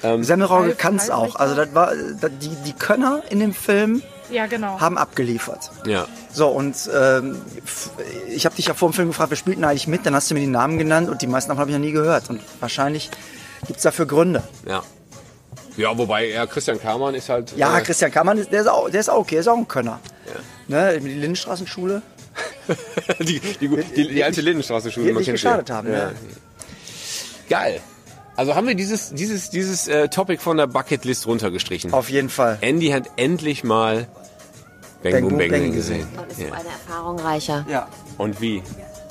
Ähm, 0.04 0.24
Semmelrogge 0.24 0.74
kann 0.76 0.96
es 0.96 1.10
auch. 1.10 1.36
Also 1.36 1.56
das 1.56 1.74
war 1.76 1.92
das, 2.20 2.32
die 2.42 2.50
die 2.66 2.74
Könner 2.74 3.22
in 3.30 3.40
dem 3.40 3.54
Film 3.54 4.02
Ja, 4.32 4.48
genau. 4.48 4.80
haben 4.80 4.98
abgeliefert. 4.98 5.72
ja. 5.86 6.08
So, 6.34 6.50
und 6.50 6.76
ähm, 6.96 7.42
ich 8.30 8.46
habe 8.46 8.56
dich 8.56 8.68
ja 8.68 8.76
vor 8.76 8.90
dem 8.90 8.94
Film 8.94 9.08
gefragt, 9.08 9.32
wer 9.32 9.38
spielt 9.38 9.58
denn 9.58 9.64
eigentlich 9.64 9.88
mit? 9.88 10.06
Dann 10.06 10.14
hast 10.14 10.30
du 10.30 10.36
mir 10.36 10.42
die 10.42 10.46
Namen 10.48 10.78
genannt 10.78 11.10
und 11.10 11.22
die 11.24 11.28
meisten 11.28 11.50
Namen 11.50 11.60
habe 11.60 11.72
ich 11.72 11.76
noch 11.78 11.84
nie 11.84 11.92
gehört. 11.94 12.30
Und 12.30 12.42
wahrscheinlich 12.60 13.10
gibt 13.66 13.78
es 13.78 13.84
dafür 13.84 14.06
Gründe. 14.06 14.44
ja. 14.68 14.84
Ja, 15.78 15.96
wobei 15.96 16.30
ja, 16.30 16.48
Christian 16.48 16.80
Kamann 16.82 17.14
ist 17.14 17.30
halt. 17.30 17.54
Ja, 17.56 17.78
äh, 17.78 17.82
Christian 17.84 18.12
Kammann, 18.12 18.40
ist- 18.40 18.52
der 18.52 18.62
ist 18.62 18.68
auch, 18.68 18.90
der 18.90 19.00
ist 19.00 19.10
auch 19.10 19.18
okay, 19.20 19.36
der 19.36 19.42
ist 19.42 19.48
auch 19.48 19.58
ein 19.58 19.68
Könner. 19.68 20.00
Ne, 20.68 21.00
die 21.00 21.08
Lindenstraßenschule. 21.10 22.02
die, 23.20 23.40
die, 23.40 23.68
die, 23.96 24.08
die 24.10 24.24
alte 24.24 24.42
Lindenstraße-Schule. 24.42 25.08
Die 25.08 25.14
man 25.14 25.22
nicht 25.22 25.32
geschadet 25.32 25.70
haben, 25.70 25.90
Ja. 25.92 25.98
ja. 25.98 26.12
Geil. 27.50 27.80
Also 28.36 28.54
haben 28.56 28.68
wir 28.68 28.76
dieses, 28.76 29.14
dieses, 29.14 29.50
dieses 29.50 29.88
äh, 29.88 30.10
Topic 30.10 30.42
von 30.42 30.58
der 30.58 30.68
Bucketlist 30.68 31.26
runtergestrichen. 31.26 31.94
Auf 31.94 32.10
jeden 32.10 32.30
Fall. 32.30 32.58
Andy 32.62 32.90
hat 32.90 33.10
endlich 33.16 33.64
mal 33.64 34.08
Bang, 35.02 35.12
Bang 35.14 35.22
Boom 35.22 35.30
Boom 35.30 35.38
Bang, 35.40 35.50
Bang 35.52 35.72
gesehen. 35.74 36.08
Und 36.18 36.32
ist 36.32 36.40
Ja. 36.40 36.48
eine 36.54 36.70
Erfahrung 36.70 37.20
reicher. 37.20 37.66
Ja. 37.70 37.88
Und 38.18 38.40
wie? 38.42 38.62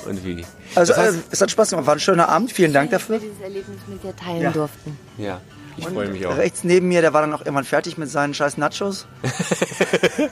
Und 0.06 0.24
wie? 0.24 0.44
Also 0.76 0.92
Das 0.92 1.02
heißt- 1.02 1.14
äh, 1.16 1.22
es 1.32 1.40
hat 1.40 1.50
Spaß 1.50 1.70
gemacht, 1.70 1.86
war 1.86 1.94
ein 1.96 2.00
schöner 2.00 2.28
Abend, 2.28 2.52
vielen 2.52 2.72
Dank 2.72 2.90
Dass 2.92 3.08
wir 3.08 3.16
dafür. 3.16 3.28
dieses 3.30 3.42
Erlebnis 3.42 3.78
mit 3.88 4.04
dir 4.04 4.14
teilen 4.14 4.42
Ja. 4.42 4.50
durften. 4.52 4.96
Ja, 5.18 5.40
ich 5.76 5.86
freue 5.86 6.08
mich 6.08 6.26
auch. 6.26 6.36
Rechts 6.36 6.64
neben 6.64 6.88
mir, 6.88 7.00
der 7.00 7.12
war 7.12 7.20
dann 7.22 7.32
auch 7.32 7.40
irgendwann 7.40 7.64
fertig 7.64 7.98
mit 7.98 8.08
seinen 8.10 8.34
scheiß 8.34 8.56
Nachos. 8.58 9.06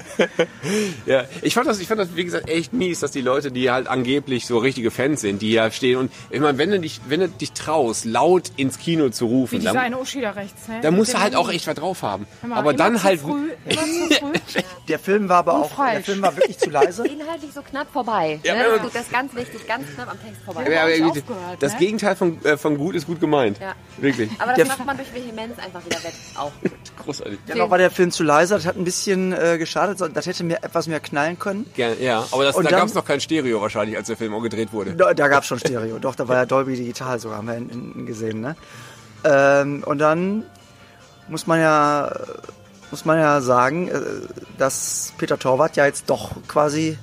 Ja, 1.07 1.25
ich 1.43 1.55
fand 1.55 1.67
das, 1.69 1.79
ich 1.81 1.89
fand 1.89 2.01
das, 2.01 2.15
wie 2.17 2.25
gesagt, 2.25 2.49
echt 2.49 2.73
mies, 2.73 3.01
dass 3.01 3.11
die 3.11 3.21
Leute, 3.21 3.51
die 3.53 3.71
halt 3.71 3.87
angeblich 3.87 4.47
so 4.47 4.59
richtige 4.59 4.91
Fans 4.91 5.21
sind, 5.21 5.43
die 5.43 5.53
ja 5.53 5.71
stehen 5.71 5.99
und, 5.99 6.13
ich 6.31 6.41
meine, 6.41 6.57
wenn 6.59 6.71
du 6.71 6.81
dich, 6.81 7.01
wenn 7.09 7.21
du 7.21 7.29
dich 7.29 7.53
traust, 7.53 8.05
laut 8.05 8.51
ins 8.57 8.79
Kino 8.79 9.11
zu 9.11 9.29
Wie 9.29 9.33
rufen, 9.35 9.61
diese 9.61 9.73
dann, 9.73 9.77
eine 9.83 9.99
Uschi 9.99 10.21
da 10.21 10.31
rechts. 10.31 10.69
Ne? 10.69 10.81
dann 10.81 10.95
musst 10.97 11.13
du 11.15 11.21
halt 11.21 11.37
auch 11.37 11.51
echt 11.51 11.67
was 11.67 11.75
drauf 11.75 12.03
haben. 12.03 12.27
Mal, 12.47 12.57
Aber 12.57 12.73
dann 12.73 13.03
halt, 13.03 13.21
Früh, 13.21 13.51
immer 13.67 13.83
zu 13.83 14.15
früh. 14.21 14.33
Der 14.89 14.99
Film 14.99 15.29
war 15.29 15.39
aber 15.39 15.55
Und 15.55 15.61
auch, 15.63 15.69
der 15.69 15.77
falsch. 15.77 16.05
Film 16.07 16.23
war 16.23 16.37
wirklich 16.37 16.59
zu 16.59 16.69
leise. 16.71 17.07
Inhaltlich 17.07 17.53
so 17.55 17.63
knapp 17.63 17.91
vorbei. 17.93 18.39
Ja, 18.45 18.55
ne? 18.55 18.65
das, 18.83 18.93
das 18.93 19.03
ist 19.05 19.13
ganz 19.13 19.35
wichtig, 19.35 19.67
ganz 19.67 19.85
knapp 19.95 20.11
am 20.11 20.23
Text 20.23 20.43
vorbei. 20.45 20.71
ja, 20.71 20.83
aber 20.83 21.21
das 21.59 21.73
ne? 21.73 21.79
Gegenteil 21.79 22.17
von, 22.17 22.45
äh, 22.45 22.57
von 22.59 22.77
gut 22.77 22.95
ist 22.95 23.07
gut 23.07 23.19
gemeint. 23.21 23.59
Ja. 23.61 23.75
Wirklich. 23.97 24.31
Aber 24.39 24.49
das 24.49 24.57
Der- 24.57 24.67
macht 24.67 24.85
man 24.85 24.97
durch 24.97 25.09
Vehemenz 25.35 25.59
einfach 25.59 25.85
wieder 25.85 26.03
wett. 26.03 26.15
Auch. 26.37 26.53
Großartig. 27.05 27.39
Dennoch 27.49 27.71
war 27.71 27.79
der 27.79 27.91
Film 27.91 28.11
zu 28.11 28.23
leise, 28.23 28.55
das 28.55 28.67
hat 28.67 28.77
ein 28.77 28.85
bisschen 28.85 29.33
äh, 29.33 29.59
geschadet, 29.59 30.01
das 30.15 30.27
hätte 30.27 30.45
mir 30.45 30.63
etwas 30.63 30.87
mehr 30.87 31.01
knallen 31.01 31.39
können. 31.39 31.67
Gerne, 31.75 32.01
ja, 32.01 32.25
aber 32.31 32.45
das, 32.45 32.57
da 32.57 32.63
gab 32.63 32.87
es 32.87 32.95
noch 32.95 33.05
kein 33.05 33.21
Stereo 33.21 33.61
wahrscheinlich, 33.61 33.97
als 33.97 34.07
der 34.07 34.17
Film 34.17 34.35
auch 34.35 34.43
gedreht 34.43 34.73
wurde. 34.73 34.95
Da, 34.95 35.13
da 35.13 35.29
gab 35.29 35.43
es 35.43 35.49
schon 35.49 35.59
Stereo, 35.59 35.99
doch, 35.99 36.15
da 36.15 36.29
war 36.29 36.37
ja 36.37 36.47
Dolby 36.47 36.77
Digital 36.77 37.19
sogar, 37.19 37.39
haben 37.39 37.49
wir 37.49 37.57
in, 37.57 37.69
in, 37.71 38.07
gesehen, 38.07 38.41
ne? 38.41 38.57
Ähm, 39.25 39.83
und 39.85 39.99
dann 39.99 40.45
muss 41.29 41.47
man 41.47 41.61
ja, 41.61 42.13
muss 42.91 43.05
man 43.05 43.19
ja 43.19 43.41
sagen, 43.41 43.89
äh, 43.89 44.01
dass 44.59 45.13
Peter 45.19 45.39
Torwart 45.39 45.77
ja 45.77 45.87
jetzt 45.87 46.09
doch 46.11 46.33
quasi 46.47 46.99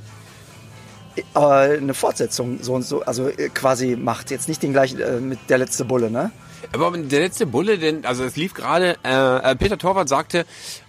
äh, 1.36 1.40
eine 1.40 1.94
Fortsetzung 1.94 2.60
so 2.62 2.74
und 2.74 2.84
so, 2.84 3.02
also 3.02 3.28
äh, 3.28 3.50
quasi 3.50 3.96
macht. 3.96 4.32
Jetzt 4.32 4.48
nicht 4.48 4.64
den 4.64 4.72
gleichen 4.72 5.00
äh, 5.02 5.20
mit 5.20 5.40
der 5.50 5.58
letzte 5.58 5.84
Bulle, 5.86 6.10
ne? 6.10 6.32
Aber 6.74 6.98
der 6.98 7.20
letzte 7.20 7.46
Bulle, 7.46 7.78
denn, 7.78 8.06
also 8.06 8.24
es 8.24 8.38
lief 8.38 8.54
gerade, 8.54 8.98
äh, 9.04 9.52
äh, 9.52 9.56
Peter 9.56 9.78
Torwart 9.78 10.08
sagte, 10.08 10.46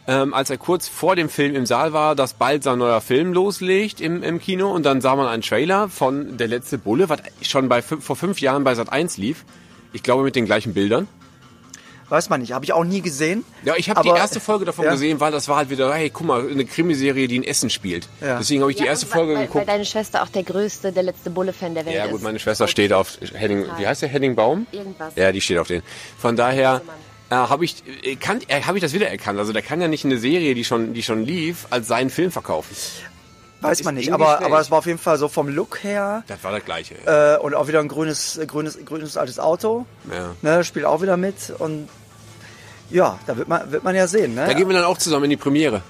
ähm, 0.07 0.33
als 0.33 0.49
er 0.49 0.57
kurz 0.57 0.87
vor 0.87 1.17
dem 1.17 1.29
Film 1.29 1.57
im 1.57 1.67
Saal 1.67 1.93
war, 1.93 2.15
dass 2.15 2.35
bald 2.35 2.63
sein 2.63 2.79
neuer 2.79 3.01
Film 3.01 3.33
loslegt 3.33 4.01
im, 4.01 4.23
im 4.23 4.39
Kino 4.39 4.71
und 4.73 4.85
dann 4.87 5.01
sah 5.01 5.17
man 5.17 5.27
einen 5.27 5.43
Trailer 5.43 5.89
von 5.89 6.37
Der 6.37 6.47
letzte 6.47 6.79
Bulle, 6.79 7.09
was 7.09 7.21
schon 7.43 7.69
bei 7.69 7.83
vor 7.83 8.15
fünf 8.15 8.41
Jahren 8.41 8.63
bei 8.63 8.75
Sat 8.77 8.93
1 8.93 9.17
lief. 9.17 9.45
Ich 9.93 10.05
glaube 10.05 10.23
mit 10.23 10.37
den 10.37 10.47
gleichen 10.47 10.73
Bildern. 10.73 11.09
Weiß 12.13 12.29
man 12.29 12.43
nicht, 12.43 12.53
habe 12.53 12.63
ich 12.63 12.75
auch 12.75 12.85
nie 12.85 13.01
gesehen. 13.01 13.43
Ja, 13.65 13.73
ich 13.75 13.89
habe 13.89 14.03
die 14.03 14.11
erste 14.11 14.39
Folge 14.39 14.67
davon 14.67 14.85
ja. 14.85 14.91
gesehen, 14.91 15.19
weil 15.19 15.33
das 15.33 15.49
war 15.49 15.57
halt 15.57 15.71
wieder, 15.71 15.95
hey, 15.95 16.11
guck 16.11 16.27
mal, 16.27 16.47
eine 16.47 16.67
Krimiserie, 16.67 17.27
die 17.27 17.37
in 17.37 17.43
Essen 17.43 17.71
spielt. 17.71 18.07
Ja. 18.21 18.37
Deswegen 18.37 18.61
habe 18.61 18.71
ich 18.71 18.77
die 18.77 18.83
Ja, 18.85 18.91
erste 18.91 19.07
und 19.07 19.13
Folge 19.13 19.29
weil, 19.29 19.35
weil, 19.37 19.41
weil 19.41 19.47
geguckt. 19.47 19.69
deine 19.69 19.85
Schwester 19.87 20.23
auch 20.23 20.29
der 20.29 20.43
größte, 20.43 20.93
der 20.93 21.05
letzte 21.05 21.31
Bulle-Fan 21.31 21.75
der 21.75 21.87
Welt 21.87 21.97
Ja 21.97 22.05
ist. 22.05 22.11
gut, 22.11 22.21
meine 22.23 22.39
Schwester 22.39 22.69
steht 22.69 22.93
auf 22.93 23.17
Henning, 23.33 23.65
wie 23.79 23.87
heißt 23.87 24.03
der, 24.03 24.11
Henning 24.11 24.35
Baum? 24.37 24.67
Irgendwas. 24.73 25.15
Ja, 25.17 25.33
die 25.33 25.41
steht 25.41 25.57
auf 25.57 25.69
den. 25.69 25.83
Von 26.19 26.37
daher 26.37 26.83
äh, 27.31 27.35
habe 27.35 27.65
ich, 27.65 27.83
äh, 28.03 28.17
kann, 28.17 28.41
äh, 28.49 28.61
hab 28.61 28.75
ich 28.75 28.83
das 28.83 28.93
wiedererkannt. 28.93 29.39
Also 29.39 29.55
der 29.55 29.63
kann 29.63 29.81
ja 29.81 29.89
nicht 29.89 30.05
eine 30.05 30.19
Serie, 30.19 30.55
die 30.55 30.65
schon, 30.67 30.93
die 30.93 31.03
schon 31.03 31.25
lief, 31.25 31.67
als 31.71 31.89
seinen 31.89 32.11
Film 32.11 32.31
verkaufen. 32.31 32.77
Weiß 33.63 33.85
man 33.85 33.95
nicht, 33.95 34.13
aber, 34.13 34.45
aber 34.45 34.61
es 34.61 34.71
war 34.71 34.79
auf 34.81 34.87
jeden 34.87 34.99
Fall 34.99 35.17
so 35.17 35.29
vom 35.29 35.49
Look 35.49 35.83
her 35.85 36.25
Das 36.27 36.43
war 36.45 36.51
das 36.53 36.65
Gleiche. 36.65 36.97
äh, 37.07 37.39
und 37.43 37.55
auch 37.55 37.69
wieder 37.69 37.79
ein 37.81 37.89
grünes, 37.89 38.39
grünes, 38.49 38.77
grünes 38.85 39.17
altes 39.17 39.39
Auto. 39.39 39.87
ja. 40.13 40.35
Ne, 40.43 40.63
spielt 40.65 40.85
auch 40.85 41.01
wieder 41.01 41.17
mit 41.17 41.55
und 41.59 41.89
ja, 42.93 43.19
da 43.27 43.37
wird 43.37 43.49
man, 43.49 43.71
wird 43.73 43.83
man 43.85 43.95
ja 43.95 44.07
sehen. 44.07 44.35
Ne? 44.35 44.47
Da 44.47 44.53
gehen 44.53 44.69
wir 44.69 44.75
dann 44.77 44.85
auch 44.85 44.99
zusammen 44.99 45.25
in 45.25 45.31
die 45.31 45.37
Premiere. 45.37 45.83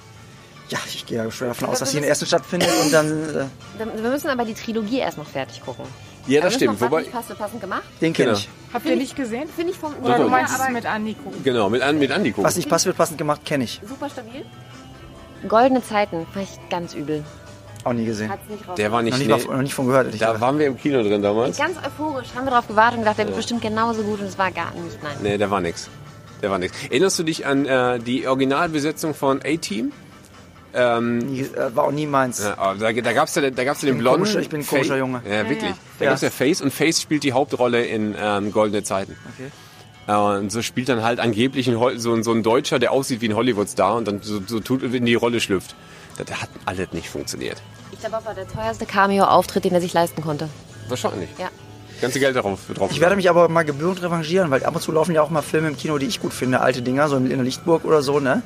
ja, 0.68 0.78
ich 0.86 1.04
gehe 1.06 1.18
ja 1.18 1.30
schwer 1.30 1.48
davon 1.48 1.68
aus, 1.68 1.80
dass 1.80 1.90
sie 1.90 1.98
in 1.98 2.02
der 2.02 2.10
ersten 2.10 2.26
stattfindet 2.26 2.68
und 2.82 2.92
dann. 2.92 3.06
Äh, 3.78 4.02
Wir 4.02 4.10
müssen 4.10 4.28
aber 4.28 4.44
die 4.44 4.54
Trilogie 4.54 4.98
erst 4.98 5.18
noch 5.18 5.26
fertig 5.28 5.60
gucken. 5.62 5.84
Ja, 6.26 6.40
das 6.40 6.52
Da 6.52 6.58
stimmt. 6.60 6.80
Wobei, 6.80 7.02
passend, 7.02 7.36
passend 7.38 7.60
gemacht. 7.60 7.82
Den 8.00 8.12
kenne 8.12 8.28
Genau. 8.28 8.38
ich. 8.38 8.48
Habt 8.72 8.86
ihr 8.86 8.94
nicht 8.96 9.16
gesehen? 9.16 9.48
Finde 9.54 9.72
ich 9.72 9.78
vom 9.78 9.92
Oder 10.02 10.16
doch. 10.18 10.24
du 10.24 10.30
meinst 10.30 10.54
aber 10.54 10.68
es 10.68 10.70
mit 10.72 10.86
Andi 10.86 11.14
gucken? 11.14 11.42
genau, 11.42 11.68
mit, 11.68 11.82
An- 11.82 11.98
mit 11.98 12.12
Andi 12.12 12.30
gucken. 12.30 12.44
Was 12.44 12.56
nicht 12.56 12.68
passt, 12.68 12.86
wird 12.86 12.96
passend 12.96 13.18
gemacht, 13.18 13.44
kenne 13.44 13.64
ich. 13.64 13.80
super 13.86 14.08
stabil. 14.08 14.44
Goldene 15.48 15.82
Zeiten 15.82 16.26
fand 16.32 16.46
ich 16.48 16.68
ganz 16.70 16.94
übel. 16.94 17.24
Auch 17.84 17.92
nie 17.92 18.04
gesehen. 18.04 18.30
Hat's 18.30 18.48
nicht. 18.48 18.62
Der 18.78 18.92
war 18.92 19.02
nicht, 19.02 19.10
Noch 19.12 19.18
nicht, 19.18 19.26
nee, 19.28 19.46
mal, 19.48 19.56
noch 19.56 19.62
nicht 19.62 19.74
von 19.74 19.86
gehört. 19.88 20.14
Da 20.22 20.40
waren 20.40 20.56
wir 20.60 20.68
im 20.68 20.76
Kino 20.78 21.02
drin 21.02 21.20
damals. 21.20 21.58
Ganz 21.58 21.76
euphorisch 21.84 22.28
haben 22.36 22.44
wir 22.46 22.52
drauf 22.52 22.68
gewartet 22.68 22.98
und 22.98 23.00
gedacht, 23.00 23.18
der 23.18 23.26
wird 23.26 23.36
bestimmt 23.36 23.60
genauso 23.60 24.02
gut 24.04 24.20
und 24.20 24.26
es 24.26 24.38
war 24.38 24.52
gar 24.52 24.70
nicht. 24.70 25.02
Nein. 25.02 25.16
Nee, 25.20 25.36
der 25.36 25.50
war 25.50 25.60
nix. 25.60 25.88
Der 26.42 26.50
war 26.50 26.58
nix. 26.58 26.72
Erinnerst 26.90 27.18
du 27.18 27.22
dich 27.22 27.46
an 27.46 27.64
äh, 27.66 27.98
die 28.00 28.26
Originalbesetzung 28.26 29.14
von 29.14 29.40
A-Team? 29.44 29.92
Ähm, 30.74 31.18
Nie, 31.18 31.40
äh, 31.42 31.74
war 31.76 31.84
auch 31.84 31.92
nie 31.92 32.06
meins. 32.06 32.42
ja, 32.42 32.74
da, 32.74 32.92
da 32.92 33.12
gab's 33.12 33.34
ja, 33.34 33.50
da 33.50 33.64
gab's 33.64 33.82
ja 33.82 33.88
den 33.88 33.98
blonden. 33.98 34.22
komischer- 34.22 34.40
ich 34.40 34.48
bin 34.48 34.60
ein 34.60 34.66
komischer 34.66 34.96
Junge. 34.96 35.20
Ja, 35.28 35.48
wirklich. 35.48 35.72
Da 35.98 36.04
Ja. 36.06 36.10
gab's 36.12 36.22
ja 36.22 36.30
Face 36.30 36.62
und 36.62 36.72
Face 36.72 37.00
spielt 37.00 37.24
die 37.24 37.32
Hauptrolle 37.34 37.84
in 37.84 38.14
ähm, 38.18 38.52
Goldene 38.52 38.82
Zeiten. 38.82 39.14
Okay. 39.34 39.50
Äh, 40.08 40.38
und 40.38 40.50
so 40.50 40.62
spielt 40.62 40.88
dann 40.88 41.02
halt 41.02 41.20
angeblich 41.20 41.68
ein, 41.68 41.78
so, 41.98 42.14
ein- 42.14 42.22
so 42.22 42.32
ein 42.32 42.42
Deutscher, 42.42 42.78
der 42.78 42.90
aussieht 42.92 43.20
wie 43.20 43.28
ein 43.28 43.36
Hollywood-Star 43.36 43.96
und 43.96 44.08
dann 44.08 44.22
so, 44.22 44.40
so 44.46 44.60
tut 44.60 44.82
in 44.82 45.04
die 45.04 45.14
Rolle 45.14 45.40
schlüpft. 45.40 45.74
Das 46.16 46.40
hat 46.40 46.48
alles 46.64 46.90
nicht 46.92 47.08
funktioniert. 47.10 47.60
Ich 47.92 48.00
glaube, 48.00 48.16
das 48.16 48.24
war 48.24 48.34
der 48.34 48.48
teuerste 48.48 48.86
Cameo-Auftritt, 48.86 49.64
den 49.64 49.74
er 49.74 49.80
sich 49.82 49.92
leisten 49.92 50.22
konnte. 50.22 50.48
Wahrscheinlich. 50.88 51.28
Ja. 51.38 51.50
Ganze 52.02 52.20
Geld 52.20 52.36
darauf 52.36 52.60
drauf. 52.74 52.90
Ich 52.92 53.00
werde 53.00 53.16
mich 53.16 53.30
aber 53.30 53.48
mal 53.48 53.62
gebührend 53.64 54.02
revanchieren, 54.02 54.50
weil 54.50 54.62
ab 54.64 54.74
und 54.74 54.82
zu 54.82 54.92
laufen 54.92 55.14
ja 55.14 55.22
auch 55.22 55.30
mal 55.30 55.40
Filme 55.40 55.68
im 55.68 55.76
Kino, 55.78 55.96
die 55.96 56.06
ich 56.06 56.20
gut 56.20 56.34
finde, 56.34 56.60
alte 56.60 56.82
Dinger, 56.82 57.08
so 57.08 57.16
in 57.16 57.28
der 57.30 57.38
Lichtburg 57.38 57.84
oder 57.86 58.02
so, 58.02 58.20
ne? 58.20 58.42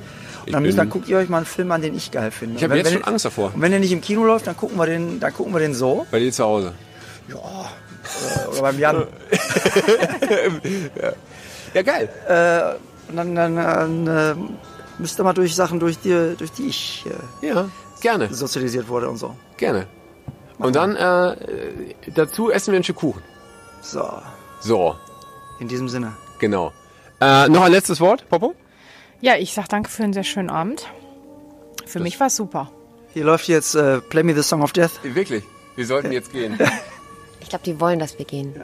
Und 0.46 0.62
bin- 0.62 0.76
dann 0.76 0.88
guckt 0.90 1.08
ihr 1.08 1.16
euch 1.18 1.28
mal 1.28 1.38
einen 1.38 1.46
Film 1.46 1.72
an, 1.72 1.82
den 1.82 1.96
ich 1.96 2.12
geil 2.12 2.30
finde. 2.30 2.56
Ich 2.56 2.62
habe 2.62 2.76
jetzt 2.76 2.86
wenn, 2.86 2.92
schon 3.00 3.04
Angst 3.04 3.24
davor. 3.24 3.52
Und 3.52 3.60
wenn 3.60 3.72
der 3.72 3.80
nicht 3.80 3.90
im 3.90 4.00
Kino 4.00 4.24
läuft, 4.24 4.46
dann 4.46 4.56
gucken 4.56 4.78
wir 4.78 4.86
den, 4.86 5.18
dann 5.18 5.34
gucken 5.34 5.52
wir 5.52 5.58
den 5.58 5.74
so. 5.74 6.06
Bei 6.12 6.20
dir 6.20 6.30
zu 6.30 6.44
Hause. 6.44 6.72
Äh, 7.28 7.32
Oder 8.52 8.60
beim 8.62 8.78
Jan. 8.78 9.06
Ja, 11.74 11.82
geil. 11.82 12.08
Und 13.08 13.16
dann, 13.16 13.34
dann, 13.34 13.56
dann 13.56 14.06
äh, 14.06 14.34
müsst 14.98 15.18
ihr 15.20 15.24
mal 15.24 15.32
durch 15.32 15.54
Sachen, 15.54 15.78
durch 15.80 15.98
die, 15.98 16.34
durch 16.38 16.52
die 16.52 16.68
ich 16.68 17.04
äh, 17.42 17.46
Ja, 17.48 17.68
gerne, 18.00 18.32
sozialisiert 18.32 18.88
wurde 18.88 19.08
und 19.08 19.16
so. 19.16 19.34
gerne. 19.56 19.86
Und 20.58 20.74
dann 20.74 20.96
äh, 20.96 21.36
dazu 22.14 22.50
essen 22.50 22.72
wir 22.72 22.80
ein 22.80 22.84
Stück 22.84 22.96
Kuchen. 22.96 23.22
So, 23.82 24.20
So, 24.60 24.96
in 25.60 25.68
diesem 25.68 25.88
Sinne. 25.88 26.16
genau. 26.38 26.72
Äh, 27.20 27.48
noch 27.48 27.62
ein 27.62 27.72
letztes 27.72 28.00
Wort, 28.00 28.28
Popo? 28.28 28.54
Ja, 29.20 29.36
ich 29.36 29.54
sag 29.54 29.68
danke 29.68 29.88
für 29.88 30.02
einen 30.04 30.12
sehr 30.12 30.24
schönen 30.24 30.50
Abend. 30.50 30.86
Für 31.86 32.00
mich 32.00 32.18
war 32.20 32.26
es 32.26 32.36
super. 32.36 32.70
Hier 33.14 33.24
läuft 33.24 33.48
jetzt 33.48 33.74
äh, 33.74 34.00
Play 34.00 34.22
Me 34.22 34.34
the 34.34 34.42
Song 34.42 34.62
of 34.62 34.72
Death. 34.72 34.90
Wirklich. 35.02 35.44
Wir 35.76 35.86
sollten 35.86 36.12
jetzt 36.12 36.32
gehen. 36.32 36.58
Ich 37.38 37.50
glaube, 37.50 37.62
die 37.64 37.78
wollen, 37.78 38.00
dass 38.00 38.18
wir 38.18 38.24
gehen. 38.26 38.60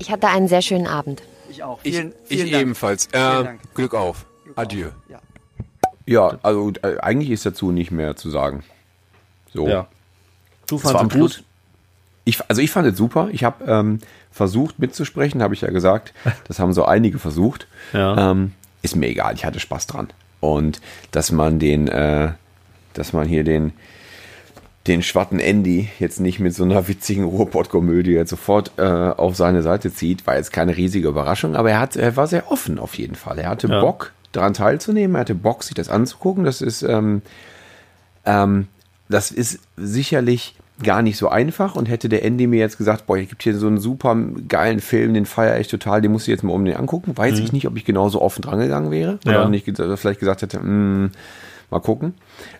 Ich 0.00 0.10
hatte 0.10 0.26
einen 0.26 0.48
sehr 0.48 0.60
schönen 0.62 0.88
Abend. 0.88 1.22
Ich 1.48 1.62
auch. 1.62 1.78
Ich, 1.84 1.94
Vielen, 1.94 2.12
ich 2.28 2.38
vielen 2.38 2.50
Dank. 2.50 2.62
ebenfalls. 2.62 3.06
Äh, 3.06 3.10
Dank. 3.12 3.60
Glück 3.74 3.94
auf. 3.94 4.26
Adieu. 4.56 4.88
Ja. 5.08 5.20
Ja, 6.04 6.38
also 6.42 6.72
äh, 6.82 6.98
eigentlich 6.98 7.30
ist 7.30 7.46
dazu 7.46 7.70
nicht 7.70 7.92
mehr 7.92 8.16
zu 8.16 8.28
sagen. 8.30 8.64
So. 9.54 9.68
Ja. 9.68 9.86
Du 10.66 10.78
fandest 10.78 11.12
gut? 11.16 11.44
Ich, 12.24 12.40
also 12.48 12.60
ich 12.60 12.72
fand 12.72 12.88
es 12.88 12.96
super. 12.98 13.28
Ich 13.30 13.44
habe 13.44 13.64
ähm, 13.66 14.00
versucht 14.32 14.78
mitzusprechen, 14.78 15.42
habe 15.42 15.54
ich 15.54 15.60
ja 15.60 15.70
gesagt. 15.70 16.12
Das 16.48 16.58
haben 16.58 16.72
so 16.72 16.84
einige 16.84 17.18
versucht. 17.18 17.66
Ja. 17.92 18.30
Ähm, 18.32 18.52
ist 18.82 18.96
mir 18.96 19.06
egal, 19.08 19.34
ich 19.34 19.44
hatte 19.44 19.60
Spaß 19.60 19.86
dran. 19.86 20.08
Und 20.40 20.80
dass 21.12 21.30
man 21.30 21.58
den, 21.58 21.86
äh, 21.88 22.32
dass 22.94 23.12
man 23.12 23.28
hier 23.28 23.44
den, 23.44 23.72
den 24.88 25.02
schwatten 25.02 25.38
Andy 25.38 25.88
jetzt 26.00 26.18
nicht 26.18 26.40
mit 26.40 26.54
so 26.54 26.64
einer 26.64 26.88
witzigen 26.88 27.24
Ruhrpott-Komödie 27.24 28.10
jetzt 28.12 28.30
sofort 28.30 28.72
äh, 28.78 28.82
auf 28.82 29.36
seine 29.36 29.62
Seite 29.62 29.94
zieht, 29.94 30.26
war 30.26 30.36
jetzt 30.36 30.52
keine 30.52 30.76
riesige 30.76 31.08
Überraschung, 31.08 31.54
aber 31.54 31.70
er, 31.70 31.78
hat, 31.80 31.94
er 31.94 32.16
war 32.16 32.26
sehr 32.26 32.50
offen 32.50 32.80
auf 32.80 32.94
jeden 32.98 33.14
Fall. 33.14 33.38
Er 33.38 33.50
hatte 33.50 33.68
Ja. 33.68 33.80
Bock, 33.80 34.12
daran 34.32 34.54
teilzunehmen, 34.54 35.14
er 35.14 35.20
hatte 35.20 35.34
Bock, 35.36 35.62
sich 35.62 35.74
das 35.74 35.88
anzugucken. 35.88 36.44
Das 36.44 36.60
ist, 36.60 36.82
ähm, 36.82 37.22
ähm, 38.24 38.66
das 39.08 39.30
ist 39.30 39.60
sicherlich 39.76 40.56
gar 40.82 41.02
nicht 41.02 41.16
so 41.16 41.28
einfach 41.28 41.74
und 41.76 41.86
hätte 41.86 42.08
der 42.08 42.24
Andy 42.24 42.46
mir 42.46 42.58
jetzt 42.60 42.78
gesagt, 42.78 43.06
boah, 43.06 43.18
es 43.18 43.28
gibt 43.28 43.42
hier 43.42 43.56
so 43.56 43.66
einen 43.66 43.78
super 43.78 44.16
geilen 44.48 44.80
Film, 44.80 45.14
den 45.14 45.26
feiere 45.26 45.58
ich 45.60 45.68
total, 45.68 46.00
den 46.02 46.12
musst 46.12 46.26
du 46.26 46.30
jetzt 46.30 46.42
mal 46.44 46.52
unbedingt 46.52 46.78
angucken, 46.78 47.16
weiß 47.16 47.38
ich 47.38 47.52
nicht, 47.52 47.66
ob 47.66 47.76
ich 47.76 47.84
genauso 47.84 48.20
offen 48.20 48.42
dran 48.42 48.58
gegangen 48.58 48.90
wäre 48.90 49.18
Ja. 49.24 49.40
oder 49.40 49.48
nicht 49.48 49.64
ge- 49.64 49.96
vielleicht 49.96 50.20
gesagt 50.20 50.42
hätte, 50.42 50.58
mm, 50.60 51.10
mal 51.70 51.80
gucken. 51.80 52.14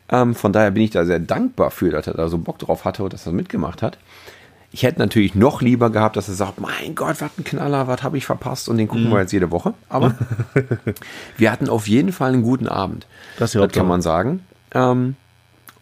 Ähm, 0.09 0.35
von 0.35 0.53
daher 0.53 0.71
bin 0.71 0.83
ich 0.83 0.91
da 0.91 1.05
sehr 1.05 1.19
dankbar 1.21 1.71
für, 1.71 1.91
dass 1.91 2.07
er 2.07 2.15
da 2.15 2.29
so 2.29 2.39
Bock 2.39 2.59
drauf 2.59 2.85
hatte 2.85 3.03
und 3.05 3.13
dass 3.13 3.27
er 3.27 3.33
mitgemacht 3.33 3.83
hat. 3.83 3.99
Ich 4.75 4.85
hätte 4.85 5.01
natürlich 5.01 5.35
noch 5.35 5.61
lieber 5.61 5.91
gehabt, 5.91 6.17
dass 6.17 6.29
er 6.29 6.35
sagt, 6.35 6.59
mein 6.59 6.95
Gott, 6.95 7.21
was 7.21 7.31
ein 7.39 7.45
Knaller, 7.45 7.89
was 7.89 8.03
habe 8.03 8.17
ich 8.17 8.25
verpasst 8.25 8.71
und 8.71 8.79
den 8.79 8.89
gucken 8.89 9.11
wir 9.11 9.21
jetzt 9.21 9.33
jede 9.33 9.51
Woche. 9.51 9.75
Aber 9.91 10.15
wir 11.37 11.53
hatten 11.53 11.69
auf 11.69 11.89
jeden 11.89 12.11
Fall 12.13 12.33
einen 12.33 12.43
guten 12.43 12.69
Abend. 12.69 13.07
Das 13.39 13.53
das 13.53 13.73
kann 13.73 13.87
man 13.87 14.01
sagen. 14.01 14.41
Ähm, 14.75 15.17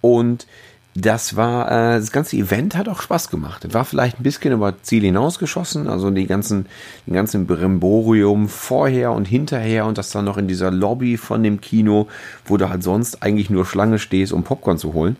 und 0.00 0.46
das 0.94 1.36
war, 1.36 1.70
äh, 1.70 2.00
das 2.00 2.10
ganze 2.10 2.36
Event 2.36 2.76
hat 2.76 2.88
auch 2.88 3.00
Spaß 3.00 3.30
gemacht. 3.30 3.64
Es 3.64 3.74
war 3.74 3.84
vielleicht 3.84 4.18
ein 4.18 4.24
bisschen 4.24 4.52
über 4.52 4.82
Ziel 4.82 5.02
hinausgeschossen, 5.02 5.86
also 5.88 6.10
die 6.10 6.26
ganzen, 6.26 6.66
den 7.06 7.14
ganzen 7.14 7.46
Brimborium 7.46 8.48
vorher 8.48 9.12
und 9.12 9.26
hinterher 9.26 9.86
und 9.86 9.98
das 9.98 10.10
dann 10.10 10.24
noch 10.24 10.36
in 10.36 10.48
dieser 10.48 10.70
Lobby 10.70 11.16
von 11.16 11.42
dem 11.42 11.60
Kino, 11.60 12.08
wo 12.44 12.56
du 12.56 12.68
halt 12.68 12.82
sonst 12.82 13.22
eigentlich 13.22 13.50
nur 13.50 13.66
Schlange 13.66 13.98
stehst, 13.98 14.32
um 14.32 14.42
Popcorn 14.42 14.78
zu 14.78 14.92
holen. 14.92 15.16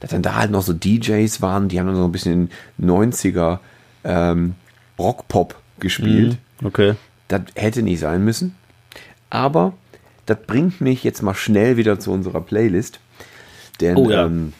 Dass 0.00 0.10
dann 0.10 0.22
da 0.22 0.34
halt 0.34 0.50
noch 0.50 0.62
so 0.62 0.72
DJs 0.72 1.40
waren, 1.40 1.68
die 1.68 1.78
haben 1.78 1.86
dann 1.86 1.96
so 1.96 2.04
ein 2.04 2.12
bisschen 2.12 2.50
90er 2.80 3.60
ähm, 4.04 4.54
Rockpop 4.98 5.54
gespielt. 5.78 6.38
Okay. 6.64 6.94
Das 7.28 7.42
hätte 7.54 7.82
nicht 7.82 8.00
sein 8.00 8.24
müssen. 8.24 8.56
Aber 9.30 9.72
das 10.26 10.38
bringt 10.46 10.80
mich 10.80 11.04
jetzt 11.04 11.22
mal 11.22 11.34
schnell 11.34 11.76
wieder 11.76 11.98
zu 11.98 12.12
unserer 12.12 12.40
Playlist. 12.40 13.00
Denn 13.80 13.96
Oh 13.96 14.10
ja. 14.10 14.26
ähm, 14.26 14.52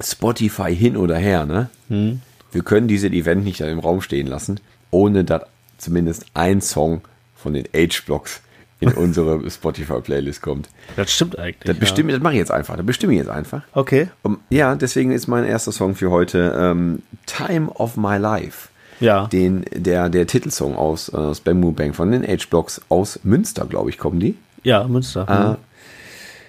Spotify 0.00 0.74
hin 0.74 0.96
oder 0.96 1.16
her, 1.16 1.46
ne? 1.46 1.68
Hm. 1.88 2.20
Wir 2.52 2.62
können 2.62 2.88
dieses 2.88 3.10
Event 3.12 3.44
nicht 3.44 3.60
im 3.60 3.78
Raum 3.78 4.00
stehen 4.00 4.26
lassen, 4.26 4.60
ohne 4.90 5.24
dass 5.24 5.42
zumindest 5.78 6.26
ein 6.34 6.60
Song 6.60 7.02
von 7.34 7.54
den 7.54 7.64
H-Blocks 7.74 8.40
in 8.80 8.88
unsere 8.92 9.48
Spotify-Playlist 9.50 10.42
kommt. 10.42 10.68
Das 10.96 11.12
stimmt 11.12 11.38
eigentlich. 11.38 11.64
Das, 11.64 11.78
bestimme, 11.78 12.12
das 12.12 12.22
mache 12.22 12.34
ich 12.34 12.38
jetzt 12.38 12.50
einfach. 12.52 12.76
Das 12.76 12.84
bestimme 12.86 13.12
ich 13.14 13.18
jetzt 13.18 13.30
einfach. 13.30 13.60
Ja. 13.60 13.64
Okay. 13.74 14.08
Um, 14.22 14.38
ja, 14.50 14.74
deswegen 14.74 15.12
ist 15.12 15.26
mein 15.26 15.44
erster 15.44 15.72
Song 15.72 15.94
für 15.94 16.10
heute 16.10 16.54
ähm, 16.58 17.02
Time 17.26 17.70
of 17.70 17.96
My 17.96 18.16
Life. 18.16 18.68
Ja. 19.00 19.26
Den, 19.26 19.64
der, 19.74 20.08
der 20.08 20.26
Titelsong 20.26 20.74
aus 20.76 21.10
äh, 21.10 21.34
Spam 21.34 21.60
Moo 21.60 21.72
Bang 21.72 21.92
von 21.92 22.10
den 22.12 22.22
H-Blocks 22.26 22.80
aus 22.88 23.20
Münster, 23.22 23.66
glaube 23.66 23.90
ich, 23.90 23.98
kommen 23.98 24.20
die. 24.20 24.36
Ja, 24.62 24.86
Münster. 24.88 25.58
Äh. 25.58 25.62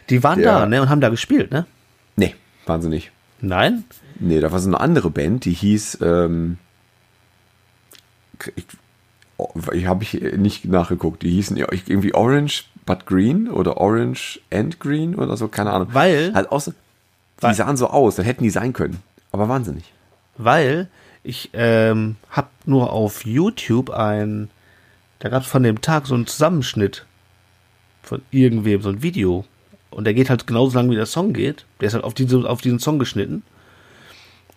Die 0.09 0.23
waren 0.23 0.39
der- 0.39 0.59
da, 0.59 0.65
ne, 0.65 0.81
und 0.81 0.89
haben 0.89 1.01
da 1.01 1.09
gespielt, 1.09 1.51
ne? 1.51 1.65
nee, 2.15 2.35
wahnsinnig. 2.65 3.11
Nein? 3.41 3.83
Nee, 4.19 4.39
da 4.39 4.51
war 4.51 4.59
so 4.59 4.67
eine 4.67 4.79
andere 4.79 5.09
Band, 5.09 5.45
die 5.45 5.53
hieß, 5.53 5.99
ähm, 6.01 6.57
ich, 8.55 8.65
oh, 9.37 9.49
ich 9.73 9.85
habe 9.85 10.03
ich 10.03 10.13
nicht 10.37 10.65
nachgeguckt, 10.65 11.23
die 11.23 11.29
hießen 11.31 11.57
irgendwie 11.57 12.13
Orange 12.13 12.65
but 12.85 13.05
Green 13.05 13.49
oder 13.49 13.77
Orange 13.77 14.39
and 14.51 14.79
Green 14.79 15.15
oder 15.15 15.37
so, 15.37 15.47
keine 15.47 15.71
Ahnung. 15.71 15.89
Weil- 15.93 16.33
Halt 16.33 16.51
aus, 16.51 16.71
die 17.43 17.53
sahen 17.53 17.77
so 17.77 17.87
aus, 17.89 18.15
das 18.15 18.25
hätten 18.25 18.43
die 18.43 18.49
sein 18.49 18.73
können, 18.73 19.01
aber 19.31 19.49
wahnsinnig. 19.49 19.91
Weil 20.37 20.89
ich 21.23 21.49
ähm, 21.53 22.15
habe 22.29 22.47
nur 22.65 22.91
auf 22.93 23.25
YouTube 23.25 23.89
ein, 23.89 24.49
da 25.19 25.29
gab 25.29 25.43
es 25.43 25.47
von 25.49 25.63
dem 25.63 25.81
Tag 25.81 26.07
so 26.07 26.15
einen 26.15 26.27
Zusammenschnitt 26.27 27.05
von 28.03 28.21
irgendwem, 28.31 28.81
so 28.81 28.89
ein 28.89 29.01
Video. 29.01 29.45
Und 29.89 30.03
der 30.05 30.13
geht 30.13 30.29
halt 30.29 30.47
genauso 30.47 30.77
lang, 30.77 30.89
wie 30.89 30.95
der 30.95 31.05
Song 31.05 31.33
geht. 31.33 31.65
Der 31.81 31.87
ist 31.87 31.93
halt 31.93 32.03
auf, 32.03 32.13
diese, 32.13 32.47
auf 32.49 32.61
diesen 32.61 32.79
Song 32.79 32.99
geschnitten. 32.99 33.43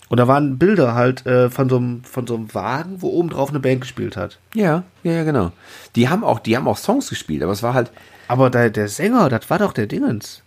Und 0.08 0.18
da 0.18 0.26
waren 0.26 0.58
Bilder 0.58 0.94
halt 0.94 1.24
äh, 1.24 1.50
von, 1.50 1.68
so 1.68 1.76
einem, 1.76 2.02
von 2.02 2.26
so 2.26 2.34
einem 2.34 2.52
Wagen, 2.52 3.00
wo 3.00 3.10
oben 3.10 3.30
drauf 3.30 3.50
eine 3.50 3.60
Band 3.60 3.80
gespielt 3.80 4.16
hat. 4.16 4.38
Ja, 4.54 4.82
ja, 5.04 5.12
ja, 5.12 5.24
genau. 5.24 5.52
Die 5.94 6.08
haben 6.08 6.24
auch, 6.24 6.40
die 6.40 6.56
haben 6.56 6.66
auch 6.66 6.78
Songs 6.78 7.08
gespielt, 7.08 7.44
aber 7.44 7.52
es 7.52 7.62
war 7.62 7.74
halt 7.74 7.92
Aber 8.26 8.50
der, 8.50 8.70
der 8.70 8.88
Sänger, 8.88 9.28
das 9.28 9.48
war 9.50 9.60
doch 9.60 9.72
der 9.72 9.86
Dingens. 9.86 10.42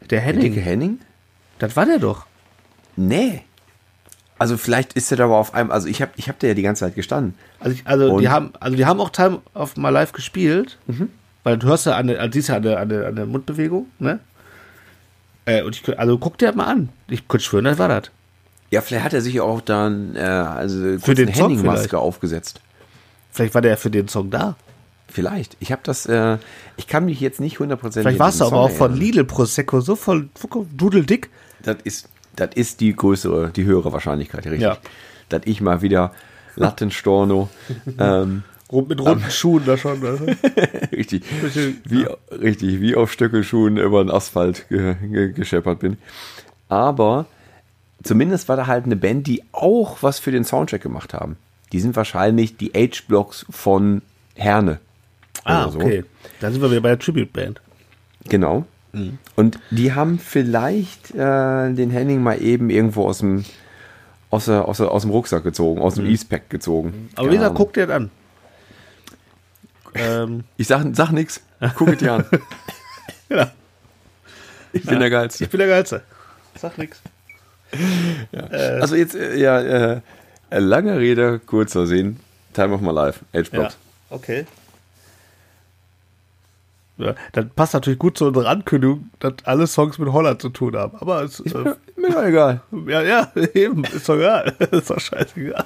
Der 0.00 0.08
der 0.08 0.20
Henning. 0.22 0.42
dicke 0.42 0.60
Henning. 0.60 0.98
Das 1.58 1.76
war 1.76 1.84
der 1.84 1.98
doch. 1.98 2.24
Nee. 2.96 3.42
Also 4.38 4.56
vielleicht 4.56 4.94
ist 4.94 5.10
er 5.10 5.18
da 5.18 5.24
aber 5.24 5.36
auf 5.36 5.52
einem, 5.54 5.70
also 5.70 5.88
ich 5.88 6.00
habe 6.00 6.12
ich 6.16 6.28
hab 6.28 6.38
da 6.38 6.46
ja 6.46 6.54
die 6.54 6.62
ganze 6.62 6.80
Zeit 6.86 6.94
gestanden. 6.94 7.34
Also, 7.60 7.74
ich, 7.74 7.86
also 7.86 8.14
Und? 8.14 8.22
die 8.22 8.28
haben, 8.30 8.52
also 8.60 8.76
die 8.76 8.86
haben 8.86 9.00
auch 9.00 9.10
Time 9.10 9.40
of 9.54 9.76
My 9.76 9.90
Life 9.90 10.14
gespielt, 10.14 10.78
weil 11.46 11.58
du 11.58 11.68
hörst 11.68 11.86
ja 11.86 11.94
an, 11.96 12.08
der- 12.08 12.18
also 12.18 12.32
siehst 12.32 12.48
ja 12.48 12.56
an 12.56 12.62
der, 12.62 12.80
an 12.80 12.88
der, 12.88 13.06
an 13.06 13.14
der 13.14 13.24
Mundbewegung, 13.24 13.86
ne? 14.00 14.18
Äh, 15.44 15.62
und 15.62 15.76
ich, 15.76 15.96
also 15.96 16.18
guck 16.18 16.38
dir 16.38 16.52
mal 16.52 16.64
an. 16.66 16.88
Ich 17.06 17.28
könnte 17.28 17.44
schwören, 17.46 17.66
das 17.66 17.78
war 17.78 17.86
das. 17.86 18.10
Ja, 18.72 18.80
vielleicht 18.80 19.04
hat 19.04 19.14
er 19.14 19.20
sich 19.20 19.40
auch 19.40 19.60
dann 19.60 20.16
äh, 20.16 20.18
also 20.22 20.98
Für 20.98 21.14
den 21.14 21.32
Song 21.32 21.56
vielleicht. 21.56 21.94
aufgesetzt. 21.94 22.60
Vielleicht 23.30 23.54
war 23.54 23.62
der 23.62 23.76
für 23.76 23.90
den 23.90 24.08
Song 24.08 24.28
da. 24.30 24.56
Vielleicht. 25.06 25.56
Ich 25.60 25.70
habe 25.70 25.82
das, 25.84 26.06
äh, 26.06 26.38
ich 26.76 26.88
kann 26.88 27.04
mich 27.04 27.20
jetzt 27.20 27.38
nicht 27.38 27.60
hundertprozentig. 27.60 28.02
Vielleicht 28.08 28.20
an 28.20 28.26
warst 28.26 28.40
du 28.40 28.44
aber 28.46 28.56
auch 28.56 28.70
von. 28.72 28.96
Lidl 28.96 29.22
Prosecco 29.22 29.80
so 29.80 29.94
voll, 29.94 30.28
dudeldick. 30.76 31.30
Das 31.62 31.76
ist, 31.84 32.08
das 32.34 32.50
ist 32.56 32.80
die 32.80 32.92
größere, 32.92 33.50
die 33.54 33.62
höhere 33.62 33.92
Wahrscheinlichkeit, 33.92 34.46
richtig. 34.46 34.62
Ja. 34.62 34.78
Dass 35.28 35.42
ich 35.44 35.60
mal 35.60 35.80
wieder 35.80 36.10
Lattenstorno. 36.56 37.48
ähm, 38.00 38.42
mit 38.70 39.00
runden 39.00 39.30
Schuhen 39.30 39.64
da 39.64 39.76
schon. 39.76 40.04
Also. 40.04 40.24
richtig, 40.92 41.22
wie, 41.84 42.06
richtig, 42.30 42.80
wie 42.80 42.94
auf 42.96 43.12
Stöckelschuhen 43.12 43.76
über 43.76 44.02
den 44.04 44.10
Asphalt 44.10 44.68
ge, 44.68 44.94
ge, 45.08 45.32
gescheppert 45.32 45.78
bin. 45.80 45.98
Aber 46.68 47.26
zumindest 48.02 48.48
war 48.48 48.56
da 48.56 48.66
halt 48.66 48.84
eine 48.84 48.96
Band, 48.96 49.26
die 49.26 49.42
auch 49.52 49.98
was 50.02 50.18
für 50.18 50.30
den 50.32 50.44
Soundtrack 50.44 50.82
gemacht 50.82 51.14
haben. 51.14 51.36
Die 51.72 51.80
sind 51.80 51.96
wahrscheinlich 51.96 52.56
die 52.56 52.72
H-Blocks 52.74 53.46
von 53.50 54.02
Herne. 54.34 54.78
Ah, 55.44 55.68
so. 55.70 55.78
okay. 55.78 56.04
Da 56.40 56.50
sind 56.50 56.60
wir 56.60 56.70
wieder 56.70 56.80
bei 56.80 56.88
der 56.90 56.98
Tribute-Band. 56.98 57.60
Genau. 58.28 58.64
Mhm. 58.92 59.18
Und 59.36 59.58
die 59.70 59.92
haben 59.92 60.18
vielleicht 60.18 61.12
äh, 61.14 61.72
den 61.72 61.90
Henning 61.90 62.22
mal 62.22 62.40
eben 62.42 62.70
irgendwo 62.70 63.06
aus 63.06 63.18
dem, 63.18 63.44
aus, 64.30 64.46
der, 64.46 64.66
aus, 64.66 64.78
der, 64.78 64.90
aus 64.90 65.02
dem 65.02 65.10
Rucksack 65.12 65.44
gezogen, 65.44 65.80
aus 65.80 65.94
dem 65.94 66.04
Mhm. 66.04 66.10
Eastpack 66.10 66.50
gezogen. 66.50 67.10
Aber 67.14 67.26
wie 67.26 67.30
Keine 67.30 67.38
gesagt, 67.38 67.50
Ahnung. 67.50 67.56
guck 67.56 67.72
dir 67.74 67.86
das 67.86 67.96
an. 67.96 68.10
Ähm, 69.98 70.44
Ich 70.56 70.66
sag, 70.66 70.84
sag 70.94 71.10
nix. 71.12 71.40
Guck 71.76 71.88
es 71.88 71.98
dir 71.98 72.12
an. 72.14 72.24
ja. 73.28 73.50
Ich 74.72 74.84
bin 74.84 75.00
der 75.00 75.10
Geilste. 75.10 75.44
Ich 75.44 75.50
bin 75.50 75.58
der 75.58 75.68
Geilste. 75.68 76.02
Sag 76.58 76.76
nix. 76.78 77.00
Also 78.32 78.94
jetzt, 78.96 79.14
äh, 79.14 79.36
ja, 79.36 79.60
äh, 79.60 80.00
lange 80.50 80.98
Rede, 80.98 81.38
kurzer 81.40 81.86
Sinn. 81.86 82.20
Time 82.52 82.74
of 82.74 82.80
my 82.80 82.92
life. 82.92 83.20
Ja, 83.32 83.40
H-Blocks. 83.42 83.76
okay. 84.10 84.46
Ja, 86.98 87.14
dann 87.32 87.50
passt 87.50 87.74
natürlich 87.74 87.98
gut 87.98 88.16
zu 88.16 88.26
unserer 88.26 88.48
Ankündigung, 88.48 89.10
dass 89.18 89.34
alle 89.44 89.66
Songs 89.66 89.98
mit 89.98 90.10
Holland 90.10 90.40
zu 90.40 90.48
tun 90.48 90.74
haben. 90.76 90.96
Aber 90.98 91.22
es, 91.22 91.40
Ist 91.40 91.54
äh, 91.54 91.58
mir, 91.58 91.76
mir 91.96 92.10
doch 92.10 92.24
egal. 92.24 92.60
ja, 92.86 93.02
ja, 93.02 93.32
eben, 93.52 93.84
ist 93.84 94.08
doch 94.08 94.16
egal. 94.16 94.54
ist 94.70 94.88
doch 94.88 94.98
scheißegal. 95.00 95.64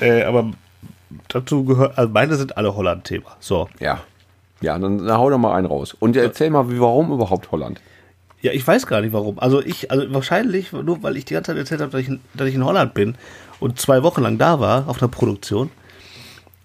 äh, 0.00 0.22
aber 0.24 0.50
dazu 1.40 1.64
gehört, 1.64 1.96
also 1.98 2.10
meine 2.12 2.34
sind 2.36 2.56
alle 2.56 2.74
Holland-Thema. 2.74 3.36
So. 3.40 3.68
Ja. 3.80 4.00
Ja, 4.62 4.78
dann, 4.78 4.98
dann 5.06 5.18
hau 5.18 5.28
doch 5.30 5.38
mal 5.38 5.54
einen 5.54 5.66
raus. 5.66 5.94
Und 5.98 6.16
erzähl 6.16 6.50
mal, 6.50 6.70
wie, 6.70 6.80
warum 6.80 7.12
überhaupt 7.12 7.50
Holland? 7.52 7.80
Ja, 8.40 8.52
ich 8.52 8.66
weiß 8.66 8.86
gar 8.86 9.00
nicht 9.02 9.12
warum. 9.12 9.38
Also 9.38 9.62
ich, 9.62 9.90
also 9.90 10.12
wahrscheinlich, 10.14 10.72
nur 10.72 11.02
weil 11.02 11.16
ich 11.16 11.24
die 11.26 11.34
ganze 11.34 11.50
Zeit 11.52 11.58
erzählt 11.58 11.80
habe, 11.80 11.90
dass 11.92 12.00
ich, 12.00 12.08
in- 12.08 12.20
dass 12.34 12.48
ich 12.48 12.54
in 12.54 12.64
Holland 12.64 12.94
bin 12.94 13.16
und 13.60 13.78
zwei 13.80 14.02
Wochen 14.02 14.22
lang 14.22 14.38
da 14.38 14.58
war 14.60 14.88
auf 14.88 14.98
der 14.98 15.08
Produktion. 15.08 15.70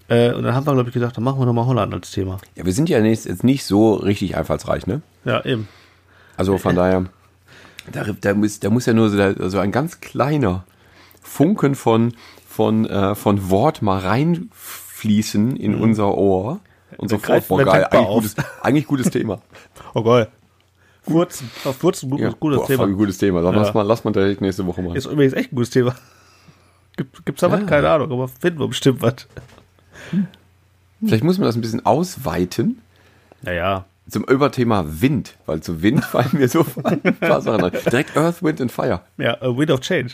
Äh, 0.08 0.32
und 0.34 0.44
dann 0.44 0.54
haben 0.54 0.66
wir, 0.66 0.74
glaube 0.74 0.90
ich, 0.90 0.94
gedacht, 0.94 1.16
dann 1.18 1.24
machen 1.24 1.40
wir 1.40 1.46
nochmal 1.46 1.66
Holland 1.66 1.94
als 1.94 2.12
Thema. 2.12 2.38
Ja, 2.56 2.66
wir 2.66 2.74
sind 2.74 2.90
ja 2.90 3.00
nicht, 3.02 3.26
jetzt 3.26 3.44
nicht 3.44 3.64
so 3.66 3.94
richtig 3.94 4.36
einfallsreich, 4.38 4.88
ne? 4.88 5.02
Ja, 5.26 5.44
eben. 5.46 5.68
Also 6.38 6.58
von 6.58 6.76
daher, 6.76 7.06
da, 7.92 8.06
da, 8.20 8.34
muss, 8.34 8.60
da 8.60 8.70
muss 8.70 8.86
ja 8.86 8.94
nur 8.94 9.10
so, 9.10 9.50
so 9.50 9.60
ein 9.60 9.72
ganz 9.72 10.00
kleiner 10.02 10.64
Funken 11.22 11.76
von, 11.76 12.14
von, 12.62 12.86
äh, 12.86 13.16
von 13.16 13.50
Wort 13.50 13.82
mal 13.82 13.98
reinfließen 14.00 15.56
in 15.56 15.74
unser 15.82 16.16
Ohr. 16.16 16.60
Und 16.98 17.10
sofort, 17.10 17.48
boah, 17.48 17.64
geil, 17.64 17.86
eigentlich 17.90 18.08
gutes, 18.10 18.36
eigentlich 18.62 18.86
gutes 18.88 19.10
Thema. 19.10 19.42
Oh 19.96 20.04
geil. 20.04 20.28
Furzen. 21.02 21.50
Auf 21.66 21.78
Furzen, 21.78 22.16
Ja, 22.18 22.30
gutes 22.40 22.60
boah, 22.60 22.68
Thema. 22.68 22.84
voll 22.84 22.94
gutes 22.94 23.18
Thema. 23.18 23.42
Dann 23.42 23.56
Ja. 23.56 23.62
lass, 23.62 23.74
mal, 23.74 23.82
lass 23.82 24.04
mal 24.04 24.12
direkt 24.12 24.42
nächste 24.42 24.66
Woche 24.68 24.84
machen. 24.84 24.96
Ist 24.96 25.08
übrigens 25.08 25.34
echt 25.34 25.52
ein 25.52 25.56
gutes 25.56 25.72
Thema. 25.72 25.96
Gibt, 26.98 27.26
gibt's 27.26 27.42
da 27.42 27.52
was? 27.52 27.66
Keine 27.66 27.90
Ahnung, 27.90 28.12
aber 28.12 28.28
finden 28.28 28.60
wir 28.60 28.68
bestimmt 28.68 29.02
was. 29.02 29.28
Vielleicht 31.04 31.24
muss 31.24 31.40
man 31.40 31.48
das 31.48 31.56
ein 31.56 31.62
bisschen 31.62 31.84
ausweiten 31.86 32.80
Naja. 33.42 33.86
zum 34.08 34.24
Überthema 34.26 34.86
Wind, 34.88 35.36
weil 35.48 35.62
zu 35.62 35.82
Wind 35.82 36.06
fallen 36.12 36.30
mir 36.34 36.48
so 36.48 36.64
ein 36.84 37.02
paar 37.20 37.42
Sachen 37.42 37.64
ein. 37.64 37.72
Direkt 37.72 38.16
Earth, 38.16 38.44
Wind 38.44 38.62
and 38.62 38.72
Fire. 38.72 39.02
Ja, 39.18 39.42
a 39.42 39.48
Wind 39.58 39.72
of 39.72 39.80
Change. 39.80 40.14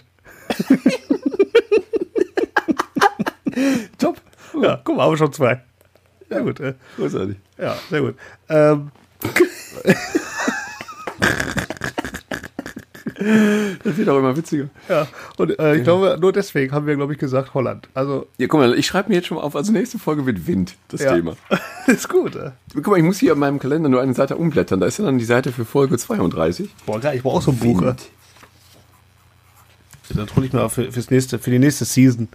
Top. 3.98 4.18
Ja, 4.62 4.80
guck 4.84 4.96
mal, 4.98 5.04
haben 5.04 5.14
wir 5.14 5.18
schon 5.18 5.34
zwei. 5.34 5.62
Sehr 6.30 6.42
gut. 6.42 6.60
Äh, 6.60 6.74
Großartig. 6.98 7.38
ja, 7.58 7.76
sehr 7.90 8.02
gut. 8.02 8.16
Ähm, 8.50 8.92
Das 13.84 13.98
wird 13.98 14.10
auch 14.10 14.20
immer 14.20 14.38
witziger. 14.38 14.70
ja, 14.88 15.08
und 15.38 15.58
äh, 15.58 15.78
ich 15.78 15.84
glaube, 15.84 16.18
nur 16.22 16.32
deswegen 16.32 16.72
haben 16.72 16.86
wir, 16.86 16.96
glaube 16.96 17.14
ich, 17.14 17.20
gesagt 17.20 17.54
Holland. 17.56 17.90
Also, 17.96 18.28
Ja, 18.38 18.46
guck 18.48 18.60
mal, 18.60 18.78
ich 18.78 18.86
schreibe 18.86 19.10
mir 19.10 19.16
jetzt 19.16 19.28
schon 19.28 19.38
mal 19.38 19.44
auf, 19.44 19.56
also 19.56 19.72
nächste 19.72 19.98
Folge 19.98 20.26
wird 20.28 20.46
Wind, 20.46 20.76
das 20.90 21.02
ja. 21.02 21.16
Thema. 21.16 21.36
ist 21.88 22.10
gut. 22.10 22.36
Äh. 22.36 22.52
Guck 22.76 22.88
mal, 22.88 22.98
ich 22.98 23.04
muss 23.04 23.18
hier 23.18 23.34
in 23.34 23.40
meinem 23.40 23.58
Kalender 23.58 23.90
nur 23.90 24.02
eine 24.02 24.14
Seite 24.14 24.38
umblättern. 24.38 24.80
Da 24.80 24.86
ist 24.86 25.00
ja 25.00 25.06
dann 25.06 25.18
die 25.18 25.26
Seite 25.26 25.52
für 25.52 25.66
Folge 25.66 25.98
32. 25.98 26.70
Boah, 26.86 27.00
geil, 27.00 27.18
ich 27.18 27.24
brauche 27.24 27.38
auch 27.38 27.42
so 27.42 27.52
ein 27.52 27.58
Buch. 27.58 27.82
äh. 27.82 27.96
Dann 30.14 30.28
hole 30.36 30.46
ich 30.46 30.54
mir 30.54 30.70
für, 30.70 30.92
fürs 30.92 31.10
nächste, 31.10 31.40
für 31.40 31.50
die 31.50 31.60
nächste 31.60 31.86
Season. 31.86 32.28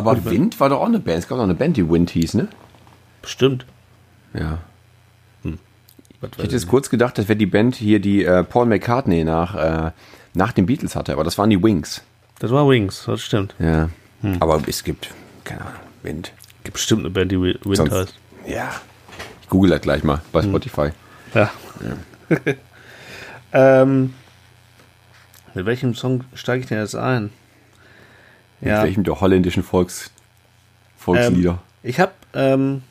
Aber 0.00 0.24
Wind 0.24 0.58
war 0.60 0.68
doch 0.68 0.80
auch 0.80 0.86
eine 0.86 0.98
Band. 1.00 1.18
Es 1.18 1.28
gab 1.28 1.38
doch 1.38 1.44
eine 1.44 1.54
Band, 1.54 1.76
die 1.76 1.88
Wind 1.88 2.10
hieß, 2.10 2.34
ne? 2.34 2.48
Bestimmt. 3.22 3.64
Ja. 4.34 4.58
Was 6.22 6.30
Ich 6.36 6.44
hätte 6.44 6.54
jetzt 6.54 6.68
kurz 6.68 6.90
gedacht, 6.90 7.16
das 7.16 7.28
wäre 7.28 7.36
die 7.38 7.46
Band 7.46 7.76
hier, 7.76 7.98
die 7.98 8.24
äh, 8.24 8.44
Paul 8.44 8.66
McCartney 8.66 9.24
nach, 9.24 9.54
äh, 9.54 9.90
nach 10.34 10.52
den 10.52 10.66
Beatles 10.66 10.94
hatte. 10.94 11.12
Aber 11.14 11.24
das 11.24 11.38
waren 11.38 11.48
die 11.48 11.62
Wings. 11.62 12.02
Das 12.40 12.50
war 12.50 12.68
Wings, 12.68 13.04
das 13.06 13.22
stimmt. 13.22 13.54
Ja. 13.58 13.88
Aber 14.40 14.60
es 14.66 14.84
gibt, 14.84 15.08
keine 15.44 15.62
Ahnung, 15.62 15.72
Wind. 16.02 16.32
Gibt 16.62 16.74
bestimmt 16.74 17.00
eine 17.00 17.10
Band, 17.10 17.32
die 17.32 17.40
Wi- 17.40 17.58
Wind 17.64 17.76
Sonst- 17.76 17.92
heißt. 17.92 18.14
Ja. 18.46 18.70
Ich 19.42 19.48
google 19.48 19.70
das 19.70 19.80
gleich 19.80 20.04
mal 20.04 20.20
bei 20.30 20.42
Spotify. 20.42 20.90
Ja. 21.34 21.50
ähm, 23.52 24.14
mit 25.54 25.66
welchem 25.66 25.94
Song 25.94 26.24
steige 26.34 26.60
ich 26.62 26.66
denn 26.68 26.78
jetzt 26.78 26.94
ein? 26.94 27.30
Mit 28.60 28.72
welchem 28.72 29.04
der 29.04 29.20
holländischen 29.20 29.62
Volks, 29.62 30.10
Volkslieder. 30.98 31.52
Ähm, 31.52 31.58
ich 31.82 31.98
habe, 32.00 32.12
ähm, 32.34 32.82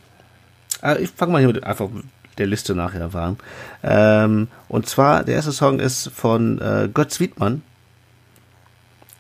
ah, 0.82 0.96
ich 0.96 1.10
fange 1.12 1.32
mal 1.32 1.40
hier 1.40 1.48
mit 1.48 1.64
einfach 1.64 1.90
mit 1.90 2.06
der 2.38 2.48
Liste 2.48 2.74
nachher 2.74 3.14
an. 3.14 3.38
Ähm, 3.84 4.48
und 4.68 4.88
zwar, 4.88 5.24
der 5.24 5.36
erste 5.36 5.52
Song 5.52 5.80
ist 5.80 6.10
von 6.10 6.60
äh, 6.60 6.90
Götz 6.92 7.20
Wiedmann, 7.20 7.62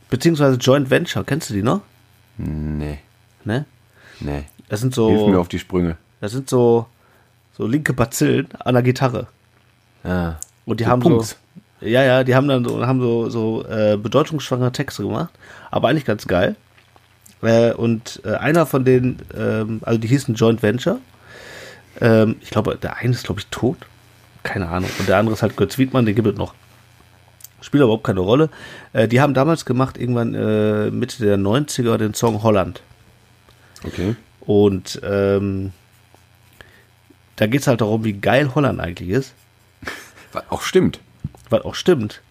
beziehungsweise 0.09 0.57
Joint 0.57 0.89
Venture. 0.89 1.23
Kennst 1.23 1.49
du 1.49 1.53
die 1.53 1.63
noch? 1.63 1.81
nee, 2.37 2.99
Ne? 3.45 3.65
nee. 4.19 4.43
Das 4.69 4.81
sind 4.81 4.93
Hilf 4.95 5.09
mir 5.27 5.33
so, 5.33 5.39
auf 5.39 5.47
die 5.47 5.59
Sprünge. 5.59 5.97
das 6.21 6.31
sind 6.31 6.49
so, 6.49 6.85
so 7.57 7.65
linke 7.67 7.93
Bazillen 7.93 8.47
an 8.59 8.73
der 8.75 8.83
Gitarre. 8.83 9.27
Ah. 10.03 10.35
Und 10.65 10.79
die 10.79 10.83
So 10.83 10.89
haben 10.89 10.99
Punks. 11.01 11.29
so, 11.31 11.58
ja, 11.81 12.03
ja, 12.03 12.23
die 12.23 12.35
haben 12.35 12.47
dann 12.47 12.65
so, 12.65 12.85
haben 12.85 12.99
so, 12.99 13.29
so 13.29 13.65
äh, 13.65 13.97
bedeutungsschwangere 13.97 14.71
Texte 14.71 15.03
gemacht, 15.03 15.33
aber 15.71 15.89
eigentlich 15.89 16.05
ganz 16.05 16.27
geil. 16.27 16.55
Äh, 17.41 17.71
und 17.73 18.21
äh, 18.25 18.35
einer 18.35 18.65
von 18.65 18.83
denen, 18.83 19.21
ähm, 19.37 19.79
also 19.83 19.99
die 19.99 20.07
hießen 20.07 20.35
Joint 20.35 20.61
Venture. 20.61 20.99
Ähm, 22.01 22.35
ich 22.41 22.49
glaube, 22.49 22.77
der 22.81 22.97
eine 22.97 23.11
ist, 23.11 23.25
glaube 23.25 23.39
ich, 23.39 23.47
tot. 23.47 23.77
Keine 24.43 24.69
Ahnung. 24.69 24.89
Und 24.99 25.07
der 25.07 25.17
andere 25.17 25.35
ist 25.35 25.41
halt 25.41 25.55
Götz 25.55 25.77
Wiedmann, 25.77 26.05
den 26.05 26.15
gibt 26.15 26.27
es 26.27 26.37
noch. 26.37 26.53
Spielt 27.61 27.83
überhaupt 27.83 28.05
keine 28.05 28.21
Rolle. 28.21 28.49
Äh, 28.93 29.07
die 29.07 29.21
haben 29.21 29.33
damals 29.33 29.65
gemacht, 29.65 29.97
irgendwann 29.97 30.33
äh, 30.33 30.91
Mitte 30.91 31.23
der 31.23 31.37
90er, 31.37 31.97
den 31.97 32.13
Song 32.13 32.41
Holland. 32.43 32.81
Okay. 33.85 34.15
Und 34.41 34.99
ähm, 35.03 35.71
da 37.35 37.47
geht 37.47 37.61
es 37.61 37.67
halt 37.67 37.81
darum, 37.81 38.03
wie 38.03 38.13
geil 38.13 38.53
Holland 38.55 38.79
eigentlich 38.79 39.09
ist. 39.09 39.33
Auch 40.49 40.61
stimmt. 40.61 40.99
Was 41.49 41.63
auch 41.65 41.75
stimmt. 41.75 42.21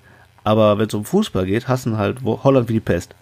Aber 0.45 0.79
wenn 0.79 0.87
es 0.87 0.95
um 0.95 1.05
Fußball 1.05 1.47
geht, 1.47 1.69
hassen 1.69 1.99
halt 1.99 2.19
Holland 2.25 2.69
wie 2.69 2.75
die 2.75 2.81
Pest. 2.81 3.15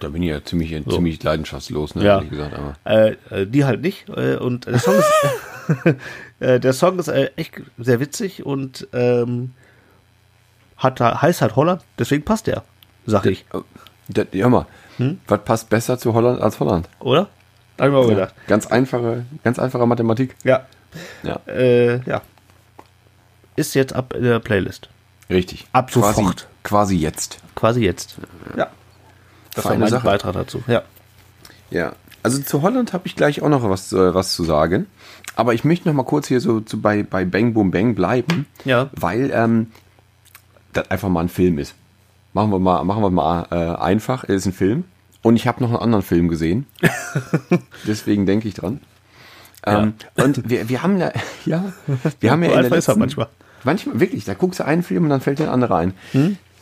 Da 0.00 0.08
bin 0.08 0.22
ich 0.22 0.30
ja 0.30 0.42
ziemlich, 0.44 0.70
ziemlich 0.88 1.22
leidenschaftslos, 1.22 1.94
ne? 1.94 2.04
Ja. 2.04 2.14
ehrlich 2.16 2.30
gesagt. 2.30 2.54
Aber 2.54 2.74
Äh, 2.84 3.16
äh, 3.30 3.46
die 3.46 3.64
halt 3.64 3.82
nicht. 3.82 4.08
Äh, 4.08 4.36
und 4.36 4.66
der 4.66 4.78
Song 4.78 4.94
ist, 4.96 5.12
äh, 6.40 6.58
der 6.60 6.72
Song 6.72 6.98
ist 6.98 7.08
echt 7.08 7.60
sehr 7.78 8.00
witzig 8.00 8.44
und 8.44 8.88
ähm, 8.92 9.52
hat, 10.76 11.00
heißt 11.00 11.42
halt 11.42 11.56
Holland, 11.56 11.82
deswegen 11.98 12.24
passt 12.24 12.46
der, 12.46 12.64
sag 13.06 13.26
ich. 13.26 13.44
das, 14.08 14.26
hör 14.32 14.48
mal, 14.48 14.66
Hm? 14.96 15.18
was 15.26 15.42
passt 15.44 15.70
besser 15.70 15.98
zu 15.98 16.14
Holland 16.14 16.40
als 16.40 16.60
Holland? 16.60 16.88
Oder? 17.00 17.28
Hab 17.78 17.86
ich 17.86 17.92
mir 17.92 17.98
auch 17.98 18.04
Ja. 18.08 18.14
gedacht. 18.14 18.34
Ganz 18.46 18.66
einfache, 18.66 19.24
ganz 19.42 19.58
einfache 19.58 19.86
Mathematik. 19.86 20.36
Ja. 20.44 20.66
Ja, 21.22 21.40
Äh, 21.46 21.98
ja. 22.08 22.22
Ist 23.56 23.74
jetzt 23.74 23.94
ab 23.94 24.14
in 24.14 24.22
der 24.24 24.38
Playlist. 24.40 24.88
richtig. 25.30 25.66
Ab 25.72 25.90
quasi, 25.90 26.14
sofort. 26.20 26.48
Quasi 26.62 26.96
jetzt. 26.96 27.38
Quasi 27.54 27.82
jetzt. 27.84 28.16
Ja. 28.56 28.68
Das 29.54 29.64
war 29.64 29.72
Feine 29.72 29.84
mein 29.84 29.90
Sache. 29.90 30.04
Beitrag 30.06 30.32
dazu. 30.34 30.62
Ja. 30.66 30.82
Ja, 31.70 31.92
also 32.22 32.40
zu 32.42 32.62
Holland 32.62 32.92
habe 32.92 33.06
ich 33.06 33.16
gleich 33.16 33.42
auch 33.42 33.48
noch 33.48 33.68
was, 33.68 33.92
äh, 33.92 34.14
was 34.14 34.34
zu 34.34 34.44
sagen. 34.44 34.86
Aber 35.36 35.54
ich 35.54 35.64
möchte 35.64 35.88
noch 35.88 35.94
mal 35.94 36.04
kurz 36.04 36.28
hier 36.28 36.40
so 36.40 36.60
zu, 36.60 36.80
bei, 36.80 37.02
bei 37.02 37.24
Bang 37.24 37.52
Boom 37.54 37.70
Bang 37.70 37.94
bleiben, 37.94 38.46
Ja. 38.64 38.90
weil 38.92 39.30
ähm, 39.34 39.70
das 40.72 40.90
einfach 40.90 41.08
mal 41.08 41.20
ein 41.22 41.28
Film 41.28 41.58
ist. 41.58 41.74
Machen 42.32 42.50
wir 42.50 42.58
mal, 42.58 42.84
machen 42.84 43.02
wir 43.02 43.10
mal 43.10 43.46
äh, 43.50 43.80
einfach. 43.80 44.24
Es 44.24 44.30
ist 44.36 44.46
ein 44.46 44.52
Film. 44.52 44.84
Und 45.22 45.36
ich 45.36 45.46
habe 45.46 45.62
noch 45.62 45.70
einen 45.70 45.78
anderen 45.78 46.02
Film 46.04 46.28
gesehen. 46.28 46.66
Deswegen 47.86 48.26
denke 48.26 48.48
ich 48.48 48.54
dran. 48.54 48.80
Ähm, 49.66 49.94
Und 50.16 50.48
wir, 50.48 50.68
wir 50.68 50.82
haben 50.82 50.98
ja, 50.98 51.12
ja, 51.46 51.72
wir 52.20 52.30
haben 52.30 52.42
ja 52.42 52.50
in 52.50 52.54
der 52.56 52.64
er 52.64 52.70
letzten, 52.70 52.98
manchmal. 52.98 53.28
Manchmal, 53.64 54.00
wirklich, 54.00 54.24
da 54.24 54.34
guckst 54.34 54.60
du 54.60 54.64
einen 54.64 54.82
Film 54.82 55.04
und 55.04 55.10
dann 55.10 55.20
fällt 55.20 55.38
dir 55.38 55.44
ein 55.44 55.50
anderer 55.50 55.76
ein. 55.76 55.94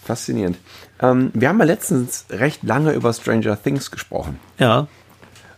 Faszinierend. 0.04 0.56
Ähm, 1.00 1.30
wir 1.34 1.48
haben 1.48 1.58
ja 1.58 1.64
letztens 1.64 2.26
recht 2.30 2.62
lange 2.64 2.92
über 2.92 3.12
Stranger 3.12 3.60
Things 3.62 3.90
gesprochen. 3.90 4.38
Ja, 4.58 4.86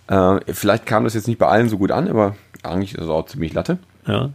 Äh, 0.07 0.53
vielleicht 0.53 0.85
kam 0.85 1.05
das 1.05 1.15
jetzt 1.15 1.29
nicht 1.29 1.39
bei 1.39 1.47
allen 1.47 1.69
so 1.71 1.79
gut 1.79 1.91
an, 1.91 2.09
aber 2.09 2.37
eigentlich 2.63 2.95
ist 2.95 3.03
es 3.05 3.09
auch 3.09 3.27
ziemlich 3.27 3.53
Latte. 3.55 3.79
ja. 4.07 4.31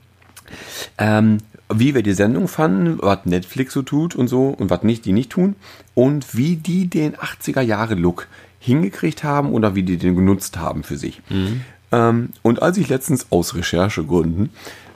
Ähm, 0.98 1.38
wie 1.72 1.94
wir 1.94 2.02
die 2.02 2.14
Sendung 2.14 2.48
fanden, 2.48 2.98
was 2.99 3.19
Netflix 3.26 3.73
so 3.73 3.84
tut 3.84 4.15
und 4.15 4.27
so 4.27 4.48
und 4.48 4.72
was 4.72 4.81
nicht, 4.81 5.06
die 5.06 5.11
nicht 5.11 5.30
tun 5.30 5.56
und 5.94 6.36
wie 6.36 6.56
die 6.56 6.88
den 6.88 7.15
80er 7.15 7.61
Jahre 7.61 7.94
Look 7.94 8.27
hingekriegt 8.57 9.23
haben 9.23 9.52
oder 9.53 9.76
wie 9.76 9.84
die 9.84 9.98
den 9.98 10.15
genutzt 10.15 10.57
haben 10.57 10.81
für 10.81 10.98
sich. 10.98 11.22
Ähm, 11.91 12.30
und 12.41 12.64
als 12.64 12.77
ich 12.77 12.90
letztens 12.90 13.27
aus 13.30 13.53
Recherchegründen 13.53 14.49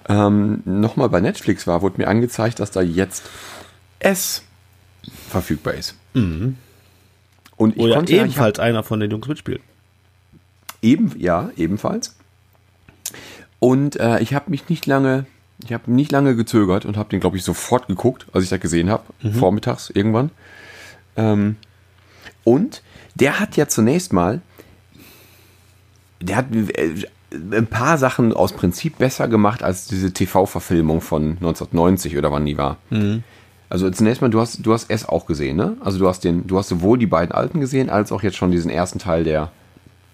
ähm, 0.10 0.62
nochmal 0.66 1.10
bei 1.10 1.22
Netflix 1.22 1.66
war, 1.68 1.82
wurde 1.82 2.00
mir 2.02 2.08
angezeigt, 2.08 2.60
dass 2.60 2.72
da 2.72 2.82
jetzt 2.82 3.24
S 4.00 4.44
verfügbar 5.30 5.74
ist. 5.76 5.96
Und 6.14 6.58
ich 7.58 7.78
Oder 7.78 7.96
konnte 7.96 8.12
ja- 8.14 8.20
ich 8.20 8.24
ebenfalls 8.32 8.60
einer 8.60 8.84
von 8.84 9.00
den 9.00 9.12
Jungs 9.12 9.28
mitspielt. 9.28 9.62
Eben, 10.82 11.14
ja, 11.18 11.50
ebenfalls. 11.56 12.16
Und 13.60 13.98
äh, 14.00 14.20
ich 14.20 14.34
habe 14.34 14.50
mich 14.52 14.68
nicht 14.68 14.86
lange, 14.86 15.26
ich 15.64 15.72
habe 15.72 15.90
nicht 15.92 16.12
lange 16.12 16.36
gezögert 16.36 16.84
und 16.86 16.98
habe 16.98 17.10
den, 17.10 17.22
glaube 17.22 17.38
ich, 17.38 17.44
sofort 17.44 17.88
geguckt, 17.88 18.26
als 18.34 18.44
ich 18.44 18.50
das 18.50 18.60
gesehen 18.60 18.90
habe, 18.90 19.04
vormittags 19.40 19.90
irgendwann. 19.90 20.32
Ähm, 21.16 21.56
und 22.44 22.82
der 23.16 23.40
hat 23.40 23.56
ja 23.56 23.68
zunächst 23.70 24.12
mal, 24.12 24.42
der 26.20 26.36
hat 26.38 26.48
äh, 26.54 27.06
ein 27.52 27.68
paar 27.68 27.98
Sachen 27.98 28.34
aus 28.34 28.54
Prinzip 28.54 28.98
besser 29.00 29.28
gemacht 29.28 29.64
als 29.64 29.88
diese 29.88 30.12
TV-Verfilmung 30.14 31.02
von 31.02 31.32
1990 31.32 32.18
oder 32.18 32.32
wann 32.32 32.46
die 32.46 32.58
war. 32.58 32.78
Also 33.70 33.90
zunächst 33.90 34.22
mal, 34.22 34.30
du 34.30 34.40
hast, 34.40 34.64
du 34.66 34.72
hast 34.74 34.90
S 34.92 35.08
auch 35.10 35.26
gesehen, 35.26 35.58
ne? 35.58 35.76
Also 35.84 35.98
du 35.98 36.08
hast 36.08 36.24
den, 36.24 36.46
du 36.46 36.58
hast 36.60 36.70
sowohl 36.70 37.00
die 37.00 37.08
beiden 37.08 37.32
alten 37.34 37.60
gesehen, 37.60 37.90
als 37.90 38.12
auch 38.12 38.22
jetzt 38.22 38.38
schon 38.38 38.52
diesen 38.52 38.70
ersten 38.70 39.00
Teil 39.00 39.24
der, 39.24 39.52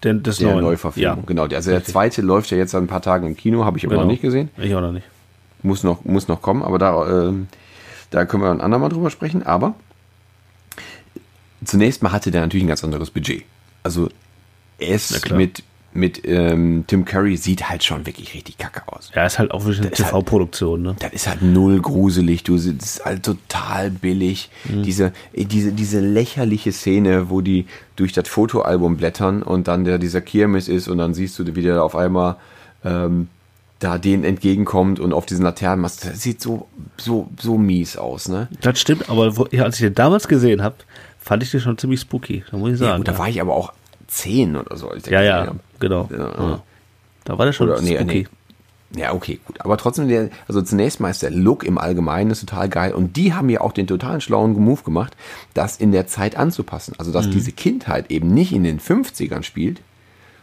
das 0.02 0.38
der 0.38 0.54
neuen. 0.54 0.64
Neuverfilmung. 0.64 1.18
Ja, 1.18 1.24
Genau, 1.26 1.48
der- 1.48 1.58
also 1.58 1.72
der 1.72 1.84
zweite 1.84 2.22
läuft 2.22 2.52
ja 2.52 2.58
jetzt 2.58 2.72
seit 2.72 2.82
ein 2.82 2.88
paar 2.88 3.02
Tagen 3.02 3.28
im 3.28 3.36
Kino, 3.36 3.66
habe 3.66 3.78
ich 3.78 3.84
aber 3.86 3.96
genau. 3.96 4.04
noch 4.06 4.12
nicht 4.12 4.22
gesehen. 4.22 4.50
Ich 4.56 4.74
auch 4.74 4.80
noch 4.82 4.94
nicht. 4.94 5.06
Muss 5.62 5.84
noch, 5.84 6.06
muss 6.06 6.30
noch 6.30 6.41
kommen, 6.41 6.64
aber 6.64 6.78
da, 6.80 7.28
ähm, 7.28 7.48
da 8.12 8.24
können 8.24 8.44
wir 8.44 8.50
ein 8.52 8.62
andermal 8.62 8.88
drüber 8.90 9.10
sprechen. 9.10 9.44
Aber 9.46 9.74
zunächst 11.66 12.02
mal 12.02 12.12
hatte 12.12 12.32
der 12.32 12.41
natürlich 12.41 12.64
ein 12.64 12.70
ganz 12.70 12.84
anderes 12.84 13.10
Budget. 13.12 13.44
Also 13.84 14.10
es 14.78 15.12
mit, 15.32 15.64
mit 15.91 16.22
ähm, 16.28 16.84
Tim 16.88 17.03
Curry 17.06 17.36
sieht 17.38 17.70
halt 17.70 17.84
schon 17.84 18.06
wirklich 18.06 18.34
richtig 18.36 18.57
kacke 18.57 18.82
aus. 18.88 19.11
Ja, 19.16 19.26
ist 19.26 19.40
halt 19.40 19.52
auch 19.52 19.61
wirklich 19.66 19.80
eine 19.82 19.90
ist 19.90 19.99
halt- 20.03 20.10
TV-Produktion, 20.11 20.82
ne? 20.84 20.95
Das 20.99 21.11
ist 21.14 21.28
halt 21.28 21.41
null 21.41 21.82
gruselig, 21.82 22.44
du, 22.44 22.56
das 22.56 22.66
ist 22.66 23.06
halt 23.06 23.24
total 23.24 23.90
billig. 23.90 24.49
Mhm. 24.66 24.84
Diese, 24.84 25.14
diese, 25.36 25.72
diese 25.72 25.99
lächerliche 25.99 26.72
Szene, 26.72 27.30
wo 27.30 27.41
die 27.41 27.66
durch 27.95 28.14
das 28.14 28.28
Fotoalbum 28.30 28.98
blättern 28.98 29.41
und 29.44 29.68
dann 29.68 29.84
der, 29.84 29.98
dieser 29.98 30.22
Kirmes 30.22 30.68
ist 30.68 30.88
und 30.88 30.99
dann 30.99 31.14
siehst 31.14 31.40
du, 31.40 31.56
wie 31.56 31.61
der 31.64 31.84
auf 31.84 31.95
einmal 31.95 32.36
ähm, 32.86 33.28
da 33.80 33.98
denen 33.98 34.24
entgegenkommt 34.26 34.99
und 34.99 35.14
auf 35.14 35.26
diesen 35.26 35.44
Laternenmast. 35.44 36.06
Das 36.06 36.22
sieht 36.22 36.41
so, 36.41 36.68
so, 36.98 37.30
so 37.40 37.57
mies 37.57 37.98
aus, 37.98 38.28
ne? 38.28 38.48
Das 38.61 38.80
stimmt, 38.80 39.10
aber 39.10 39.38
wo, 39.38 39.48
ja, 39.52 39.64
als 39.64 39.76
ich 39.78 39.82
den 39.86 39.95
damals 39.95 40.28
gesehen 40.28 40.61
habe, 40.61 40.76
fand 41.20 41.44
ich 41.44 41.52
den 41.52 41.61
schon 41.61 41.78
ziemlich 41.78 42.02
spooky, 42.02 42.44
da 42.52 42.57
muss 42.57 42.74
ich 42.74 42.80
Ja, 42.80 42.88
sagen. 42.88 42.98
gut, 43.03 43.07
da 43.07 43.18
war 43.18 43.30
ich 43.30 43.40
aber 43.41 43.53
auch 43.56 43.72
zehn 44.10 44.56
oder 44.56 44.76
so. 44.76 44.90
Als 44.90 45.06
ich 45.06 45.11
ja, 45.11 45.22
ja, 45.22 45.53
genau. 45.80 46.10
Ja, 46.11 46.18
Ja. 46.18 46.64
Da 47.26 47.38
war 47.38 47.45
der 47.45 47.53
schon 47.53 47.69
Oder, 47.69 47.81
nee, 47.81 48.03
nee. 48.03 48.27
Ja, 48.95 49.14
okay, 49.14 49.40
gut. 49.45 49.61
Aber 49.61 49.77
trotzdem, 49.77 50.07
der, 50.07 50.30
also 50.48 50.64
zunächst 50.64 50.99
mal 50.99 51.11
ist 51.11 51.22
der 51.22 51.30
Look 51.30 51.64
im 51.64 51.77
Allgemeinen 51.77 52.31
ist 52.31 52.40
total 52.40 52.69
geil. 52.69 52.94
Und 52.94 53.18
die 53.18 53.34
haben 53.34 53.49
ja 53.49 53.61
auch 53.61 53.72
den 53.72 53.86
totalen 53.86 54.19
schlauen 54.19 54.53
Move 54.53 54.81
gemacht, 54.81 55.15
das 55.53 55.77
in 55.77 55.91
der 55.91 56.07
Zeit 56.07 56.36
anzupassen. 56.36 56.95
Also, 56.98 57.11
dass 57.11 57.30
diese 57.30 57.52
Kindheit 57.52 58.10
eben 58.10 58.34
nicht 58.34 58.52
in 58.52 58.64
den 58.64 58.80
50ern 58.80 59.44
spielt, 59.44 59.81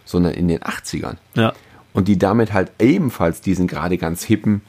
sondern 0.05 0.34
in 0.34 0.47
den 0.47 0.60
80ern. 0.60 1.16
Ja. 1.34 1.55
Und 1.93 2.06
die 2.06 2.18
damit 2.18 2.52
halt 2.52 2.70
ebenfalls 2.78 3.40
diesen 3.40 3.66
gerade 3.66 3.98
ganz 3.98 4.22
hippen 4.22 4.60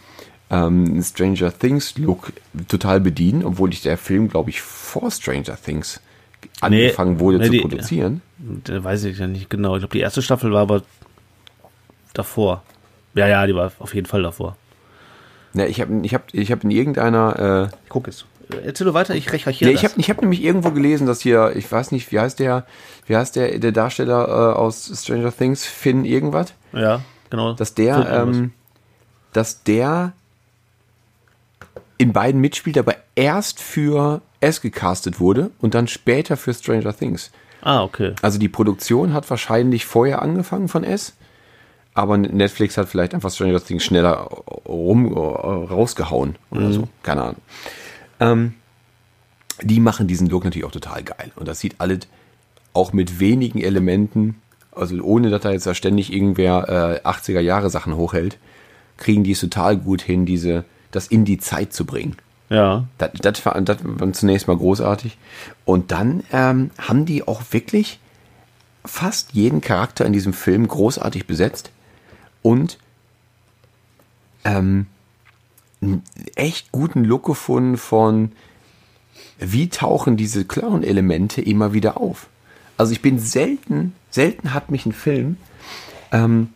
ähm, 0.50 1.04
Stranger 1.04 1.56
Things 1.56 1.98
Look 1.98 2.34
total 2.68 3.00
bedienen, 3.00 3.44
obwohl 3.44 3.72
ich 3.74 3.82
der 3.82 3.98
Film, 3.98 4.30
glaube 4.30 4.50
ich, 4.50 4.62
vor 4.62 5.12
Stranger 5.12 5.58
Things 5.62 6.00
angefangen 6.62 7.20
wurde 7.20 7.40
nee, 7.40 7.46
zu 7.46 7.52
die- 7.52 7.62
produzieren. 7.62 8.22
Da 8.66 8.84
weiß 8.84 9.06
ich 9.06 9.18
ja 9.18 9.28
nicht 9.28 9.50
genau. 9.50 9.76
Ich 9.76 9.82
glaube, 9.82 9.94
die 9.94 10.02
erste 10.02 10.22
Staffel 10.22 10.52
war 10.52 10.62
aber 10.62 10.84
davor. 12.14 12.64
Ja, 13.16 13.28
ja, 13.28 13.48
die 13.48 13.56
war 13.56 13.72
auf 13.80 13.96
jeden 13.96 14.08
Fall 14.08 14.22
davor. 14.24 14.56
Ja, 15.54 15.66
ich 15.66 15.82
habe 15.82 16.06
ich 16.06 16.14
hab, 16.14 16.34
ich 16.34 16.52
hab 16.52 16.64
in 16.64 16.72
irgendeiner 16.72 17.70
äh, 17.72 17.76
Ich 17.84 17.90
guck 17.90 18.08
es. 18.08 18.26
Erzähl 18.64 18.86
du 18.86 18.94
weiter, 18.94 19.14
ich 19.16 19.32
recherchiere 19.34 19.72
Ja, 19.72 19.76
ich 19.76 19.84
habe 19.84 20.00
ich 20.00 20.10
hab 20.10 20.22
nämlich 20.22 20.42
irgendwo 20.42 20.72
gelesen, 20.72 21.06
dass 21.06 21.20
hier, 21.20 21.54
ich 21.56 21.70
weiß 21.70 21.92
nicht, 21.92 22.12
wie 22.12 22.20
heißt 22.20 22.40
der, 22.40 22.66
wie 23.06 23.18
heißt 23.18 23.36
der, 23.36 23.60
der 23.60 23.72
Darsteller 23.74 24.28
äh, 24.28 24.58
aus 24.58 24.90
Stranger 25.04 25.36
Things, 25.36 25.66
Finn 25.66 26.06
irgendwas, 26.06 26.54
ja, 26.72 27.02
genau. 27.30 27.54
dass 27.54 27.74
der, 27.74 28.08
ähm, 28.10 28.54
dass 29.34 29.64
der 29.64 30.14
in 31.98 32.14
beiden 32.14 32.40
mitspielt, 32.40 32.78
aber 32.78 32.96
erst 33.16 33.60
für 33.60 34.22
S 34.40 34.62
gecastet 34.62 35.20
wurde 35.20 35.52
und 35.60 35.74
dann 35.74 35.88
später 35.88 36.38
für 36.38 36.54
Stranger 36.54 36.96
Things. 36.96 37.32
ah, 37.62 37.84
okay. 37.84 38.14
Also 38.22 38.38
die 38.40 38.50
Produktion 38.50 39.14
hat 39.14 39.30
wahrscheinlich 39.30 39.86
vorher 39.86 40.22
angefangen 40.22 40.68
von 40.68 40.84
S, 40.84 41.14
aber 41.94 42.18
Netflix 42.18 42.78
hat 42.78 42.88
vielleicht 42.90 43.14
einfach 43.14 43.32
Stranger 43.32 43.64
Things 43.64 43.84
schneller 43.84 44.18
rum, 44.68 45.12
äh, 45.12 45.18
rausgehauen 45.18 46.36
oder 46.52 46.72
so. 46.72 46.88
Keine 47.04 47.24
Ahnung. 47.24 47.42
Ähm, 48.20 48.54
die 49.62 49.80
machen 49.80 50.08
diesen 50.08 50.28
Look 50.30 50.44
natürlich 50.44 50.66
auch 50.66 50.72
total 50.72 51.04
geil. 51.04 51.32
Und 51.36 51.48
das 51.48 51.60
sieht 51.60 51.76
alles 51.80 52.02
auch 52.74 52.94
mit 52.94 53.20
wenigen 53.20 53.60
Elementen, 53.60 54.36
also 54.72 54.96
ohne 55.02 55.32
dass 55.32 55.42
da 55.42 55.52
jetzt 55.52 55.66
da 55.66 55.74
ständig 55.74 56.14
irgendwer 56.14 57.02
äh, 57.04 57.08
80er 57.08 57.40
Jahre 57.40 57.72
Sachen 57.72 57.96
hochhält, 57.96 58.38
kriegen 58.98 59.24
die 59.24 59.32
es 59.32 59.40
total 59.40 59.78
gut 59.78 60.02
hin, 60.02 60.26
diese, 60.26 60.64
das 60.92 61.08
in 61.08 61.26
die 61.26 61.40
Zeit 61.40 61.74
zu 61.74 61.86
bringen. 61.86 62.16
Ja. 62.50 62.86
Das, 62.98 63.12
das, 63.22 63.46
war, 63.46 63.60
das 63.62 63.78
war 63.82 64.14
zunächst 64.14 64.48
mal 64.48 64.58
großartig. 64.58 65.18
Und 65.66 65.92
dann 65.92 66.24
ähm, 66.32 66.72
haben 66.78 67.06
die 67.06 67.28
auch 67.28 67.42
wirklich 67.52 68.00
fast 68.86 69.34
jeden 69.34 69.62
Charakter 69.62 70.06
in 70.06 70.14
diesem 70.14 70.34
Film 70.34 70.68
großartig 70.68 71.28
besetzt 71.28 71.72
und 72.42 72.78
ähm, 74.46 74.88
einen 75.82 76.04
echt 76.36 76.72
guten 76.72 77.04
Look 77.04 77.26
gefunden 77.26 77.78
von, 77.78 78.32
wie 79.38 79.70
tauchen 79.70 80.18
diese 80.18 80.46
Clown-Elemente 80.46 81.42
immer 81.42 81.74
wieder 81.74 81.98
auf. 81.98 82.28
Also 82.78 82.94
ich 82.94 83.02
bin 83.02 83.20
selten, 83.20 83.94
selten 84.10 84.54
hat 84.54 84.72
mich 84.72 84.86
ein 84.86 84.94
Film 84.94 85.38
ähm, 86.12 86.50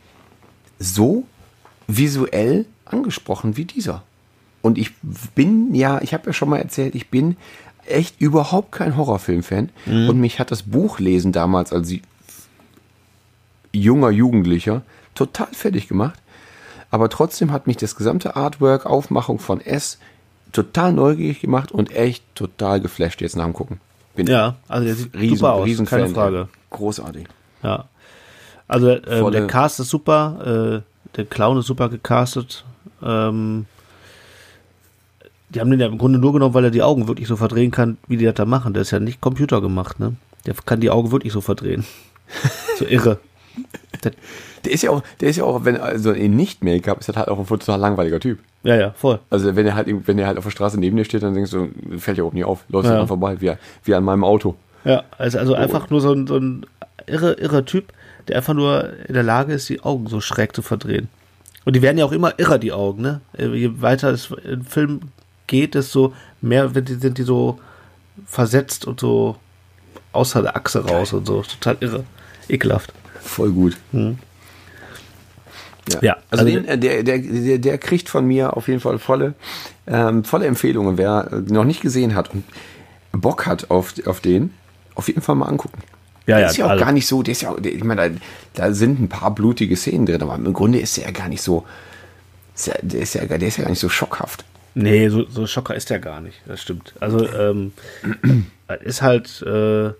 so 0.79 1.25
visuell 1.87 2.65
angesprochen 2.85 3.57
wie 3.57 3.65
dieser. 3.65 4.03
Und 4.61 4.77
ich 4.77 4.91
bin 5.35 5.73
ja, 5.73 6.01
ich 6.01 6.13
habe 6.13 6.27
ja 6.27 6.33
schon 6.33 6.49
mal 6.49 6.57
erzählt, 6.59 6.95
ich 6.95 7.09
bin 7.09 7.35
echt 7.85 8.21
überhaupt 8.21 8.71
kein 8.71 8.95
Horrorfilm-Fan. 8.95 9.69
Und 9.87 10.19
mich 10.19 10.39
hat 10.39 10.51
das 10.51 10.63
Buchlesen 10.63 11.31
damals 11.31 11.73
als 11.73 11.91
junger 13.73 14.09
Jugendlicher 14.09 14.81
total 15.15 15.47
fertig 15.51 15.87
gemacht. 15.87 16.19
Aber 16.89 17.09
trotzdem 17.09 17.51
hat 17.51 17.67
mich 17.67 17.77
das 17.77 17.95
gesamte 17.95 18.35
Artwork, 18.35 18.85
Aufmachung 18.85 19.39
von 19.39 19.61
S 19.61 19.97
total 20.51 20.91
neugierig 20.91 21.39
gemacht 21.39 21.71
und 21.71 21.91
echt 21.95 22.23
total 22.35 22.81
geflasht 22.81 23.21
jetzt 23.21 23.37
nach 23.37 23.45
dem 23.45 23.53
Gucken. 23.53 23.79
Bin 24.15 24.27
Ja, 24.27 24.57
also 24.67 24.85
der 24.85 24.95
sieht 24.95 25.13
riesen, 25.15 25.37
super 25.37 25.53
aus, 25.53 25.65
riesen 25.65 25.85
keine 25.85 26.05
Fan. 26.07 26.13
Frage. 26.15 26.49
Großartig. 26.69 27.27
Ja. 27.63 27.85
Also 28.67 28.87
Volle- 29.05 29.31
der 29.31 29.47
Cast 29.47 29.79
ist 29.79 29.89
super, 29.89 30.81
äh, 30.83 31.15
der 31.15 31.25
Clown 31.25 31.57
ist 31.59 31.67
super 31.67 31.87
gecastet. 31.87 32.65
Ähm, 33.01 33.65
die 35.53 35.59
haben 35.59 35.69
den 35.71 35.79
ja 35.79 35.87
im 35.87 35.97
Grunde 35.97 36.19
nur 36.19 36.33
genommen, 36.33 36.53
weil 36.53 36.63
er 36.65 36.71
die 36.71 36.81
Augen 36.83 37.07
wirklich 37.07 37.27
so 37.27 37.35
verdrehen 37.35 37.71
kann, 37.71 37.97
wie 38.07 38.17
die 38.17 38.25
das 38.25 38.35
da 38.35 38.45
machen. 38.45 38.73
Der 38.73 38.81
ist 38.81 38.91
ja 38.91 38.99
nicht 38.99 39.21
computergemacht, 39.21 39.99
ne? 39.99 40.15
Der 40.45 40.53
kann 40.65 40.79
die 40.79 40.89
Augen 40.89 41.11
wirklich 41.11 41.33
so 41.33 41.41
verdrehen. 41.41 41.85
so 42.77 42.85
irre. 42.85 43.19
Der, 44.03 44.11
Der 44.63 44.71
ist 44.71 44.81
ja 44.83 44.91
auch, 44.91 45.03
der 45.19 45.29
ist 45.29 45.35
ja 45.37 45.43
auch, 45.43 45.65
wenn, 45.65 45.75
also 45.77 46.11
in 46.11 46.35
Nicht-Make-up 46.35 46.99
ist 46.99 47.09
das 47.09 47.17
halt 47.17 47.27
auch 47.27 47.37
ein 47.39 47.45
total 47.45 47.79
langweiliger 47.79 48.19
Typ. 48.19 48.39
ja, 48.63 48.75
ja, 48.75 48.91
voll. 48.91 49.19
Also 49.29 49.55
wenn 49.55 49.65
er 49.67 49.75
halt, 49.75 49.87
wenn 50.07 50.17
er 50.19 50.27
halt 50.27 50.37
auf 50.37 50.43
der 50.45 50.51
Straße 50.51 50.79
neben 50.79 50.95
dir 50.97 51.03
steht, 51.05 51.23
dann 51.23 51.33
denkst 51.33 51.51
du, 51.51 51.69
fällt 51.97 52.17
ja 52.17 52.23
auch 52.23 52.33
nie 52.33 52.43
auf, 52.43 52.63
läufst 52.69 52.89
Ja. 52.89 52.97
dran 52.97 53.07
vorbei, 53.07 53.41
wie, 53.41 53.51
wie 53.83 53.93
an 53.95 54.03
meinem 54.03 54.23
Auto. 54.23 54.55
Ja, 54.85 55.03
also, 55.17 55.37
also 55.37 55.53
einfach 55.53 55.89
nur 55.89 55.99
so 56.01 56.13
ein, 56.13 56.25
so 56.27 56.37
ein 56.37 56.65
irre, 57.07 57.33
irrer 57.33 57.65
Typ, 57.65 57.91
der 58.27 58.37
einfach 58.37 58.53
nur 58.53 58.89
in 59.07 59.13
der 59.13 59.23
Lage 59.23 59.53
ist, 59.53 59.67
die 59.69 59.81
Augen 59.83 60.07
so 60.07 60.21
schräg 60.21 60.55
zu 60.55 60.61
verdrehen. 60.61 61.09
Und 61.65 61.75
die 61.75 61.81
werden 61.81 61.97
ja 61.97 62.05
auch 62.05 62.11
immer 62.11 62.39
irrer, 62.39 62.57
die 62.57 62.71
Augen, 62.71 63.01
ne? 63.01 63.21
Je 63.37 63.69
weiter 63.81 64.09
es 64.11 64.31
im 64.43 64.63
Film 64.65 65.01
geht, 65.51 65.75
desto 65.75 66.13
mehr 66.41 66.71
sind 66.73 67.17
die 67.19 67.23
so 67.23 67.59
versetzt 68.25 68.85
und 68.85 68.99
so 68.99 69.35
außer 70.13 70.41
der 70.41 70.55
Achse 70.55 70.83
raus 70.85 71.13
und 71.13 71.27
so. 71.27 71.41
Total 71.43 71.77
irre. 71.81 72.03
Ekelhaft. 72.49 72.91
Voll 73.21 73.51
gut. 73.51 73.77
Ja, 76.01 76.17
also, 76.29 76.43
also 76.43 76.45
den, 76.45 76.65
äh, 76.65 76.77
der, 76.77 77.03
der, 77.03 77.19
der, 77.19 77.57
der 77.59 77.77
kriegt 77.77 78.09
von 78.09 78.25
mir 78.25 78.55
auf 78.55 78.67
jeden 78.67 78.79
Fall 78.79 78.97
volle, 78.99 79.33
ähm, 79.87 80.23
volle 80.23 80.45
Empfehlungen, 80.45 80.97
wer 80.97 81.29
äh, 81.31 81.51
noch 81.51 81.65
nicht 81.65 81.81
gesehen 81.81 82.15
hat. 82.15 82.33
Und 82.33 82.45
Bock 83.11 83.45
hat 83.45 83.69
auf, 83.71 83.93
auf 84.05 84.21
den, 84.21 84.53
auf 84.95 85.07
jeden 85.07 85.21
Fall 85.21 85.35
mal 85.35 85.47
angucken. 85.47 85.79
Ja, 86.27 86.35
der 86.35 86.39
ja, 86.45 86.47
ist 86.51 86.57
ja 86.57 86.65
auch 86.65 86.69
alle. 86.71 86.79
gar 86.81 86.91
nicht 86.91 87.07
so, 87.07 87.23
der 87.23 87.31
ist 87.33 87.41
ja, 87.41 87.49
auch- 87.49 87.59
der, 87.59 87.73
ich 87.73 87.83
meine, 87.83 88.11
da, 88.11 88.17
da 88.53 88.73
sind 88.73 89.01
ein 89.01 89.09
paar 89.09 89.33
blutige 89.35 89.75
Szenen 89.75 90.05
drin, 90.05 90.21
aber 90.21 90.35
im 90.35 90.53
Grunde 90.53 90.79
ist 90.79 90.95
der 90.97 91.05
ja 91.05 91.11
gar 91.11 91.27
nicht 91.27 91.41
so, 91.41 91.65
ja, 92.65 92.73
der, 92.81 93.01
ist 93.01 93.15
ja, 93.15 93.25
der 93.25 93.41
ist 93.41 93.57
ja 93.57 93.63
gar 93.63 93.71
nicht 93.71 93.79
so 93.79 93.89
schockhaft. 93.89 94.45
Nee, 94.73 95.09
so, 95.09 95.27
so 95.27 95.45
Schocker 95.47 95.75
ist 95.75 95.89
der 95.89 95.99
gar 95.99 96.21
nicht. 96.21 96.41
Das 96.45 96.61
stimmt. 96.61 96.93
Also, 96.99 97.27
ähm, 97.27 97.73
ist 98.83 99.01
halt 99.01 99.41
äh, 99.41 99.91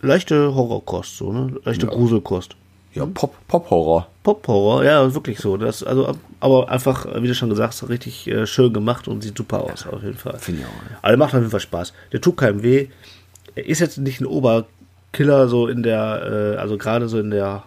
leichte 0.00 0.54
Horrorkost, 0.54 1.18
so, 1.18 1.32
ne? 1.32 1.56
Leichte 1.64 1.86
Gruselkost. 1.86 2.56
Ja, 2.94 3.06
Pop, 3.06 3.34
Pop-Horror. 3.48 4.06
Pop-Horror, 4.22 4.84
ja, 4.84 5.14
wirklich 5.14 5.38
so. 5.38 5.56
Das, 5.56 5.82
also, 5.82 6.16
aber 6.38 6.68
einfach, 6.70 7.06
wie 7.20 7.26
du 7.26 7.34
schon 7.34 7.50
gesagt 7.50 7.74
hast, 7.74 7.88
richtig 7.88 8.28
äh, 8.28 8.46
schön 8.46 8.72
gemacht 8.72 9.08
und 9.08 9.22
sieht 9.22 9.36
super 9.36 9.64
aus, 9.64 9.86
auf 9.86 10.02
jeden 10.02 10.16
Fall. 10.16 10.38
Finde 10.38 10.60
ich 10.60 10.66
auch, 10.66 10.90
ja. 10.90 10.98
Aber 11.02 11.08
der 11.08 11.16
macht 11.18 11.34
auf 11.34 11.40
jeden 11.40 11.50
Fall 11.50 11.60
Spaß. 11.60 11.92
Der 12.12 12.20
tut 12.20 12.36
keinem 12.36 12.62
weh. 12.62 12.88
Er 13.56 13.66
ist 13.66 13.80
jetzt 13.80 13.98
nicht 13.98 14.20
ein 14.20 14.26
Oberkiller, 14.26 15.48
so 15.48 15.66
in 15.66 15.82
der, 15.82 16.54
äh, 16.54 16.58
also 16.58 16.78
gerade 16.78 17.08
so 17.08 17.18
in 17.18 17.32
der 17.32 17.64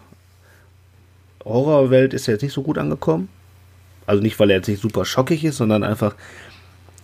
Horrorwelt 1.44 2.14
ist 2.14 2.28
er 2.28 2.36
jetzt 2.36 2.44
nicht 2.44 2.54
so 2.54 2.64
gut 2.64 2.78
angekommen. 2.78 3.28
Also 4.08 4.24
nicht, 4.24 4.40
weil 4.40 4.50
er 4.50 4.58
jetzt 4.58 4.68
nicht 4.68 4.82
super 4.82 5.06
schockig 5.06 5.44
ist, 5.44 5.58
sondern 5.58 5.84
einfach, 5.84 6.16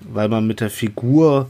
weil 0.01 0.29
man 0.29 0.47
mit 0.47 0.59
der 0.61 0.69
Figur 0.71 1.49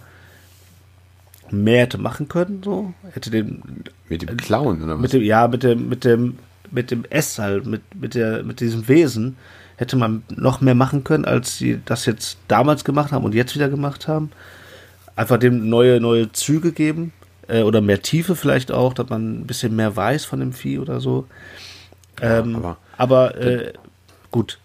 mehr 1.52 1.82
hätte 1.82 1.98
machen 1.98 2.28
können, 2.28 2.62
so. 2.64 2.94
Hätte 3.12 3.30
den 3.30 3.62
Mit 4.10 4.24
dem 4.24 4.36
Clown, 4.38 4.82
oder 4.84 4.96
was? 4.96 5.02
mit 5.02 5.14
dem, 5.14 5.22
ja, 5.22 5.48
mit 5.48 5.64
dem, 5.64 5.88
mit 5.90 6.04
dem, 6.04 6.40
mit 6.72 6.90
dem 6.92 7.06
S 7.10 7.38
halt, 7.40 7.66
mit, 7.66 7.82
mit 7.96 8.16
der, 8.16 8.44
mit 8.44 8.60
diesem 8.60 8.88
Wesen 8.88 9.38
hätte 9.78 9.96
man 9.96 10.24
noch 10.36 10.62
mehr 10.62 10.76
machen 10.76 11.04
können, 11.04 11.26
als 11.26 11.58
sie 11.58 11.80
das 11.86 12.06
jetzt 12.06 12.38
damals 12.48 12.84
gemacht 12.84 13.12
haben 13.12 13.24
und 13.26 13.34
jetzt 13.36 13.56
wieder 13.56 13.70
gemacht 13.70 14.08
haben. 14.08 14.32
Einfach 15.16 15.38
dem 15.38 15.70
neue, 15.70 16.00
neue 16.00 16.32
Züge 16.32 16.72
geben, 16.72 17.12
äh, 17.48 17.62
oder 17.62 17.82
mehr 17.82 18.02
Tiefe 18.02 18.36
vielleicht 18.36 18.72
auch, 18.72 18.94
dass 18.94 19.10
man 19.10 19.42
ein 19.42 19.48
bisschen 19.48 19.76
mehr 19.76 19.96
weiß 19.96 20.26
von 20.26 20.40
dem 20.40 20.54
Vieh 20.54 20.80
oder 20.80 21.00
so. 21.00 21.28
Ähm, 22.22 22.56
aber- 22.56 22.78
aber 22.98 23.38
äh, 23.38 23.74
gut. 24.32 24.60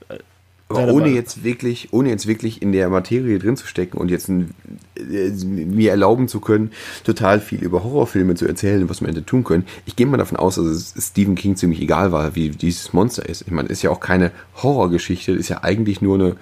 Aber 0.71 0.93
ohne 0.93 1.09
jetzt 1.09 1.45
wirklich, 1.45 1.89
ohne 1.93 2.11
jetzt 2.11 2.27
wirklich 2.27 2.61
in 2.61 2.73
der 2.73 2.91
Materie 2.91 3.39
drin 3.39 3.57
zu 3.57 3.67
stecken 3.67 3.97
und 3.97 4.11
jetzt 4.11 4.29
ein, 4.29 4.51
äh, 4.97 5.31
mir 5.45 5.91
erlauben 5.91 6.29
zu 6.29 6.41
können, 6.41 6.73
total 7.05 7.41
viel 7.41 7.63
über 7.63 7.85
Horrorfilme 7.85 8.35
zu 8.35 8.47
erzählen, 8.47 8.89
was 8.89 9.01
wir 9.01 9.09
hätte 9.09 9.25
tun 9.25 9.45
können. 9.45 9.65
Ich 9.87 9.97
gehe 9.97 10.07
mal 10.07 10.19
davon 10.19 10.37
aus, 10.37 10.57
dass 10.57 10.67
es 10.67 10.95
Stephen 11.09 11.37
King 11.37 11.57
ziemlich 11.57 11.81
egal 11.81 12.13
war, 12.13 12.35
wie 12.35 12.51
dieses 12.51 12.93
Monster 12.93 13.27
ist. 13.27 13.43
Ich 13.43 13.51
meine, 13.51 13.69
ist 13.71 13.83
ja 13.83 13.91
auch 13.91 14.01
keine 14.01 14.31
Horrorgeschichte, 14.63 15.33
es 15.33 15.41
ist 15.41 15.49
ja 15.49 15.63
eigentlich 15.63 16.03
nur 16.03 16.17
eine 16.17 16.37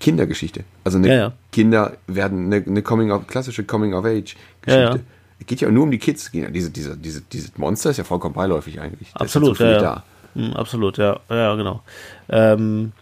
Kindergeschichte. 0.00 0.64
Also 0.82 0.98
eine 0.98 1.08
Ja, 1.08 1.14
ja. 1.14 1.32
Kinder 1.52 1.96
werden 2.08 2.46
eine, 2.52 2.64
eine 2.66 2.82
Coming 2.82 3.12
of, 3.12 3.26
klassische 3.28 3.62
Coming 3.64 3.94
of 3.94 4.04
Age 4.04 4.36
Geschichte. 4.62 4.96
ja. 4.96 4.96
Es 5.40 5.46
geht 5.46 5.60
ja 5.60 5.70
nur 5.70 5.84
um 5.84 5.90
die 5.90 5.98
Kids. 5.98 6.30
Diese, 6.32 6.70
diese, 6.70 6.96
diese, 6.96 7.20
dieses 7.20 7.56
Monster 7.58 7.90
ist 7.90 7.96
ja 7.98 8.04
vollkommen 8.04 8.34
beiläufig 8.34 8.80
eigentlich. 8.80 9.08
Absolut, 9.14 9.58
ja, 9.58 9.82
ja. 9.82 10.02
Hm, 10.34 10.52
absolut, 10.54 10.98
ja, 10.98 11.20
ja, 11.28 11.54
genau. 11.54 11.82
Ähm, 12.28 12.92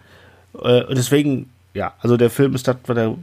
äh, 0.60 0.94
deswegen, 0.94 1.50
ja, 1.74 1.94
also 2.00 2.16
der 2.16 2.30
Film 2.30 2.54
ist 2.54 2.68
das, 2.68 2.76
was 2.86 2.96
er, 2.96 3.16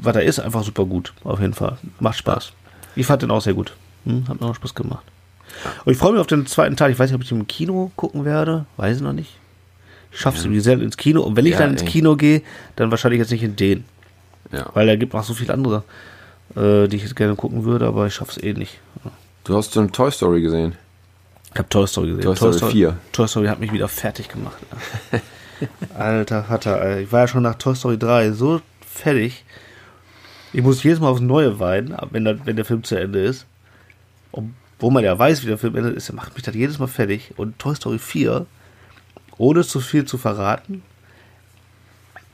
was 0.00 0.16
er 0.16 0.22
ist, 0.22 0.38
einfach 0.40 0.64
super 0.64 0.84
gut, 0.84 1.12
auf 1.24 1.40
jeden 1.40 1.54
Fall. 1.54 1.78
Macht 2.00 2.18
Spaß. 2.18 2.52
Ich 2.96 3.06
fand 3.06 3.22
den 3.22 3.30
auch 3.30 3.40
sehr 3.40 3.54
gut. 3.54 3.74
Hm, 4.04 4.26
hat 4.28 4.40
mir 4.40 4.46
auch 4.46 4.54
Spaß 4.54 4.74
gemacht. 4.74 5.04
Und 5.84 5.92
ich 5.92 5.98
freue 5.98 6.12
mich 6.12 6.20
auf 6.20 6.26
den 6.26 6.46
zweiten 6.46 6.76
Teil. 6.76 6.90
Ich 6.90 6.98
weiß 6.98 7.10
nicht, 7.10 7.16
ob 7.16 7.22
ich 7.22 7.28
den 7.28 7.40
im 7.40 7.46
Kino 7.46 7.90
gucken 7.96 8.24
werde. 8.24 8.66
Weiß 8.76 8.96
ich 8.96 9.02
noch 9.02 9.12
nicht. 9.12 9.36
Ich 10.12 10.20
schaffe 10.20 10.38
es 10.38 10.44
irgendwie 10.44 10.60
selten 10.60 10.82
ins 10.82 10.96
Kino. 10.96 11.22
Und 11.22 11.36
wenn 11.36 11.46
ich 11.46 11.52
Ja, 11.52 11.58
dann 11.60 11.70
ins 11.72 11.82
ey. 11.82 11.88
Kino 11.88 12.16
gehe, 12.16 12.42
dann 12.76 12.90
wahrscheinlich 12.90 13.18
jetzt 13.18 13.30
nicht 13.30 13.42
in 13.42 13.56
den. 13.56 13.84
Ja. 14.52 14.66
Weil 14.74 14.86
da 14.86 14.96
gibt 14.96 15.12
noch 15.14 15.24
so 15.24 15.34
viele 15.34 15.52
andere, 15.52 15.84
äh, 16.56 16.86
die 16.88 16.96
ich 16.96 17.02
jetzt 17.02 17.16
gerne 17.16 17.34
gucken 17.34 17.64
würde, 17.64 17.86
aber 17.86 18.06
ich 18.06 18.14
schaffe 18.14 18.32
es 18.32 18.42
eh 18.42 18.52
nicht. 18.52 18.78
Du 19.44 19.56
hast 19.56 19.72
so 19.72 19.84
Toy 19.86 20.10
Story 20.10 20.40
gesehen. 20.42 20.74
Ich 21.52 21.58
habe 21.58 21.68
Toy 21.68 21.86
Story 21.86 22.08
gesehen. 22.08 22.22
Toy 22.22 22.36
Story 22.36 22.72
4. 22.72 22.96
Toy 23.12 23.28
Story 23.28 23.46
hat 23.46 23.60
mich 23.60 23.72
wieder 23.72 23.88
fertig 23.88 24.28
gemacht. 24.28 24.56
Alter 25.94 26.44
Vater, 26.44 26.80
Alter. 26.80 27.00
ich 27.00 27.12
war 27.12 27.20
ja 27.20 27.28
schon 27.28 27.42
nach 27.42 27.56
Toy 27.56 27.74
Story 27.74 27.98
3 27.98 28.32
so 28.32 28.60
fertig. 28.80 29.44
Ich 30.52 30.62
muss 30.62 30.82
jedes 30.82 31.00
Mal 31.00 31.08
aufs 31.08 31.20
Neue 31.20 31.58
weinen, 31.58 31.96
wenn 32.10 32.24
der, 32.24 32.46
wenn 32.46 32.56
der 32.56 32.64
Film 32.64 32.84
zu 32.84 32.94
Ende 32.96 33.20
ist. 33.20 33.46
Obwohl 34.32 34.92
man 34.92 35.04
ja 35.04 35.18
weiß, 35.18 35.42
wie 35.42 35.48
der 35.48 35.58
Film 35.58 35.76
endet 35.76 35.96
ist, 35.96 36.12
macht 36.12 36.34
mich 36.34 36.42
das 36.42 36.54
jedes 36.54 36.78
Mal 36.78 36.86
fertig. 36.86 37.34
Und 37.36 37.58
Toy 37.58 37.74
Story 37.74 37.98
4, 37.98 38.46
ohne 39.36 39.64
zu 39.64 39.80
viel 39.80 40.04
zu 40.04 40.18
verraten, 40.18 40.82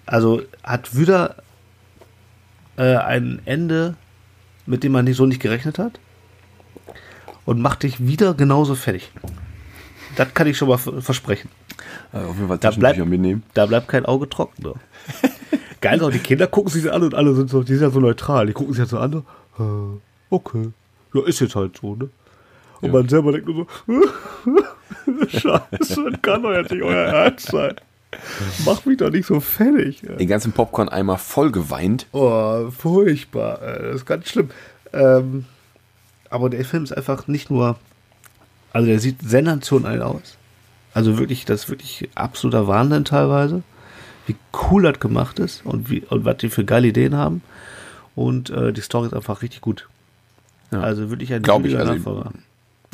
also 0.06 0.42
hat 0.62 0.96
wieder 0.96 1.36
äh, 2.76 2.96
ein 2.96 3.40
Ende, 3.46 3.96
mit 4.66 4.84
dem 4.84 4.92
man 4.92 5.04
nicht, 5.04 5.16
so 5.16 5.26
nicht 5.26 5.40
gerechnet 5.40 5.78
hat. 5.78 5.98
Und 7.46 7.60
macht 7.60 7.82
dich 7.82 8.06
wieder 8.06 8.34
genauso 8.34 8.74
fertig. 8.74 9.10
Das 10.16 10.32
kann 10.32 10.46
ich 10.46 10.56
schon 10.56 10.68
mal 10.68 10.78
versprechen. 10.78 11.50
Also 12.12 12.28
auf 12.28 12.36
jeden 12.36 12.48
Fall 12.48 12.58
Taschentücher 12.58 13.04
mitnehmen. 13.04 13.42
da 13.54 13.66
bleibt 13.66 13.88
kein 13.88 14.04
Auge 14.06 14.28
trocken. 14.28 14.62
Ne? 14.62 14.74
Geil 15.80 15.98
ist 15.98 16.02
auch, 16.02 16.10
die 16.10 16.18
Kinder 16.18 16.46
gucken 16.46 16.70
sich 16.70 16.90
an 16.92 17.02
und 17.02 17.14
alle 17.14 17.34
sind 17.34 17.50
so, 17.50 17.62
die 17.62 17.74
sind 17.74 17.82
ja 17.82 17.90
so 17.90 18.00
neutral. 18.00 18.46
Die 18.46 18.52
gucken 18.52 18.72
sich 18.72 18.80
ja 18.80 18.86
so 18.86 18.98
an. 18.98 19.24
So, 19.58 19.64
äh, 19.64 20.00
okay. 20.30 20.70
Ja, 21.12 21.22
ist 21.26 21.40
jetzt 21.40 21.54
halt 21.56 21.76
so, 21.80 21.94
ne? 21.94 22.08
Und 22.80 22.92
man 22.92 23.08
selber 23.08 23.32
denkt 23.32 23.46
nur 23.48 23.66
so, 23.86 24.58
Scheiße, 25.28 25.64
das 25.78 26.22
kann 26.22 26.42
doch 26.42 26.52
jetzt 26.52 26.70
nicht 26.70 26.82
euer 26.82 27.06
Ernst 27.06 27.46
sein. 27.46 27.74
Mach 28.64 28.84
mich 28.84 28.98
doch 28.98 29.10
nicht 29.10 29.26
so 29.26 29.40
fertig. 29.40 30.02
ey. 30.08 30.16
Den 30.16 30.28
ganzen 30.28 30.52
Popcorn-Eimer 30.52 31.18
voll 31.18 31.50
geweint. 31.50 32.06
Oh, 32.12 32.70
furchtbar. 32.70 33.60
ey. 33.62 33.82
Das 33.82 33.94
ist 33.96 34.06
ganz 34.06 34.28
schlimm. 34.28 34.50
Ähm, 34.92 35.46
aber 36.30 36.50
der 36.50 36.64
Film 36.64 36.84
ist 36.84 36.96
einfach 36.96 37.26
nicht 37.26 37.50
nur. 37.50 37.76
Also, 38.72 38.86
der 38.86 39.00
sieht 39.00 39.16
sensationell 39.22 40.02
aus. 40.02 40.36
Also 40.94 41.18
wirklich, 41.18 41.44
das 41.44 41.64
ist 41.64 41.70
wirklich 41.70 42.08
absoluter 42.14 42.66
Wahnsinn 42.68 43.04
teilweise. 43.04 43.62
Wie 44.26 44.36
cool 44.70 44.84
das 44.84 45.00
gemacht 45.00 45.38
ist 45.38 45.66
und, 45.66 45.90
wie, 45.90 46.00
und 46.08 46.24
was 46.24 46.38
die 46.38 46.48
für 46.48 46.64
geile 46.64 46.88
Ideen 46.88 47.16
haben. 47.16 47.42
Und 48.14 48.48
äh, 48.50 48.72
die 48.72 48.80
Story 48.80 49.08
ist 49.08 49.14
einfach 49.14 49.42
richtig 49.42 49.60
gut. 49.60 49.88
Ja. 50.70 50.80
Also 50.80 51.10
wirklich 51.10 51.32
ein 51.34 51.42
Glaub 51.42 51.64
ich, 51.66 51.76
also- 51.76 51.92
Nachfolger. 51.94 52.30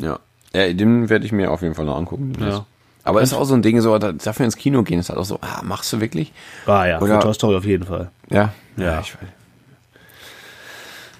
Ja. 0.01 0.19
ja 0.53 0.73
den 0.73 1.09
werde 1.09 1.25
ich 1.25 1.31
mir 1.31 1.51
auf 1.51 1.61
jeden 1.61 1.75
Fall 1.75 1.85
noch 1.85 1.95
angucken. 1.95 2.33
Ja. 2.39 2.65
Aber 3.03 3.21
ist 3.21 3.33
auch 3.33 3.45
so 3.45 3.53
ein 3.53 3.61
Ding, 3.61 3.79
so, 3.81 3.97
da- 3.97 4.11
dafür 4.11 4.45
ins 4.45 4.57
Kino 4.57 4.83
gehen, 4.83 4.99
ist 4.99 5.09
halt 5.09 5.17
auch 5.19 5.25
so, 5.25 5.39
ah, 5.41 5.61
machst 5.63 5.91
du 5.93 6.01
wirklich? 6.01 6.33
Ah 6.65 6.85
ja, 6.85 6.99
Oder- 7.01 7.15
für 7.15 7.21
Toy 7.21 7.33
Story 7.33 7.55
auf 7.55 7.65
jeden 7.65 7.85
Fall. 7.85 8.11
Ja. 8.29 8.53
Ja. 8.77 8.99
ich 8.99 9.13
weiß. 9.15 9.29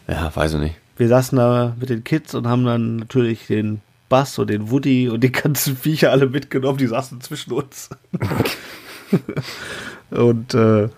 Ja, 0.07 0.35
weiß 0.35 0.53
ich 0.55 0.59
nicht. 0.59 0.75
Wir 0.97 1.07
saßen 1.07 1.37
da 1.37 1.75
mit 1.79 1.89
den 1.89 2.03
Kids 2.03 2.35
und 2.35 2.47
haben 2.47 2.65
dann 2.65 2.97
natürlich 2.97 3.47
den 3.47 3.81
Bass 4.11 4.37
und 4.37 4.49
den 4.49 4.69
Woody 4.69 5.09
und 5.09 5.21
die 5.23 5.31
ganzen 5.31 5.75
Viecher 5.77 6.11
alle 6.11 6.27
mitgenommen, 6.27 6.77
die 6.77 6.87
saßen 6.87 7.21
zwischen 7.21 7.53
uns. 7.53 7.89
und 10.11 10.53
äh, 10.53 10.83
ja, 10.83 10.89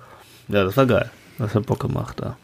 das 0.65 0.75
war 0.75 0.85
geil. 0.85 1.09
Das 1.37 1.55
hat 1.55 1.65
Bock 1.65 1.79
gemacht 1.79 2.17
da. 2.19 2.35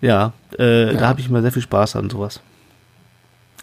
Ja, 0.00 0.32
äh, 0.58 0.94
da 0.94 1.08
habe 1.08 1.20
ich 1.20 1.28
immer 1.28 1.42
sehr 1.42 1.52
viel 1.52 1.62
Spaß 1.62 1.96
an 1.96 2.10
sowas. 2.10 2.40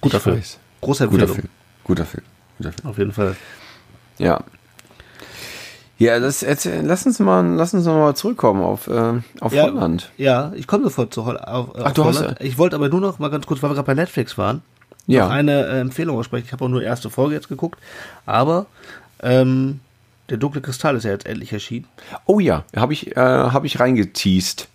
Guter 0.01 0.17
Ich 0.17 0.23
Film. 0.23 0.37
weiß. 0.37 0.59
Große 0.81 1.07
Guter. 1.07 1.27
Film. 1.27 1.49
Guter 1.83 2.05
Film. 2.05 2.23
Guter 2.57 2.71
Film. 2.73 2.89
Auf 2.89 2.97
jeden 2.97 3.11
Fall. 3.11 3.35
Ja. 4.17 4.43
Ja, 5.97 6.19
das, 6.19 6.43
erzähl, 6.43 6.81
lass 6.85 7.05
uns 7.05 7.19
mal, 7.19 7.45
lass 7.55 7.73
uns 7.73 7.85
mal 7.85 8.13
zurückkommen 8.15 8.61
auf, 8.61 8.87
äh, 8.87 9.13
auf 9.39 9.53
Ja, 9.53 9.63
Holland. 9.63 10.11
Ja, 10.17 10.51
ich 10.55 10.67
komme 10.67 10.83
sofort 10.83 11.13
zu 11.13 11.25
Hol 11.25 11.37
auf, 11.37 11.69
Ach, 11.77 11.85
auf 11.85 11.93
du 11.93 12.03
hast- 12.03 12.19
Holland. 12.19 12.41
Ich 12.41 12.57
wollte 12.57 12.75
aber 12.75 12.89
nur 12.89 12.99
noch 12.99 13.17
mal 13.17 13.29
ganz 13.29 13.45
kurz, 13.45 13.63
weil 13.63 13.69
wir 13.69 13.75
gerade 13.75 13.85
bei 13.87 13.93
Netflix 13.93 14.37
waren, 14.37 14.61
Ja. 15.07 15.25
noch 15.25 15.31
eine 15.33 15.65
äh, 15.67 15.79
Empfehlung 15.81 16.17
aussprechen. 16.17 16.45
Ich 16.47 16.51
habe 16.53 16.65
auch 16.65 16.69
nur 16.69 16.79
die 16.79 16.85
erste 16.85 17.09
Folge 17.09 17.35
jetzt 17.35 17.47
geguckt, 17.49 17.79
aber 18.25 18.65
ähm, 19.21 19.79
der 20.29 20.37
dunkle 20.37 20.61
Kristall 20.61 20.95
ist 20.95 21.03
ja 21.03 21.11
jetzt 21.11 21.25
endlich 21.27 21.53
erschienen. 21.53 21.87
Oh 22.25 22.39
ja, 22.39 22.63
habe 22.75 22.93
ich, 22.93 23.15
äh, 23.15 23.19
hab 23.19 23.63
ich 23.65 23.79
reingeteased. 23.79 24.67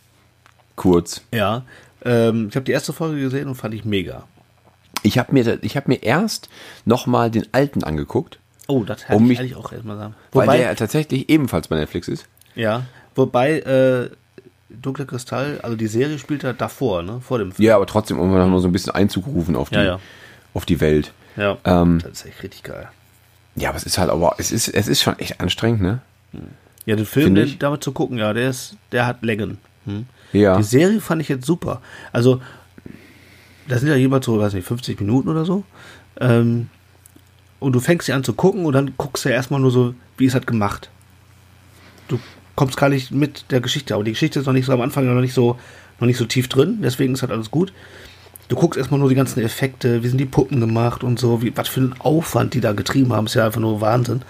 Kurz. 0.77 1.23
Ja. 1.33 1.63
Ähm, 2.05 2.47
ich 2.49 2.57
habe 2.57 2.65
die 2.65 2.73
erste 2.73 2.93
Folge 2.93 3.21
gesehen 3.21 3.49
und 3.49 3.55
fand 3.57 3.75
ich 3.75 3.85
mega. 3.85 4.25
Ich 5.03 5.19
habe 5.19 5.33
mir, 5.33 5.59
ich 5.63 5.77
hab 5.77 5.89
mir 5.89 6.03
erst 6.03 6.49
noch 6.85 7.07
mal 7.07 7.31
den 7.31 7.47
alten 7.53 7.85
angeguckt, 7.85 8.39
Oh, 8.69 8.85
das 8.85 9.03
hätte 9.09 9.17
Um 9.17 9.25
ich 9.25 9.29
mich- 9.31 9.41
eigentlich 9.41 9.57
auch 9.57 9.73
erstmal 9.73 9.97
sagen. 9.97 10.15
weil 10.33 10.47
Wobei, 10.47 10.59
der 10.59 10.77
tatsächlich 10.77 11.29
ebenfalls 11.29 11.67
bei 11.69 11.77
Netflix 11.77 12.07
ist. 12.07 12.27
ja, 12.55 12.85
wobei 13.17 13.59
äh, 13.61 14.11
dunkler 14.71 15.07
Kristall, 15.07 15.59
also 15.63 15.77
die 15.77 15.89
Serie 15.89 16.19
spielt 16.21 16.45
ja 16.45 16.53
davor, 16.53 17.03
ne, 17.03 17.21
vor 17.21 17.39
dem 17.39 17.51
Film. 17.51 17.67
Ja, 17.67 17.75
aber 17.77 17.87
trotzdem, 17.87 18.21
um 18.21 18.31
noch 18.33 18.59
so 18.61 18.69
ein 18.69 18.73
bisschen 18.73 18.95
Einzug 18.95 19.27
rufen 19.27 19.57
auf 19.57 19.71
die, 19.71 19.75
Ja, 19.75 19.83
ja. 19.83 20.01
Auf 20.55 20.67
die 20.67 20.81
Welt. 20.81 21.13
Ja, 21.37 21.59
Ähm, 21.65 22.01
das 22.03 22.13
ist 22.13 22.27
echt 22.27 22.43
richtig 22.43 22.63
geil. 22.65 22.89
ja, 23.55 23.69
aber 23.69 23.79
es 23.79 23.85
ist 23.85 23.99
halt, 23.99 24.11
aber 24.11 24.35
es 24.39 24.51
ist, 24.53 24.69
es 24.69 24.89
ist 24.89 25.01
schon 25.03 25.19
echt 25.19 25.41
anstrengend, 25.41 25.81
ne? 25.83 26.01
Ja, 26.87 26.97
den 26.97 27.07
Film, 27.07 27.35
den 27.35 27.59
damit 27.59 27.85
zu 27.85 27.93
gucken, 27.93 28.19
ja, 28.19 28.33
der 28.33 28.51
ist, 28.51 28.77
der 28.93 29.07
hat 29.07 29.23
Längen. 29.23 29.59
Hm? 29.85 30.07
Ja. 30.33 30.57
Die 30.57 30.63
Serie 30.63 31.01
fand 31.01 31.21
ich 31.23 31.29
jetzt 31.29 31.47
super. 31.47 31.81
Also, 32.13 32.41
das 33.69 33.81
sind 33.81 33.89
ja 33.89 33.97
jeweils 33.97 34.27
so, 34.27 34.39
weiß 34.41 34.55
nicht, 34.55 34.67
50 34.67 34.99
Minuten 35.01 35.29
oder 35.29 35.45
so. 35.45 35.65
Ähm, 36.21 36.69
und 37.59 37.73
du 37.73 37.81
fängst 37.81 38.07
sie 38.07 38.13
an 38.13 38.25
zu 38.25 38.33
gucken 38.33 38.65
und 38.65 38.73
dann 38.73 38.95
guckst 38.97 39.25
du 39.25 39.29
ja 39.29 39.35
erstmal 39.37 39.61
nur 39.61 39.71
so, 39.71 39.95
wie 40.17 40.27
ist 40.27 40.35
das 40.35 40.47
gemacht. 40.47 40.91
Du 42.09 42.19
kommst 42.57 42.77
gar 42.77 42.89
nicht 42.89 43.11
mit 43.11 43.45
der 43.51 43.61
Geschichte. 43.61 43.95
Aber 43.95 44.03
die 44.05 44.13
Geschichte 44.13 44.41
ist 44.41 44.47
noch 44.47 44.53
nicht 44.53 44.67
so 44.67 44.73
am 44.73 44.81
Anfang 44.81 45.07
noch 45.13 45.21
nicht 45.21 45.35
so, 45.35 45.59
noch 46.01 46.07
nicht 46.07 46.17
so 46.17 46.25
tief 46.25 46.49
drin, 46.49 46.79
deswegen 46.83 47.13
ist 47.15 47.23
halt 47.23 47.33
alles 47.33 47.51
gut. 47.51 47.73
Du 48.51 48.57
guckst 48.57 48.77
erstmal 48.77 48.99
nur 48.99 49.09
die 49.09 49.15
ganzen 49.15 49.41
Effekte, 49.45 50.03
wie 50.03 50.09
sind 50.09 50.19
die 50.19 50.27
Puppen 50.27 50.59
gemacht 50.59 51.05
und 51.05 51.21
so, 51.21 51.41
wie, 51.41 51.57
was 51.57 51.69
für 51.69 51.79
einen 51.79 51.95
Aufwand 52.01 52.53
die 52.53 52.61
da 52.61 52.73
getrieben 52.73 53.13
haben, 53.13 53.27
ist 53.27 53.35
ja 53.35 53.47
einfach 53.47 53.61
nur 53.61 53.81
Wahnsinn. 53.81 54.23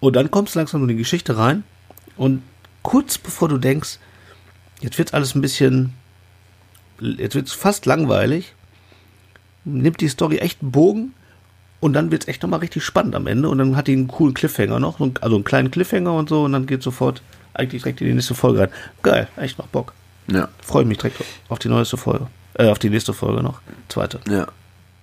Und 0.00 0.16
dann 0.16 0.30
kommst 0.30 0.54
du 0.54 0.58
langsam 0.58 0.82
in 0.82 0.88
die 0.88 0.96
Geschichte 0.96 1.38
rein 1.38 1.64
und 2.18 2.42
kurz 2.82 3.16
bevor 3.16 3.48
du 3.48 3.56
denkst, 3.56 3.98
jetzt 4.82 4.98
wird 4.98 5.14
alles 5.14 5.34
ein 5.34 5.40
bisschen, 5.40 5.94
jetzt 7.00 7.34
wird 7.34 7.46
es 7.46 7.54
fast 7.54 7.86
langweilig, 7.86 8.52
nimmt 9.64 10.02
die 10.02 10.08
Story 10.08 10.36
echt 10.36 10.60
einen 10.60 10.72
Bogen 10.72 11.14
und 11.80 11.94
dann 11.94 12.10
wird 12.10 12.24
es 12.24 12.28
echt 12.28 12.42
nochmal 12.42 12.60
richtig 12.60 12.84
spannend 12.84 13.14
am 13.14 13.26
Ende 13.26 13.48
und 13.48 13.56
dann 13.56 13.76
hat 13.76 13.86
die 13.86 13.94
einen 13.94 14.08
coolen 14.08 14.34
Cliffhanger 14.34 14.78
noch, 14.78 15.00
also 15.00 15.36
einen 15.36 15.44
kleinen 15.44 15.70
Cliffhanger 15.70 16.12
und 16.12 16.28
so 16.28 16.44
und 16.44 16.52
dann 16.52 16.66
geht 16.66 16.82
sofort 16.82 17.22
eigentlich 17.54 17.80
direkt 17.82 18.02
in 18.02 18.08
die 18.08 18.12
nächste 18.12 18.34
Folge 18.34 18.60
rein. 18.60 18.70
Geil, 19.02 19.26
echt 19.38 19.56
macht 19.56 19.72
Bock. 19.72 19.94
Ja. 20.28 20.48
Freue 20.62 20.84
mich 20.84 20.98
direkt 20.98 21.22
auf 21.48 21.58
die 21.58 21.68
neueste 21.68 21.96
Folge. 21.96 22.26
Äh, 22.54 22.68
auf 22.70 22.78
die 22.78 22.90
nächste 22.90 23.12
Folge 23.12 23.42
noch. 23.42 23.60
Zweite. 23.88 24.20
Ja. 24.28 24.46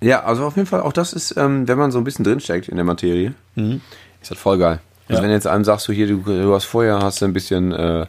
Ja, 0.02 0.24
also 0.24 0.46
auf 0.46 0.56
jeden 0.58 0.68
Fall, 0.68 0.82
auch 0.82 0.92
das 0.94 1.14
ist, 1.14 1.38
ähm, 1.38 1.68
wenn 1.68 1.78
man 1.78 1.92
so 1.92 1.98
ein 1.98 2.04
bisschen 2.04 2.26
drinsteckt 2.26 2.68
in 2.68 2.76
der 2.76 2.84
Materie, 2.86 3.34
Mhm. 3.56 3.80
ist 4.22 4.32
das 4.32 4.38
voll 4.38 4.58
geil. 4.58 4.80
Also 5.08 5.22
Ja. 5.22 5.24
wenn 5.26 5.32
jetzt 5.32 5.48
einem 5.48 5.64
sagst, 5.64 5.88
du 5.88 5.94
hier, 5.94 6.08
du, 6.08 6.18
du 6.24 6.54
hast 6.54 6.66
vorher, 6.66 7.00
hast 7.00 7.22
du 7.22 7.26
ein 7.26 7.34
bisschen, 7.34 7.72
äh, 7.72 8.06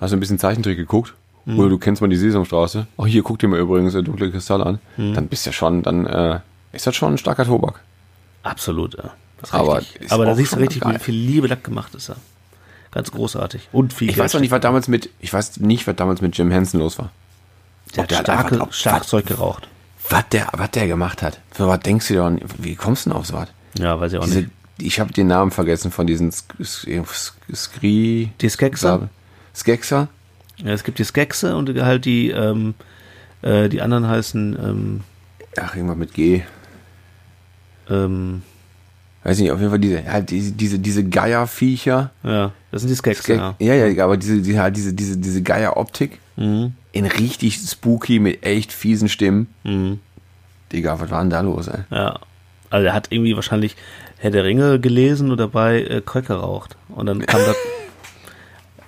hast 0.00 0.12
ein 0.12 0.18
bisschen 0.20 0.38
Zeichentrick 0.40 0.76
geguckt, 0.76 1.14
Mhm. 1.44 1.58
oder 1.58 1.68
du 1.68 1.78
kennst 1.78 2.00
mal 2.02 2.08
die 2.08 2.16
Sesamstraße, 2.16 2.86
ach 2.98 3.06
hier, 3.06 3.22
guck 3.22 3.38
dir 3.38 3.46
mal 3.48 3.60
übrigens 3.60 3.94
äh, 3.94 4.02
dunkle 4.02 4.30
Kristalle 4.32 4.66
an, 4.66 4.78
Mhm. 4.96 5.14
dann 5.14 5.28
bist 5.28 5.46
du 5.46 5.50
ja 5.50 5.52
schon, 5.54 5.82
dann 5.82 6.06
äh, 6.06 6.40
ist 6.72 6.86
das 6.86 6.96
schon 6.96 7.14
ein 7.14 7.18
starker 7.18 7.44
Tobak. 7.44 7.80
Absolut, 8.42 8.94
ja. 8.96 9.10
Das 9.40 9.50
ist 9.50 9.54
Aber 9.54 9.80
Aber 10.10 10.24
da 10.24 10.32
auch 10.32 10.36
siehst 10.36 10.52
du 10.54 10.56
richtig, 10.58 10.84
wie 10.86 10.98
viel 10.98 11.14
Liebe 11.14 11.46
das 11.48 11.62
gemacht 11.62 11.94
ist. 11.94 12.08
Ja. 12.08 12.16
Ganz 12.94 13.10
großartig. 13.10 13.68
Und 13.72 13.92
viel 13.92 14.08
Ich 14.08 14.16
weiß 14.16 14.32
noch 14.34 14.40
nicht, 14.40 14.52
was 14.52 14.60
damals 14.60 14.86
mit, 14.88 15.10
ich 15.20 15.32
weiß 15.32 15.58
nicht, 15.58 15.86
was 15.86 15.96
damals 15.96 16.20
mit 16.20 16.38
Jim 16.38 16.50
Henson 16.52 16.80
los 16.80 16.96
war. 16.98 17.10
Der 17.96 18.06
der 18.06 18.18
hat 18.18 18.24
starke, 18.26 18.54
einfach- 18.54 18.72
starkes 18.72 19.08
Zeug 19.08 19.26
geraucht. 19.26 19.68
Was 20.10 20.28
der, 20.30 20.48
was 20.52 20.70
der 20.70 20.86
gemacht 20.86 21.22
hat. 21.22 21.40
Für 21.50 21.66
was 21.66 21.80
denkst 21.80 22.08
du 22.08 22.14
denn? 22.14 22.40
Wie 22.58 22.74
kommst 22.76 23.04
du 23.06 23.10
denn 23.10 23.18
auf 23.18 23.26
so 23.26 23.34
was? 23.34 23.48
Ja, 23.78 23.98
weiß 23.98 24.12
ich 24.12 24.18
auch 24.18 24.24
Diese, 24.24 24.38
nicht. 24.40 24.50
ich 24.78 25.00
habe 25.00 25.12
den 25.12 25.26
Namen 25.26 25.50
vergessen 25.50 25.90
von 25.90 26.06
diesen 26.06 26.30
Sk- 26.30 26.44
Sk- 26.60 27.32
Skri. 27.54 28.30
Die 28.40 28.48
Skekser? 28.48 29.08
Skekser? 29.54 30.08
Ja, 30.58 30.70
es 30.72 30.84
gibt 30.84 30.98
die 31.00 31.04
Skexe 31.04 31.56
und 31.56 31.68
halt 31.82 32.04
die, 32.04 32.30
ähm, 32.30 32.74
äh, 33.42 33.68
die 33.68 33.80
anderen 33.82 34.06
heißen, 34.06 34.56
ähm, 34.62 35.00
Ach, 35.58 35.74
irgendwas 35.74 35.96
mit 35.96 36.14
G. 36.14 36.42
ähm, 37.90 38.42
Weiß 39.24 39.38
nicht, 39.38 39.50
auf 39.50 39.58
jeden 39.58 39.70
Fall 39.70 39.78
diese, 39.78 40.04
halt 40.10 40.30
diese, 40.30 40.52
diese, 40.52 40.78
diese 40.78 41.02
Geierviecher. 41.02 42.10
ja, 42.22 42.52
das 42.70 42.82
sind 42.82 42.90
die 42.90 42.94
Skexe, 42.96 43.22
Skek 43.22 43.36
ja. 43.38 43.54
ja, 43.58 43.74
ja, 43.86 44.04
aber 44.04 44.16
diese, 44.18 44.42
die, 44.42 44.58
halt 44.58 44.76
diese, 44.76 44.92
diese, 44.92 45.16
diese 45.16 45.42
Geieroptik. 45.42 46.18
Mhm. 46.36 46.74
In 46.92 47.06
richtig 47.06 47.56
spooky 47.56 48.18
mit 48.20 48.44
echt 48.44 48.72
fiesen 48.72 49.08
Stimmen. 49.08 49.48
Mhm. 49.64 49.98
Digga, 50.72 51.00
was 51.00 51.10
war 51.10 51.20
denn 51.20 51.30
da 51.30 51.40
los, 51.40 51.68
ey? 51.68 51.80
Ja. 51.90 52.18
Also 52.70 52.86
er 52.86 52.92
hat 52.92 53.06
irgendwie 53.10 53.34
wahrscheinlich 53.34 53.76
Herr 54.18 54.30
der 54.30 54.44
Ringe 54.44 54.78
gelesen 54.80 55.30
und 55.30 55.38
dabei 55.38 55.82
äh, 55.82 56.02
Kölk 56.04 56.26
geraucht. 56.26 56.76
Und 56.88 57.06
dann 57.06 57.24
kam 57.24 57.40
das. 57.44 57.56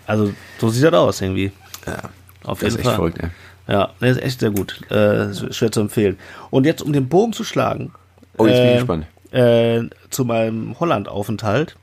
Also 0.09 0.33
so 0.61 0.69
sieht 0.69 0.85
das 0.85 0.93
aus 0.93 1.21
irgendwie. 1.21 1.51
Ja. 1.85 2.11
Auf 2.45 2.61
Das 2.61 2.75
jeden 2.75 2.75
ist 2.75 2.77
echt 2.77 2.85
Fall. 2.87 2.95
verrückt, 2.95 3.19
ey. 3.21 3.29
Ja, 3.67 3.91
das 3.99 4.11
ist 4.11 4.23
echt 4.23 4.39
sehr 4.41 4.51
gut. 4.51 4.81
Äh, 4.89 5.31
ist 5.31 5.53
schwer 5.55 5.73
zu 5.73 5.81
empfehlen. 5.81 6.17
Und 6.51 6.65
jetzt, 6.65 6.81
um 6.83 6.93
den 6.93 7.09
Bogen 7.09 7.33
zu 7.33 7.43
schlagen. 7.43 7.93
Oh, 8.39 8.47
jetzt 8.47 8.57
bin 8.57 8.65
ich 8.67 8.71
äh, 8.71 8.75
gespannt. 8.77 9.07
Äh, 9.37 9.89
zu 10.11 10.25
meinem 10.25 10.79
Holland-Aufenthalt 10.81 11.77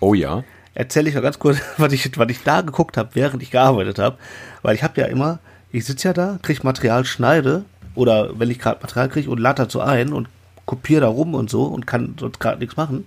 Oh 0.00 0.12
ja. 0.14 0.42
erzähle 0.74 1.08
ich 1.08 1.14
noch 1.14 1.22
ganz 1.22 1.38
kurz, 1.38 1.58
was 1.78 1.92
ich, 1.92 2.18
was 2.18 2.28
ich 2.30 2.42
da 2.42 2.60
geguckt 2.62 2.96
habe, 2.96 3.10
während 3.14 3.42
ich 3.42 3.50
gearbeitet 3.50 3.98
habe. 3.98 4.16
Weil 4.62 4.74
ich 4.74 4.82
habe 4.82 5.00
ja 5.00 5.06
immer, 5.06 5.38
ich 5.70 5.84
sitze 5.84 6.08
ja 6.08 6.12
da, 6.14 6.38
kriege 6.42 6.60
Material, 6.64 7.04
schneide 7.04 7.64
oder 7.94 8.38
wenn 8.38 8.50
ich 8.50 8.58
gerade 8.58 8.80
Material 8.82 9.08
kriege 9.08 9.30
und 9.30 9.38
lade 9.38 9.62
dazu 9.62 9.80
ein 9.80 10.12
und 10.12 10.28
kopiere 10.64 11.02
da 11.02 11.06
rum 11.08 11.34
und 11.34 11.48
so 11.48 11.62
und 11.64 11.86
kann 11.86 12.16
sonst 12.18 12.40
gerade 12.40 12.58
nichts 12.58 12.76
machen. 12.76 13.06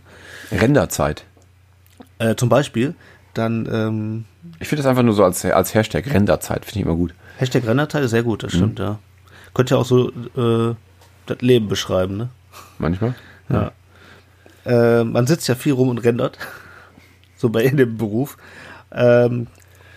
Renderzeit. 0.52 1.26
Äh, 2.20 2.36
zum 2.36 2.48
Beispiel, 2.50 2.96
dann 3.34 3.68
ähm, 3.72 4.26
Ich 4.60 4.68
finde 4.70 4.82
das 4.84 4.90
einfach 4.90 5.04
nur 5.04 5.14
so 5.14 5.24
als, 5.26 5.44
als 5.46 5.74
Hashtag 5.74 6.12
Renderzeit, 6.14 6.64
finde 6.66 6.80
ich 6.80 6.86
immer 6.86 6.96
gut. 6.96 7.14
Hashtag 7.38 7.66
Rennerteil 7.68 8.04
ist 8.04 8.12
sehr 8.12 8.24
gut, 8.24 8.42
Mhm. 8.42 8.46
das 8.48 8.54
stimmt, 8.54 8.80
ja. 8.80 9.00
Könnte 9.54 9.76
ja 9.76 9.82
auch 9.82 9.86
so 9.86 10.10
äh, 10.10 10.76
das 11.26 11.42
Leben 11.42 11.68
beschreiben, 11.68 12.16
ne? 12.18 12.30
Manchmal. 12.78 13.14
Ja. 13.50 13.72
Äh, 14.70 15.04
man 15.04 15.26
sitzt 15.26 15.48
ja 15.48 15.56
viel 15.56 15.74
rum 15.74 15.90
und 15.90 15.98
rendert. 16.00 16.38
so 17.36 17.50
bei 17.50 17.64
in 17.64 17.78
dem 17.78 17.98
Beruf. 17.98 18.38
Ähm, 18.92 19.48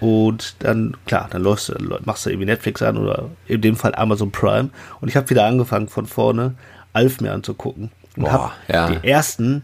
und 0.00 0.56
dann, 0.60 0.96
klar, 1.06 1.28
dann 1.30 1.42
läufst 1.42 1.68
du, 1.68 1.74
machst 2.04 2.26
du 2.26 2.30
irgendwie 2.30 2.46
Netflix 2.46 2.82
an 2.82 2.96
oder 2.96 3.28
in 3.46 3.60
dem 3.60 3.76
Fall 3.76 3.94
Amazon 3.94 4.32
Prime. 4.32 4.70
Und 5.00 5.08
ich 5.08 5.16
habe 5.16 5.28
wieder 5.30 5.44
angefangen 5.44 5.88
von 5.88 6.06
vorne, 6.06 6.54
Alf 6.92 7.20
mir 7.20 7.32
anzugucken. 7.32 7.90
Und 8.16 8.24
Boah, 8.24 8.52
ja. 8.68 8.90
die 8.90 9.06
ersten, 9.06 9.62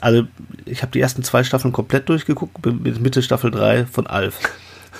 also 0.00 0.24
ich 0.64 0.82
habe 0.82 0.92
die 0.92 1.00
ersten 1.00 1.22
zwei 1.22 1.42
Staffeln 1.44 1.72
komplett 1.72 2.08
durchgeguckt, 2.08 2.60
bin 2.62 2.82
mit 2.82 3.00
Mitte 3.00 3.22
Staffel 3.22 3.50
3 3.50 3.86
von 3.86 4.06
Alf. 4.06 4.38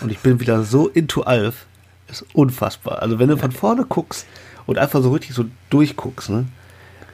Und 0.00 0.10
ich 0.10 0.20
bin 0.20 0.40
wieder 0.40 0.62
so 0.62 0.88
into 0.88 1.22
Alf. 1.22 1.66
Ist 2.08 2.24
unfassbar. 2.32 3.02
Also 3.02 3.18
wenn 3.18 3.28
du 3.28 3.36
von 3.36 3.52
vorne 3.52 3.84
guckst 3.84 4.26
und 4.66 4.78
einfach 4.78 5.02
so 5.02 5.12
richtig 5.12 5.34
so 5.34 5.44
durchguckst, 5.70 6.30
ne? 6.30 6.46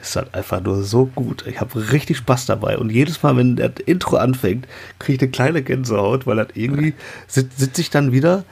Ist 0.05 0.15
halt 0.15 0.33
einfach 0.33 0.61
nur 0.61 0.83
so 0.83 1.05
gut. 1.05 1.45
Ich 1.47 1.59
habe 1.59 1.91
richtig 1.91 2.17
Spaß 2.17 2.45
dabei. 2.45 2.77
Und 2.77 2.91
jedes 2.91 3.21
Mal, 3.23 3.35
wenn 3.37 3.55
das 3.55 3.73
Intro 3.85 4.17
anfängt, 4.17 4.67
kriege 4.99 5.15
ich 5.15 5.21
eine 5.21 5.31
kleine 5.31 5.63
Gänsehaut, 5.63 6.27
weil 6.27 6.37
das 6.37 6.47
irgendwie 6.53 6.93
sitze 7.27 7.57
sitz 7.57 7.79
ich 7.79 7.89
dann 7.89 8.11
wieder 8.11 8.43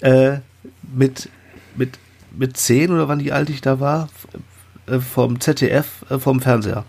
äh, 0.00 0.38
mit, 0.82 1.28
mit, 1.76 1.98
mit 2.32 2.56
10 2.56 2.92
oder 2.92 3.08
wann 3.08 3.18
die 3.18 3.32
alt 3.32 3.50
ich 3.50 3.60
da 3.60 3.80
war, 3.80 4.08
äh, 4.86 4.98
vom 4.98 5.40
ZDF, 5.40 6.04
äh, 6.10 6.18
vom 6.18 6.40
Fernseher. 6.40 6.84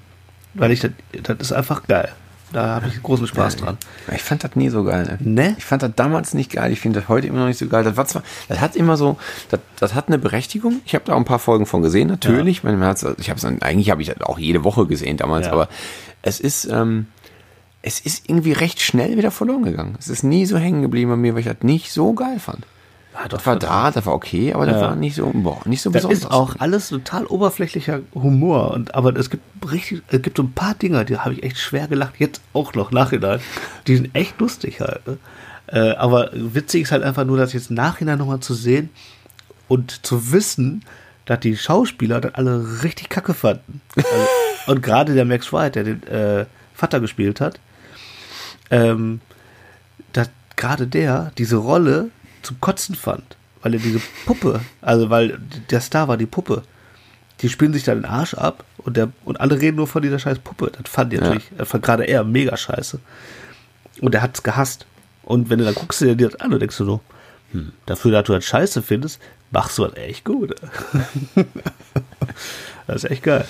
Weil 0.54 0.72
ich, 0.72 0.82
das, 0.82 0.92
das 1.24 1.38
ist 1.40 1.52
einfach 1.52 1.86
geil. 1.88 2.12
Da 2.56 2.76
habe 2.76 2.88
ich 2.88 3.04
großen 3.04 3.28
Spaß 3.28 3.58
dran. 3.58 3.78
Ich 4.16 4.24
fand 4.24 4.46
das 4.46 4.56
nie 4.56 4.70
so 4.70 4.86
geil. 4.86 5.18
Ne? 5.20 5.30
Ne? 5.30 5.56
Ich 5.58 5.66
fand 5.66 5.84
das 5.84 5.92
damals 5.94 6.34
nicht 6.34 6.54
geil. 6.54 6.72
Ich 6.72 6.80
finde 6.80 7.02
das 7.02 7.10
heute 7.10 7.28
immer 7.28 7.40
noch 7.40 7.48
nicht 7.48 7.58
so 7.58 7.68
geil. 7.68 7.84
Das 7.84 7.98
war 7.98 8.06
zwar, 8.06 8.24
das 8.48 8.62
hat 8.62 8.78
immer 8.78 8.96
so, 8.96 9.18
das, 9.50 9.60
das 9.78 9.94
hat 9.94 10.08
eine 10.08 10.18
Berechtigung. 10.18 10.80
Ich 10.86 10.96
habe 10.96 11.04
da 11.04 11.16
auch 11.16 11.18
ein 11.18 11.26
paar 11.26 11.40
Folgen 11.40 11.66
von 11.66 11.82
gesehen, 11.82 12.08
natürlich. 12.08 12.64
Hat's, 12.64 13.06
ich 13.20 13.30
habe 13.30 13.38
es 13.38 13.44
eigentlich 13.44 13.90
habe 13.90 14.02
ich 14.02 14.08
das 14.08 14.22
auch 14.22 14.40
jede 14.40 14.64
Woche 14.64 14.88
gesehen 14.88 15.18
damals, 15.18 15.48
Ja. 15.48 15.52
aber 15.52 15.68
es 16.22 16.40
ist, 16.40 16.64
ähm, 16.72 17.08
es 17.82 18.00
ist 18.00 18.30
irgendwie 18.30 18.54
recht 18.54 18.80
schnell 18.82 19.18
wieder 19.18 19.32
verloren 19.32 19.64
gegangen. 19.64 19.98
Es 20.00 20.08
ist 20.08 20.24
nie 20.24 20.46
so 20.46 20.58
hängen 20.58 20.82
geblieben 20.82 21.12
bei 21.12 21.18
mir, 21.18 21.34
weil 21.34 21.42
ich 21.42 21.48
das 21.48 21.58
nicht 21.62 21.92
so 21.92 22.14
geil 22.14 22.40
fand. 22.40 22.66
Ja, 23.18 23.28
Das 23.30 23.46
war 23.46 23.56
da, 23.58 23.92
das 23.92 24.06
war 24.06 24.14
okay, 24.14 24.54
aber 24.54 24.66
das 24.66 24.76
Ja. 24.76 24.82
war 24.90 24.96
nicht 24.96 25.16
so, 25.16 25.32
boah, 25.34 25.62
nicht 25.66 25.82
so 25.82 25.90
Das 25.90 26.02
besonders. 26.04 26.20
ist 26.20 26.32
auch 26.32 26.56
alles 26.60 26.90
total 26.90 27.26
oberflächlicher 27.26 28.02
Humor. 28.14 28.72
Und, 28.72 28.94
aber 28.94 29.16
es 29.16 29.30
gibt 29.30 29.44
richtig, 29.72 30.02
es 30.10 30.22
gibt 30.22 30.36
so 30.38 30.44
ein 30.44 30.52
paar 30.52 30.76
Dinger, 30.76 31.06
die 31.06 31.18
habe 31.18 31.34
ich 31.34 31.44
echt 31.44 31.58
schwer 31.58 31.88
gelacht, 31.88 32.16
jetzt 32.20 32.42
auch 32.54 32.74
noch 32.74 32.92
nachhinein. 32.92 33.40
Die 33.88 33.96
sind 33.96 34.14
echt 34.14 34.40
lustig 34.40 34.82
halt. 34.82 35.08
Ne? 35.08 35.18
Äh, 35.68 35.92
aber 35.96 36.30
witzig 36.34 36.84
ist 36.84 36.92
halt 36.92 37.04
einfach 37.04 37.24
nur, 37.26 37.38
das 37.38 37.54
jetzt 37.54 37.72
nachhinein 37.72 38.18
nochmal 38.20 38.42
zu 38.42 38.54
sehen 38.54 38.90
und 39.68 40.06
zu 40.06 40.32
wissen, 40.32 40.84
dass 41.26 41.40
die 41.40 41.56
Schauspieler 41.58 42.20
das 42.22 42.36
alle 42.36 42.84
richtig 42.84 43.10
kacke 43.10 43.34
fanden. 43.34 43.82
Also, 43.96 44.10
und 44.68 44.84
gerade 44.84 45.14
der 45.16 45.26
Max 45.26 45.52
Wright, 45.54 45.74
der 45.76 45.84
den 45.86 46.04
äh, 46.04 46.46
Vater 46.74 47.00
gespielt 47.00 47.40
hat, 47.42 47.60
ähm, 48.70 49.22
dass 50.14 50.30
gerade 50.56 50.86
der 50.88 51.32
diese 51.38 51.56
Rolle 51.58 52.10
zum 52.46 52.60
Kotzen 52.62 52.96
fand, 52.96 53.24
weil 53.62 53.74
er 53.74 53.80
diese 53.80 54.00
Puppe, 54.26 54.62
also 54.82 55.10
weil 55.10 55.40
der 55.70 55.82
Star 55.82 56.08
war 56.08 56.18
die 56.18 56.26
Puppe. 56.26 56.64
Die 57.42 57.50
spielen 57.50 57.74
sich 57.74 57.84
dann 57.84 57.98
den 57.98 58.06
Arsch 58.06 58.34
ab 58.34 58.64
und 58.78 58.96
der 58.96 59.12
und 59.26 59.42
alle 59.42 59.60
reden 59.60 59.76
nur 59.76 59.88
von 59.88 60.02
dieser 60.02 60.20
scheiß 60.20 60.40
Puppe. 60.40 60.72
Das 60.72 60.90
fand 60.90 61.12
ich 61.14 61.20
Ja. 61.20 61.26
natürlich, 61.26 61.50
das 61.58 61.68
fand 61.68 61.84
gerade 61.84 62.04
er 62.06 62.24
mega 62.24 62.56
scheiße. 62.56 63.00
Und 64.02 64.16
er 64.16 64.22
hat's 64.22 64.42
gehasst. 64.44 64.86
Und 65.24 65.50
wenn 65.50 65.60
du 65.60 65.66
dann 65.66 65.76
guckst 65.76 66.00
du 66.02 66.16
dir 66.16 66.30
das 66.30 66.40
an 66.40 66.54
und 66.54 66.60
denkst 66.62 66.78
du 66.78 66.86
so, 66.86 67.02
hm, 67.52 67.72
dafür, 67.88 68.12
dass 68.12 68.26
du 68.26 68.34
das 68.34 68.46
scheiße 68.46 68.82
findest, 68.82 69.20
machst 69.52 69.78
du 69.78 69.86
das 69.86 69.98
echt 69.98 70.24
gut. 70.24 70.56
das 72.88 73.04
ist 73.04 73.12
echt 73.12 73.24
geil. 73.24 73.46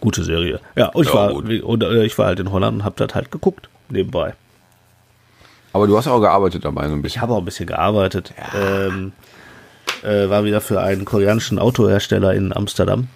Gute 0.00 0.24
Serie. 0.24 0.60
Ja, 0.76 0.86
und 0.88 1.02
ich, 1.02 1.08
Ja, 1.08 1.14
war, 1.14 1.32
und, 1.34 1.82
äh, 1.82 2.04
ich 2.04 2.16
war 2.18 2.26
halt 2.26 2.40
in 2.40 2.50
Holland 2.50 2.78
und 2.78 2.84
hab 2.84 2.96
das 2.96 3.14
halt 3.14 3.30
geguckt, 3.30 3.68
nebenbei. 3.88 4.34
Aber 5.72 5.86
du 5.86 5.96
hast 5.96 6.06
auch 6.08 6.20
gearbeitet 6.20 6.64
dabei 6.64 6.86
so 6.88 6.92
ein 6.94 6.98
Ich 6.98 7.02
bisschen. 7.02 7.22
habe 7.22 7.34
auch 7.34 7.38
ein 7.38 7.44
bisschen 7.44 7.66
gearbeitet. 7.66 8.32
Ähm, 8.54 9.12
äh, 10.02 10.28
war 10.30 10.44
wieder 10.44 10.60
für 10.60 10.80
einen 10.80 11.04
koreanischen 11.04 11.58
Autohersteller 11.58 12.32
in 12.34 12.52
Amsterdam 12.56 13.08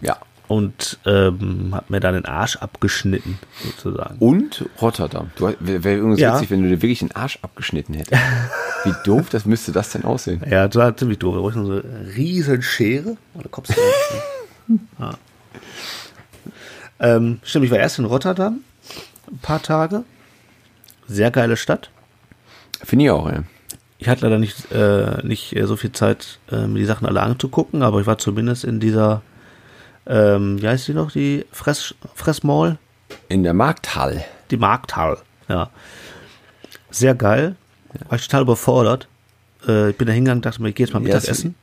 Ja. 0.00 0.16
und 0.48 0.98
ähm, 1.06 1.70
hab 1.72 1.88
mir 1.90 2.00
dann 2.00 2.14
den 2.14 2.24
Arsch 2.26 2.56
abgeschnitten, 2.56 3.38
sozusagen. 3.64 4.16
Und 4.18 4.66
Rotterdam. 4.80 5.30
Du 5.36 5.46
wäre 5.60 5.84
wär 5.84 5.96
übrigens 5.98 6.20
Ja. 6.20 6.34
witzig, 6.34 6.50
wenn 6.50 6.62
du 6.62 6.68
dir 6.68 6.82
wirklich 6.82 6.98
den 7.00 7.12
Arsch 7.16 7.38
abgeschnitten 7.42 7.94
hättest. 7.94 8.20
Wie 8.84 8.92
doof 9.04 9.28
das 9.30 9.44
müsste 9.46 9.72
das 9.72 9.90
denn 9.90 10.04
aussehen? 10.04 10.42
Ja, 10.48 10.68
das 10.68 10.76
war 10.76 10.96
ziemlich 10.96 11.18
doof. 11.18 11.34
Da 11.34 11.40
brauch 11.40 11.50
ich 11.50 11.56
noch 11.56 11.64
so 11.66 11.72
eine 11.72 11.82
riesen 12.14 12.62
Schere. 12.62 13.16
Und 13.34 13.44
da 13.44 13.48
kommst 13.50 13.72
du 13.76 13.80
ja. 15.00 15.10
ähm, 17.00 17.40
Stimmt, 17.42 17.64
ich 17.64 17.70
war 17.70 17.78
erst 17.78 17.98
in 17.98 18.04
Rotterdam 18.04 18.60
ein 19.30 19.38
paar 19.38 19.62
Tage. 19.62 20.04
Sehr 21.08 21.30
geile 21.30 21.56
Stadt. 21.56 21.90
Finde 22.84 23.06
ich 23.06 23.10
auch, 23.10 23.28
ja. 23.30 23.42
Ich 23.98 24.08
hatte 24.08 24.22
leider 24.26 24.38
nicht, 24.38 24.70
äh, 24.70 25.26
nicht 25.26 25.56
äh, 25.56 25.66
so 25.66 25.74
viel 25.76 25.90
Zeit, 25.90 26.38
äh, 26.52 26.66
mir 26.68 26.78
die 26.78 26.84
Sachen 26.84 27.06
alle 27.08 27.20
anzugucken, 27.22 27.82
aber 27.82 28.00
ich 28.00 28.06
war 28.06 28.18
zumindest 28.18 28.62
in 28.64 28.78
dieser, 28.78 29.22
ähm, 30.06 30.62
wie 30.62 30.68
heißt 30.68 30.86
die 30.86 30.94
noch, 30.94 31.10
die 31.10 31.44
Fress, 31.50 31.94
Fressmall? 32.14 32.78
In 33.28 33.42
der 33.42 33.54
Markthall. 33.54 34.24
Die 34.52 34.56
Markthall, 34.56 35.18
ja. 35.48 35.70
Sehr 36.90 37.14
geil. 37.16 37.56
War 38.08 38.16
ich 38.18 38.26
total 38.28 38.42
überfordert. 38.42 39.08
Äh, 39.66 39.90
ich 39.90 39.96
bin 39.96 40.06
da 40.06 40.12
hingegangen, 40.12 40.42
dachte 40.42 40.62
mir, 40.62 40.68
ich 40.68 40.74
gehe 40.76 40.86
jetzt 40.86 40.92
mal 40.94 41.02
Ja, 41.02 41.14
das- 41.14 41.22
Mittagessen. 41.24 41.54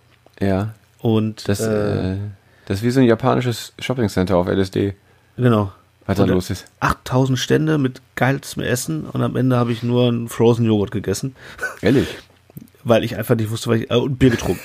Ja. 0.41 0.73
Und 0.99 1.47
Das, 1.47 1.61
äh, 1.61 2.13
äh, 2.13 2.17
das 2.65 2.79
ist 2.79 2.83
wie 2.83 2.89
so 2.91 2.99
ein 2.99 3.05
japanisches 3.05 3.73
Shoppingcenter 3.79 4.35
auf 4.35 4.47
LSD. 4.47 4.95
genau. 5.37 5.71
Was 6.07 6.17
da 6.17 6.25
los 6.25 6.49
ist. 6.51 6.65
8000 6.81 7.37
Stände 7.39 7.77
mit 7.77 8.01
geilstem 8.15 8.61
Essen 8.63 9.05
und 9.05 9.21
am 9.23 9.35
Ende 9.35 9.57
habe 9.57 9.71
ich 9.71 9.81
nur 9.83 10.07
einen 10.07 10.29
Frozen 10.29 10.65
Joghurt 10.65 10.91
gegessen, 10.91 11.35
Ehrlich? 11.81 12.07
weil 12.83 13.03
ich 13.03 13.15
einfach 13.17 13.35
nicht 13.35 13.49
wusste, 13.49 13.69
was 13.71 13.77
ich, 13.79 13.89
äh, 13.89 13.95
und 13.95 14.19
Bier 14.19 14.29
getrunken. 14.29 14.61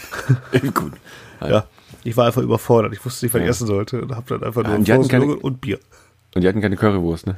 Gut. 0.74 0.92
ja. 1.40 1.64
Ich 2.04 2.16
war 2.16 2.26
einfach 2.26 2.42
überfordert. 2.42 2.92
Ich 2.92 3.04
wusste 3.04 3.24
nicht, 3.26 3.34
was 3.34 3.40
ich 3.40 3.44
Ja. 3.46 3.50
essen 3.50 3.66
sollte 3.66 4.02
und 4.02 4.14
habe 4.14 4.26
dann 4.28 4.42
einfach 4.46 4.64
Ah, 4.64 4.68
nur 4.68 4.78
die 4.80 4.92
hatten 4.92 5.02
Frozen 5.02 5.10
keine- 5.10 5.24
Joghurt 5.24 5.44
und 5.44 5.60
Bier. 5.60 5.78
Und 6.34 6.42
die 6.42 6.48
hatten 6.48 6.60
keine 6.60 6.76
Currywurst, 6.76 7.26
ne? 7.26 7.36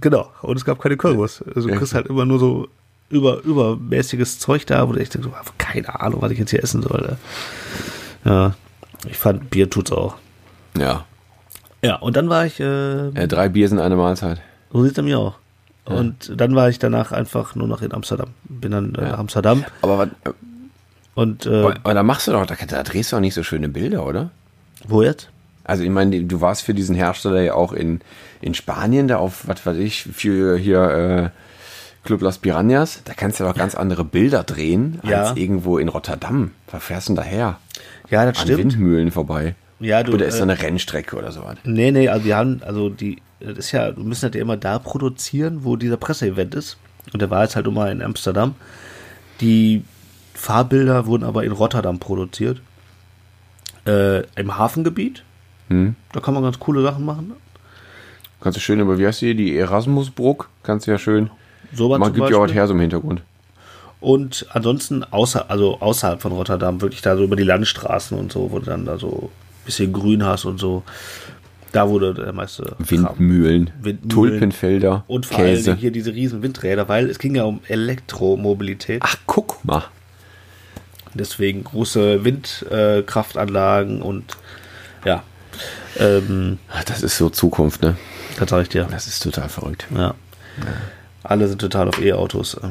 Genau. 0.00 0.30
Und 0.42 0.56
es 0.56 0.64
gab 0.64 0.80
keine 0.80 0.96
Currywurst. 0.96 1.44
Also 1.48 1.62
du 1.68 1.74
Ja. 1.74 1.78
kriegst 1.78 1.94
halt 1.94 2.06
immer 2.06 2.24
nur 2.24 2.38
so 2.38 2.68
über, 3.10 3.42
übermäßiges 3.42 4.38
Zeug 4.38 4.66
da, 4.66 4.88
wo 4.88 4.92
du 4.92 5.00
echt 5.00 5.14
denkst, 5.14 5.28
so, 5.28 5.34
keine 5.58 6.00
Ahnung, 6.00 6.22
was 6.22 6.30
ich 6.32 6.38
jetzt 6.38 6.50
hier 6.50 6.62
essen 6.62 6.82
soll. 6.82 7.16
Ja. 8.24 8.54
Ich 9.08 9.18
fand, 9.18 9.50
Bier 9.50 9.68
tut's 9.68 9.92
auch. 9.92 10.14
Ja. 10.78 11.04
Ja, 11.84 11.96
und 11.96 12.16
dann 12.16 12.28
war 12.28 12.46
ich, 12.46 12.58
äh, 12.60 13.08
Äh, 13.08 13.28
drei 13.28 13.48
Bier 13.48 13.68
sind 13.68 13.78
eine 13.78 13.96
Mahlzeit. 13.96 14.40
so 14.72 14.82
sieht's 14.82 14.94
bei 14.96 15.02
mir 15.02 15.18
auch. 15.18 15.34
Und 15.84 16.32
dann 16.40 16.54
war 16.54 16.70
ich 16.70 16.78
danach 16.78 17.12
einfach 17.12 17.54
nur 17.54 17.68
noch 17.68 17.82
in 17.82 17.92
Amsterdam. 17.92 18.28
Bin 18.44 18.72
dann 18.72 18.94
äh, 18.94 19.02
Ja. 19.02 19.08
nach 19.10 19.18
Amsterdam 19.18 19.64
Aber, 19.82 19.98
was, 19.98 20.08
äh, 20.24 20.30
und 21.14 21.44
äh, 21.46 21.50
aber, 21.60 21.74
aber 21.82 21.94
da 21.94 22.02
machst 22.02 22.26
du 22.26 22.32
doch, 22.32 22.46
da, 22.46 22.54
da 22.66 22.82
drehst 22.82 23.12
du 23.12 23.16
auch 23.16 23.20
nicht 23.20 23.34
so 23.34 23.42
schöne 23.42 23.68
Bilder, 23.68 24.06
oder? 24.06 24.30
wo 24.88 25.02
jetzt? 25.02 25.28
Also 25.64 25.82
ich 25.82 25.90
meine, 25.90 26.24
du 26.24 26.40
warst 26.42 26.62
für 26.62 26.74
diesen 26.74 26.94
Hersteller 26.94 27.40
ja 27.42 27.54
auch 27.54 27.72
in, 27.72 28.00
in 28.42 28.52
Spanien, 28.54 29.08
da 29.08 29.16
auf, 29.16 29.46
was 29.48 29.64
weiß 29.64 29.76
ich, 29.78 30.02
für 30.02 30.56
hier 30.58 30.80
äh, 30.82 32.06
Club 32.06 32.20
Las 32.20 32.36
Piranhas. 32.38 33.00
Da 33.04 33.14
kannst 33.14 33.40
du 33.40 33.44
doch 33.44 33.54
ganz 33.54 33.74
andere 33.74 34.04
Bilder 34.04 34.42
drehen 34.42 35.00
Ja. 35.04 35.22
als 35.24 35.36
irgendwo 35.38 35.78
in 35.78 35.88
Rotterdam. 35.88 36.50
Was 36.70 36.82
fährst 36.84 37.08
du 37.08 37.14
denn 37.14 37.24
daher? 37.24 37.58
Ja, 38.10 38.26
das 38.26 38.38
An 38.40 38.44
stimmt. 38.44 38.58
Windmühlen 38.58 39.10
vorbei. 39.10 39.54
Ja, 39.80 40.02
du, 40.02 40.12
oder 40.12 40.26
ist 40.26 40.36
äh, 40.36 40.38
da 40.38 40.42
eine 40.44 40.60
Rennstrecke 40.60 41.16
oder 41.16 41.32
sowas? 41.32 41.56
Nee, 41.64 41.90
nee, 41.90 42.08
also 42.08 42.24
wir 42.24 42.36
haben, 42.36 42.62
also 42.64 42.88
die, 42.88 43.20
das 43.40 43.58
ist 43.58 43.72
ja, 43.72 43.96
wir 43.96 44.04
müssen 44.04 44.30
ja 44.32 44.40
immer 44.40 44.56
da 44.56 44.78
produzieren, 44.78 45.64
wo 45.64 45.76
dieser 45.76 45.96
Presseevent 45.96 46.54
ist. 46.54 46.78
Und 47.12 47.20
der 47.20 47.30
war 47.30 47.42
jetzt 47.42 47.56
halt 47.56 47.66
immer 47.66 47.90
in 47.90 48.02
Amsterdam. 48.02 48.54
Die 49.40 49.84
Fahrbilder 50.34 51.06
wurden 51.06 51.24
aber 51.24 51.44
in 51.44 51.52
Rotterdam 51.52 51.98
produziert. 51.98 52.60
Äh, 53.86 54.20
Im 54.36 54.56
Hafengebiet. 54.56 55.22
Hm? 55.68 55.94
Da 56.12 56.20
kann 56.20 56.34
man 56.34 56.42
ganz 56.42 56.58
coole 56.58 56.82
Sachen 56.82 57.04
machen. 57.04 57.32
Kannst 58.40 58.56
du 58.56 58.60
schön 58.60 58.80
über, 58.80 58.98
wie 58.98 59.06
heißt 59.06 59.22
die, 59.22 59.34
die 59.34 59.56
Erasmusbruck? 59.56 60.48
Kannst 60.62 60.86
du 60.86 60.90
ja 60.90 60.98
schön. 60.98 61.30
Sowas 61.72 61.98
Man 61.98 62.12
gibt 62.12 62.30
ja 62.30 62.36
auch 62.36 62.42
was 62.42 62.52
her 62.52 62.66
so 62.66 62.74
im 62.74 62.80
Hintergrund. 62.80 63.22
Und 64.00 64.46
ansonsten 64.50 65.02
außer, 65.02 65.50
also 65.50 65.80
außerhalb 65.80 66.20
von 66.20 66.32
Rotterdam, 66.32 66.82
wirklich 66.82 67.00
da 67.00 67.16
so 67.16 67.24
über 67.24 67.36
die 67.36 67.42
Landstraßen 67.42 68.18
und 68.18 68.32
so, 68.32 68.50
wo 68.50 68.58
du 68.58 68.66
dann 68.66 68.84
da 68.84 68.98
so 68.98 69.30
bisschen 69.64 69.92
Grün 69.92 70.24
hast 70.24 70.44
und 70.44 70.58
so. 70.58 70.82
Da 71.72 71.88
wurde 71.88 72.14
der 72.14 72.32
meiste. 72.32 72.76
Windmühlen, 72.78 73.70
Windmühlen. 73.80 74.08
Tulpenfelder, 74.08 75.04
Und 75.08 75.26
vor 75.26 75.38
allen. 75.40 75.62
Dingen 75.62 75.76
hier 75.76 75.90
diese 75.90 76.12
riesen 76.14 76.42
Windräder, 76.42 76.88
weil 76.88 77.10
es 77.10 77.18
ging 77.18 77.34
ja 77.34 77.44
um 77.44 77.60
Elektromobilität. 77.66 79.02
Ach, 79.04 79.16
guck 79.26 79.64
mal. 79.64 79.82
Deswegen 81.14 81.64
große 81.64 82.24
Windkraftanlagen 82.24 84.02
und 84.02 84.36
ja. 85.04 85.22
Ähm, 85.98 86.58
Ach, 86.72 86.82
Das 86.84 87.02
ist 87.02 87.16
so 87.18 87.28
Zukunft, 87.30 87.82
ne? 87.82 87.96
das 88.38 88.50
sag 88.50 88.62
ich 88.62 88.68
dir. 88.68 88.86
Das 88.90 89.06
ist 89.06 89.22
total 89.22 89.48
verrückt. 89.48 89.86
Ja. 89.96 90.14
Alle 91.22 91.46
sind 91.48 91.60
total 91.60 91.88
auf 91.88 92.00
E-Autos. 92.00 92.54
äh. 92.54 92.68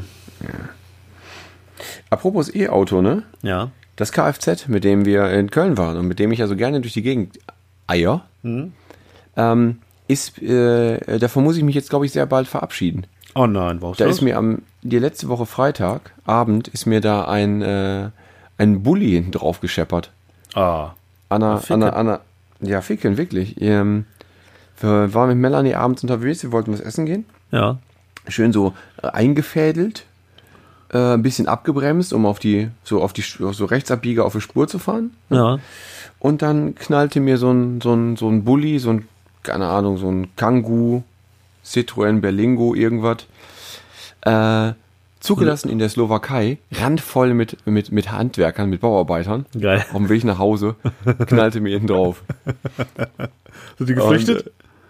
Apropos 2.10 2.53
E-Auto, 2.53 3.02
ne? 3.02 3.24
Ja. 3.41 3.72
Das 3.95 4.11
Kfz, 4.11 4.68
mit 4.68 4.84
dem 4.84 5.06
wir 5.06 5.30
in 5.30 5.52
Köln 5.52 5.78
waren 5.78 5.98
und 5.98 6.07
mit 6.07 6.20
dem 6.20 6.32
ich 6.32 6.40
ja 6.40 6.48
so 6.48 6.56
gerne 6.56 6.82
durch 6.82 6.94
die 6.94 7.02
Gegend 7.03 7.40
eier, 7.88 8.26
Mhm. 8.41 8.74
ähm, 9.38 9.80
ist, 10.07 10.41
äh, 10.41 11.20
davon 11.20 11.44
muss 11.44 11.57
ich 11.57 11.64
mich 11.64 11.76
jetzt, 11.76 11.90
glaube 11.90 12.06
ich, 12.06 12.11
sehr 12.11 12.26
bald 12.26 12.48
verabschieden. 12.48 13.06
Oh 13.36 13.48
nein, 13.48 13.82
warum 13.82 13.95
Da 13.98 14.06
ist 14.06 14.22
mir 14.22 14.38
am, 14.38 14.61
die 14.82 14.99
letzte 14.99 15.28
Woche 15.28 15.45
Freitag, 15.45 16.11
Abend, 16.26 16.68
ist 16.68 16.86
mir 16.86 17.02
da 17.02 17.26
ein, 17.26 17.61
äh, 17.61 18.10
ein 18.57 18.84
Bulli 18.84 19.11
hinten 19.11 19.32
drauf 19.32 19.60
gescheppert. 19.60 20.11
Ah. 20.53 20.91
Anna, 21.30 21.57
Ficken. 21.57 21.84
Anna, 21.84 21.94
Anna, 21.95 22.20
ja, 22.61 22.82
Ficken, 22.82 23.18
wirklich. 23.18 23.60
Ähm, 23.61 24.06
wir 24.80 25.14
waren 25.14 25.30
mit 25.30 25.38
Melanie 25.38 25.74
abends 25.76 26.03
unterwegs, 26.03 26.44
wir 26.44 26.52
wollten 26.52 26.74
was 26.74 26.80
essen 26.82 27.06
gehen. 27.06 27.26
Ja. 27.52 27.78
Schön 28.28 28.53
so 28.53 28.74
eingefädelt, 29.02 30.06
äh, 30.94 31.14
ein 31.14 31.24
bisschen 31.24 31.48
abgebremst, 31.48 32.14
um 32.14 32.26
auf 32.26 32.40
die, 32.40 32.70
so 32.84 33.02
auf 33.02 33.14
die, 33.14 33.24
so 33.24 33.65
Rechtsabbieger 33.65 34.26
auf 34.26 34.34
die 34.34 34.41
Spur 34.41 34.68
zu 34.68 34.80
fahren. 34.80 35.11
Ja. 35.30 35.60
Und 36.20 36.41
dann 36.41 36.76
knallte 36.76 37.20
mir 37.20 37.38
so 37.38 37.52
ein, 37.52 37.82
so 37.82 37.94
ein, 37.94 38.15
so 38.15 38.30
ein 38.30 38.44
Bulli, 38.44 38.80
so 38.80 38.91
ein, 38.91 39.07
keine 39.41 39.68
Ahnung, 39.68 39.98
so 39.98 40.10
ein 40.10 40.36
Kangoo, 40.36 41.03
Citroën 41.65 42.22
Berlingo, 42.22 42.76
irgendwas, 42.76 43.26
äh, 44.22 44.74
zugelassen 45.20 45.70
in 45.70 45.80
der 45.80 45.90
Slowakei, 45.90 46.60
randvoll 46.72 47.34
mit, 47.34 47.65
mit, 47.65 47.91
mit 47.91 48.11
Handwerkern, 48.11 48.70
mit 48.70 48.82
Bauarbeitern. 48.82 49.45
Geil. 49.60 49.86
Auf 49.91 49.98
dem 49.98 50.10
Weg 50.10 50.24
nach 50.26 50.38
Hause, 50.38 50.76
knallte 51.28 51.60
mir 51.60 51.72
hinten 51.72 51.88
drauf. 51.88 52.24
Sind 53.78 53.90
die 53.90 53.95
Und, 53.95 54.30
äh, 54.30 54.44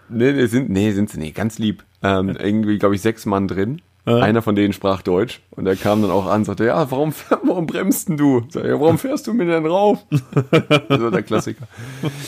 nee, 0.08 0.32
nee, 0.32 0.46
sind, 0.46 0.70
nee, 0.70 0.92
sind 0.92 1.10
sie 1.10 1.18
nicht, 1.18 1.34
ganz 1.34 1.58
lieb. 1.58 1.84
Ähm, 2.02 2.36
irgendwie, 2.36 2.78
glaube 2.78 2.94
ich, 2.94 3.00
sechs 3.00 3.26
Mann 3.26 3.48
drin. 3.48 3.80
Ja. 4.06 4.16
Einer 4.18 4.42
von 4.42 4.54
denen 4.54 4.74
sprach 4.74 5.00
Deutsch 5.00 5.40
und 5.52 5.64
der 5.64 5.76
kam 5.76 6.02
dann 6.02 6.10
auch 6.10 6.26
an 6.26 6.40
und 6.40 6.44
sagte, 6.44 6.66
ja, 6.66 6.90
warum, 6.90 7.14
warum 7.42 7.66
bremst 7.66 8.08
denn 8.10 8.18
du? 8.18 8.42
Sag, 8.50 8.64
ja, 8.66 8.78
warum 8.78 8.98
fährst 8.98 9.26
du 9.26 9.32
mir 9.32 9.46
denn 9.46 9.64
rauf? 9.64 10.04
so 10.90 11.10
der 11.10 11.22
Klassiker. 11.22 11.66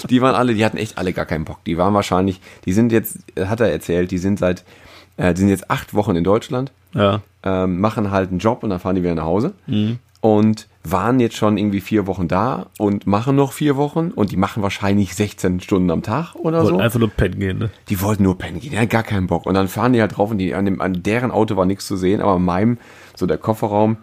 Die 0.08 0.22
waren 0.22 0.34
alle, 0.34 0.54
die 0.54 0.64
hatten 0.64 0.78
echt 0.78 0.96
alle 0.96 1.12
gar 1.12 1.26
keinen 1.26 1.44
Bock. 1.44 1.62
Die 1.66 1.76
waren 1.76 1.92
wahrscheinlich, 1.92 2.40
die 2.64 2.72
sind 2.72 2.92
jetzt, 2.92 3.18
hat 3.38 3.60
er 3.60 3.70
erzählt, 3.70 4.10
die 4.10 4.16
sind 4.18 4.38
seit, 4.38 4.64
äh, 5.18 5.34
die 5.34 5.40
sind 5.40 5.50
jetzt 5.50 5.70
acht 5.70 5.92
Wochen 5.92 6.16
in 6.16 6.24
Deutschland, 6.24 6.72
Ja. 6.94 7.20
ähm, 7.42 7.78
machen 7.78 8.10
halt 8.10 8.30
einen 8.30 8.38
Job 8.38 8.62
und 8.62 8.70
dann 8.70 8.80
fahren 8.80 8.96
die 8.96 9.02
wieder 9.02 9.14
nach 9.14 9.24
Hause. 9.24 9.52
Mhm. 9.66 9.98
Und 10.22 10.68
waren 10.90 11.20
jetzt 11.20 11.36
schon 11.36 11.58
irgendwie 11.58 11.80
vier 11.80 12.06
Wochen 12.06 12.28
da 12.28 12.66
und 12.78 13.06
machen 13.06 13.36
noch 13.36 13.52
vier 13.52 13.76
Wochen 13.76 14.10
und 14.10 14.32
die 14.32 14.36
machen 14.36 14.62
wahrscheinlich 14.62 15.14
16 15.14 15.60
Stunden 15.60 15.90
am 15.90 16.02
Tag 16.02 16.34
oder 16.34 16.62
Wollten 16.62 16.78
so. 16.78 16.82
einfach 16.82 16.98
nur 16.98 17.10
pennen 17.10 17.38
gehen, 17.38 17.58
ne? 17.58 17.70
Die 17.88 18.00
wollten 18.00 18.22
nur 18.22 18.38
pennen 18.38 18.60
gehen, 18.60 18.70
die 18.70 18.78
hatten 18.78 18.88
gar 18.88 19.02
keinen 19.02 19.26
Bock. 19.26 19.46
Und 19.46 19.54
dann 19.54 19.68
fahren 19.68 19.92
die 19.92 20.00
halt 20.00 20.16
drauf 20.16 20.30
und 20.30 20.38
die, 20.38 20.54
an, 20.54 20.64
dem, 20.64 20.80
an 20.80 21.02
deren 21.02 21.30
Auto 21.30 21.56
war 21.56 21.66
nichts 21.66 21.86
zu 21.86 21.96
sehen, 21.96 22.20
aber 22.20 22.32
an 22.32 22.44
meinem, 22.44 22.78
so 23.14 23.26
der 23.26 23.38
Kofferraum, 23.38 23.98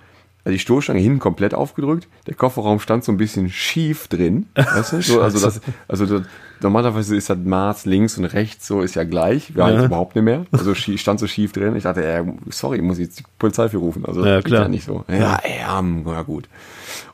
also 0.45 0.53
die 0.53 0.59
Stoßstange 0.59 0.99
hinten 0.99 1.19
komplett 1.19 1.53
aufgedrückt, 1.53 2.07
der 2.27 2.35
Kofferraum 2.35 2.79
stand 2.79 3.03
so 3.03 3.11
ein 3.11 3.17
bisschen 3.17 3.49
schief 3.49 4.07
drin. 4.07 4.47
Weißt 4.55 4.93
du? 4.93 5.01
So, 5.01 5.21
also 5.21 5.39
das, 5.39 5.61
also 5.87 6.05
das, 6.05 6.27
normalerweise 6.63 7.15
ist 7.15 7.29
das 7.29 7.37
Maß 7.37 7.85
links 7.85 8.17
und 8.17 8.25
rechts 8.25 8.65
so 8.67 8.81
ist 8.81 8.95
ja 8.95 9.03
gleich. 9.03 9.55
Wir 9.55 9.63
haben 9.63 9.73
Ja. 9.73 9.79
jetzt 9.79 9.85
überhaupt 9.87 10.15
nicht 10.15 10.23
mehr. 10.25 10.45
Also 10.51 10.73
stand 10.73 11.19
so 11.19 11.27
schief 11.27 11.51
drin. 11.51 11.75
Ich 11.75 11.83
dachte, 11.83 12.03
äh, 12.03 12.23
sorry, 12.49 12.81
muss 12.81 12.97
ich 12.97 13.05
jetzt 13.05 13.19
die 13.19 13.23
Polizei 13.37 13.69
für 13.69 13.77
rufen. 13.77 14.05
Also 14.05 14.25
Ja, 14.25 14.41
klar. 14.41 14.63
ja 14.63 14.67
nicht 14.67 14.85
so. 14.85 15.03
Ja, 15.07 15.39
ja, 15.59 15.79
hm, 15.79 16.03
ja, 16.07 16.21
gut. 16.23 16.47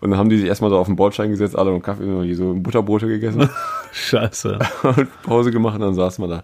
Und 0.02 0.12
dann 0.12 0.20
haben 0.20 0.30
die 0.30 0.38
sich 0.38 0.48
erstmal 0.48 0.70
so 0.70 0.78
auf 0.78 0.88
den 0.88 0.96
Bordstein 0.96 1.30
gesetzt, 1.30 1.58
alle 1.58 1.72
und 1.72 1.82
Kaffee, 1.82 2.04
und 2.04 2.34
so 2.36 2.54
Butterbrote 2.54 3.08
gegessen. 3.08 3.50
Scheiße. 3.92 4.60
und 4.84 5.22
Pause 5.24 5.52
gemacht 5.52 5.76
und 5.76 5.82
dann 5.82 5.94
saßen 5.96 6.24
wir 6.24 6.28
da. 6.30 6.44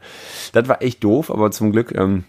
Das 0.54 0.68
war 0.68 0.82
echt 0.82 1.04
doof, 1.04 1.32
aber 1.32 1.52
zum 1.52 1.72
Glück, 1.72 1.94
ähm, 1.96 2.24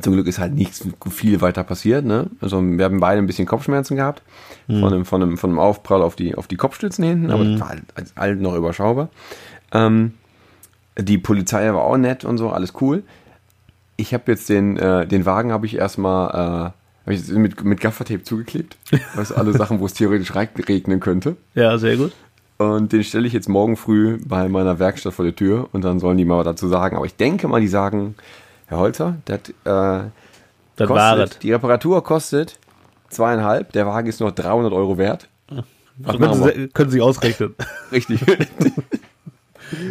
zum 0.00 0.12
Glück 0.14 0.26
ist 0.26 0.40
halt 0.40 0.54
nichts 0.54 0.84
viel 1.10 1.40
weiter 1.40 1.62
passiert. 1.62 2.04
Ne? 2.04 2.26
Also 2.40 2.60
wir 2.60 2.84
haben 2.84 2.98
beide 2.98 3.18
ein 3.20 3.26
bisschen 3.26 3.46
Kopfschmerzen 3.46 3.96
gehabt 3.96 4.22
Mhm. 4.66 4.80
von, 4.80 4.92
einem, 4.94 5.04
von, 5.04 5.22
einem, 5.22 5.36
von 5.36 5.50
einem 5.50 5.58
Aufprall 5.58 6.00
auf 6.02 6.16
die, 6.16 6.34
auf 6.34 6.46
die 6.48 6.56
Kopfstützen 6.56 7.04
hinten, 7.04 7.30
aber 7.30 7.44
Mhm. 7.44 7.52
das 7.52 7.60
war 7.60 7.68
halt, 7.68 7.82
halt 8.16 8.40
noch 8.40 8.56
überschaubar. 8.56 9.08
Ähm, 9.72 10.14
die 10.98 11.18
Polizei 11.18 11.72
war 11.72 11.82
auch 11.82 11.96
nett 11.96 12.24
und 12.24 12.38
so, 12.38 12.50
alles 12.50 12.72
cool. 12.80 13.02
Ich 13.96 14.12
habe 14.14 14.30
jetzt 14.32 14.48
den, 14.48 14.76
äh, 14.76 15.06
den 15.06 15.24
Wagen 15.26 15.52
habe 15.52 15.66
ich 15.66 15.76
erstmal 15.76 16.72
äh, 17.06 17.12
ich 17.12 17.28
mit, 17.28 17.62
mit 17.64 17.80
Gaffertape 17.80 18.22
zugeklebt. 18.22 18.76
Du, 19.14 19.36
alle 19.36 19.52
Sachen, 19.52 19.80
wo 19.80 19.86
es 19.86 19.94
theoretisch 19.94 20.34
reg- 20.34 20.68
regnen 20.68 21.00
könnte. 21.00 21.36
Ja, 21.54 21.78
sehr 21.78 21.96
gut. 21.96 22.12
Und 22.58 22.92
den 22.92 23.02
stelle 23.04 23.26
ich 23.26 23.32
jetzt 23.32 23.48
morgen 23.48 23.76
früh 23.76 24.18
bei 24.24 24.48
meiner 24.48 24.78
Werkstatt 24.78 25.12
vor 25.14 25.24
der 25.24 25.34
Tür 25.34 25.68
und 25.72 25.82
dann 25.82 25.98
sollen 25.98 26.16
die 26.18 26.24
mal 26.24 26.38
was 26.38 26.44
dazu 26.44 26.68
sagen. 26.68 26.96
Aber 26.96 27.04
ich 27.06 27.16
denke 27.16 27.48
mal, 27.48 27.60
die 27.60 27.68
sagen, 27.68 28.14
Herr 28.66 28.78
Holzer, 28.78 29.16
das, 29.24 29.40
äh, 29.64 30.08
Das 30.76 30.88
kostet, 30.88 31.42
die 31.42 31.52
Reparatur 31.52 32.02
kostet 32.04 32.58
zweieinhalb, 33.10 33.72
der 33.72 33.86
Wagen 33.86 34.08
ist 34.08 34.20
noch 34.20 34.30
300 34.32 34.72
Euro 34.72 34.98
wert. 34.98 35.28
Was 35.98 36.16
Können? 36.16 36.42
Sie, 36.42 36.68
können 36.68 36.90
Sie 36.90 37.00
ausrechnen. 37.00 37.54
Richtig. 37.92 38.20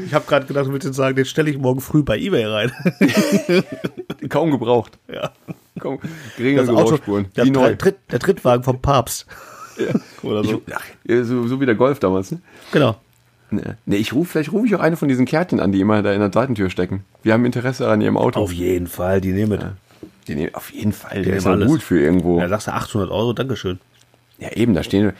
Ich 0.05 0.13
habe 0.13 0.25
gerade 0.27 0.45
gedacht, 0.45 0.67
du 0.67 0.71
willst 0.73 0.85
jetzt 0.85 0.95
sagen, 0.95 1.15
den 1.15 1.25
stelle 1.25 1.49
ich 1.49 1.57
morgen 1.57 1.81
früh 1.81 2.03
bei 2.03 2.17
Ebay 2.17 2.45
rein. 2.45 2.71
Kaum 4.29 4.51
gebraucht. 4.51 4.97
Ja. 5.11 5.31
Kaum, 5.79 5.99
geringe 6.37 6.61
Das 6.61 6.69
Auto, 6.69 6.81
Gebrauchsspuren. 6.81 7.25
der, 7.35 7.45
neu. 7.45 7.75
Tritt, 7.75 7.97
der 8.11 8.19
Trittwagen 8.19 8.63
vom 8.63 8.79
Papst. 8.81 9.25
Oder 10.21 10.43
so. 10.43 10.61
Ich, 10.65 10.75
ach, 10.75 10.85
ja, 11.03 11.23
so, 11.23 11.47
so 11.47 11.59
wie 11.59 11.65
der 11.65 11.75
Golf 11.75 11.99
damals, 11.99 12.31
ne? 12.31 12.39
Genau. 12.71 12.95
Nee, 13.49 13.61
nee 13.85 13.97
ich 13.97 14.13
ruf, 14.13 14.29
vielleicht 14.29 14.51
rufe 14.51 14.67
ich 14.67 14.75
auch 14.75 14.79
eine 14.79 14.97
von 14.97 15.07
diesen 15.07 15.25
Kärtchen 15.25 15.59
an, 15.59 15.71
die 15.71 15.81
immer 15.81 16.01
da 16.01 16.13
in 16.13 16.19
der 16.19 16.31
Seitentür 16.31 16.69
stecken. 16.69 17.03
Wir 17.23 17.33
haben 17.33 17.45
Interesse 17.45 17.89
an 17.89 18.01
ihrem 18.01 18.17
Auto. 18.17 18.39
Auf 18.39 18.51
jeden 18.51 18.87
Fall, 18.87 19.21
die 19.21 19.31
nehmen 19.31 19.51
mit. 19.51 19.61
Die 20.27 20.35
nehmen, 20.35 20.55
auf 20.55 20.71
jeden 20.71 20.93
Fall, 20.93 21.19
Die 21.19 21.29
der 21.29 21.37
ist 21.37 21.45
ja 21.45 21.55
gut 21.55 21.83
für 21.83 21.99
irgendwo. 21.99 22.37
Ja, 22.37 22.43
Ja, 22.43 22.49
sagst 22.49 22.67
du 22.67 22.71
800 22.71 23.11
Euro, 23.11 23.33
Dankeschön. 23.33 23.79
Eben, 24.39 24.73
da 24.73 24.84
stehen, 24.84 25.14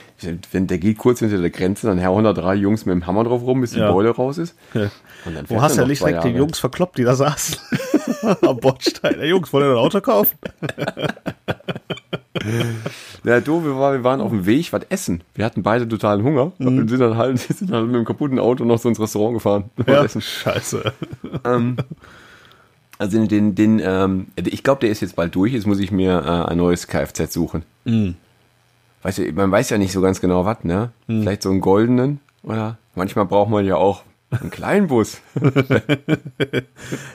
wenn 0.52 0.68
der 0.68 0.78
geht 0.80 0.98
kurz 0.98 1.20
hinter 1.20 1.38
der 1.40 1.50
Grenze, 1.50 1.88
dann 1.88 1.98
Herr 1.98 2.10
103 2.10 2.56
Jungs 2.56 2.86
mit 2.86 2.94
dem 2.94 3.08
Hammer 3.08 3.24
drauf 3.24 3.42
rum, 3.44 3.62
bis 3.62 3.72
die 3.72 3.80
Ja. 3.80 3.92
Beule 3.92 4.10
raus 4.10 4.38
ist. 4.38 4.56
Ja. 4.74 4.90
Und 5.26 5.36
dann 5.36 5.50
Wo 5.50 5.62
hast 5.62 5.78
du 5.78 5.82
ja 5.82 5.88
nicht 5.88 6.02
direkt 6.02 6.24
die. 6.26 6.30
Jungs 6.30 6.60
verkloppt, 6.60 6.98
die 6.98 7.04
da 7.04 7.16
saßen? 7.16 7.58
Am 8.42 8.58
Bordstein. 8.60 9.16
Der 9.18 9.28
Jungs, 9.28 9.54
wollt 9.54 9.66
ihr 9.66 9.72
ein 9.72 9.78
Auto 9.78 10.02
kaufen? 10.02 10.38
Ja, 13.24 13.40
doof, 13.40 13.64
wir 13.64 13.78
waren, 13.78 13.94
wir 13.94 14.04
waren 14.04 14.20
auf 14.20 14.32
dem 14.32 14.46
Weg, 14.46 14.74
was 14.74 14.84
essen. 14.90 15.22
Wir 15.34 15.46
hatten 15.46 15.64
beide 15.64 15.88
totalen 15.88 16.24
Hunger 16.24 16.52
Mhm. 16.58 16.68
und 16.80 16.88
sind 16.90 17.00
dann 17.00 17.16
halt, 17.18 17.40
sind 17.40 17.72
dann 17.72 17.86
mit 17.88 17.96
einem 17.96 18.06
kaputten 18.06 18.38
Auto 18.40 18.66
noch 18.66 18.80
so 18.80 18.90
ins 18.90 19.00
Restaurant 19.00 19.36
gefahren. 19.36 19.66
Ja, 19.88 20.04
essen. 20.04 20.22
scheiße. 20.22 20.92
Ähm, 21.46 21.78
also 22.98 23.18
den, 23.18 23.28
den, 23.30 23.56
den 23.56 23.82
ähm, 23.84 24.28
ich 24.36 24.64
glaube, 24.64 24.82
der 24.82 24.90
ist 24.90 25.00
jetzt 25.02 25.16
bald 25.16 25.34
durch. 25.36 25.54
Jetzt 25.54 25.68
muss 25.68 25.80
ich 25.80 25.92
mir 25.92 26.20
äh, 26.26 26.52
ein 26.52 26.58
neues 26.58 26.88
Kfz 26.88 27.32
suchen. 27.34 27.64
Mhm. 27.86 28.16
Weißt 29.04 29.18
du, 29.20 29.32
man 29.34 29.52
weiß 29.52 29.70
ja 29.70 29.78
nicht 29.78 29.92
so 29.92 30.02
ganz 30.02 30.20
genau 30.22 30.46
was, 30.46 30.64
ne? 30.64 30.92
Vielleicht 31.08 31.44
so 31.44 31.50
einen 31.50 31.62
goldenen 31.62 32.20
oder 32.44 32.78
manchmal 32.96 33.26
braucht 33.26 33.50
man 33.50 33.66
ja 33.66 33.76
auch 33.76 34.04
einen 34.32 34.50
kleinen 34.50 34.88
Bus. 34.88 35.20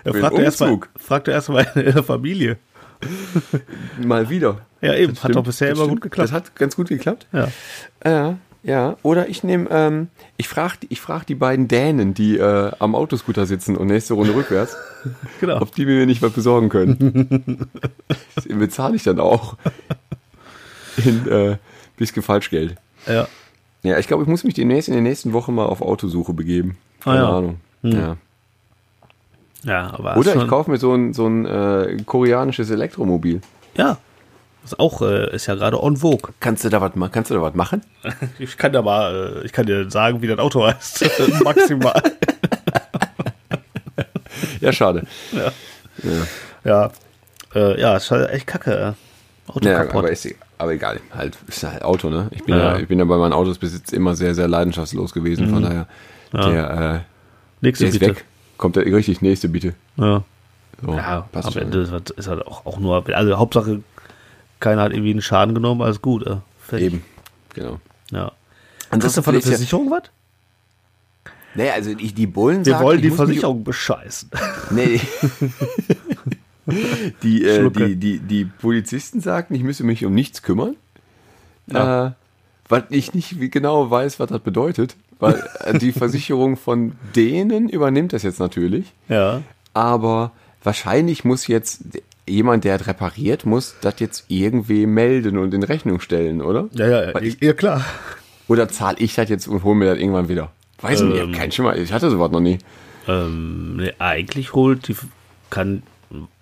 Ja, 0.05 0.13
den 0.13 0.21
fragt 0.21 0.39
er 0.39 0.45
erstmal 0.45 0.71
Umzug. 0.71 0.89
fragt 0.99 1.29
er 1.29 1.35
erst 1.35 1.49
mal 1.49 1.67
in 1.75 1.85
der 1.93 2.03
Familie. 2.03 2.57
Mal 4.01 4.29
wieder. 4.31 4.61
Ja, 4.81 4.95
eben. 4.95 5.15
Das 5.15 5.25
Hat 5.25 5.35
doch 5.35 5.43
bisher 5.45 5.69
das 5.71 5.79
immer 5.79 5.87
stimmt. 5.87 6.01
gut 6.03 6.11
geklappt. 6.11 6.29
Das 6.29 6.33
hat 6.35 6.57
ganz 6.57 6.77
gut 6.77 6.89
geklappt. 6.89 7.27
Ja. 7.33 7.49
Ja, 8.05 8.39
ja. 8.63 8.97
Oder 9.03 9.29
ich 9.29 9.45
nehme, 9.45 9.69
ähm, 9.71 10.09
ich 10.37 10.49
frage 10.49 10.79
ich 10.89 11.01
frag 11.01 11.25
die 11.27 11.35
beiden 11.35 11.69
Dänen, 11.69 12.15
die 12.15 12.39
äh, 12.39 12.73
am 12.79 12.95
Autoscooter 12.95 13.47
sitzen 13.47 13.77
und 13.77 13.89
nächste 13.89 14.15
Runde 14.15 14.35
rückwärts, 14.35 14.77
Genau. 15.41 15.61
ob 15.61 15.75
die 15.75 15.85
mir 15.87 16.07
nicht 16.07 16.23
was 16.23 16.33
besorgen 16.33 16.69
können. 16.69 17.69
das 18.35 18.47
bezahle 18.47 18.97
ich 18.97 19.03
dann 19.05 19.21
auch. 19.21 19.57
In 21.05 21.29
äh, 21.29 21.57
bisschen 21.99 22.23
Falschgeld. 22.23 22.77
Ja. 23.07 23.29
Ja, 23.83 23.99
ich 23.99 24.07
glaube, 24.09 24.23
ich 24.25 24.29
muss 24.29 24.43
mich 24.45 24.55
demnächst 24.55 24.89
in 24.89 24.95
den 24.95 25.05
nächsten 25.05 25.33
Wochen 25.33 25.55
mal 25.55 25.67
auf 25.67 25.83
Autosuche 25.83 26.33
begeben. 26.33 26.77
Keine 27.01 27.21
Ah, 27.21 27.23
ja. 27.31 27.37
Ahnung. 27.39 27.61
Ja. 27.83 28.17
Ja, 29.65 29.91
aber 29.95 30.17
Oder 30.17 30.37
ich 30.37 30.47
kaufe 30.49 30.71
mir 30.71 30.79
so 30.79 30.95
ein, 30.95 31.13
so 31.13 31.27
ein 31.27 31.45
äh, 31.47 31.97
koreanisches 32.07 32.71
Elektromobil. 32.71 33.41
Ja. 33.77 33.99
Das 34.63 34.73
ist 34.73 34.79
auch, 34.81 35.01
äh, 35.03 35.35
ist 35.35 35.47
ja 35.47 35.55
gerade 35.55 35.83
on 35.83 35.97
vogue. 35.97 36.33
Kannst 36.41 36.65
du 36.65 36.69
da 36.69 36.81
was 36.81 36.95
ma- 36.97 37.09
kannst 37.09 37.31
du 37.31 37.35
da 37.35 37.43
was 37.43 37.55
machen? 37.55 37.83
Ich 38.39 38.57
kann 38.57 38.73
da 38.73 38.83
mal, 38.83 39.41
äh, 39.43 39.47
ich 39.47 39.53
kann 39.53 39.67
dir 39.67 39.91
sagen, 39.91 40.21
wie 40.23 40.27
das 40.27 40.39
Auto 40.39 40.65
heißt. 40.67 41.05
Maximal. 41.45 42.03
Ja, 44.61 44.73
schade. 44.73 45.05
Ja. 46.65 46.91
Äh, 47.55 47.81
ja, 47.81 47.97
ist 47.97 48.11
halt 48.11 48.31
echt 48.31 48.47
kacke. 48.47 48.95
äh. 49.49 49.51
Auto 49.51 49.69
Ja, 49.69 49.79
kaputt. 49.85 49.97
aber, 50.01 50.11
ist, 50.11 50.29
aber 50.59 50.73
egal, 50.73 51.01
halt, 51.15 51.39
ist 51.47 51.63
halt 51.63 51.83
Auto, 51.83 52.11
ne? 52.11 52.29
Ich 52.33 52.45
bin 52.45 52.55
Ja. 52.57 52.75
ja, 52.75 52.79
ich 52.79 52.89
bin 52.89 52.99
ja 52.99 53.05
bei 53.05 53.17
meinen 53.17 53.33
Autosbesitz 53.33 53.93
immer 53.93 54.15
sehr, 54.17 54.35
sehr 54.35 54.49
leidenschaftslos 54.49 55.13
gewesen, 55.15 55.49
von 55.49 55.63
daher, 55.63 55.87
der, 56.33 57.05
äh, 57.63 57.65
Nächste 57.65 57.85
der 57.85 57.93
ist 57.95 57.99
bitte. 58.01 58.17
weg. 58.17 58.25
Kommt 58.57 58.77
der 58.77 58.85
richtig 58.87 59.23
nächste, 59.23 59.49
bitte. 59.49 59.75
Ja. 59.97 60.23
So, 60.85 60.93
Ja, 60.95 61.29
passt 61.33 61.47
am 61.49 61.53
schon. 61.55 61.63
Ende 61.63 61.81
ist 61.81 61.91
halt- 61.93 62.11
ist 62.11 62.29
halt 62.29 62.47
auch, 62.47 62.67
auch 62.67 62.79
nur, 62.79 63.05
also 63.15 63.37
Hauptsache, 63.39 63.81
keiner 64.61 64.83
hat 64.83 64.93
irgendwie 64.93 65.11
einen 65.13 65.23
Schaden 65.23 65.55
genommen, 65.55 65.83
alles 65.83 66.03
gut. 66.03 66.27
Äh. 66.27 66.37
Fertig. 66.61 66.87
Eben, 66.87 67.05
genau. 67.55 67.81
Ja. 68.11 68.33
Ansonsten 68.91 68.99
Kriegst 69.01 69.17
du 69.19 69.23
von 69.23 69.35
der 69.35 69.43
ja- 69.43 69.49
Versicherung 69.49 69.91
was? 69.91 70.03
Nee, 71.55 71.71
also 71.71 71.91
ich, 71.91 72.15
die 72.15 72.27
Bullen 72.27 72.65
Wir 72.65 72.73
sagen, 72.75 72.85
wollen 72.85 72.99
ich 72.99 73.03
die 73.03 73.11
Versicherung 73.11 73.65
bescheißen. 73.65 74.31
Nee. 74.71 75.01
die, 77.23 77.45
äh, 77.45 77.71
die, 77.71 77.97
die, 77.97 78.19
die 78.19 78.45
Polizisten 78.45 79.21
sagten, 79.21 79.55
ich 79.55 79.63
müsse 79.63 79.85
mich 79.85 80.05
um 80.05 80.15
nichts 80.15 80.43
kümmern. 80.43 80.77
Äh, 81.71 82.11
weil 82.69 82.85
ich 82.91 83.15
nicht 83.15 83.37
genau 83.53 83.91
weiß, 83.91 84.21
was 84.21 84.29
das 84.29 84.41
bedeutet. 84.41 84.97
Weil 85.19 85.43
äh, 85.65 85.79
die 85.79 85.93
Versicherung 85.93 86.57
von 86.57 86.93
denen 87.17 87.69
übernimmt 87.69 88.13
das 88.13 88.23
jetzt 88.23 88.41
natürlich. 88.41 88.93
Ja. 89.09 89.43
Aber 89.75 90.33
wahrscheinlich 90.63 91.25
muss 91.25 91.47
jetzt 91.47 91.83
jemand, 92.27 92.65
der 92.65 92.87
repariert, 92.87 93.47
muss 93.47 93.77
das 93.81 93.95
jetzt 94.01 94.25
irgendwie 94.29 94.87
melden 94.87 95.39
und 95.39 95.55
in 95.55 95.63
Rechnung 95.63 96.01
stellen, 96.01 96.43
oder? 96.43 96.69
Ja, 96.73 96.87
ja, 97.07 97.15
Weil 97.15 97.25
ich, 97.25 97.41
ja, 97.41 97.53
klar. 97.55 97.85
oder 98.49 98.69
zahle 98.69 98.99
ich 98.99 99.15
das 99.15 99.29
jetzt 99.31 99.49
und 99.49 99.65
hole 99.65 99.77
mir 99.77 99.87
das 99.87 99.99
irgendwann 99.99 100.29
wieder? 100.29 100.51
Weiß 100.81 101.01
nicht, 101.03 101.17
Ähm. 101.17 101.33
hab 101.33 101.39
keinen 101.39 101.53
Schimmer. 101.53 101.77
Ich 101.77 101.93
hatte 101.93 102.11
sowas 102.11 102.31
noch 102.31 102.41
nie. 102.41 102.59
Ähm, 103.09 103.77
nee, 103.77 103.93
eigentlich 103.99 104.53
holt 104.53 104.89
die, 104.89 104.97
kann, 105.51 105.83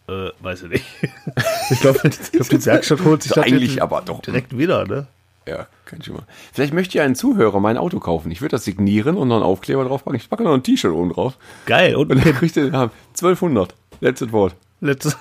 äh, 0.09 0.31
weiß 0.41 0.63
ich 0.65 0.69
nicht. 0.71 0.85
ich 1.71 1.81
glaube, 1.81 2.01
ich 2.05 2.33
glaub, 2.33 2.49
die 2.49 2.65
Werkstatt 2.67 3.05
holt 3.05 3.23
sich 3.23 3.31
So 3.31 3.37
das 3.41 3.45
eigentlich 3.47 3.83
aber 3.83 4.03
doch. 4.03 4.21
direkt 4.23 4.57
wieder, 4.57 4.87
ne? 4.87 5.07
Ja, 5.49 5.67
kein 5.85 6.03
Schimmer. 6.03 6.25
Vielleicht 6.53 6.75
möchte 6.75 6.99
ja 6.99 7.05
ein 7.05 7.15
Zuhörer 7.15 7.61
mein 7.61 7.77
Auto 7.79 8.01
kaufen. 8.01 8.33
Ich 8.33 8.41
würde 8.41 8.53
das 8.57 8.65
signieren 8.65 9.17
und 9.17 9.29
noch 9.29 9.37
einen 9.37 9.45
Aufkleber 9.45 9.85
draufpacken. 9.85 10.19
Ich 10.19 10.29
packe 10.29 10.43
noch 10.43 10.55
ein 10.55 10.63
T-Shirt 10.65 10.93
oben 10.93 11.13
drauf. 11.13 11.39
Geil. 11.67 11.95
Und 11.95 12.11
Und 12.11 12.25
dann 12.25 12.35
kriegt 12.35 12.57
ihr 12.57 12.67
ja, 12.67 12.91
1200. 13.11 13.73
Letztes 14.01 14.33
Wort. 14.33 14.57
letztes 14.81 15.17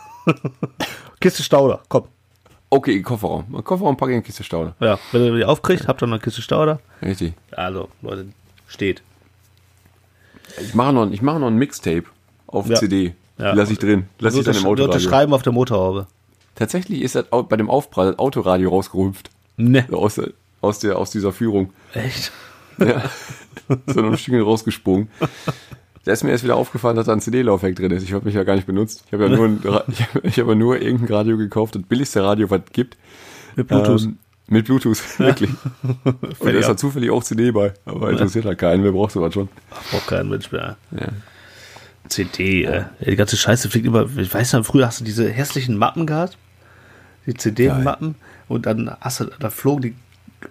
Kiste 1.19 1.43
Stauder, 1.43 1.81
komm. 1.89 2.05
Okay, 2.71 3.01
Kofferraum. 3.03 3.63
Kofferraum 3.63 3.95
packe 3.97 4.11
ich 4.11 4.15
eine 4.15 4.23
Kiste 4.23 4.43
Staude. 4.43 4.73
Ja, 4.79 4.97
wenn 5.11 5.23
ihr 5.25 5.35
die 5.37 5.45
aufkriegt, 5.45 5.87
habt 5.87 6.01
ihr 6.01 6.07
noch 6.07 6.15
eine 6.15 6.21
Kiste 6.21 6.41
Stauder. 6.41 6.79
Richtig. 7.03 7.33
Also, 7.51 7.89
Leute, 8.01 8.25
steht. 8.67 9.03
Ich 10.61 10.73
mache 10.73 10.93
noch, 10.93 11.09
ich 11.11 11.21
mache 11.21 11.39
noch 11.39 11.47
ein 11.47 11.57
Mixtape 11.57 12.05
auf 12.47 12.67
Ja. 12.67 12.75
CD. 12.75 13.13
Ja. 13.37 13.51
Die 13.51 13.57
lasse 13.57 13.73
ich 13.73 13.79
drin. 13.79 14.05
Lasse 14.19 14.39
ich 14.39 14.45
dann 14.45 14.55
im 14.55 14.65
Autoradio. 14.65 14.85
unterschreiben 14.85 15.33
auf 15.33 15.41
der 15.43 15.53
Motorhaube. 15.53 16.07
Tatsächlich 16.55 17.01
ist 17.01 17.15
das 17.15 17.25
bei 17.29 17.57
dem 17.57 17.69
Aufprall 17.69 18.11
das 18.11 18.19
Autoradio 18.19 18.69
rausgerümpft. 18.69 19.29
Ne. 19.57 19.85
Aus, 19.91 20.15
der, 20.15 20.29
aus, 20.61 20.79
der, 20.79 20.97
aus 20.97 21.11
dieser 21.11 21.31
Führung. 21.31 21.73
Echt? 21.93 22.31
Ja. 22.77 23.03
so 23.87 24.01
ein 24.01 24.17
Stück 24.17 24.45
rausgesprungen. 24.45 25.09
Da 26.05 26.11
ist 26.11 26.23
mir 26.23 26.31
erst 26.31 26.43
wieder 26.43 26.55
aufgefallen, 26.55 26.95
dass 26.95 27.07
da 27.07 27.13
ein 27.13 27.19
CD-Laufwerk 27.19 27.75
drin 27.75 27.91
ist. 27.91 28.03
Ich 28.03 28.13
habe 28.13 28.25
mich 28.25 28.35
ja 28.35 28.43
gar 28.43 28.55
nicht 28.55 28.67
benutzt. 28.67 29.03
Ich 29.07 29.13
habe 29.13 29.23
ja 29.23 29.29
nur, 29.29 29.45
ein, 29.45 29.59
ich 29.87 30.01
habe 30.01 30.21
ich 30.23 30.39
habe 30.39 30.51
ja 30.51 30.55
nur 30.55 30.79
irgendein 30.79 31.13
Radio 31.13 31.37
gekauft, 31.37 31.75
das 31.75 31.81
billigste 31.83 32.23
Radio, 32.23 32.49
was 32.49 32.61
es 32.65 32.73
gibt. 32.73 32.95
Mit 33.55 33.67
Bluetooth. 33.67 34.03
Ähm, 34.03 34.17
mit 34.47 34.65
Bluetooth, 34.65 35.01
wirklich. 35.19 35.49
Und 36.03 36.35
da 36.39 36.49
ist 36.51 36.69
da 36.69 36.77
zufällig 36.77 37.09
auch 37.09 37.23
CD 37.23 37.51
bei. 37.51 37.73
Aber 37.85 38.11
interessiert 38.11 38.45
halt 38.45 38.59
keinen, 38.59 38.83
wer 38.83 38.91
braucht 38.91 39.11
sowas 39.11 39.33
schon. 39.33 39.49
Braucht 39.91 40.07
kein 40.07 40.29
Mensch 40.29 40.51
mehr. 40.51 40.77
Ja. 40.91 41.07
CD, 42.09 42.63
äh. 42.65 42.77
ja, 42.77 42.89
die 43.05 43.15
ganze 43.15 43.37
Scheiße 43.37 43.69
fliegt 43.69 43.85
immer. 43.87 44.07
Ich 44.17 44.33
weiß 44.33 44.53
noch, 44.53 44.65
früher 44.65 44.87
hast 44.87 44.99
du 44.99 45.03
diese 45.03 45.29
hässlichen 45.29 45.77
Mappen 45.77 46.05
gehabt. 46.05 46.37
Die 47.25 47.33
CD-Mappen. 47.33 48.15
Und 48.47 48.65
dann 48.67 48.95
hast 49.01 49.19
du, 49.21 49.25
da 49.39 49.49
flogen 49.49 49.81
die, 49.81 49.95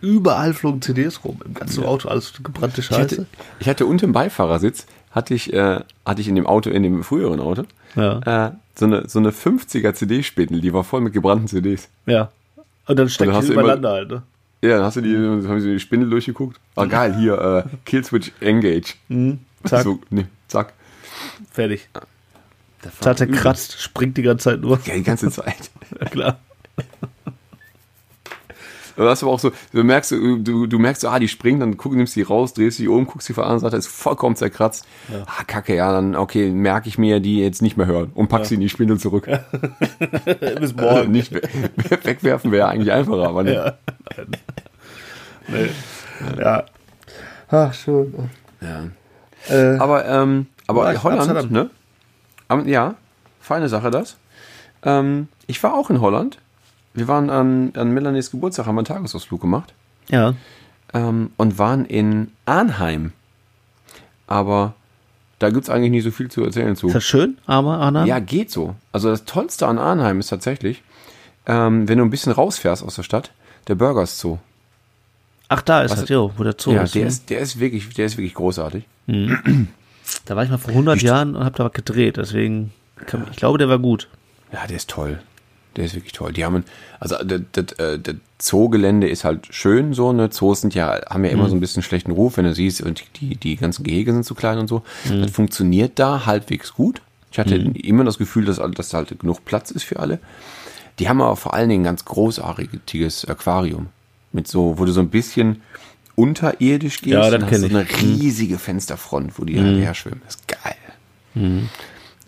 überall 0.00 0.52
flogen 0.54 0.82
CDs 0.82 1.22
rum. 1.24 1.40
Im 1.44 1.54
ganzen 1.54 1.84
Auto 1.84 2.08
alles 2.08 2.32
gebrannte 2.42 2.80
Ich 2.80 2.86
Scheiße. 2.86 3.00
hatte, 3.00 3.26
ich 3.60 3.68
hatte 3.68 3.86
unten 3.86 4.06
im 4.06 4.12
Beifahrersitz, 4.12 4.86
hatte 5.12 5.34
ich, 5.34 5.52
äh, 5.52 5.80
hatte 6.04 6.20
ich 6.20 6.26
in 6.28 6.34
dem 6.34 6.46
Auto, 6.46 6.70
in 6.70 6.82
dem 6.82 7.04
früheren 7.04 7.38
Auto, 7.40 7.62
Ja. 7.94 8.48
äh, 8.48 8.50
so 8.76 8.86
eine, 8.86 9.08
so 9.08 9.20
eine 9.20 9.30
50er 9.30 9.94
CD-Spindel, 9.94 10.60
die 10.60 10.72
war 10.72 10.82
voll 10.82 11.00
mit 11.00 11.12
gebrannten 11.12 11.46
CDs. 11.46 11.88
Ja. 12.06 12.32
Und 12.86 12.98
dann 12.98 13.08
steckt 13.08 13.32
hast 13.32 13.46
die 13.48 13.52
immer- 13.52 13.62
übereinander 13.62 13.90
halt, 13.92 14.10
ne? 14.10 14.22
Ja, 14.62 14.76
dann 14.78 14.84
hast 14.86 14.96
du 14.96 15.00
die, 15.02 15.12
dann 15.12 15.46
haben 15.46 15.60
sie 15.60 15.72
die 15.74 15.78
Spindel 15.80 16.10
durchgeguckt. 16.10 16.58
Ah, 16.74 16.86
geil, 16.86 17.14
hier, 17.16 17.38
äh, 17.38 17.76
Killswitch 17.84 18.32
Engage. 18.40 18.94
Mhm. 19.08 19.38
Zack, 19.64 19.82
So, 19.84 20.00
nee, 20.10 20.26
zack. 20.48 20.72
Fertig. 21.54 21.88
Das 22.82 22.92
war 22.96 23.00
Tat 23.00 23.20
er 23.22 23.28
übel. 23.28 23.38
kratzt, 23.40 23.80
springt 23.80 24.16
die 24.18 24.22
ganze 24.22 24.50
Zeit 24.50 24.60
nur. 24.60 24.78
Ja, 24.84 24.94
die 24.94 25.02
ganze 25.02 25.30
Zeit. 25.30 25.70
Ja, 26.00 26.06
klar. 26.10 26.38
Du 28.96 29.02
hast 29.08 29.24
aber 29.24 29.32
auch 29.32 29.40
so, 29.40 29.50
du 29.72 29.82
merkst, 29.82 30.12
du, 30.12 30.66
du, 30.68 30.78
merkst 30.78 31.02
so, 31.02 31.08
ah, 31.08 31.18
die 31.18 31.26
springt, 31.26 31.60
dann 31.60 31.76
guck, 31.76 31.94
nimmst 31.94 32.14
die 32.14 32.22
raus, 32.22 32.54
drehst 32.54 32.78
die 32.78 32.86
um, 32.86 33.06
guckst 33.06 33.28
die 33.28 33.32
von 33.32 33.42
der 33.42 33.50
anderen 33.50 33.68
Seite, 33.68 33.76
ist 33.76 33.88
vollkommen 33.88 34.36
zerkratzt. 34.36 34.86
Ah, 35.26 35.42
kacke, 35.42 35.74
ja, 35.74 35.90
dann, 35.90 36.14
okay, 36.14 36.50
merke 36.50 36.88
ich 36.88 36.96
mir 36.96 37.18
die 37.18 37.40
jetzt 37.40 37.60
nicht 37.60 37.76
mehr 37.76 37.86
hören 37.86 38.12
und 38.14 38.28
pack 38.28 38.46
sie 38.46 38.54
in 38.54 38.60
die 38.60 38.68
Spindel 38.68 39.00
zurück. 39.00 39.26
Bis 40.24 40.40
Also 40.60 40.74
morgen. 40.76 41.10
nicht 41.10 41.32
we- 41.34 41.42
wegwerfen 42.04 42.52
wäre 42.52 42.68
eigentlich 42.68 42.92
einfacher, 42.92 43.26
aber 43.28 43.42
nicht. 43.42 43.54
Ja. 43.54 43.72
Nee. 45.48 45.70
Ja. 46.38 46.64
Ach, 47.50 47.74
schön. 47.74 48.14
Ja. 48.60 48.84
Äh, 49.48 49.76
Aber, 49.78 50.06
ähm, 50.06 50.46
aber 50.66 50.92
Ja, 50.92 51.02
Holland, 51.02 51.20
Amsterdam. 51.22 51.52
ne? 51.52 51.70
Am- 52.48 52.68
ja, 52.68 52.94
feine 53.40 53.68
Sache 53.68 53.90
das. 53.90 54.16
Ähm, 54.82 55.28
ich 55.46 55.62
war 55.62 55.74
auch 55.74 55.90
in 55.90 56.00
Holland. 56.00 56.38
Wir 56.94 57.08
waren 57.08 57.30
an, 57.30 57.72
an 57.76 57.90
Melanies 57.92 58.30
Geburtstag, 58.30 58.66
haben 58.66 58.78
einen 58.78 58.84
Tagesausflug 58.84 59.40
gemacht. 59.40 59.72
ja. 60.08 60.34
ähm, 60.92 61.32
und 61.36 61.58
waren 61.58 61.84
in 61.86 62.30
Arnheim. 62.46 63.12
Aber 64.26 64.74
Da 65.40 65.50
gibt's 65.50 65.68
eigentlich 65.68 65.90
nicht 65.90 66.04
so 66.04 66.10
viel 66.12 66.30
zu 66.30 66.44
erzählen 66.44 66.76
zu. 66.76 66.86
Ist 66.86 66.94
das 66.94 67.04
schön, 67.04 67.36
aber 67.46 67.78
Arnhem? 67.78 68.06
Ja, 68.06 68.20
geht 68.20 68.50
so. 68.52 68.76
Also 68.92 69.10
das 69.10 69.24
Tollste 69.24 69.66
an 69.66 69.78
Arnheim 69.78 70.20
ist 70.20 70.28
tatsächlich, 70.28 70.82
ähm, 71.46 71.88
wenn 71.88 71.98
du 71.98 72.04
ein 72.04 72.10
bisschen 72.10 72.32
rausfährst 72.32 72.82
aus 72.84 72.94
der 72.94 73.02
Stadt, 73.02 73.32
der 73.66 73.74
Burgers 73.74 74.18
Zoo. 74.20 74.38
Ach, 75.48 75.60
da 75.62 75.82
ist 75.82 75.90
Was- 75.90 76.00
das, 76.02 76.08
jo, 76.08 76.32
wo 76.36 76.44
der 76.44 76.54
Zoo 76.56 76.72
ja, 76.72 76.82
ist. 76.82 76.94
der 76.94 77.02
ne? 77.02 77.08
ist, 77.08 77.28
der 77.28 77.40
ist 77.40 77.58
wirklich, 77.58 77.88
der 77.94 78.06
ist 78.06 78.16
wirklich 78.16 78.34
großartig. 78.34 78.84
Da 80.24 80.36
war 80.36 80.44
ich 80.44 80.50
mal 80.50 80.58
vor 80.58 80.70
100 80.70 81.02
Jahren 81.02 81.36
und 81.36 81.44
habe 81.44 81.56
da 81.56 81.64
was 81.64 81.72
gedreht, 81.72 82.16
deswegen, 82.16 82.72
kann, 83.06 83.26
ich 83.30 83.36
glaube, 83.36 83.58
der 83.58 83.68
war 83.68 83.78
gut. 83.78 84.08
Ja, 84.52 84.66
der 84.66 84.76
ist 84.76 84.90
toll. 84.90 85.20
Der 85.76 85.84
ist 85.84 85.94
wirklich 85.94 86.12
toll. 86.12 86.32
Die 86.32 86.44
haben, 86.44 86.64
also 87.00 87.16
das, 87.24 87.40
das, 87.52 87.66
das 87.76 88.14
Zoogelände 88.38 89.08
ist 89.08 89.24
halt 89.24 89.52
schön 89.52 89.92
so, 89.92 90.12
ne? 90.12 90.30
Zoos 90.30 90.60
sind 90.60 90.74
ja, 90.74 91.00
haben 91.10 91.24
ja 91.24 91.30
immer 91.32 91.48
so 91.48 91.56
ein 91.56 91.60
bisschen 91.60 91.82
schlechten 91.82 92.12
Ruf, 92.12 92.36
wenn 92.36 92.44
du 92.44 92.54
siehst, 92.54 92.80
und 92.82 93.02
die, 93.20 93.34
die 93.34 93.56
ganzen 93.56 93.82
Gehege 93.82 94.12
sind 94.12 94.24
zu 94.24 94.34
klein 94.34 94.58
und 94.58 94.68
so. 94.68 94.82
Das 95.08 95.32
funktioniert 95.32 95.98
da 95.98 96.26
halbwegs 96.26 96.74
gut. 96.74 97.02
Ich 97.32 97.40
hatte 97.40 97.56
immer 97.56 98.04
das 98.04 98.18
Gefühl, 98.18 98.44
dass, 98.44 98.60
dass 98.76 98.90
da 98.90 98.98
halt 98.98 99.18
genug 99.18 99.44
Platz 99.44 99.72
ist 99.72 99.82
für 99.82 99.98
alle. 99.98 100.20
Die 101.00 101.08
haben 101.08 101.20
aber 101.20 101.34
vor 101.34 101.54
allen 101.54 101.68
Dingen 101.68 101.82
ein 101.82 101.86
ganz 101.86 102.04
großartiges 102.04 103.24
Aquarium. 103.24 103.88
Mit 104.30 104.46
so, 104.46 104.78
wo 104.78 104.84
du 104.84 104.92
so 104.92 105.00
ein 105.00 105.10
bisschen 105.10 105.62
unterirdisch 106.16 107.00
gehst. 107.00 107.12
Ja, 107.14 107.22
das 107.30 107.34
und 107.34 107.42
hast 107.42 107.50
kenn 107.50 107.60
so 107.60 107.76
eine 107.76 107.86
riesige 108.02 108.58
Fensterfront, 108.58 109.38
wo 109.38 109.44
die 109.44 109.60
halt 109.60 109.78
herschwimmen. 109.78 110.20
Das 110.26 110.36
ist 110.36 110.48
geil. 110.48 110.74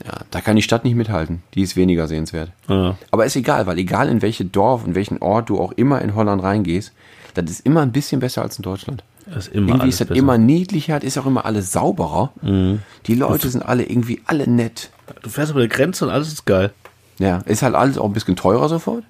Ja, 0.04 0.12
da 0.30 0.40
kann 0.40 0.56
die 0.56 0.62
Stadt 0.62 0.84
nicht 0.84 0.94
mithalten. 0.94 1.42
Die 1.54 1.62
ist 1.62 1.74
weniger 1.76 2.06
sehenswert. 2.06 2.50
Ja. 2.68 2.98
Aber 3.10 3.24
ist 3.24 3.36
egal, 3.36 3.66
weil 3.66 3.78
egal 3.78 4.08
in 4.08 4.20
welche 4.22 4.44
Dorf, 4.44 4.86
in 4.86 4.94
welchen 4.94 5.18
Ort 5.22 5.48
du 5.48 5.58
auch 5.58 5.72
immer 5.72 6.02
in 6.02 6.14
Holland 6.14 6.42
reingehst, 6.42 6.92
das 7.34 7.50
ist 7.50 7.60
immer 7.66 7.82
ein 7.82 7.92
bisschen 7.92 8.20
besser 8.20 8.42
als 8.42 8.58
in 8.58 8.62
Deutschland. 8.62 9.04
Das 9.26 9.48
ist 9.48 9.54
immer 9.54 9.68
irgendwie 9.68 9.88
ist 9.88 10.00
das 10.00 10.08
besser. 10.08 10.20
Mhm. 10.20 10.24
immer 10.28 10.38
niedlicher, 10.38 10.94
das 11.00 11.04
ist 11.04 11.18
auch 11.18 11.26
immer 11.26 11.46
alles 11.46 11.72
sauberer. 11.72 12.32
Die 12.42 13.14
Leute 13.14 13.48
sind 13.48 13.62
alle 13.62 13.84
irgendwie 13.84 14.20
alle 14.26 14.48
nett. 14.48 14.90
Du 15.22 15.30
fährst 15.30 15.52
über 15.52 15.62
die 15.62 15.68
Grenze 15.68 16.04
und 16.04 16.10
alles 16.12 16.28
ist 16.28 16.44
geil. 16.44 16.72
Ja, 17.18 17.38
ist 17.46 17.62
halt 17.62 17.74
alles 17.74 17.96
auch 17.96 18.04
ein 18.04 18.12
bisschen 18.12 18.36
teurer 18.36 18.68
sofort, 18.68 19.02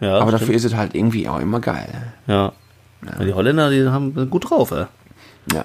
Ja, 0.00 0.16
aber 0.18 0.28
stimmt. 0.28 0.42
dafür 0.42 0.54
ist 0.56 0.64
es 0.64 0.74
halt 0.74 0.94
irgendwie 0.96 1.28
auch 1.28 1.38
immer 1.38 1.60
geil. 1.60 1.88
Ja. 2.26 2.52
Ja. 3.06 3.24
Die 3.24 3.32
Holländer, 3.32 3.70
die 3.70 3.86
haben 3.88 4.30
gut 4.30 4.50
drauf, 4.50 4.70
ey. 4.70 4.86
Ja. 5.52 5.64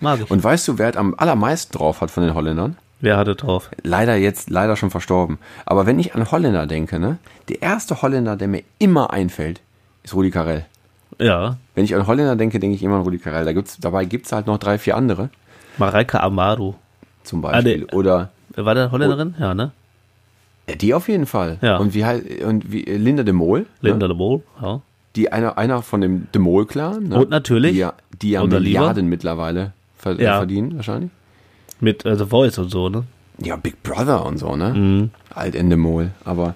Mag 0.00 0.20
ich. 0.20 0.30
Und 0.30 0.42
weißt 0.42 0.66
du, 0.68 0.78
wer 0.78 0.90
es 0.90 0.96
am 0.96 1.14
allermeisten 1.16 1.76
drauf 1.76 2.00
hat 2.00 2.10
von 2.10 2.22
den 2.22 2.34
Holländern? 2.34 2.76
Wer 3.00 3.16
hatte 3.16 3.34
drauf? 3.34 3.70
Leider 3.82 4.16
jetzt, 4.16 4.50
leider 4.50 4.76
schon 4.76 4.90
verstorben. 4.90 5.38
Aber 5.64 5.86
wenn 5.86 5.98
ich 5.98 6.14
an 6.14 6.30
Holländer 6.30 6.66
denke, 6.66 6.98
ne, 6.98 7.18
der 7.48 7.62
erste 7.62 8.02
Holländer, 8.02 8.36
der 8.36 8.48
mir 8.48 8.62
immer 8.78 9.10
einfällt, 9.12 9.60
ist 10.02 10.14
Rudi 10.14 10.30
Carell. 10.30 10.66
Ja. 11.18 11.56
Wenn 11.74 11.84
ich 11.84 11.94
an 11.94 12.06
Holländer 12.06 12.36
denke, 12.36 12.58
denke 12.60 12.76
ich 12.76 12.82
immer 12.82 12.96
an 12.96 13.02
Rudi 13.02 13.18
Carell. 13.18 13.44
Da 13.44 13.52
gibt's, 13.52 13.78
dabei 13.80 14.04
gibt's 14.04 14.32
halt 14.32 14.46
noch 14.46 14.58
drei, 14.58 14.78
vier 14.78 14.96
andere, 14.96 15.30
Mareike 15.78 16.20
Amado. 16.22 16.74
zum 17.22 17.40
Beispiel. 17.40 17.74
Ah, 17.74 17.86
nee. 17.90 17.94
Oder 17.96 18.30
War 18.56 18.74
der 18.74 18.90
Holländerin? 18.92 19.34
Ja, 19.38 19.54
ne? 19.54 19.72
ja, 20.68 20.74
die 20.76 20.92
auf 20.94 21.08
jeden 21.08 21.26
Fall. 21.26 21.58
Ja. 21.62 21.78
Und 21.78 21.94
wie 21.94 22.04
halt, 22.04 22.42
und 22.42 22.70
wie 22.70 22.86
äh, 22.86 22.96
Linda 22.96 23.22
de 23.22 23.32
Mol, 23.32 23.66
Linda 23.80 24.06
ne? 24.06 24.14
de 24.14 24.16
Mol, 24.16 24.42
ja. 24.60 24.80
Die 25.16 25.32
einer, 25.32 25.58
einer 25.58 25.82
von 25.82 26.00
dem 26.00 26.26
de 26.32 26.40
Mol-Clan. 26.40 27.04
Ne? 27.08 27.18
Und 27.18 27.30
natürlich. 27.30 27.72
Die 27.72 27.78
ja, 27.78 27.94
die 28.22 28.30
ja 28.30 28.42
Unser 28.42 28.60
Lieber. 28.60 28.78
Milliarden 28.80 29.08
mittlerweile 29.08 29.72
ver 29.96 30.20
Ja. 30.20 30.36
verdienen, 30.38 30.76
wahrscheinlich. 30.76 31.10
Mit 31.80 32.04
äh, 32.04 32.16
The 32.16 32.26
Voice 32.26 32.58
und 32.58 32.70
so, 32.70 32.88
ne? 32.88 33.04
Ja, 33.42 33.56
Big 33.56 33.82
Brother 33.82 34.24
und 34.26 34.38
so, 34.38 34.54
ne? 34.56 34.74
Mhm. 34.74 35.10
Alt 35.34 35.54
Endemol, 35.54 36.10
aber 36.24 36.54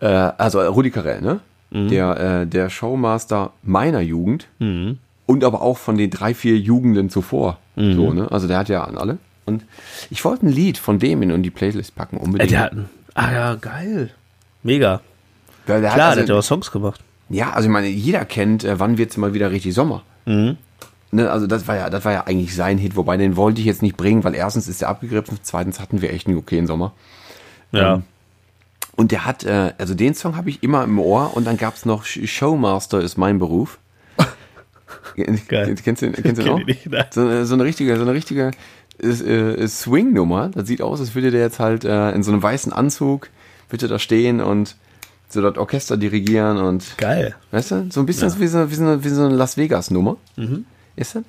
äh, 0.00 0.06
also 0.06 0.58
äh, 0.58 0.66
Rudi 0.66 0.90
Carell, 0.90 1.20
ne? 1.20 1.40
Mhm. 1.70 1.88
Der, 1.88 2.40
äh, 2.42 2.46
der 2.46 2.68
Showmaster 2.68 3.52
meiner 3.62 4.00
Jugend 4.00 4.46
und 4.58 5.44
aber 5.44 5.62
auch 5.62 5.78
von 5.78 5.96
den 5.96 6.10
drei, 6.10 6.34
vier 6.34 6.58
Jugenden 6.58 7.08
zuvor. 7.08 7.58
Mhm. 7.76 7.94
So, 7.94 8.12
ne? 8.12 8.30
Also 8.30 8.46
der 8.48 8.58
hat 8.58 8.68
ja 8.68 8.84
an 8.84 8.98
alle. 8.98 9.18
Und 9.46 9.64
ich 10.10 10.24
wollte 10.24 10.46
ein 10.46 10.52
Lied 10.52 10.76
von 10.76 10.98
dem 10.98 11.22
in, 11.22 11.42
die 11.42 11.50
Playlist 11.50 11.94
packen, 11.96 12.16
Äh, 12.16 12.20
unbedingt. 12.20 12.50
der 12.52 12.60
hat, 12.60 12.72
ah 13.14 13.32
ja, 13.32 13.54
geil. 13.54 14.10
Mega. 14.62 15.00
Weil 15.66 15.80
der 15.80 15.90
Klar, 15.92 15.96
der 15.96 16.04
hat 16.04 16.10
hat 16.10 16.28
ja 16.28 16.34
also, 16.34 16.38
auch 16.38 16.42
Songs 16.42 16.70
gemacht. 16.70 17.00
ja, 17.28 17.50
also 17.52 17.68
ich 17.68 17.72
meine, 17.72 17.88
jeder 17.88 18.24
kennt, 18.24 18.64
äh, 18.64 18.78
wann 18.80 18.98
wird's 18.98 19.16
mal 19.16 19.32
wieder 19.34 19.50
richtig 19.50 19.74
Sommer. 19.74 20.02
Mhm. 20.26 20.56
Ne, 21.12 21.30
also 21.30 21.46
das 21.46 21.68
war 21.68 21.76
ja, 21.76 21.90
das 21.90 22.04
war 22.04 22.12
ja 22.12 22.24
eigentlich 22.26 22.54
sein 22.56 22.78
Hit, 22.78 22.96
wobei 22.96 23.16
den 23.18 23.36
wollte 23.36 23.60
ich 23.60 23.66
jetzt 23.66 23.82
nicht 23.82 23.96
bringen, 23.98 24.24
weil 24.24 24.34
erstens 24.34 24.66
ist 24.66 24.80
er 24.82 24.88
abgegriffen, 24.88 25.38
zweitens 25.42 25.78
hatten 25.78 26.00
wir 26.00 26.12
echt 26.12 26.26
einen 26.26 26.38
okayen 26.38 26.66
Sommer. 26.66 26.92
Ja. 27.70 27.94
Ähm, 27.96 28.02
Und 28.96 29.12
der 29.12 29.24
hat, 29.26 29.44
äh, 29.44 29.72
also 29.78 29.94
den 29.94 30.14
Song 30.14 30.36
habe 30.36 30.48
ich 30.50 30.62
immer 30.62 30.84
im 30.84 30.98
Ohr 30.98 31.36
und 31.36 31.46
dann 31.46 31.56
gab's 31.58 31.84
noch 31.84 32.04
Sh- 32.04 32.26
Showmaster 32.26 33.00
ist 33.00 33.18
mein 33.18 33.38
Beruf. 33.38 33.78
Geil. 35.48 35.74
Kennst 35.82 36.02
du, 36.02 36.12
kennst 36.12 36.40
du 36.42 36.56
ich 36.66 36.86
nicht, 36.86 36.88
so, 37.12 37.20
eine- 37.20 37.44
so 37.46 37.54
eine 37.54 37.64
richtige, 37.64 37.96
so 37.96 38.02
eine 38.02 38.12
richtige 38.14 38.50
äh, 39.00 39.66
Swing-Nummer. 39.68 40.48
Das 40.54 40.66
sieht 40.66 40.82
aus, 40.82 41.00
als 41.00 41.14
würde 41.14 41.30
der 41.30 41.40
jetzt 41.42 41.58
halt 41.58 41.84
äh, 41.84 42.10
in 42.12 42.22
so 42.22 42.32
einem 42.32 42.42
weißen 42.42 42.72
Anzug, 42.72 43.28
würde 43.70 43.88
da 43.88 43.98
stehen 43.98 44.40
und 44.40 44.76
so 45.32 45.42
das 45.42 45.56
Orchester 45.56 45.96
dirigieren 45.96 46.58
und 46.58 46.96
Geil. 46.98 47.34
Weißt 47.50 47.70
du? 47.70 47.86
So 47.90 48.00
ein 48.00 48.06
bisschen 48.06 48.28
wie, 48.40 48.46
so, 48.46 48.70
wie, 48.70 48.74
so 48.74 48.84
eine, 48.84 49.04
wie 49.04 49.08
so 49.08 49.24
eine 49.24 49.34
Las 49.34 49.56
Vegas-Nummer. 49.56 50.16
Ist 50.96 51.14
das? 51.16 51.22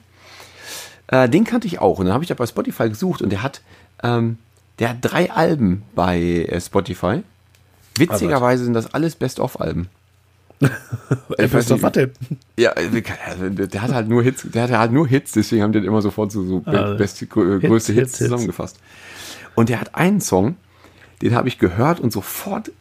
Äh, 1.08 1.30
den 1.30 1.44
kannte 1.44 1.68
ich 1.68 1.80
auch. 1.80 2.00
Und 2.00 2.06
dann 2.06 2.14
habe 2.14 2.24
ich 2.24 2.28
da 2.30 2.34
bei 2.36 2.46
Spotify 2.48 2.90
gesucht 2.90 3.22
und 3.22 3.30
der 3.30 3.44
hat, 3.44 3.62
ähm, 4.04 4.38
der 4.80 4.90
hat 4.90 4.98
drei 5.02 5.32
Alben 5.32 5.84
bei 5.96 6.20
äh, 6.20 6.60
Spotify. 6.62 7.24
Witzigerweise 7.98 8.64
sind 8.64 8.74
das 8.74 8.94
alles 8.94 9.16
Best-of-Alben. 9.16 9.88
Du, 10.60 10.68
nicht. 11.42 11.84
was? 11.84 11.94
Ja, 12.58 12.72
äh, 12.72 12.90
der 13.52 13.68
der 13.68 13.82
hat 13.82 13.92
halt 13.92 14.08
nur 14.08 14.24
Hits, 14.24 14.46
der 14.50 14.64
hat 14.64 14.72
halt 14.72 14.92
nur 14.94 15.08
Hits, 15.08 15.34
deswegen 15.34 15.62
haben 15.62 15.74
die 15.74 15.80
den 15.80 15.88
immer 15.88 16.02
sofort 16.02 16.32
so, 16.32 16.44
so 16.46 16.62
Ah, 16.66 16.96
grö- 16.96 17.60
größte 17.60 17.92
Hits, 17.92 18.12
Hits, 18.12 18.18
Hits, 18.18 18.18
zusammengefasst. 18.20 18.78
Und 19.56 19.68
der 19.70 19.82
hat 19.82 19.96
einen 19.96 20.22
Song, 20.22 20.56
den 21.22 21.36
habe 21.36 21.48
ich 21.50 21.60
gehört 21.60 22.00
und 22.00 22.14
sofort 22.14 22.72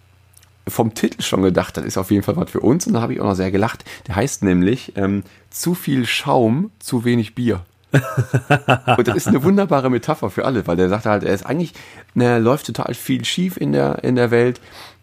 vom 0.69 0.95
Titel 0.95 1.23
schon 1.23 1.43
gedacht, 1.43 1.77
das 1.77 1.85
ist 1.85 1.99
auf 1.99 2.11
jeden 2.11 2.23
Fall 2.23 2.37
was 2.37 2.51
für 2.51 2.61
uns. 2.61 2.87
Und 2.87 2.95
da 2.95 3.01
habe 3.01 3.15
ich 3.15 3.21
auch 3.21 3.27
noch 3.27 3.35
sehr 3.35 3.51
gelacht. 3.51 3.85
Der 4.07 4.17
heißt 4.17 4.43
nämlich 4.43 4.93
ähm, 4.97 5.25
Zu 5.51 5.75
viel 5.75 6.07
Schaum, 6.07 6.71
zu 6.79 7.05
wenig 7.05 7.35
Bier. 7.35 7.65
und 8.97 9.07
das 9.07 9.17
ist 9.17 9.29
eine 9.29 9.43
wunderbare 9.43 9.91
Metapher 9.91 10.31
für 10.31 10.47
alle, 10.47 10.67
weil 10.67 10.77
der 10.77 10.89
sagt 10.89 11.05
halt, 11.05 11.25
er 11.25 11.35
ist 11.35 11.45
eigentlich, 11.45 11.75
ne, 12.15 12.39
läuft 12.39 12.67
total 12.67 12.95
viel 12.95 13.25
schief 13.25 13.57
in 13.59 13.73
der, 13.73 14.03
in 14.03 14.17
der 14.17 14.31
Welt. 14.31 14.61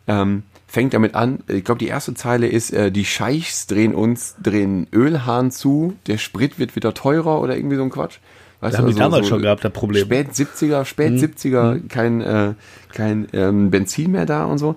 Ähm, 0.07 0.43
fängt 0.65 0.93
damit 0.93 1.15
an, 1.15 1.39
ich 1.47 1.63
glaube, 1.63 1.79
die 1.79 1.87
erste 1.87 2.13
Zeile 2.13 2.47
ist, 2.47 2.71
äh, 2.71 2.91
die 2.91 3.05
Scheichs 3.05 3.67
drehen 3.67 3.95
uns, 3.95 4.35
drehen 4.41 4.87
Ölhahn 4.93 5.51
zu, 5.51 5.95
der 6.07 6.17
Sprit 6.17 6.59
wird 6.59 6.75
wieder 6.75 6.93
teurer 6.93 7.41
oder 7.41 7.55
irgendwie 7.55 7.75
so 7.75 7.83
ein 7.83 7.89
Quatsch. 7.89 8.19
Weißt 8.61 8.77
haben 8.77 8.87
die 8.87 8.93
damals 8.93 9.27
schon 9.27 9.41
gehabt, 9.41 9.63
das 9.63 9.71
Problem. 9.71 10.05
Spät 10.05 10.31
70er, 10.31 10.83
spät 10.83 11.13
70er, 11.13 11.87
kein, 11.87 12.21
äh, 12.21 12.53
kein 12.93 13.27
ähm, 13.31 13.71
Benzin 13.71 14.11
mehr 14.11 14.25
da 14.25 14.45
und 14.45 14.57
so. 14.57 14.75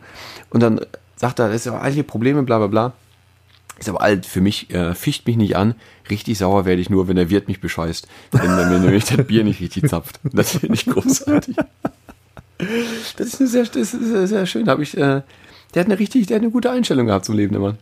Und 0.50 0.62
dann 0.62 0.80
sagt 1.16 1.40
er, 1.40 1.48
das 1.48 1.56
ist 1.56 1.66
ja 1.66 1.78
all 1.78 1.92
die 1.92 2.04
Probleme, 2.04 2.42
bla 2.44 2.58
bla 2.58 2.68
bla. 2.68 2.92
Ist 3.78 3.88
aber 3.88 4.00
alt 4.00 4.26
für 4.26 4.40
mich, 4.40 4.70
äh, 4.70 4.94
ficht 4.94 5.26
mich 5.26 5.36
nicht 5.36 5.56
an. 5.56 5.74
Richtig 6.08 6.38
sauer 6.38 6.64
werde 6.64 6.80
ich 6.80 6.90
nur, 6.90 7.08
wenn 7.08 7.16
der 7.16 7.30
Wirt 7.30 7.48
mich 7.48 7.60
bescheißt. 7.60 8.06
Wenn 8.30 8.50
er 8.50 8.66
mir 8.66 8.78
nämlich 8.78 9.04
das 9.04 9.26
Bier 9.26 9.42
nicht 9.42 9.60
richtig 9.60 9.88
zapft. 9.88 10.20
Das 10.32 10.56
finde 10.56 10.74
ich 10.74 10.86
großartig. 10.86 11.56
Das 13.16 13.26
ist 13.26 13.40
eine 13.40 13.48
sehr, 13.48 13.64
das 13.64 13.94
ist 13.94 14.28
sehr, 14.28 14.46
schön. 14.46 14.68
Habe 14.68 14.84
ich, 14.84 14.96
äh, 14.96 15.22
der 15.74 15.80
hat 15.80 15.86
eine 15.86 15.98
richtig, 15.98 16.28
der 16.28 16.36
hat 16.36 16.42
eine 16.42 16.52
gute 16.52 16.70
Einstellung 16.70 17.06
gehabt 17.06 17.24
zum 17.24 17.36
Leben, 17.36 17.52
der 17.52 17.60
Mann. 17.60 17.78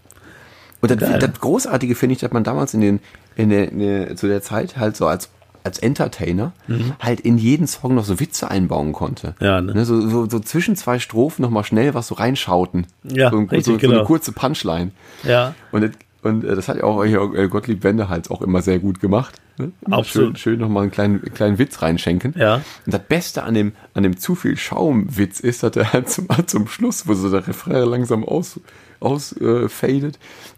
Und 0.80 0.90
das, 0.90 0.98
das 0.98 1.40
Großartige 1.40 1.94
finde 1.94 2.14
ich, 2.14 2.20
dass 2.20 2.32
man 2.32 2.44
damals 2.44 2.72
in 2.72 2.80
den, 2.80 3.00
in 3.36 3.50
der, 3.50 3.70
in 3.70 3.78
der, 3.80 4.16
zu 4.16 4.26
der 4.26 4.40
Zeit 4.40 4.78
halt 4.78 4.96
so 4.96 5.06
als, 5.06 5.28
als 5.64 5.78
Entertainer 5.78 6.52
halt 7.00 7.20
in 7.20 7.38
jeden 7.38 7.66
Song 7.66 7.94
noch 7.94 8.04
so 8.04 8.20
Witze 8.20 8.50
einbauen 8.50 8.92
konnte. 8.92 9.34
Mhm. 9.40 9.46
Ja, 9.46 9.60
ne? 9.60 9.84
so, 9.84 10.00
so, 10.08 10.28
so 10.28 10.40
zwischen 10.40 10.76
zwei 10.76 10.98
Strophen 10.98 11.42
nochmal 11.42 11.64
schnell 11.64 11.94
was 11.94 12.08
so 12.08 12.14
reinschauten. 12.14 12.86
Ja, 13.04 13.30
so, 13.30 13.38
richtig, 13.38 13.64
so, 13.64 13.72
so 13.72 13.78
genau. 13.78 13.94
eine 13.98 14.04
kurze 14.04 14.32
Punchline. 14.32 14.92
Ja. 15.24 15.54
Und, 15.72 15.82
das- 15.82 15.90
und 16.22 16.44
äh, 16.44 16.54
das 16.54 16.68
hat 16.68 16.76
ja 16.76 16.84
auch 16.84 17.04
äh, 17.04 17.48
Gottlieb 17.48 17.82
Wendehals 17.82 18.30
auch 18.30 18.42
immer 18.42 18.62
sehr 18.62 18.78
gut 18.78 19.00
gemacht. 19.00 19.40
Ne? 19.58 19.72
Absolut. 19.90 20.38
Schön, 20.38 20.54
schön 20.54 20.60
nochmal 20.60 20.84
einen 20.84 20.92
kleinen, 20.92 21.22
kleinen 21.34 21.58
Witz 21.58 21.82
reinschenken. 21.82 22.34
Ja. 22.36 22.56
Und 22.56 22.94
das 22.94 23.02
Beste 23.02 23.42
an 23.42 23.54
dem, 23.54 23.72
an 23.94 24.02
dem 24.02 24.16
zu 24.16 24.34
viel 24.34 24.56
Schaumwitz 24.56 25.40
ist, 25.40 25.62
dass 25.62 25.76
er 25.76 25.92
halt 25.92 26.08
zum, 26.08 26.26
zum 26.46 26.66
Schluss, 26.68 27.06
wo 27.06 27.14
so 27.14 27.30
der 27.30 27.46
Refrain 27.46 27.88
langsam 27.88 28.24
aus, 28.24 28.60
aus 29.00 29.32
äh, 29.32 29.68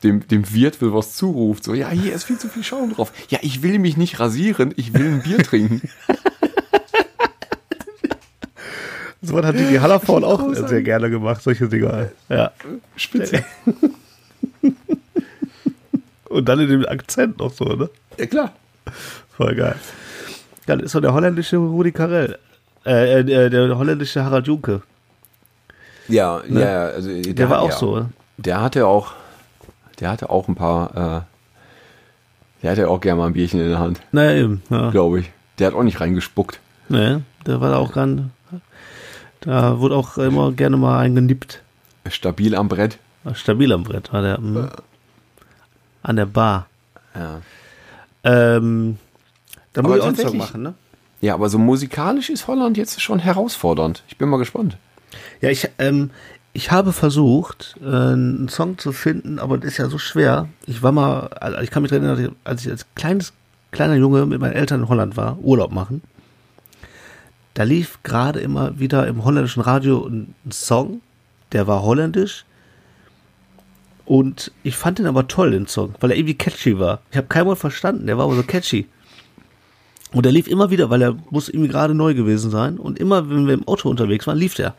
dem, 0.02 0.26
dem 0.28 0.52
Wirt 0.52 0.80
will 0.80 0.92
was 0.92 1.16
zuruft. 1.16 1.64
So, 1.64 1.74
ja, 1.74 1.90
hier 1.90 2.12
ist 2.12 2.24
viel 2.24 2.38
zu 2.38 2.48
viel 2.48 2.64
Schaum 2.64 2.92
drauf. 2.92 3.12
Ja, 3.28 3.38
ich 3.42 3.62
will 3.62 3.78
mich 3.78 3.96
nicht 3.96 4.20
rasieren, 4.20 4.74
ich 4.76 4.94
will 4.94 5.06
ein 5.06 5.22
Bier 5.22 5.38
trinken. 5.38 5.88
So 9.24 9.34
was 9.34 9.46
hat 9.46 9.56
die 9.56 9.78
Hallervorn 9.78 10.24
auch 10.24 10.52
sehr 10.52 10.82
gerne 10.82 11.08
gemacht, 11.08 11.42
solche 11.42 11.68
Dinger. 11.68 12.08
Ja. 12.28 12.50
Spitze. 12.96 13.44
Und 16.28 16.48
dann 16.48 16.58
in 16.58 16.68
dem 16.68 16.88
Akzent 16.88 17.38
noch 17.38 17.52
so, 17.52 17.64
ne? 17.64 17.88
Ja, 18.18 18.26
klar. 18.26 18.52
Voll 19.36 19.54
geil. 19.54 19.76
Das 20.66 20.82
ist 20.82 20.94
doch 20.94 21.00
der 21.00 21.12
holländische 21.14 21.56
Rudi 21.56 21.92
Carell. 21.92 22.36
Äh, 22.84 23.20
äh, 23.20 23.50
der, 23.50 23.78
holländische 23.78 24.24
Harald 24.24 24.48
Junke. 24.48 24.82
Ja, 26.08 26.42
ja, 26.48 26.60
ja, 26.60 26.86
also 26.86 27.08
der, 27.08 27.34
Der 27.34 27.48
war 27.48 27.62
auch 27.62 27.70
ja. 27.70 27.76
so. 27.76 28.06
Der 28.36 28.60
hatte 28.60 28.86
auch, 28.86 29.12
der 30.00 30.10
hatte 30.10 30.30
auch 30.30 30.48
ein 30.48 30.54
paar, 30.54 30.90
äh, 30.90 32.62
der 32.62 32.70
hatte 32.70 32.88
auch 32.88 33.00
gerne 33.00 33.18
mal 33.20 33.26
ein 33.26 33.32
Bierchen 33.32 33.60
in 33.60 33.68
der 33.68 33.78
Hand, 33.78 34.00
Naja, 34.12 34.32
eben. 34.42 34.62
Ja. 34.70 34.90
glaube 34.90 35.20
ich. 35.20 35.30
Der 35.58 35.68
hat 35.68 35.74
auch 35.74 35.82
nicht 35.82 36.00
reingespuckt. 36.00 36.60
Ne, 36.88 37.22
der 37.46 37.60
war 37.60 37.76
auch 37.78 37.92
ganz. 37.92 38.22
Da 39.40 39.78
wurde 39.80 39.96
auch 39.96 40.18
immer 40.18 40.52
gerne 40.52 40.76
mal 40.76 40.98
eingenippt. 40.98 41.62
Stabil 42.08 42.54
am 42.54 42.68
Brett. 42.68 42.98
Stabil 43.34 43.72
am 43.72 43.82
Brett 43.82 44.12
war 44.12 44.22
der. 44.22 44.40
mm. 44.40 44.70
An 46.04 46.16
der 46.16 46.26
Bar. 46.26 46.66
Ja. 47.14 47.40
Ähm, 48.24 48.98
da 49.72 49.82
muss 49.82 49.96
ich 49.96 50.02
auch 50.02 50.14
Song 50.16 50.36
machen, 50.36 50.62
ne? 50.62 50.74
Ja, 51.20 51.34
aber 51.34 51.48
so 51.48 51.58
musikalisch 51.58 52.30
ist 52.30 52.46
Holland 52.48 52.76
jetzt 52.76 53.00
schon 53.00 53.20
herausfordernd. 53.20 54.02
Ich 54.08 54.16
bin 54.16 54.28
mal 54.28 54.38
gespannt. 54.38 54.76
Ja, 55.40 55.50
ich, 55.50 55.68
ähm, 55.78 56.10
ich 56.52 56.70
habe 56.70 56.92
versucht, 56.92 57.76
äh, 57.82 57.86
einen 57.86 58.48
Song 58.48 58.76
zu 58.78 58.92
finden, 58.92 59.38
aber 59.38 59.56
das 59.56 59.72
ist 59.72 59.78
ja 59.78 59.88
so 59.88 59.98
schwer. 59.98 60.48
Ich 60.66 60.82
war 60.82 60.92
mal, 60.92 61.28
also 61.28 61.58
ich 61.60 61.70
kann 61.70 61.82
mich 61.82 61.92
erinnern, 61.92 62.36
als 62.44 62.64
ich 62.64 62.70
als 62.70 62.86
kleines, 62.94 63.32
kleiner 63.70 63.94
Junge 63.94 64.26
mit 64.26 64.40
meinen 64.40 64.52
Eltern 64.52 64.82
in 64.82 64.88
Holland 64.88 65.16
war, 65.16 65.38
Urlaub 65.38 65.72
machen. 65.72 66.02
Da 67.54 67.64
lief 67.64 67.98
gerade 68.02 68.40
immer 68.40 68.78
wieder 68.78 69.06
im 69.06 69.24
holländischen 69.24 69.62
Radio 69.62 70.06
ein, 70.06 70.34
Song, 70.50 71.00
der 71.52 71.66
war 71.66 71.82
holländisch. 71.82 72.44
Und 74.04 74.52
ich 74.62 74.76
fand 74.76 74.98
den 74.98 75.06
aber 75.06 75.28
toll, 75.28 75.52
den 75.52 75.66
Song, 75.66 75.94
weil 76.00 76.10
er 76.10 76.16
irgendwie 76.16 76.34
catchy 76.34 76.78
war. 76.78 77.00
Ich 77.10 77.16
habe 77.16 77.28
kein 77.28 77.46
Wort 77.46 77.58
verstanden, 77.58 78.06
der 78.06 78.18
war 78.18 78.24
aber 78.24 78.34
so 78.34 78.42
catchy. 78.42 78.86
Und 80.12 80.26
der 80.26 80.32
lief 80.32 80.48
immer 80.48 80.70
wieder, 80.70 80.90
weil 80.90 81.00
er 81.00 81.16
muss 81.30 81.48
irgendwie 81.48 81.68
gerade 81.68 81.94
neu 81.94 82.12
gewesen 82.12 82.50
sein. 82.50 82.76
Und 82.78 82.98
immer, 82.98 83.30
wenn 83.30 83.46
wir 83.46 83.54
im 83.54 83.66
Auto 83.66 83.88
unterwegs 83.88 84.26
waren, 84.26 84.36
lief 84.36 84.54
der. 84.54 84.74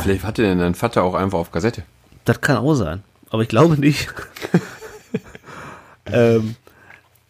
Vielleicht 0.00 0.24
hatte 0.24 0.42
denn 0.42 0.58
dein 0.58 0.74
Vater 0.74 1.02
auch 1.02 1.14
einfach 1.14 1.38
auf 1.38 1.52
Kassette. 1.52 1.82
Das 2.24 2.40
kann 2.40 2.56
auch 2.56 2.74
sein. 2.74 3.02
Aber 3.30 3.42
ich 3.42 3.48
glaube 3.48 3.78
nicht. 3.78 4.12
ähm, 6.06 6.56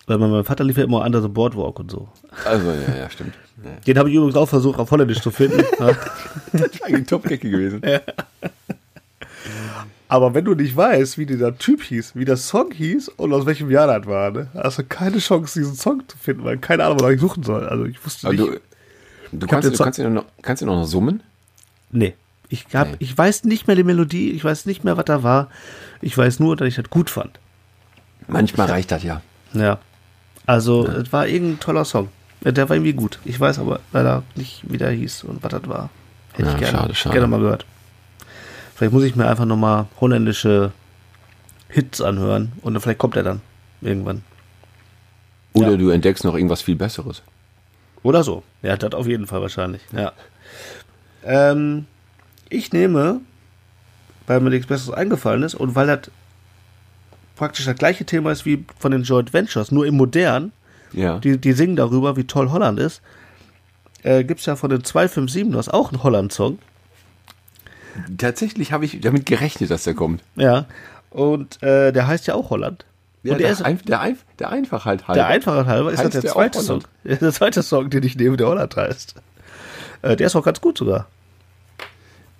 weil 0.06 0.18
mein, 0.18 0.44
Vater 0.44 0.64
lief 0.64 0.76
ja 0.76 0.84
immer 0.84 1.04
Under 1.04 1.22
the 1.22 1.28
Boardwalk 1.28 1.78
und 1.78 1.90
so. 1.90 2.08
Also, 2.44 2.70
ja, 2.70 2.96
ja, 2.96 3.10
stimmt. 3.10 3.34
Ja. 3.64 3.70
Den 3.86 3.98
habe 3.98 4.10
ich 4.10 4.16
übrigens 4.16 4.36
auch 4.36 4.48
versucht, 4.48 4.78
auf 4.78 4.90
Holländisch 4.90 5.20
zu 5.20 5.30
finden. 5.30 5.64
Ja. 5.78 5.96
Das 6.52 6.68
ist 6.68 6.84
eigentlich 6.84 7.06
Top-Gecke 7.06 7.50
gewesen. 7.50 7.82
Aber 10.08 10.34
wenn 10.34 10.44
du 10.44 10.54
nicht 10.54 10.76
weißt, 10.76 11.16
wie 11.16 11.24
dieser 11.24 11.56
Typ 11.56 11.82
hieß, 11.82 12.14
wie 12.14 12.24
der 12.24 12.36
Song 12.36 12.70
hieß 12.70 13.08
und 13.08 13.32
aus 13.32 13.46
welchem 13.46 13.70
Jahr 13.70 13.86
das 13.86 14.06
war, 14.06 14.30
ne, 14.30 14.48
hast 14.54 14.78
du 14.78 14.84
keine 14.84 15.18
Chance, 15.18 15.58
diesen 15.58 15.74
Song 15.74 16.02
zu 16.06 16.18
finden, 16.18 16.44
weil 16.44 16.58
keine 16.58 16.84
Ahnung, 16.84 17.00
was 17.00 17.12
ich 17.12 17.20
suchen 17.20 17.42
soll. 17.42 17.66
Also 17.66 17.86
ich 17.86 18.04
wusste 18.04 18.26
Aber 18.26 18.36
nicht. 18.36 18.46
du, 19.32 19.38
du, 19.38 19.46
kannst, 19.46 19.72
du 19.72 19.82
kannst, 19.82 19.98
ihn 19.98 20.12
noch, 20.12 20.26
kannst 20.42 20.62
ihn 20.62 20.68
auch 20.68 20.76
noch 20.76 20.86
summen? 20.86 21.22
Nee. 21.90 22.14
Ich, 22.52 22.66
hab, 22.74 22.88
Nee. 22.88 22.96
ich 22.98 23.16
weiß 23.16 23.44
nicht 23.44 23.66
mehr 23.66 23.76
die 23.76 23.82
Melodie, 23.82 24.30
ich 24.32 24.44
weiß 24.44 24.66
nicht 24.66 24.84
mehr, 24.84 24.98
was 24.98 25.06
da 25.06 25.22
war. 25.22 25.48
Ich 26.02 26.16
weiß 26.18 26.38
nur, 26.38 26.54
dass 26.54 26.68
ich 26.68 26.74
das 26.74 26.90
gut 26.90 27.08
fand. 27.08 27.38
Manchmal 28.28 28.66
reicht 28.68 28.90
das 28.90 29.02
ja. 29.02 29.22
Ja. 29.54 29.78
Also, 30.44 30.86
es 30.86 31.10
war 31.14 31.26
irgendein 31.26 31.60
toller 31.60 31.84
Song. 31.86 32.08
Ja, 32.44 32.52
Der 32.52 32.68
war 32.68 32.76
irgendwie 32.76 32.92
gut. 32.92 33.20
Ich 33.24 33.40
weiß 33.40 33.58
aber 33.58 33.80
leider 33.92 34.22
nicht, 34.34 34.62
wie 34.64 34.76
der 34.76 34.90
hieß 34.90 35.24
und 35.24 35.42
was 35.42 35.50
das 35.50 35.66
war. 35.66 35.88
Hätte 36.34 36.48
Ja, 36.48 36.54
ich 36.54 36.58
gerne, 36.60 36.78
schade, 36.78 36.94
schade. 36.94 37.12
gerne 37.14 37.26
mal 37.28 37.40
gehört. 37.40 37.64
Vielleicht 38.74 38.92
muss 38.92 39.04
ich 39.04 39.16
mir 39.16 39.26
einfach 39.28 39.44
nochmal 39.46 39.86
holländische 40.00 40.72
Hits 41.68 42.02
anhören 42.02 42.52
und 42.60 42.78
vielleicht 42.80 42.98
kommt 42.98 43.16
er 43.16 43.22
dann 43.22 43.40
irgendwann. 43.80 44.22
Oder 45.54 45.70
Ja. 45.72 45.76
du 45.78 45.88
entdeckst 45.90 46.24
noch 46.24 46.34
irgendwas 46.34 46.60
viel 46.60 46.76
Besseres. 46.76 47.22
Oder 48.02 48.22
so. 48.24 48.42
Ja, 48.62 48.76
das 48.76 48.92
auf 48.92 49.06
jeden 49.06 49.26
Fall 49.26 49.40
wahrscheinlich. 49.40 49.80
Ja. 49.92 50.12
Ähm, 51.24 51.86
ich 52.52 52.72
nehme, 52.72 53.20
weil 54.26 54.40
mir 54.40 54.50
nichts 54.50 54.66
Besseres 54.66 54.94
eingefallen 54.94 55.42
ist 55.42 55.54
und 55.54 55.74
weil 55.74 55.86
das 55.86 56.10
praktisch 57.36 57.64
das 57.64 57.76
gleiche 57.76 58.04
Thema 58.04 58.30
ist 58.32 58.44
wie 58.44 58.64
von 58.78 58.92
den 58.92 59.02
Joint 59.02 59.32
Ventures, 59.32 59.72
nur 59.72 59.86
im 59.86 59.96
Modern. 59.96 60.52
Ja. 60.92 61.18
Die, 61.18 61.38
die 61.38 61.52
singen 61.52 61.76
darüber, 61.76 62.16
wie 62.16 62.24
toll 62.24 62.50
Holland 62.50 62.78
ist. 62.78 63.00
Äh, 64.02 64.24
Gibt 64.24 64.40
es 64.40 64.46
ja 64.46 64.56
von 64.56 64.68
den 64.70 64.82
257ers 64.82 65.70
auch 65.70 65.90
einen 65.92 66.02
Holland-Song. 66.02 66.58
Tatsächlich 68.18 68.72
habe 68.72 68.84
ich 68.84 69.00
damit 69.00 69.26
gerechnet, 69.26 69.70
dass 69.70 69.84
der 69.84 69.94
kommt. 69.94 70.22
Ja. 70.36 70.66
Und 71.10 71.62
äh, 71.62 71.92
der 71.92 72.06
heißt 72.06 72.26
ja 72.26 72.34
auch 72.34 72.50
Holland. 72.50 72.84
Ja, 73.22 73.32
und 73.32 73.38
der, 73.40 73.48
der, 73.48 73.52
ist, 73.52 73.64
einf- 73.64 73.84
der, 73.84 74.00
einf- 74.02 74.24
der 74.38 74.50
einfach 74.50 74.84
halt 74.84 75.06
halt. 75.06 75.16
der 75.16 75.26
Einfache 75.28 75.66
halber 75.66 75.92
ist 75.92 76.02
das 76.02 76.10
der 76.10 76.22
der 76.22 76.32
zweite 76.32 76.60
Song. 76.60 76.82
Der 77.04 77.32
zweite 77.32 77.62
Song, 77.62 77.88
den 77.90 78.02
ich 78.02 78.16
nehme, 78.16 78.36
der 78.36 78.48
Holland 78.48 78.74
heißt. 78.76 79.14
Äh, 80.02 80.16
der 80.16 80.26
ist 80.26 80.34
auch 80.36 80.44
ganz 80.44 80.60
gut 80.60 80.78
sogar. 80.78 81.06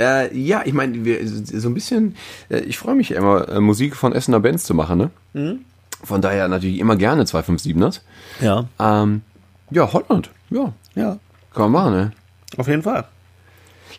Äh, 0.02 0.36
ja, 0.36 0.62
ich 0.64 0.72
meine, 0.72 0.94
so 1.26 1.68
ein 1.68 1.74
bisschen, 1.74 2.16
äh, 2.50 2.58
ich 2.60 2.76
freue 2.78 2.94
mich 2.96 3.12
immer, 3.12 3.48
äh, 3.48 3.60
Musik 3.60 3.94
von 3.94 4.12
Essener 4.12 4.40
Bands 4.40 4.64
zu 4.64 4.74
machen, 4.74 4.98
ne? 4.98 5.10
Mhm. 5.34 5.60
Von 6.02 6.20
daher 6.20 6.48
natürlich 6.48 6.78
immer 6.80 6.96
gerne 6.96 7.22
257ers. 7.24 8.00
Ja. 8.40 8.64
Ähm, 8.80 9.22
ja, 9.70 9.92
Holland, 9.92 10.30
ja, 10.50 10.72
Ja. 10.96 11.18
kann 11.54 11.70
man 11.70 11.72
machen, 11.72 11.92
ne? 11.94 12.12
Auf 12.56 12.66
jeden 12.68 12.82
Fall. 12.82 13.04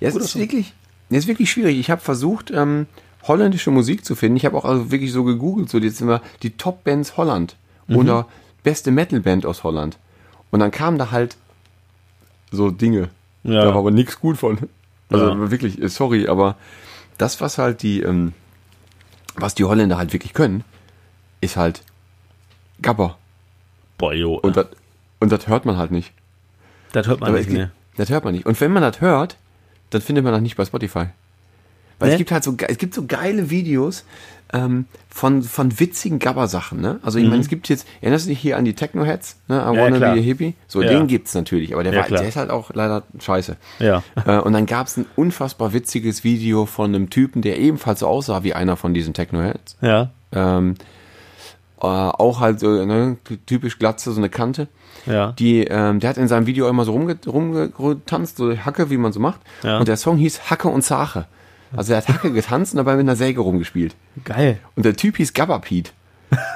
Ja, 0.01 0.09
es 0.09 0.15
ist 0.15 0.35
wirklich, 0.37 0.73
es 1.09 1.19
ist 1.19 1.27
wirklich 1.27 1.49
schwierig. 1.49 1.79
Ich 1.79 1.89
habe 1.89 2.01
versucht, 2.01 2.51
ähm, 2.51 2.87
holländische 3.23 3.71
Musik 3.71 4.03
zu 4.03 4.15
finden. 4.15 4.35
Ich 4.35 4.45
habe 4.45 4.57
auch 4.57 4.65
also 4.65 4.91
wirklich 4.91 5.13
so 5.13 5.23
gegoogelt, 5.23 5.69
so 5.69 5.77
jetzt 5.77 6.01
immer 6.01 6.21
die 6.41 6.49
Top-Bands 6.57 7.15
Holland 7.15 7.55
Mhm. 7.87 7.95
oder 7.97 8.27
beste 8.63 8.91
Metal-Band 8.91 9.45
aus 9.45 9.63
Holland. 9.63 9.97
Und 10.51 10.59
dann 10.59 10.71
kamen 10.71 10.97
da 10.97 11.11
halt 11.11 11.37
so 12.51 12.69
Dinge. 12.69 13.09
Ja. 13.43 13.61
Da 13.63 13.67
war 13.69 13.77
aber 13.77 13.91
nichts 13.91 14.19
gut 14.19 14.37
von. 14.37 14.57
Also 15.13 15.29
Ja. 15.29 15.51
wirklich, 15.51 15.81
äh, 15.81 15.87
sorry, 15.89 16.27
aber 16.27 16.57
das, 17.17 17.39
was 17.39 17.57
halt 17.57 17.81
die, 17.83 18.01
ähm, 18.01 18.33
was 19.35 19.55
die 19.55 19.63
Holländer 19.63 19.97
halt 19.97 20.11
wirklich 20.13 20.33
können, 20.33 20.63
ist 21.41 21.55
halt 21.57 21.83
Gabber. 22.81 23.17
Boah, 23.97 24.13
jo. 24.13 24.35
Und 24.35 24.57
das, 24.57 24.67
und 25.19 25.31
das 25.31 25.47
hört 25.47 25.65
man 25.65 25.77
halt 25.77 25.91
nicht. 25.91 26.11
das 26.91 27.07
hört 27.07 27.21
man 27.21 27.29
Aber 27.29 27.37
nicht 27.39 27.49
gibt- 27.49 27.69
Das 27.95 28.09
hört 28.09 28.23
man 28.23 28.33
nicht. 28.33 28.45
Und 28.45 28.59
wenn 28.59 28.71
man 28.73 28.81
das 28.83 29.01
hört, 29.01 29.37
dann 29.91 30.01
findet 30.01 30.23
man 30.23 30.33
das 30.33 30.41
nicht 30.41 30.55
bei 30.57 30.65
Spotify. 30.65 31.05
Weil 31.99 32.09
Ne? 32.09 32.13
es 32.13 32.17
gibt 32.17 32.31
halt 32.31 32.43
so, 32.43 32.55
es 32.67 32.77
gibt 32.79 32.93
so 32.95 33.05
geile 33.05 33.49
Videos 33.51 34.03
ähm, 34.53 34.85
von, 35.09 35.41
von 35.41 35.79
witzigen 35.79 36.19
Gabber-Sachen. 36.19 36.79
Ne? 36.79 36.99
Also 37.03 37.17
ich 37.19 37.27
meine, 37.27 37.41
es 37.41 37.47
gibt 37.49 37.69
jetzt, 37.69 37.87
erinnerst 38.01 38.25
du 38.25 38.29
dich 38.29 38.39
hier 38.39 38.55
an 38.57 38.65
die 38.65 38.73
Techno-Heads? 38.73 39.37
Ne? 39.47 39.55
I 39.55 39.69
Mhm. 39.71 39.75
Ja, 39.75 39.83
wanna 39.83 39.97
klar. 39.97 40.13
be 40.13 40.19
a 40.19 40.23
hippie? 40.23 40.53
So, 40.67 40.81
Ja. 40.81 40.89
den 40.89 41.07
gibt's 41.07 41.33
natürlich, 41.33 41.73
aber 41.73 41.83
der, 41.83 41.93
Ja, 41.93 41.99
war, 41.99 42.05
klar. 42.05 42.19
der 42.19 42.29
ist 42.29 42.35
halt 42.35 42.49
auch 42.51 42.71
leider 42.73 43.03
scheiße. 43.19 43.57
Ja. 43.79 44.03
Äh, 44.25 44.37
und 44.39 44.53
dann 44.53 44.65
gab's 44.65 44.95
ein 44.97 45.05
unfassbar 45.15 45.73
witziges 45.73 46.23
Video 46.23 46.65
von 46.65 46.93
einem 46.93 47.09
Typen, 47.09 47.41
der 47.41 47.59
ebenfalls 47.59 47.99
so 48.01 48.07
aussah 48.07 48.43
wie 48.43 48.53
einer 48.53 48.77
von 48.77 48.93
diesen 48.93 49.13
Techno-Heads. 49.13 49.77
Ja. 49.81 50.11
Ähm, 50.31 50.75
äh, 51.81 51.85
auch 51.85 52.39
halt 52.39 52.59
so 52.59 52.85
ne, 52.85 53.17
typisch 53.45 53.79
glatze, 53.79 54.11
so 54.11 54.19
eine 54.19 54.29
Kante. 54.29 54.67
Ja. 55.05 55.33
Die, 55.33 55.65
ähm, 55.65 55.99
der 55.99 56.11
hat 56.11 56.17
in 56.17 56.27
seinem 56.29 56.45
Video 56.45 56.69
immer 56.69 56.85
so 56.85 56.93
rumge 56.93 57.17
rumgetanzt, 57.27 58.37
so 58.37 58.55
Hacke, 58.55 58.89
wie 58.89 58.97
man 58.97 59.11
so 59.11 59.19
macht. 59.19 59.41
Ja. 59.63 59.79
Und 59.79 59.87
der 59.87 59.97
Song 59.97 60.17
hieß 60.17 60.49
Hacke 60.49 60.69
und 60.69 60.83
Sache. 60.83 61.25
Also 61.75 61.93
er 61.93 61.97
hat 61.97 62.07
Hacke 62.07 62.31
getanzt 62.31 62.73
und 62.73 62.77
dabei 62.77 62.93
mit 62.95 63.01
einer 63.01 63.15
Säge 63.15 63.41
rumgespielt. 63.41 63.95
Geil. 64.23 64.59
Und 64.75 64.85
der 64.85 64.95
Typ 64.95 65.17
hieß 65.17 65.33
Gabba 65.33 65.59
Pete. 65.59 65.91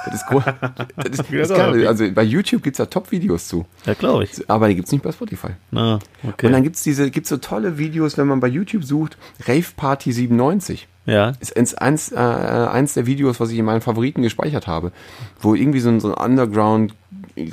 Das 0.04 0.14
ist, 0.14 0.26
gro- 0.26 0.42
das 0.42 1.06
ist, 1.10 1.18
das 1.30 1.50
ist 1.50 1.56
geil. 1.56 1.86
Also 1.86 2.10
bei 2.12 2.22
YouTube 2.22 2.62
gibt's 2.62 2.78
da 2.78 2.86
Top-Videos 2.86 3.48
zu. 3.48 3.64
Ja, 3.86 3.94
glaube 3.94 4.24
ich. 4.24 4.50
Aber 4.50 4.68
die 4.68 4.74
gibt's 4.74 4.90
nicht 4.92 5.02
bei 5.02 5.12
Spotify. 5.12 5.50
Na, 5.70 5.98
okay. 6.26 6.46
Und 6.46 6.52
dann 6.52 6.62
gibt's 6.62 6.82
diese, 6.82 7.10
gibt's 7.10 7.28
so 7.28 7.36
tolle 7.36 7.78
Videos, 7.78 8.18
wenn 8.18 8.26
man 8.26 8.40
bei 8.40 8.48
YouTube 8.48 8.84
sucht, 8.84 9.16
Rave 9.46 9.66
Party 9.76 10.12
97 10.12 10.88
ja. 11.06 11.32
ist 11.40 11.56
eins, 11.56 11.74
eins, 11.74 12.12
äh, 12.12 12.16
eins 12.16 12.94
der 12.94 13.06
Videos, 13.06 13.40
was 13.40 13.50
ich 13.50 13.58
in 13.58 13.64
meinen 13.64 13.80
Favoriten 13.80 14.22
gespeichert 14.22 14.66
habe, 14.66 14.92
wo 15.40 15.54
irgendwie 15.54 15.80
so 15.80 15.90
ein, 15.90 16.00
so 16.00 16.14
ein 16.14 16.30
Underground 16.30 16.94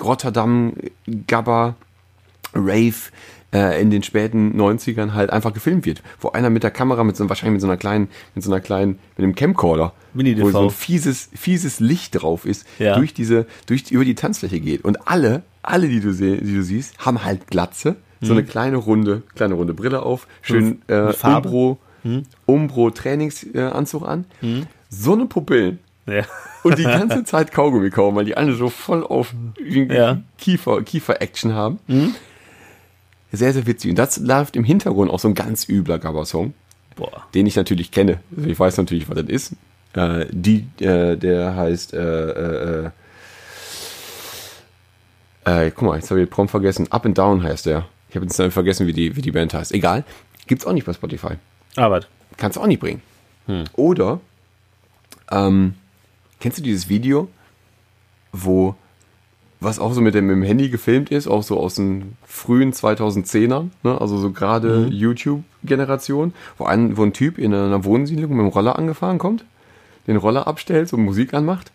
Rotterdam 0.01 0.73
Gabba 1.27 1.75
Rave 2.53 3.11
äh, 3.55 3.81
in 3.81 3.89
den 3.89 4.03
späten 4.03 4.59
90ern 4.59 5.13
halt 5.13 5.29
einfach 5.29 5.53
gefilmt 5.53 5.85
wird, 5.85 6.01
wo 6.19 6.29
einer 6.31 6.49
mit 6.49 6.63
der 6.63 6.71
Kamera 6.71 7.03
mit 7.03 7.15
so 7.15 7.27
wahrscheinlich 7.29 7.53
mit 7.53 7.61
so 7.61 7.67
einer 7.67 7.77
kleinen 7.77 8.09
mit 8.35 8.43
so 8.43 8.51
einer 8.51 8.59
kleinen 8.61 8.99
mit 9.17 9.23
einem 9.23 9.35
Camcorder, 9.35 9.93
wo 10.43 10.49
so 10.51 10.59
ein 10.63 10.69
fieses 10.71 11.29
fieses 11.33 11.79
Licht 11.79 12.21
drauf 12.21 12.45
ist, 12.45 12.65
Ja. 12.79 12.97
durch 12.97 13.13
diese 13.13 13.45
durch 13.67 13.89
über 13.91 14.03
die 14.05 14.15
Tanzfläche 14.15 14.59
geht 14.59 14.83
und 14.83 15.07
alle 15.07 15.43
alle 15.61 15.87
die 15.87 15.99
du 16.01 16.11
seh, 16.13 16.37
die 16.37 16.53
du 16.55 16.61
siehst, 16.63 16.97
haben 17.05 17.23
halt 17.23 17.47
Glatze, 17.47 17.95
so 18.21 18.33
eine 18.33 18.43
kleine 18.43 18.77
runde 18.77 19.23
kleine 19.35 19.53
runde 19.55 19.73
Brille 19.73 20.01
auf, 20.03 20.27
schön 20.41 20.81
äh, 20.87 21.07
mit 21.07 21.15
Farbe. 21.15 21.47
Umbro 21.49 21.79
Umbro 22.45 22.89
Trainingsanzug 22.91 24.03
äh, 24.03 24.05
an. 24.05 24.25
So 24.89 25.13
eine 25.13 25.25
Pupillen. 25.25 25.79
Ja. 26.07 26.23
Und 26.63 26.77
die 26.77 26.83
ganze 26.83 27.23
Zeit 27.31 27.51
Kaugummi 27.51 27.89
kauen, 27.89 28.15
weil 28.15 28.25
die 28.25 28.37
alle 28.37 28.53
so 28.53 28.69
voll 28.69 29.03
auf 29.03 29.33
Ja. 29.59 30.21
Kiefer, 30.37 30.83
Kiefer-Action 30.83 31.53
haben. 31.53 31.79
Sehr, 33.35 33.53
sehr 33.53 33.67
witzig. 33.67 33.91
Und 33.91 33.97
das 33.97 34.17
läuft 34.17 34.55
im 34.55 34.63
Hintergrund 34.63 35.11
auch 35.11 35.19
so 35.19 35.27
ein 35.27 35.33
ganz 35.33 35.67
übler 35.67 35.99
Gabber-Song, 35.99 36.53
Boah. 36.95 37.23
den 37.33 37.45
ich 37.45 37.55
natürlich 37.55 37.91
kenne. 37.91 38.19
Also 38.35 38.49
ich 38.49 38.59
weiß 38.59 38.77
natürlich, 38.77 39.09
was 39.09 39.17
das 39.17 39.25
ist. 39.27 39.53
Äh, 39.93 40.25
die, 40.31 40.67
äh, 40.79 41.15
der 41.15 41.55
heißt, 41.55 41.93
äh, 41.93 41.99
äh, 41.99 42.91
äh, 45.45 45.65
äh, 45.67 45.71
guck 45.71 45.83
mal, 45.83 45.95
jetzt 45.95 46.09
habe 46.09 46.21
ich 46.21 46.27
den 46.27 46.31
prompt 46.31 46.51
vergessen. 46.51 46.91
Up 46.91 47.05
and 47.05 47.17
Down 47.17 47.43
heißt 47.43 47.65
der. 47.65 47.85
Ich 48.09 48.15
habe 48.15 48.25
jetzt 48.25 48.41
vergessen, 48.53 48.87
wie 48.87 48.93
die, 48.93 49.15
wie 49.15 49.21
die 49.21 49.31
Band 49.31 49.53
heißt. 49.53 49.73
Egal. 49.73 50.03
Gibt's 50.47 50.65
auch 50.65 50.73
nicht 50.73 50.85
bei 50.85 50.93
Spotify. 50.93 51.33
Arbeit. 51.75 52.07
Kannst 52.37 52.57
du 52.57 52.61
auch 52.61 52.67
nicht 52.67 52.79
bringen. 52.79 53.01
Oder, 53.73 54.21
ähm, 55.31 55.75
kennst 56.39 56.57
du 56.57 56.63
dieses 56.63 56.89
Video, 56.89 57.29
wo, 58.31 58.75
was 59.65 59.79
auch 59.79 59.93
so 59.93 60.01
mit 60.01 60.15
dem, 60.15 60.27
mit 60.27 60.35
dem 60.37 60.43
Handy 60.43 60.69
gefilmt 60.69 61.11
ist, 61.11 61.27
auch 61.27 61.43
so 61.43 61.59
aus 61.59 61.75
den 61.75 62.13
frühen 62.25 62.71
2010ern, 62.71 63.69
ne? 63.83 63.99
also 63.99 64.17
so 64.17 64.31
gerade 64.31 64.87
YouTube-Generation, 64.89 66.33
wo 66.57 66.65
ein, 66.65 66.95
wo 66.97 67.03
ein 67.03 67.13
Typ 67.13 67.37
in 67.37 67.53
einer 67.53 67.83
Wohnsiedlung 67.83 68.31
mit 68.31 68.39
dem 68.39 68.47
Roller 68.47 68.77
angefahren 68.77 69.17
kommt, 69.17 69.43
den 70.07 70.17
Roller 70.17 70.47
abstellt, 70.47 70.87
so 70.87 70.97
Musik 70.97 71.33
anmacht, 71.33 71.71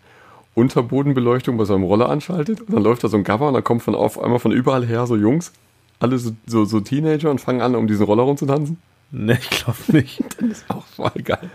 Unterbodenbeleuchtung 0.55 1.57
bei 1.57 1.65
seinem 1.65 1.83
Roller 1.83 2.09
anschaltet 2.09 2.61
und 2.61 2.73
dann 2.73 2.83
läuft 2.83 3.03
da 3.03 3.07
so 3.07 3.17
ein 3.17 3.23
Cover 3.23 3.47
und 3.47 3.53
dann 3.53 3.63
kommt 3.63 3.83
von 3.83 3.95
auf 3.95 4.21
einmal 4.21 4.39
von 4.39 4.51
überall 4.51 4.85
her 4.85 5.05
so 5.07 5.15
Jungs, 5.15 5.53
alle 5.99 6.17
so, 6.17 6.31
so, 6.45 6.65
so 6.65 6.79
Teenager 6.79 7.29
und 7.29 7.39
fangen 7.39 7.61
an, 7.61 7.75
um 7.75 7.87
diesen 7.87 8.05
Roller 8.05 8.23
rumzutanzen. 8.23 8.77
Ne, 9.11 9.37
ich 9.39 9.49
glaube 9.49 9.77
nicht. 9.87 10.23
Das 10.39 10.49
ist 10.49 10.65
auch 10.69 10.85
voll 10.85 11.21
geil. 11.23 11.49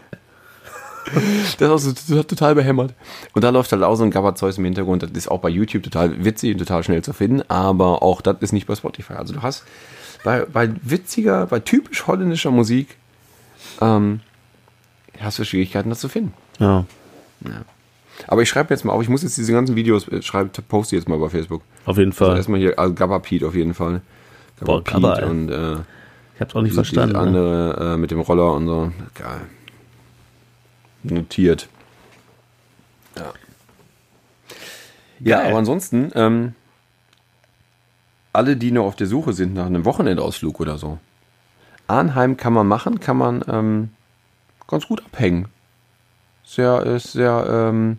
Das 1.59 1.61
ist 1.61 1.63
auch 1.63 1.79
so, 1.79 1.93
das 1.93 2.19
hat 2.19 2.29
total 2.29 2.55
behämmert. 2.55 2.93
Und 3.33 3.43
da 3.43 3.51
läuft 3.51 3.73
halt 3.73 3.83
auch 3.83 3.95
so 3.97 4.05
ein 4.05 4.11
Gabba-Zeus 4.11 4.59
im 4.59 4.65
Hintergrund. 4.65 5.03
Das 5.03 5.11
ist 5.13 5.31
auch 5.31 5.41
bei 5.41 5.49
YouTube 5.49 5.83
total 5.83 6.25
witzig 6.25 6.53
und 6.53 6.59
total 6.59 6.83
schnell 6.83 7.03
zu 7.03 7.13
finden, 7.13 7.43
aber 7.49 8.03
auch 8.03 8.21
das 8.21 8.37
ist 8.41 8.53
nicht 8.53 8.67
bei 8.67 8.75
Spotify. 8.75 9.15
Also 9.15 9.35
du 9.35 9.43
hast 9.43 9.65
bei, 10.25 10.45
bei 10.45 10.71
witziger, 10.83 11.47
bei 11.47 11.61
typisch 11.61 12.07
holländischer 12.07 12.51
Musik 12.51 12.97
ähm, 13.81 14.21
hast 15.21 15.39
du 15.39 15.45
Schwierigkeiten, 15.45 15.89
das 15.89 16.01
zu 16.01 16.09
finden. 16.09 16.35
Ja. 16.59 16.85
Aber 18.27 18.43
ich 18.43 18.49
schreibe 18.49 18.73
jetzt 18.75 18.85
mal 18.85 18.93
auf, 18.93 19.03
ich 19.03 19.09
muss 19.09 19.23
jetzt 19.23 19.37
diese 19.37 19.53
ganzen 19.53 19.77
Videos, 19.77 20.09
äh, 20.09 20.23
schreibe, 20.23 20.51
poste 20.69 20.97
jetzt 20.97 21.09
mal 21.09 21.19
bei 21.19 21.29
Facebook. 21.29 21.63
Auf 21.85 21.99
jeden 21.99 22.13
Fall. 22.13 22.29
Also 22.29 22.39
erstmal 22.39 22.61
hier, 22.61 22.79
also 22.79 22.95
Gabba 22.95 23.19
Pete 23.19 23.47
auf 23.47 23.55
jeden 23.55 23.75
Fall. 23.75 24.01
Gabba 24.59 24.73
Boah, 24.73 24.83
Gabba, 24.85 25.19
ey. 25.19 25.31
und 25.31 25.51
äh, 25.51 25.75
Ich 26.35 26.41
hab's 26.41 26.55
auch 26.55 26.63
nicht 26.63 26.75
verstanden. 26.75 27.13
Ne? 27.13 27.19
andere 27.19 27.95
äh, 27.95 27.97
mit 27.97 28.11
dem 28.11 28.21
Roller 28.21 28.53
und 28.55 28.67
so. 28.67 28.93
Geil. 29.15 29.43
Notiert. 31.11 31.69
Ja. 33.17 33.33
Ja, 35.21 35.39
Geil. 35.39 35.49
aber 35.49 35.59
ansonsten, 35.59 36.11
ähm, 36.15 36.55
alle, 38.33 38.57
die 38.57 38.71
noch 38.71 38.85
auf 38.85 38.97
der 38.97 39.07
Suche 39.07 39.33
sind 39.33 39.55
nach 39.55 39.67
einem 39.67 39.85
Wochenendausflug 39.87 40.61
oder 40.61 40.77
so. 40.77 40.99
Arnheim 41.87 42.37
kann 42.37 42.53
man 42.53 42.67
machen, 42.67 43.01
kann 43.01 43.17
man 43.17 43.43
ähm, 43.49 43.89
ganz 44.67 44.87
gut 44.89 45.03
abhängen. 45.05 45.47
Sehr, 46.45 46.83
ist 46.85 47.13
sehr, 47.13 47.47
ähm, 47.71 47.99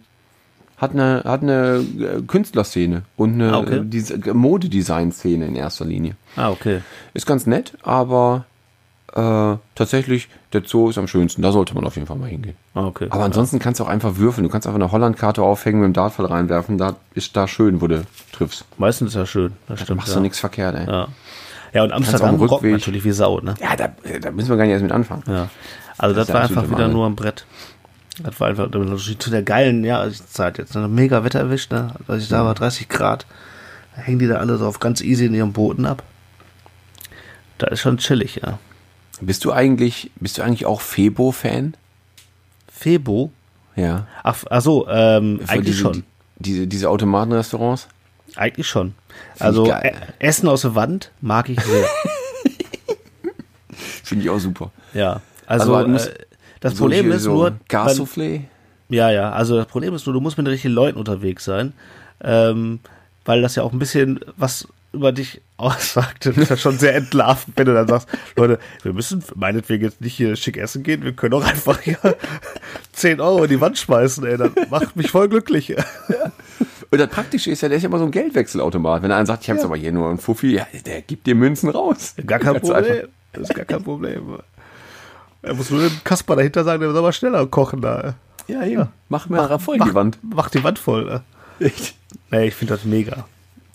hat 0.78 0.92
eine, 0.92 1.24
hat 1.26 1.42
eine 1.42 1.84
äh, 2.00 2.22
Künstlerszene 2.22 3.02
und 3.16 3.34
eine 3.34 3.52
Ah, 3.54 3.60
okay. 3.60 3.80
äh, 3.80 4.34
Modedesign-Szene 4.34 5.48
in 5.48 5.56
erster 5.56 5.86
Linie. 5.86 6.16
Ah, 6.36 6.52
okay. 6.52 6.82
Ist 7.16 7.26
ganz 7.26 7.48
nett, 7.48 7.74
aber 7.82 8.46
äh, 9.18 9.58
tatsächlich, 9.76 10.30
der 10.54 10.62
Zoo 10.66 10.90
ist 10.90 10.98
am 10.98 11.08
schönsten. 11.08 11.42
Da 11.42 11.52
sollte 11.52 11.74
man 11.76 11.86
auf 11.86 11.96
jeden 11.96 12.08
Fall 12.08 12.18
mal 12.18 12.30
hingehen. 12.30 12.56
Ah, 12.76 12.86
okay. 12.86 13.08
Aber 13.10 13.24
ansonsten 13.24 13.60
kannst 13.60 13.80
du 13.80 13.84
auch 13.84 13.90
einfach 13.90 14.18
würfeln. 14.18 14.44
Du 14.44 14.50
kannst 14.50 14.68
einfach 14.68 14.80
eine 14.80 14.92
Hollandkarte 14.92 15.42
aufhängen, 15.42 15.80
mit 15.82 15.88
dem 15.88 15.94
Dartfall 15.94 16.26
reinwerfen. 16.28 16.78
Da 16.78 16.96
ist 17.14 17.36
da 17.36 17.48
schön, 17.48 17.82
wo 17.82 17.88
du 17.88 18.06
triffst. 18.32 18.66
Meistens 18.78 19.10
ist 19.10 19.16
ja 19.16 19.26
schön. 19.26 19.54
Das 19.68 19.80
Da 19.80 19.86
stimmt. 19.86 19.98
machst 19.98 20.10
ja. 20.10 20.16
du 20.16 20.22
nichts 20.22 20.40
verkehrt, 20.40 20.76
ey. 20.76 20.86
Ja. 20.88 21.08
Ja, 21.74 21.84
und 21.84 21.92
Amsterdam 21.92 22.36
rockt 22.36 22.64
natürlich 22.64 23.04
wie 23.04 23.12
Sau, 23.12 23.40
ne? 23.42 23.56
Ja, 23.62 23.76
da, 23.76 23.90
da 24.22 24.32
müssen 24.32 24.50
wir 24.50 24.56
gar 24.58 24.64
nicht 24.64 24.72
erst 24.74 24.84
mit 24.84 24.92
anfangen. 24.92 25.24
Ja. 25.28 25.50
Also 25.98 26.16
Das 26.16 26.28
das, 26.28 26.34
war 26.34 26.42
einfach 26.44 26.64
wieder 26.64 26.78
Wahnsinn. 26.80 26.92
nur 26.94 27.06
am 27.06 27.16
Brett. 27.16 27.46
Das 28.24 28.40
war 28.40 28.48
einfach 28.48 28.70
zu 29.20 29.30
der 29.30 29.44
geilen 29.44 29.84
Jahreszeit 29.84 30.58
jetzt. 30.58 30.74
Ne? 30.76 30.88
Mega 30.88 31.24
Wetter 31.24 31.40
erwischt, 31.40 31.72
ne? 31.72 31.94
Als 32.08 32.24
ich 32.24 32.30
da 32.30 32.46
war, 32.46 32.56
30 32.56 32.88
Grad. 32.90 33.26
Da 33.96 34.02
hängen 34.02 34.20
die 34.20 34.28
da 34.28 34.36
alle 34.38 34.58
so 34.58 34.66
auf 34.66 34.80
ganz 34.80 35.02
easy 35.02 35.26
in 35.26 35.34
ihren 35.34 35.54
Booten 35.54 35.86
ab. 35.86 36.04
Da 37.58 37.68
ist 37.68 37.82
schon 37.82 37.98
chillig, 37.98 38.40
ja. 38.44 38.60
Bist 39.22 39.44
du 39.46 39.52
eigentlich, 39.52 40.12
bist 40.16 40.38
du 40.38 40.44
eigentlich 40.44 40.66
auch 40.66 40.82
Febo-Fan? 40.82 41.76
Febo? 42.72 43.32
Ja. 43.76 44.08
Ach, 44.24 44.44
ach 44.50 44.62
so, 44.62 44.88
ähm, 44.88 45.40
eigentlich 45.48 45.66
diese, 45.76 45.80
schon. 45.82 46.04
Diese, 46.38 46.68
diese 46.68 46.90
Automatenrestaurants? 46.90 47.88
Eigentlich 48.36 48.68
schon. 48.68 48.94
ich 49.36 49.42
Also 49.42 49.72
äh, 49.72 49.92
Essen 50.20 50.48
aus 50.48 50.62
der 50.62 50.76
Wand 50.76 51.12
mag 51.22 51.50
ich 51.50 51.60
sehr. 51.60 51.86
Finde 54.04 54.24
ich 54.24 54.30
auch 54.30 54.40
super. 54.40 54.72
ja. 54.94 55.22
Also, 55.46 55.76
Also, 55.76 56.10
äh, 56.10 56.14
das 56.60 56.74
So 56.74 56.84
Problem 56.84 57.12
ist 57.12 57.24
so 57.24 57.34
nur, 57.34 57.58
Gassoufflé? 57.70 58.42
Ja, 58.90 59.12
ja, 59.12 59.32
also 59.32 59.56
das 59.58 59.68
Problem 59.68 59.94
ist 59.94 60.06
nur, 60.06 60.14
du 60.14 60.20
musst 60.20 60.38
mit 60.38 60.46
den 60.46 60.52
richtigen 60.52 60.74
Leuten 60.74 60.98
unterwegs 60.98 61.46
sein, 61.46 61.74
ähm, 62.22 62.80
weil 63.26 63.42
das 63.42 63.56
ja 63.56 63.64
auch 63.64 63.72
ein 63.72 63.80
bisschen 63.80 64.20
was 64.36 64.68
über 64.94 65.12
dich 65.12 65.42
aussagt. 65.58 66.26
Das 66.26 66.38
ist 66.38 66.50
ja 66.50 66.58
schon 66.58 66.78
sehr 66.78 66.96
entlarvend, 66.96 67.58
wenn 67.58 67.66
du 67.66 67.74
dann 67.74 67.88
sagst, 67.88 68.08
Leute, 68.36 68.60
wir 68.84 68.94
müssen 68.94 69.24
meinetwegen 69.36 69.84
jetzt 69.84 70.02
nicht 70.02 70.16
hier 70.16 70.36
schick 70.36 70.58
essen 70.58 70.84
gehen, 70.84 71.04
wir 71.04 71.14
können 71.14 71.34
auch 71.34 71.44
einfach 71.44 71.80
hier 71.82 71.98
10 72.94 73.20
Euro 73.22 73.44
in 73.44 73.50
die 73.50 73.62
Wand 73.62 73.78
schmeißen, 73.78 74.26
ey, 74.26 74.38
das 74.38 74.52
macht 74.70 74.96
mich 74.96 75.12
voll 75.12 75.30
glücklich. 75.30 75.76
Und 76.90 77.00
das 77.00 77.10
Praktische 77.10 77.52
ist 77.52 77.62
ja, 77.62 77.68
der 77.68 77.78
ist 77.78 77.84
ja 77.84 77.90
immer 77.90 78.00
so 78.00 78.06
ein 78.06 78.12
Geldwechselautomat. 78.12 79.04
Wenn 79.04 79.12
einer 79.12 79.26
sagt, 79.26 79.44
ich 79.44 79.50
habe 79.50 79.58
jetzt 79.58 79.66
aber 79.66 79.76
hier 79.76 79.92
nur 79.92 80.10
einen 80.10 80.20
Fuffi, 80.20 80.54
ja, 80.56 80.68
der 80.86 81.02
gibt 81.02 81.28
dir 81.28 81.36
Münzen 81.36 81.70
raus. 81.70 82.16
Gar 82.26 82.40
kein 82.40 82.56
einfach. 82.56 82.76
Problem. 82.76 83.08
Das 83.34 83.50
ist 83.50 83.56
gar 83.56 83.66
kein 83.66 83.84
Problem. 83.84 84.38
Er 85.42 85.54
muss 85.54 85.70
nur 85.70 85.82
dem 85.82 86.04
Kasper 86.04 86.36
dahinter 86.38 86.64
sagen, 86.64 86.82
der 86.82 86.92
soll 86.92 87.02
mal 87.02 87.14
schneller 87.14 87.46
kochen 87.48 87.82
da. 87.82 88.16
Ja, 88.48 88.64
ja. 88.64 88.90
Mach 89.10 89.28
mir 89.28 89.60
voll 89.60 89.78
die 89.78 89.94
Wand. 89.94 90.18
Mach 90.22 90.50
die 90.50 90.64
Wand 90.64 90.80
voll. 90.80 91.06
Ne? 91.06 91.24
Echt? 91.60 91.96
Nee, 92.32 92.48
ich 92.48 92.56
finde 92.56 92.76
das 92.76 92.86
mega. 92.86 93.26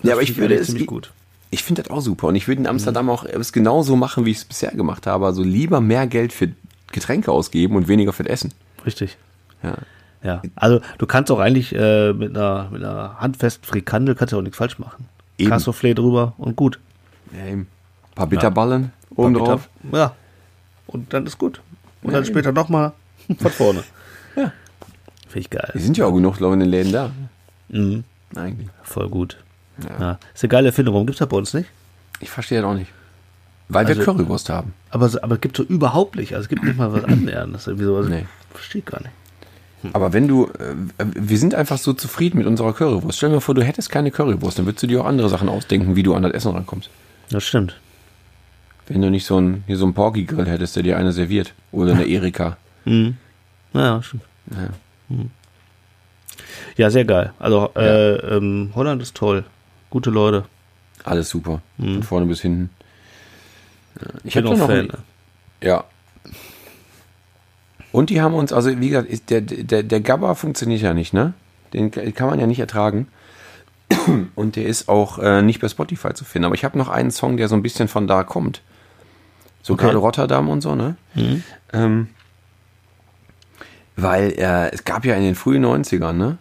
Ja, 0.02 0.12
aber 0.14 0.22
ich 0.22 0.36
würde 0.36 0.54
es 0.54 0.66
ziemlich 0.68 0.86
gut. 0.86 1.12
Ich 1.50 1.62
finde 1.62 1.82
das 1.82 1.90
auch 1.90 2.00
super. 2.00 2.28
Und 2.28 2.36
ich 2.36 2.48
würde 2.48 2.60
in 2.62 2.66
Amsterdam 2.66 3.10
auch 3.10 3.24
es 3.24 3.52
genauso 3.52 3.94
machen, 3.96 4.24
wie 4.24 4.30
ich 4.30 4.38
es 4.38 4.44
bisher 4.44 4.70
gemacht 4.72 5.06
habe. 5.06 5.26
Also 5.26 5.42
lieber 5.42 5.80
mehr 5.80 6.06
Geld 6.06 6.32
für 6.32 6.50
Getränke 6.92 7.30
ausgeben 7.30 7.76
und 7.76 7.88
weniger 7.88 8.12
für 8.12 8.22
das 8.22 8.32
Essen. 8.32 8.54
Richtig. 8.86 9.16
Ja. 9.62 9.76
Ja, 10.24 10.40
also 10.54 10.80
du 10.98 11.06
kannst 11.06 11.32
auch 11.32 11.40
eigentlich 11.40 11.74
äh, 11.74 12.12
mit, 12.12 12.36
einer, 12.36 12.68
mit 12.70 12.82
einer 12.84 13.16
handfesten 13.18 13.64
Frikandel 13.66 14.14
kannst 14.14 14.32
du 14.32 14.38
auch 14.38 14.42
nichts 14.42 14.56
falsch 14.56 14.78
machen. 14.78 15.06
Eben. 15.36 15.50
Cassoufflé 15.52 15.94
drüber 15.94 16.34
und 16.38 16.54
gut. 16.54 16.78
ja 17.36 17.46
eben. 17.50 17.62
Ein 17.62 18.14
paar 18.14 18.26
Bitterballen 18.28 18.92
oben 19.16 19.32
Bitter- 19.32 19.44
drauf. 19.46 19.68
Ja. 19.90 20.14
Und 20.86 21.12
dann 21.12 21.26
ist 21.26 21.38
gut. 21.38 21.60
Und 22.02 22.12
Ja, 22.12 22.18
dann 22.18 22.24
eben. 22.24 22.32
später 22.34 22.52
nochmal 22.52 22.92
von 23.38 23.50
vorne. 23.50 23.82
Ja. 24.36 24.52
Finde 25.26 25.40
ich 25.40 25.50
geil. 25.50 25.72
Die 25.74 25.80
sind 25.80 25.96
ja 25.98 26.06
auch 26.06 26.12
genug 26.12 26.38
Leute 26.38 26.54
in 26.54 26.60
den 26.60 26.68
Läden 26.68 26.92
da. 26.92 27.10
Mhm. 27.68 28.04
Eigentlich. 28.36 28.68
Voll 28.84 29.08
gut. 29.08 29.38
Ja. 29.88 30.00
Ja. 30.00 30.18
Ist 30.34 30.42
eine 30.44 30.48
geile 30.48 30.66
Erfindung. 30.68 30.94
Warum 30.94 31.06
gibt 31.06 31.14
es 31.16 31.18
das 31.20 31.28
bei 31.28 31.36
uns 31.36 31.54
nicht? 31.54 31.68
Ich 32.20 32.30
verstehe 32.30 32.60
das 32.60 32.70
auch 32.70 32.74
nicht. 32.74 32.90
Weil 33.68 33.86
wir 33.88 33.96
Also- 33.96 34.04
Currywurst 34.04 34.48
haben. 34.50 34.74
Aber, 34.90 35.10
aber 35.22 35.34
es 35.36 35.40
gibt 35.40 35.56
so 35.56 35.62
überhaupt 35.62 36.16
nicht. 36.16 36.34
Also 36.34 36.44
es 36.44 36.48
gibt 36.48 36.62
nicht 36.64 36.76
mal 36.76 36.92
was 36.92 37.04
annäherndes. 37.04 37.66
Irgendwie 37.66 37.86
so. 37.86 37.96
Also, 37.96 38.10
Nee. 38.10 38.26
Verstehe 38.52 38.80
ich 38.80 38.86
gar 38.86 39.00
nicht. 39.00 39.12
Aber 39.94 40.12
wenn 40.12 40.28
du, 40.28 40.46
äh, 40.46 41.04
wir 41.14 41.38
sind 41.38 41.54
einfach 41.56 41.76
so 41.78 41.92
zufrieden 41.92 42.38
mit 42.38 42.46
unserer 42.46 42.72
Currywurst. 42.72 43.16
Stell 43.16 43.30
dir 43.30 43.36
mal 43.36 43.40
vor, 43.40 43.54
du 43.56 43.64
hättest 43.64 43.90
keine 43.90 44.10
Currywurst, 44.12 44.58
dann 44.58 44.66
würdest 44.66 44.82
du 44.84 44.86
dir 44.86 45.00
auch 45.00 45.06
andere 45.06 45.28
Sachen 45.28 45.48
ausdenken, 45.48 45.96
wie 45.96 46.04
du 46.04 46.14
an 46.14 46.22
das 46.22 46.32
Essen 46.32 46.52
rankommst. 46.52 46.88
Das 47.30 47.42
stimmt. 47.44 47.80
Wenn 48.86 49.00
du 49.02 49.10
nicht 49.10 49.26
so 49.26 49.40
ein, 49.40 49.64
hier 49.66 49.76
so 49.76 49.86
ein 49.86 49.94
Porky-Grill 49.94 50.46
hättest, 50.46 50.76
der 50.76 50.82
dir 50.84 50.98
eine 50.98 51.10
serviert. 51.12 51.52
Oder 51.72 51.92
eine 51.94 52.04
Erika. 52.06 52.58
Mhm. 52.84 53.16
Ja, 53.74 54.00
stimmt. 54.02 54.22
Ja. 54.50 54.68
Ja, 56.76 56.90
sehr 56.90 57.04
geil. 57.04 57.32
Also 57.38 57.70
äh, 57.76 58.14
ähm, 58.36 58.70
Holland 58.74 59.02
ist 59.02 59.16
toll. 59.16 59.44
Gute 59.92 60.08
Leute. 60.08 60.46
Alles 61.04 61.28
super. 61.28 61.60
Mhm. 61.76 61.96
Von 61.96 62.02
vorne 62.02 62.26
bis 62.26 62.40
hinten. 62.40 62.70
Ja, 64.00 64.06
Ich 64.24 64.32
Bin 64.34 64.46
auch 64.46 64.56
noch 64.56 64.66
Fan. 64.68 64.90
ein, 64.90 64.96
Ja. 65.62 65.84
Und 67.92 68.08
die 68.08 68.22
haben 68.22 68.32
uns, 68.32 68.54
also 68.54 68.80
wie 68.80 68.88
gesagt, 68.88 69.28
der, 69.28 69.42
der, 69.42 69.82
der 69.82 70.00
Gabba 70.00 70.34
funktioniert 70.34 70.80
ja 70.80 70.94
nicht, 70.94 71.12
ne? 71.12 71.34
Den 71.74 71.90
kann 71.90 72.26
man 72.30 72.40
ja 72.40 72.46
nicht 72.46 72.58
ertragen. 72.58 73.06
Und 74.34 74.56
der 74.56 74.64
ist 74.64 74.88
auch 74.88 75.18
äh, 75.18 75.42
nicht 75.42 75.60
bei 75.60 75.68
Spotify 75.68 76.14
zu 76.14 76.24
finden. 76.24 76.46
Aber 76.46 76.54
ich 76.54 76.64
habe 76.64 76.78
noch 76.78 76.88
einen 76.88 77.10
Song, 77.10 77.36
der 77.36 77.48
so 77.48 77.54
ein 77.54 77.60
bisschen 77.62 77.88
von 77.88 78.06
da 78.06 78.24
kommt. 78.24 78.62
So 79.62 79.74
Okay. 79.74 79.84
gerade 79.84 79.98
Rotterdam 79.98 80.48
und 80.48 80.62
so, 80.62 80.74
ne? 80.74 80.96
Mhm. 81.14 81.42
Ähm, 81.74 82.08
weil 83.96 84.32
äh, 84.38 84.70
es 84.72 84.84
gab 84.84 85.04
ja 85.04 85.14
in 85.16 85.22
den 85.22 85.34
frühen 85.34 85.62
90ern, 85.64 86.12
ne? 86.14 86.38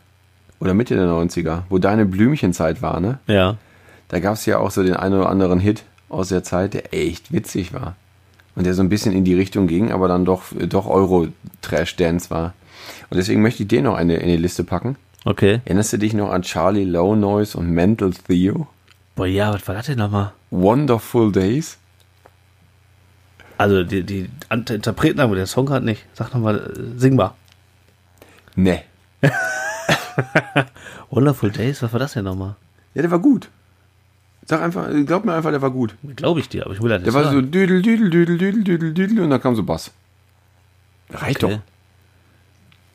Oder 0.62 0.76
Mitte 0.76 0.96
der 0.96 1.08
90er, 1.08 1.64
wo 1.70 1.80
deine 1.80 2.06
Blümchenzeit 2.06 2.84
war, 2.84 3.00
ne? 3.00 3.18
Ja. 3.26 3.58
Da 4.10 4.20
gab 4.20 4.36
es 4.36 4.46
ja 4.46 4.60
auch 4.60 4.70
so 4.70 4.84
den 4.84 4.96
einen 4.96 5.16
oder 5.16 5.28
anderen 5.28 5.60
Hit 5.60 5.84
aus 6.08 6.30
der 6.30 6.44
Zeit, 6.44 6.76
der 6.76 6.94
echt 6.94 7.34
witzig 7.34 7.74
war. 7.74 7.96
Und 8.56 8.66
der 8.66 8.76
so 8.76 8.84
ein 8.84 8.90
bisschen 8.90 9.12
in 9.12 9.26
die 9.26 9.34
Richtung 9.34 9.66
ging, 9.66 9.92
aber 9.92 10.08
dann 10.08 10.24
doch, 10.24 10.44
doch 10.70 10.86
Euro-Trash-Dance 10.86 12.30
war. 12.30 12.54
Und 13.10 13.18
deswegen 13.18 13.42
möchte 13.42 13.64
ich 13.64 13.70
den 13.70 13.86
noch 13.86 13.96
eine, 13.96 14.18
in 14.18 14.28
die 14.28 14.38
Liste 14.38 14.64
packen. 14.64 14.98
Okay. 15.26 15.62
Erinnerst 15.66 15.94
du 15.94 15.98
dich 15.98 16.14
noch 16.14 16.30
an 16.30 16.44
Charlie 16.44 16.84
Low 16.84 17.16
Noise 17.16 17.58
und 17.58 17.72
Mental 17.72 18.12
Theo? 18.12 18.68
Boah, 19.16 19.26
ja, 19.26 19.52
was 19.52 19.68
war 19.68 19.74
das 19.74 19.88
denn 19.88 19.98
nochmal? 19.98 20.32
Wonderful 20.52 21.32
Days? 21.32 21.80
Also 23.58 23.84
die, 23.84 24.04
die 24.04 24.30
Interpreten, 24.52 25.22
aber 25.22 25.36
der 25.36 25.48
Song 25.48 25.72
hat 25.72 25.84
nicht. 25.84 26.06
Sag 26.14 26.36
nochmal, 26.36 26.72
äh, 26.78 27.00
singbar. 27.00 27.36
Ne. 28.56 28.84
Wonderful 31.10 31.52
Days, 31.52 31.82
was 31.82 31.92
war 31.94 32.00
das 32.00 32.14
denn 32.14 32.26
nochmal? 32.26 32.56
Ja, 32.94 33.02
der 33.02 33.12
war 33.12 33.20
gut. 33.20 33.50
Sag 34.46 34.62
einfach, 34.62 34.90
glaub 35.06 35.24
mir 35.24 35.34
einfach, 35.34 35.52
der 35.52 35.62
war 35.62 35.72
gut. 35.72 35.96
Glaube 36.16 36.40
ich 36.40 36.50
dir, 36.50 36.66
aber 36.66 36.74
ich 36.74 36.82
will 36.82 36.90
das 36.90 37.04
Der 37.04 37.14
nicht 37.14 37.24
war 37.26 37.32
so 37.32 37.42
düdel, 37.42 37.82
düdel, 37.82 38.10
düdel, 38.10 38.38
düdel, 38.38 38.64
düdel, 38.64 38.94
düdel 38.94 39.20
und 39.24 39.30
dann 39.30 39.42
kam 39.42 39.56
so 39.56 39.64
Bass. 39.64 39.92
Reicht 41.12 41.44
Okay. 41.44 41.56
doch. 41.56 41.62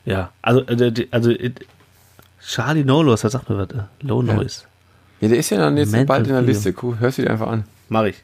Ja, 0.05 0.31
also, 0.41 0.61
äh, 0.67 1.07
also 1.11 1.31
äh, 1.31 1.51
Charlie 2.45 2.83
No 2.83 3.01
Loss, 3.01 3.23
was 3.23 3.31
sagt 3.33 3.49
mir 3.49 3.57
was? 3.57 3.69
Äh, 3.69 3.83
Low. 4.01 4.21
Noise. 4.21 4.63
Ja, 5.19 5.27
der 5.29 5.37
ist 5.37 5.49
ja 5.49 5.57
dann 5.57 5.77
jetzt 5.77 5.91
Mental 5.91 6.05
bald 6.05 6.27
in 6.27 6.33
der. 6.33 6.41
Liste. 6.41 6.73
Cool, 6.81 6.99
hörst 6.99 7.17
du 7.17 7.23
dir 7.23 7.31
einfach 7.31 7.47
an. 7.47 7.63
Mach 7.89 8.03
ich. 8.03 8.23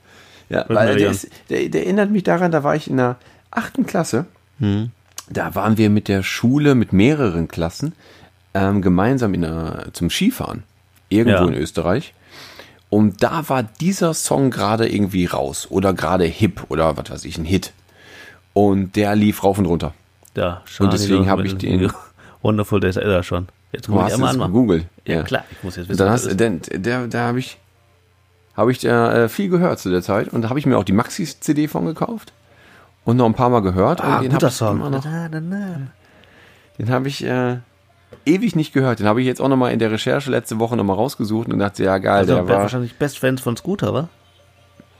Ja, 0.50 0.60
Hört 0.60 0.70
weil 0.70 0.98
der, 0.98 1.12
ist, 1.12 1.30
der, 1.50 1.68
der 1.70 1.84
erinnert 1.86 2.12
mich 2.12 2.24
daran, 2.24 2.52
da 2.52 2.64
war 2.64 2.76
ich 2.76 2.90
in 2.90 2.98
der 2.98 3.18
achten 3.52 3.86
Klasse. 3.86 4.26
Hm. 4.60 4.92
Da 5.30 5.56
waren 5.56 5.78
wir 5.78 5.90
mit 5.90 6.08
der 6.08 6.22
Schule, 6.22 6.76
mit 6.76 6.94
mehreren 6.94 7.48
Klassen, 7.48 7.94
ähm, 8.54 8.82
gemeinsam 8.82 9.34
in 9.34 9.42
der, 9.42 9.88
zum 9.94 10.10
Skifahren. 10.10 10.64
Irgendwo 11.10 11.44
Ja. 11.44 11.48
in 11.48 11.54
Österreich. 11.56 12.14
Und 12.90 13.24
da 13.24 13.48
war 13.50 13.64
dieser 13.64 14.14
Song 14.14 14.52
gerade 14.52 14.88
irgendwie 14.88 15.26
raus. 15.26 15.68
Oder 15.70 15.94
gerade 15.94 16.26
hip. 16.26 16.64
Oder 16.70 16.96
was 16.98 17.10
weiß 17.10 17.26
ich, 17.26 17.38
ein 17.38 17.46
Hit. 17.46 17.72
Und 18.54 18.96
der 18.96 19.16
lief 19.16 19.44
rauf 19.44 19.58
und 19.58 19.66
runter. 19.66 19.94
Ja, 20.36 20.62
Und 20.80 20.94
deswegen 20.94 21.30
habe 21.30 21.46
ich 21.46 21.56
den. 21.58 21.92
Wonderful 22.42 22.80
Days 22.80 22.98
of 22.98 23.04
Ella 23.04 23.24
schon. 23.24 23.48
Jetzt 23.72 23.88
muss 23.90 24.08
ich 24.08 24.14
einmal 24.14 24.30
es 24.30 24.36
anmachen. 24.36 24.54
gegoogelt. 24.54 24.86
Ja, 25.06 25.24
klar, 25.24 25.44
ich 25.52 25.64
muss 25.64 25.76
jetzt 25.78 25.90
wissen, 25.90 25.98
dann 25.98 26.10
hast, 26.10 26.26
ist. 26.26 26.40
denn, 26.40 26.62
der, 26.72 27.08
da 27.08 27.28
habe 27.28 27.40
ich, 27.40 27.58
habe 28.56 28.72
ich 28.72 28.84
äh, 28.86 29.30
viel 29.30 29.50
gehört 29.50 29.80
zu 29.80 29.90
der 29.90 30.02
Zeit. 30.04 30.30
Und 30.30 30.44
da 30.44 30.50
habe 30.50 30.60
ich 30.60 30.66
mir 30.66 30.78
auch 30.78 30.84
die 30.84 30.92
Maxis-CD 30.94 31.68
von 31.68 31.86
gekauft. 31.86 32.34
Und 33.06 33.18
noch 33.18 33.26
ein 33.26 33.34
paar 33.34 33.50
Mal 33.50 33.62
gehört. 33.62 34.02
Ah, 34.02 34.18
und 34.18 34.24
den 34.24 34.32
guter 34.32 34.48
hab 34.48 34.52
ich 34.52 34.58
Song. 34.58 34.78
noch-. 34.80 35.04
Den 36.78 36.90
habe 36.90 37.08
ich 37.08 37.24
äh, 37.24 37.58
ewig 38.26 38.56
nicht 38.56 38.74
gehört. 38.74 39.00
Den 39.00 39.08
habe 39.08 39.22
ich 39.22 39.28
jetzt 39.28 39.42
auch 39.42 39.48
nochmal 39.50 39.72
in 39.74 39.80
der 39.80 39.92
Recherche 39.92 40.30
letzte 40.32 40.60
Woche 40.60 40.76
nochmal 40.76 40.96
rausgesucht 40.96 41.48
und 41.52 41.60
dachte, 41.60 41.84
ja 41.84 41.98
geil, 41.98 42.20
Also 42.20 42.36
der 42.36 42.48
war. 42.48 42.60
wahrscheinlich 42.62 42.96
Best 42.96 43.20
Fans 43.20 43.42
von 43.42 43.56
Scooter, 43.58 43.94
wa? 43.94 44.10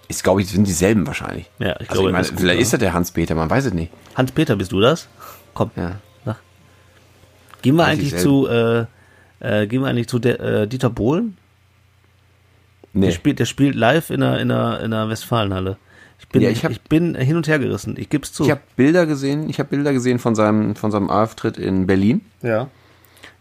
Ist, 0.10 0.24
glaube 0.24 0.42
ich, 0.42 0.50
sind 0.50 0.68
dieselben 0.68 1.08
wahrscheinlich. 1.08 1.50
Ja, 1.60 1.76
ich 1.80 1.90
Also 1.90 2.04
glaube, 2.04 2.18
ich 2.20 2.28
ist 2.32 2.40
vielleicht 2.40 2.62
ist 2.62 2.74
das 2.74 2.80
der 2.80 2.94
Hans-Peter, 2.94 3.36
man 3.36 3.50
weiß 3.50 3.66
es 3.66 3.74
nicht. 3.74 3.92
Hans-Peter, 4.16 4.56
bist 4.56 4.72
du 4.72 4.80
das? 4.82 5.08
Komm, 5.54 5.72
Ja. 5.76 5.94
sag. 6.26 6.38
Gehen 7.62 7.76
wir 7.76 7.84
Weiß 7.84 7.90
eigentlich 7.94 8.14
ich 8.14 8.20
zu, 8.20 8.48
äh, 8.48 8.86
äh, 9.40 9.66
gehen 9.68 9.82
wir 9.82 9.88
eigentlich 9.88 10.08
zu 10.08 10.20
der, 10.20 10.40
äh, 10.40 10.68
Dieter 10.68 10.90
Bohlen? 10.90 11.38
Nee. 12.94 13.08
Der, 13.08 13.14
spielt, 13.14 13.40
der 13.40 13.46
spielt 13.46 13.76
live 13.76 14.10
in 14.12 14.20
der, 14.22 14.40
in 14.40 14.50
der, 14.50 14.82
in 14.82 14.92
der 14.92 15.10
Westfalenhalle. 15.10 15.78
Ich 16.20 16.28
bin, 16.30 16.42
Ja, 16.42 16.50
ich, 16.50 16.58
ich 16.60 16.66
hab- 16.66 16.90
bin 16.90 17.16
hin 17.16 17.36
und 17.38 17.48
her 17.48 17.58
gerissen. 17.60 17.96
Ich 17.98 18.10
geb's 18.10 18.32
zu. 18.34 18.44
Ich 18.44 18.52
habe 18.52 18.62
Bilder 18.76 19.06
gesehen, 19.06 19.50
ich 19.50 19.60
habe 19.60 19.70
Bilder 19.70 19.94
gesehen 19.94 20.20
von 20.20 20.36
seinem, 20.36 20.76
von 20.76 20.92
seinem 20.92 21.10
Auftritt 21.10 21.58
in 21.58 21.88
Berlin. 21.88 22.22
ja. 22.42 22.68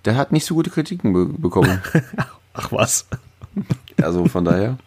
Der 0.05 0.16
hat 0.16 0.33
nicht 0.33 0.45
so 0.47 0.55
gute 0.55 0.70
Kritiken 0.70 1.12
be 1.12 1.27
bekommen. 1.27 1.81
Ach 2.55 2.73
was. 2.73 3.07
also 4.01 4.27
von 4.27 4.45
daher. 4.45 4.79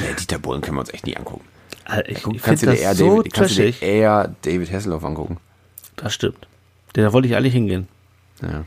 Nee, 0.00 0.14
Dieter 0.18 0.38
Bohlen 0.38 0.60
können 0.60 0.76
wir 0.76 0.80
uns 0.80 0.92
echt 0.92 1.06
nie 1.06 1.16
angucken. 1.16 1.44
Äh, 1.88 2.02
Ich, 2.12 2.26
ich 2.26 2.42
Kannst 2.42 2.62
dir 2.62 2.66
das 2.66 2.80
eher 2.80 2.94
so 2.94 3.18
David, 3.18 3.32
kannst 3.32 3.58
du 3.58 3.62
dir 3.70 3.82
eher 3.82 4.34
David 4.42 4.72
Hasselhoff 4.72 5.04
angucken. 5.04 5.38
Das 5.96 6.12
stimmt. 6.14 6.46
Da 6.92 7.12
wollte 7.12 7.28
ich 7.28 7.36
eigentlich 7.36 7.52
hingehen. 7.54 7.88
Ja. 8.42 8.64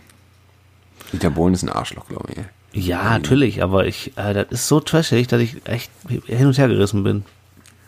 Dieter 1.11 1.30
Bohlen 1.30 1.53
ist 1.53 1.64
ein 1.64 1.70
Arschloch, 1.70 2.07
glaube 2.07 2.30
ich. 2.32 2.86
Ja, 2.88 3.03
natürlich, 3.11 3.61
aber 3.61 3.86
ich, 3.86 4.18
äh, 4.18 4.34
das 4.34 4.48
ist 4.49 4.68
so 4.68 4.80
trashig, 4.80 5.28
dass 5.28 5.41
ich 5.41 5.68
echt 5.68 5.91
hin 6.26 6.48
und 6.48 6.57
her 6.57 6.68
gerissen 6.68 7.03
bin. 7.03 7.24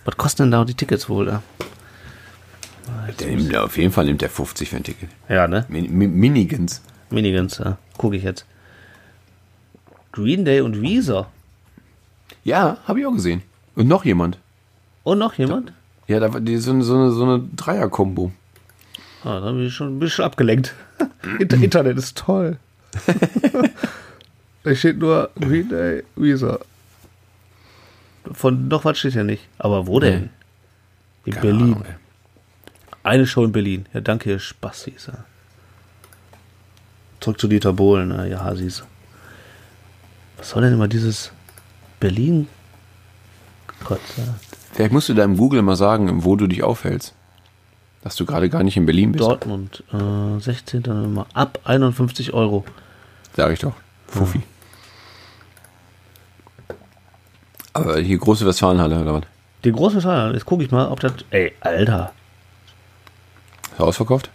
Was 0.03 0.15
kosten 0.17 0.43
denn 0.43 0.51
da 0.51 0.63
die 0.65 0.75
Tickets 0.75 1.09
wohl? 1.09 1.25
Da? 1.25 1.41
Der 3.19 3.27
nimmt, 3.27 3.55
auf 3.55 3.77
jeden 3.77 3.91
Fall 3.91 4.05
nimmt 4.05 4.21
er 4.21 4.29
50 4.29 4.69
für 4.69 4.75
ein 4.75 4.83
Ticket. 4.83 5.09
Ja, 5.27 5.47
ne? 5.47 5.65
Min 5.69 5.85
Mi- 5.97 6.07
Minigans. 6.07 6.81
Minigans, 7.09 7.57
ja. 7.59 7.77
Gucke 7.97 8.15
ich 8.17 8.23
jetzt. 8.23 8.45
Green 10.11 10.45
Day 10.45 10.61
und 10.61 10.81
Weezer. 10.81 11.27
Ja, 12.43 12.77
habe 12.87 12.99
ich 13.01 13.05
auch 13.05 13.13
gesehen. 13.13 13.41
Und 13.75 13.87
noch 13.87 14.05
jemand. 14.05 14.37
Und 15.03 15.19
noch 15.19 15.33
jemand? 15.35 15.73
Ja, 16.07 16.19
da 16.19 16.33
war 16.33 16.39
die, 16.41 16.57
so, 16.57 16.71
eine- 16.71 16.83
so 16.83 16.95
eine, 16.95 17.11
so 17.11 17.23
eine 17.23 17.39
Dreier-Kombo. 17.55 18.31
Ah, 19.23 19.39
da 19.39 19.51
bin 19.51 19.65
ich 19.67 19.73
schon 19.73 19.95
ein 19.95 19.99
bisschen 19.99 20.23
abgelenkt. 20.25 20.73
Inter 21.39 21.57
Internet 21.57 21.97
ist 21.97 22.17
toll. 22.17 22.57
da 24.63 24.75
steht 24.75 24.97
nur 24.99 25.29
Green 25.39 25.67
Day, 25.69 26.03
Weezer. 26.15 26.59
Von 28.31 28.67
noch 28.67 28.85
was 28.85 28.97
steht 28.99 29.13
ja 29.15 29.23
nicht. 29.23 29.43
Aber 29.57 29.87
wo 29.87 29.99
denn? 29.99 30.29
In 31.25 31.33
Keine 31.33 31.45
Berlin. 31.47 31.73
Ahnung. 31.73 31.85
Eine 33.03 33.27
Show 33.27 33.43
in 33.43 33.51
Berlin. 33.51 33.85
Ja, 33.93 34.01
danke, 34.01 34.29
ihr 34.31 34.39
Spassis. 34.39 35.07
Ja. 35.07 35.25
Zurück 37.25 37.39
zu 37.41 37.47
Dieter 37.47 37.73
Bohlen, 37.73 38.09
ne? 38.09 38.29
ja, 38.29 38.43
Hasis. 38.43 38.83
Was 40.37 40.51
soll 40.51 40.61
denn 40.61 40.73
immer 40.73 40.87
dieses 40.87 41.31
Berlin? 41.99 42.47
Gott, 43.83 43.99
ja. 44.15 44.25
Vielleicht 44.73 44.91
musst 44.91 45.09
du 45.09 45.15
deinem 45.15 45.35
Google 45.35 45.63
mal 45.63 45.75
sagen, 45.75 46.23
wo 46.23 46.35
du 46.35 46.45
dich 46.45 46.61
aufhältst. 46.61 47.15
Dass 48.03 48.15
du 48.15 48.27
gerade 48.27 48.47
gar 48.47 48.61
nicht 48.61 48.77
in 48.77 48.85
Berlin 48.85 49.11
bist. 49.11 49.23
Dortmund, 49.23 49.83
äh, 49.91 50.39
16. 50.39 50.83
November, 50.85 51.25
ab 51.33 51.57
51 51.63 52.31
Euro. 52.35 52.63
Sag 53.35 53.51
ich 53.53 53.59
doch. 53.59 53.73
Fuffi. 54.05 54.43
Aber 57.73 57.97
hier 57.97 58.19
große 58.19 58.45
Westfalenhalle 58.45 59.01
oder 59.01 59.13
was? 59.15 59.23
Die 59.63 59.71
große 59.71 59.97
Zahl, 59.97 60.35
jetzt 60.35 60.45
gucke 60.45 60.63
ich 60.63 60.69
mal, 60.69 60.89
ob 60.89 60.99
das. 60.99 61.13
Ey, 61.31 61.53
Alter. 61.59 62.13
Ist 63.71 63.81
ausverkauft? 63.81 64.29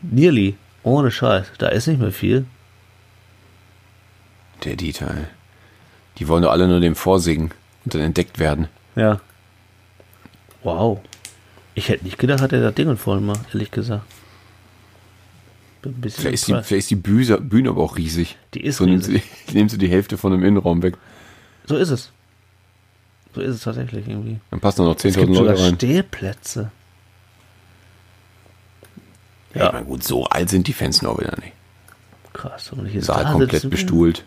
Nearly. 0.00 0.56
Ohne 0.82 1.10
Scheiß. 1.10 1.46
Da 1.58 1.68
ist 1.68 1.86
nicht 1.86 2.00
mehr 2.00 2.12
viel. 2.12 2.46
Der 4.64 4.76
Dieter, 4.76 5.10
ey. 5.10 5.26
Die 6.18 6.28
wollen 6.28 6.42
doch 6.42 6.50
alle 6.50 6.68
nur 6.68 6.80
dem 6.80 6.94
vorsingen 6.94 7.52
und 7.84 7.94
dann 7.94 8.02
entdeckt 8.02 8.38
werden. 8.38 8.68
Ja. 8.94 9.20
Wow. 10.62 11.00
Ich 11.74 11.88
hätte 11.88 12.04
nicht 12.04 12.18
gedacht, 12.18 12.40
hat 12.40 12.52
er 12.52 12.60
das 12.60 12.74
Ding 12.74 12.96
voll 12.96 13.20
macht, 13.20 13.54
ehrlich 13.54 13.70
gesagt. 13.70 14.04
Vielleicht 15.82 16.34
ist 16.34 16.48
die, 16.48 16.52
vielleicht 16.52 16.72
ist 16.72 16.90
die 16.90 16.96
Bühne, 16.96 17.40
Bühne 17.40 17.70
aber 17.70 17.82
auch 17.82 17.96
riesig. 17.96 18.36
Die 18.54 18.60
ist 18.60 18.76
so 18.76 18.84
riesig. 18.84 19.22
die, 19.48 19.54
nimmst 19.54 19.74
du 19.74 19.78
die 19.78 19.88
Hälfte 19.88 20.16
von 20.16 20.30
dem 20.30 20.44
Innenraum 20.44 20.82
weg. 20.82 20.96
So 21.66 21.76
ist 21.76 21.90
es. 21.90 22.12
So 23.34 23.40
ist 23.40 23.56
es 23.56 23.62
tatsächlich 23.62 24.06
irgendwie. 24.06 24.38
Dann 24.50 24.60
passen 24.60 24.82
da 24.82 24.84
noch 24.84 24.96
Es 24.96 25.02
gibt 25.02 25.16
10.000 25.16 25.34
sogar 25.34 25.54
Leute 25.54 25.64
rein. 25.64 25.74
Stehplätze. 25.74 26.70
Ja. 29.54 29.66
Ich 29.66 29.72
meine, 29.72 29.84
gut, 29.86 30.02
so 30.04 30.24
alt 30.26 30.48
sind 30.50 30.66
die 30.66 30.72
Fans 30.72 31.02
noch 31.02 31.18
wieder 31.20 31.36
nicht. 31.36 31.52
Krass. 32.32 32.72
Und 32.72 32.86
ich 32.86 33.04
Saal 33.04 33.24
da 33.24 33.30
komplett 33.30 33.50
sitzen 33.52 33.64
will- 33.64 33.70
bestuhlt. 33.70 34.24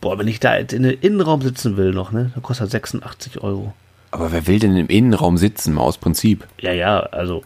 Boah, 0.00 0.18
wenn 0.18 0.28
ich 0.28 0.40
da 0.40 0.56
jetzt 0.56 0.72
in 0.72 0.82
den 0.84 0.98
Innenraum 0.98 1.42
sitzen 1.42 1.76
will 1.76 1.92
noch, 1.92 2.10
ne, 2.12 2.30
dann 2.32 2.42
kostet 2.42 2.66
das 2.66 2.72
86 2.72 3.42
Euro. 3.42 3.74
Aber 4.12 4.32
wer 4.32 4.46
will 4.46 4.58
denn 4.58 4.76
im 4.76 4.86
Innenraum 4.88 5.36
sitzen, 5.36 5.74
mal 5.74 5.82
aus 5.82 5.98
Prinzip? 5.98 6.46
Ja, 6.60 6.72
ja, 6.72 7.00
also. 7.00 7.44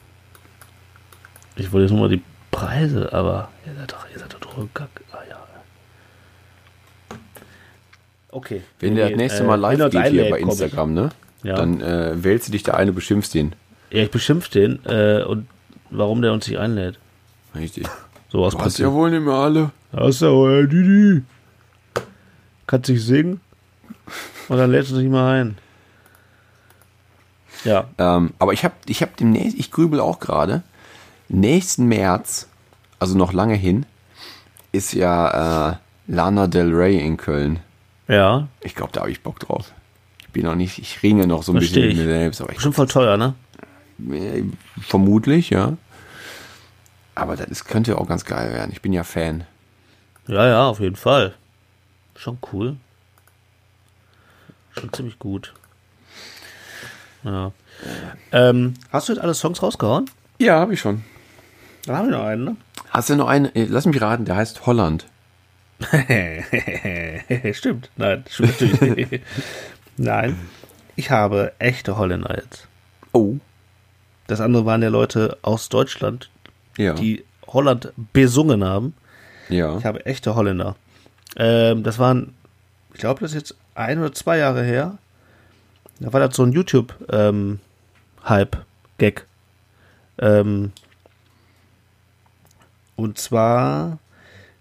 Ich 1.56 1.72
wollte 1.72 1.84
jetzt 1.84 1.90
nur 1.92 2.00
mal 2.00 2.08
die 2.08 2.22
Preise, 2.50 3.12
aber 3.12 3.48
ihr 3.66 3.74
seid 3.74 3.92
doch, 3.92 4.06
ihr 4.12 4.18
seid 4.18 4.32
doch 4.32 4.40
drüber. 4.40 4.68
Ah, 5.12 5.18
ja. 5.28 7.16
Okay. 8.30 8.62
Wenn 8.80 8.96
der 8.96 9.10
das 9.10 9.16
nächste 9.16 9.44
Mal 9.44 9.56
live 9.56 9.90
geht 9.90 10.06
hier 10.08 10.30
bei 10.30 10.40
Instagram, 10.40 10.94
ne? 10.94 11.10
Ja. 11.42 11.56
Dann 11.56 11.80
äh, 11.80 12.22
wählst 12.22 12.48
du 12.48 12.52
dich 12.52 12.62
der 12.62 12.76
eine, 12.76 12.92
beschimpfst 12.92 13.30
den. 13.34 13.54
Ja, 13.90 14.02
ich 14.02 14.10
beschimpf 14.10 14.48
den 14.48 14.84
äh, 14.86 15.22
und 15.22 15.46
warum 15.96 16.22
der 16.22 16.32
uns 16.32 16.46
nicht 16.48 16.58
einlädt. 16.58 16.98
Richtig. 17.54 17.86
So 18.30 18.44
aus 18.44 18.52
Du 18.54 18.58
hast 18.60 18.78
ja 18.78 18.92
wohl 18.92 19.10
nicht 19.10 19.24
mehr 19.24 19.34
alle. 19.34 19.70
Hast 19.92 20.22
ja 20.22 20.30
wohl, 20.32 20.66
Didi. 20.68 21.22
Kannst 22.66 22.90
nicht 22.90 23.04
singen 23.04 23.40
und 24.48 24.56
dann 24.58 24.70
lädst 24.70 24.90
du 24.90 24.98
dich 24.98 25.08
mal 25.08 25.40
ein. 25.40 25.58
Ja, 27.64 27.86
Ähm, 27.98 28.32
aber 28.38 28.52
ich 28.52 28.64
habe 28.64 28.74
ich 28.86 29.00
hab 29.02 29.16
demnächst, 29.16 29.56
ich 29.58 29.70
grübel 29.70 30.00
auch 30.00 30.18
gerade, 30.20 30.62
nächsten 31.28 31.86
März, 31.86 32.48
also 32.98 33.16
noch 33.16 33.32
lange 33.32 33.54
hin, 33.54 33.86
ist 34.72 34.92
ja 34.92 35.70
äh, 35.70 35.76
Lana 36.06 36.46
Del 36.46 36.74
Rey 36.74 36.98
in 36.98 37.16
Köln. 37.16 37.60
ja, 38.08 38.48
Ich 38.60 38.74
glaube, 38.74 38.92
da 38.92 39.00
habe 39.00 39.10
ich 39.10 39.22
Bock 39.22 39.38
drauf. 39.40 39.72
Ich 40.20 40.28
bin 40.30 40.42
noch 40.44 40.56
nicht, 40.56 40.78
ich 40.78 41.02
ringe 41.02 41.26
noch 41.26 41.42
so 41.42 41.52
ein 41.52 41.58
Versteh 41.58 41.74
bisschen 41.74 41.88
mit 41.88 41.92
ich. 41.92 42.04
mir 42.04 42.12
selbst, 42.12 42.40
aber 42.40 42.50
ich, 42.50 42.56
bestimmt 42.56 42.74
voll 42.74 42.88
teuer, 42.88 43.16
ne? 43.16 43.34
äh, 44.10 44.42
vermutlich, 44.80 45.50
ja. 45.50 45.74
Aber 47.14 47.36
das 47.36 47.46
ist, 47.46 47.64
könnte 47.66 47.98
auch 47.98 48.08
ganz 48.08 48.24
geil 48.24 48.52
werden. 48.52 48.72
Ich 48.72 48.82
bin 48.82 48.92
ja 48.92 49.04
Fan. 49.04 49.44
Ja, 50.26 50.46
ja, 50.46 50.66
auf 50.66 50.80
jeden 50.80 50.96
Fall. 50.96 51.34
Schon 52.16 52.38
cool. 52.52 52.76
Schon 54.78 54.92
ziemlich 54.92 55.18
gut. 55.18 55.54
Ja. 57.22 57.52
Ähm, 58.32 58.74
hast 58.90 59.08
du 59.08 59.12
jetzt 59.12 59.22
alle 59.22 59.34
Songs 59.34 59.62
rausgehauen? 59.62 60.10
Ja, 60.38 60.58
habe 60.58 60.74
ich 60.74 60.80
schon. 60.80 61.04
Dann 61.86 61.96
haben 61.96 62.10
wir 62.10 62.18
noch 62.18 62.24
einen, 62.24 62.44
ne? 62.44 62.56
Hast 62.90 63.10
du 63.10 63.16
noch 63.16 63.28
einen? 63.28 63.54
äh, 63.54 63.64
Lass 63.64 63.86
mich 63.86 64.00
raten, 64.00 64.24
der 64.24 64.36
heißt 64.36 64.66
Holland. 64.66 65.06
stimmt. 67.52 67.90
Nein, 67.96 68.24
stimmt 68.28 68.60
natürlich. 68.60 69.20
Nein. 69.96 70.38
Ich 70.96 71.10
habe 71.10 71.52
echte 71.58 71.96
Holländer 71.96 72.36
jetzt. 72.36 72.68
Oh. 73.12 73.36
Das 74.26 74.40
andere 74.40 74.64
waren 74.64 74.82
ja 74.82 74.88
Leute 74.88 75.38
aus 75.42 75.68
Deutschland, 75.68 76.30
Ja. 76.76 76.94
die 76.94 77.24
Holland 77.46 77.92
besungen 78.12 78.64
haben. 78.64 78.94
ja. 79.48 79.76
Ich 79.78 79.84
habe 79.84 80.04
echte 80.06 80.34
Holländer. 80.34 80.76
Ähm, 81.36 81.82
das 81.82 81.98
waren, 81.98 82.34
ich 82.92 83.00
glaube, 83.00 83.20
das 83.20 83.32
ist 83.32 83.36
jetzt 83.36 83.56
ein 83.74 83.98
oder 83.98 84.12
zwei 84.12 84.38
Jahre 84.38 84.62
her. 84.62 84.98
Da 86.00 86.12
war 86.12 86.20
das 86.20 86.36
so 86.36 86.42
ein 86.44 86.52
YouTube-Hype-Gag. 86.52 89.26
Ähm, 90.18 90.72
und 92.96 93.18
zwar 93.18 93.98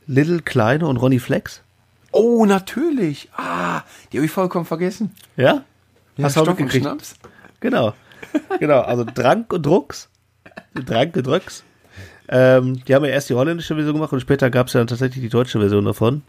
Little 0.08 0.42
Kleine 0.42 0.88
und 0.88 0.98
Ronny 0.98 1.20
Flex. 1.20 1.62
Oh, 2.12 2.46
natürlich. 2.46 3.30
Ah, 3.36 3.82
die 4.12 4.18
habe 4.18 4.26
ich 4.26 4.32
vollkommen 4.32 4.66
vergessen. 4.66 5.16
Ja? 5.36 5.64
Ja, 6.18 6.26
Hast 6.26 6.38
du 6.38 6.42
auch? 6.42 6.70
Schnaps. 6.70 7.16
Genau. 7.60 7.94
Genau, 8.60 8.82
also 8.82 9.04
Trank 9.04 9.52
und 9.54 9.66
Drucks. 9.66 10.10
Trank 10.86 11.16
und 11.16 11.28
Drucks. 11.28 11.64
Ähm, 12.30 12.84
die 12.86 12.96
haben 12.96 13.04
ja 13.06 13.12
erst 13.12 13.30
die 13.30 13.34
holländische 13.34 13.76
Version 13.76 13.96
gemacht 13.96 14.14
und 14.14 14.20
später 14.22 14.50
gab 14.50 14.68
es 14.68 14.74
ja 14.74 14.80
dann 14.80 14.88
tatsächlich 14.88 15.22
die 15.24 15.30
deutsche 15.30 15.60
Version 15.60 15.86
davon. 15.86 16.22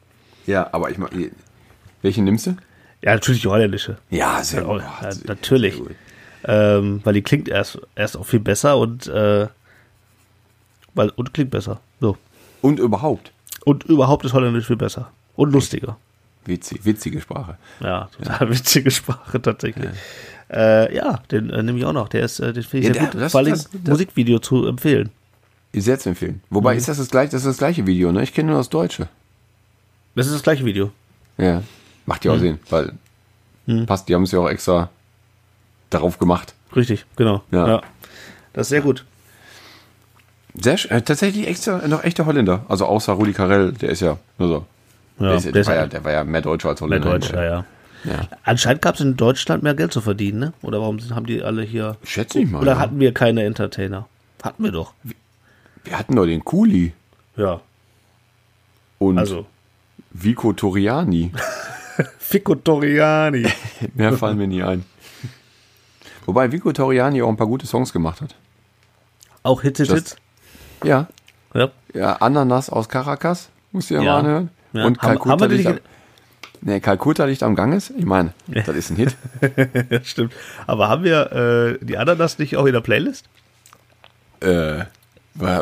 Ja, 0.47 0.69
aber 0.73 0.91
ich 0.91 0.99
mach, 0.99 1.11
welche 2.03 2.23
nimmst 2.23 2.47
du? 2.47 2.57
Ja, 3.03 3.15
natürlich 3.15 3.43
die 3.43 3.49
holländische. 3.49 3.97
Ja, 4.11 4.43
sehr 4.43 4.63
Ja, 4.63 4.67
gut. 4.67 4.83
ja, 4.83 5.11
natürlich. 5.27 5.81
Ähm, 6.47 7.01
weil 7.05 7.15
die 7.15 7.23
klingt 7.23 7.49
erst, 7.49 7.79
erst 7.95 8.17
auch 8.17 8.27
viel 8.27 8.41
besser 8.41 8.77
und, 8.77 9.07
äh, 9.07 9.47
weil, 10.95 11.09
und 11.11 11.33
klingt 11.33 11.51
besser. 11.51 11.81
So. 12.01 12.17
Und 12.61 12.79
überhaupt. 12.79 13.33
Und 13.65 13.85
überhaupt 13.85 14.25
ist 14.25 14.33
Holländisch 14.35 14.67
viel 14.67 14.77
besser. 14.77 15.11
Und 15.37 15.53
lustiger. 15.53 15.97
Witzig, 16.45 16.85
witzige 16.85 17.21
Sprache. 17.21 17.57
Ja, 17.81 18.09
total 18.17 18.51
witzige 18.51 18.91
Sprache 18.91 19.41
tatsächlich. 19.41 19.89
Ja, 20.51 20.57
äh, 20.85 20.95
ja 20.95 21.23
den 21.31 21.49
äh, 21.51 21.63
nehme 21.63 21.79
ich 21.79 21.85
auch 21.87 21.95
noch. 21.95 22.09
Der 22.09 22.23
ist, 22.25 22.41
äh, 22.41 22.53
den 22.53 22.63
finde 22.63 22.89
ich 22.89 22.89
Ja, 22.89 22.93
sehr 22.95 23.03
der- 23.05 23.13
gut. 23.13 23.21
das- 23.23 23.33
Vor 23.33 23.41
allem 23.41 23.51
das- 23.51 23.71
das- 23.71 23.81
Musikvideo 23.91 24.39
zu 24.41 24.67
empfehlen. 24.67 25.11
Sehr 25.81 25.99
zu 25.99 26.09
empfehlen. 26.11 26.41
Wobei, 26.51 26.73
Mhm. 26.73 26.79
ist 26.79 26.89
das 26.89 26.99
das 26.99 27.11
gleiche, 27.11 27.33
das 27.33 27.43
ist 27.43 27.49
das 27.49 27.59
gleiche 27.59 27.87
Video, 27.87 28.13
ne? 28.13 28.23
Ich 28.23 28.33
kenne 28.33 28.49
nur 28.51 28.59
das 28.59 28.69
Deutsche. 28.71 29.09
Das 30.15 30.27
ist 30.27 30.35
das 30.35 30.43
gleiche 30.43 30.65
Video. 30.65 30.91
Ja. 31.39 31.63
Macht 32.07 32.25
ja 32.25 32.33
auch 32.33 32.37
Mhm. 32.37 32.41
Sinn, 32.41 32.59
weil 32.71 32.93
Mhm. 33.67 33.87
passt, 33.87 34.09
die 34.09 34.15
haben 34.15 34.23
es 34.25 34.33
ja 34.33 34.39
auch 34.39 34.49
extra 34.49 34.91
darauf 35.91 36.19
gemacht. 36.19 36.55
Richtig, 36.77 37.05
genau. 37.17 37.43
Ja. 37.51 37.67
Ja. 37.69 37.83
Das 38.53 38.67
ist 38.67 38.71
sehr 38.71 38.83
gut. 38.83 39.05
Sehr, 40.55 40.75
äh, 40.91 41.03
tatsächlich 41.03 41.49
extra, 41.49 41.87
noch 41.89 42.05
echte 42.05 42.27
Holländer. 42.27 42.65
Also 42.69 42.87
außer 42.87 43.13
Rudi 43.15 43.33
Carell, 43.33 43.73
der 43.73 43.89
ist 43.91 44.01
ja, 44.01 44.19
also, 44.39 44.65
Ja, 45.19 45.27
der, 45.29 45.35
ist, 45.37 45.45
der 45.47 45.53
der, 45.53 45.61
ist 45.63 45.67
war 45.67 45.75
ja- 45.75 45.87
der 45.87 46.05
war 46.05 46.13
ja 46.13 46.25
mehr 46.25 46.43
Deutscher 46.43 46.69
als 46.69 46.81
Mehr 46.81 46.89
Holländer. 46.91 47.11
Deutsch, 47.11 47.31
ja, 47.33 47.43
ja. 47.45 47.65
Ja. 48.05 48.29
Anscheinend 48.45 48.83
gab 48.83 48.97
es 48.97 49.01
in 49.01 49.17
Deutschland 49.17 49.63
mehr 49.63 49.75
Geld 49.75 49.93
zu 49.93 50.03
verdienen, 50.03 50.39
ne? 50.39 50.53
Oder 50.63 50.81
warum 50.81 50.99
haben 51.11 51.25
die 51.27 51.43
alle 51.43 51.63
hier. 51.63 51.97
Schätze 52.05 52.39
ich 52.41 52.51
mal. 52.51 52.61
Oder 52.61 52.73
ja. 52.73 52.79
hatten 52.79 53.01
wir 53.01 53.15
keine 53.15 53.45
Entertainer? 53.45 54.07
Hatten 54.43 54.63
wir 54.63 54.73
doch. 54.73 54.93
Wir 55.85 55.99
hatten 55.99 56.17
doch 56.17 56.27
den 56.27 56.45
Kuli 56.45 56.93
Ja. 57.37 57.61
und 58.99 59.19
Also. 59.19 59.47
Vico 60.11 60.53
Toriani. 60.53 61.33
Fico 62.19 62.55
Toriani. 62.55 63.47
Mehr 63.95 64.13
fallen 64.17 64.39
mir 64.39 64.47
nie 64.47 64.63
ein. 64.63 64.85
Wobei 66.27 66.51
Vico 66.53 66.73
Toriani 66.73 67.21
auch 67.23 67.29
ein 67.29 67.37
paar 67.37 67.47
gute 67.47 67.67
Songs 67.67 67.93
gemacht 67.93 68.21
hat. 68.21 68.35
Auch 69.43 69.63
Hits, 69.63 69.79
Das- 69.79 69.89
Hits. 69.91 70.17
Ja. 70.85 71.09
Ja. 71.55 71.71
Ja, 71.93 72.15
Ananas 72.17 72.71
aus 72.71 72.89
Caracas, 72.89 73.49
musst 73.73 73.91
du 73.91 73.95
ja, 73.95 74.03
Ja. 74.03 74.13
mal 74.13 74.19
anhören. 74.21 74.51
Ja. 74.73 74.85
Und 74.87 74.99
Kalkutta, 74.99 75.45
haben 75.45 75.51
liegt 75.53 75.67
am, 75.69 75.79
nee, 76.63 76.81
Kalkutta 76.81 77.25
liegt 77.27 77.43
am 77.45 77.55
Ganges. 77.55 77.91
Ich 77.91 78.05
meine, 78.05 78.33
das 78.49 78.69
ist 78.69 78.91
ein 78.91 78.97
Hit. 78.97 79.17
stimmt. 80.07 80.33
Aber 80.67 80.89
haben 80.89 81.05
wir 81.05 81.33
äh, 81.81 81.85
die 81.85 81.97
Ananas 81.99 82.39
nicht 82.39 82.57
auch 82.57 82.67
in 82.67 82.73
der 82.73 82.81
Playlist? 82.81 83.27
äh, 84.41 84.85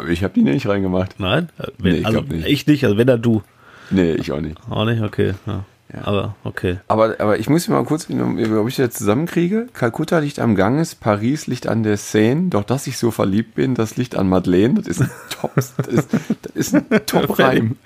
ich 0.09 0.23
habe 0.25 0.35
die 0.35 0.43
nicht 0.43 0.67
reingemacht. 0.67 1.19
Nein? 1.19 1.49
Wenn, 1.79 1.93
Nee, 1.93 1.99
ich 2.01 2.07
also, 2.07 2.21
nicht. 2.21 2.47
Ich 2.47 2.67
nicht, 2.67 2.85
also 2.85 2.97
wenn 2.99 3.07
dann 3.07 3.23
du. 3.23 3.43
Nee, 3.91 4.13
ich 4.13 4.33
auch 4.33 4.41
nicht. 4.41 4.57
Auch 4.71 4.85
nicht? 4.85 5.03
Okay. 5.03 5.35
Ja. 5.47 5.65
Ja. 5.95 6.07
Aber 6.07 6.37
okay. 6.45 6.79
Aber, 6.89 7.17
aber 7.19 7.39
ich 7.39 7.51
muss 7.51 7.69
mir 7.69 7.75
mal 7.75 7.85
kurz, 7.85 8.09
ob 8.09 8.69
ich 8.69 8.77
das 8.77 8.95
zusammenkriege. 8.95 9.67
Kalkutta 9.75 10.21
liegt 10.21 10.39
am 10.39 10.55
Ganges, 10.55 10.95
Paris 10.95 11.47
liegt 11.47 11.67
an 11.67 11.83
der 11.83 11.99
Seine. 11.99 12.49
Doch 12.49 12.65
dass 12.65 12.87
ich 12.87 12.97
so 12.97 13.11
verliebt 13.11 13.55
bin, 13.55 13.75
das 13.75 13.97
liegt 13.99 14.17
an 14.17 14.27
Madeleine. 14.29 14.75
Das 14.75 14.87
ist 14.87 15.03
ein 15.03 15.11
Top, 15.29 15.53
das 15.55 15.75
ist, 15.89 16.09
das 16.15 16.53
ist 16.55 16.75
ein 16.75 16.87
Top-Reim. 17.07 17.77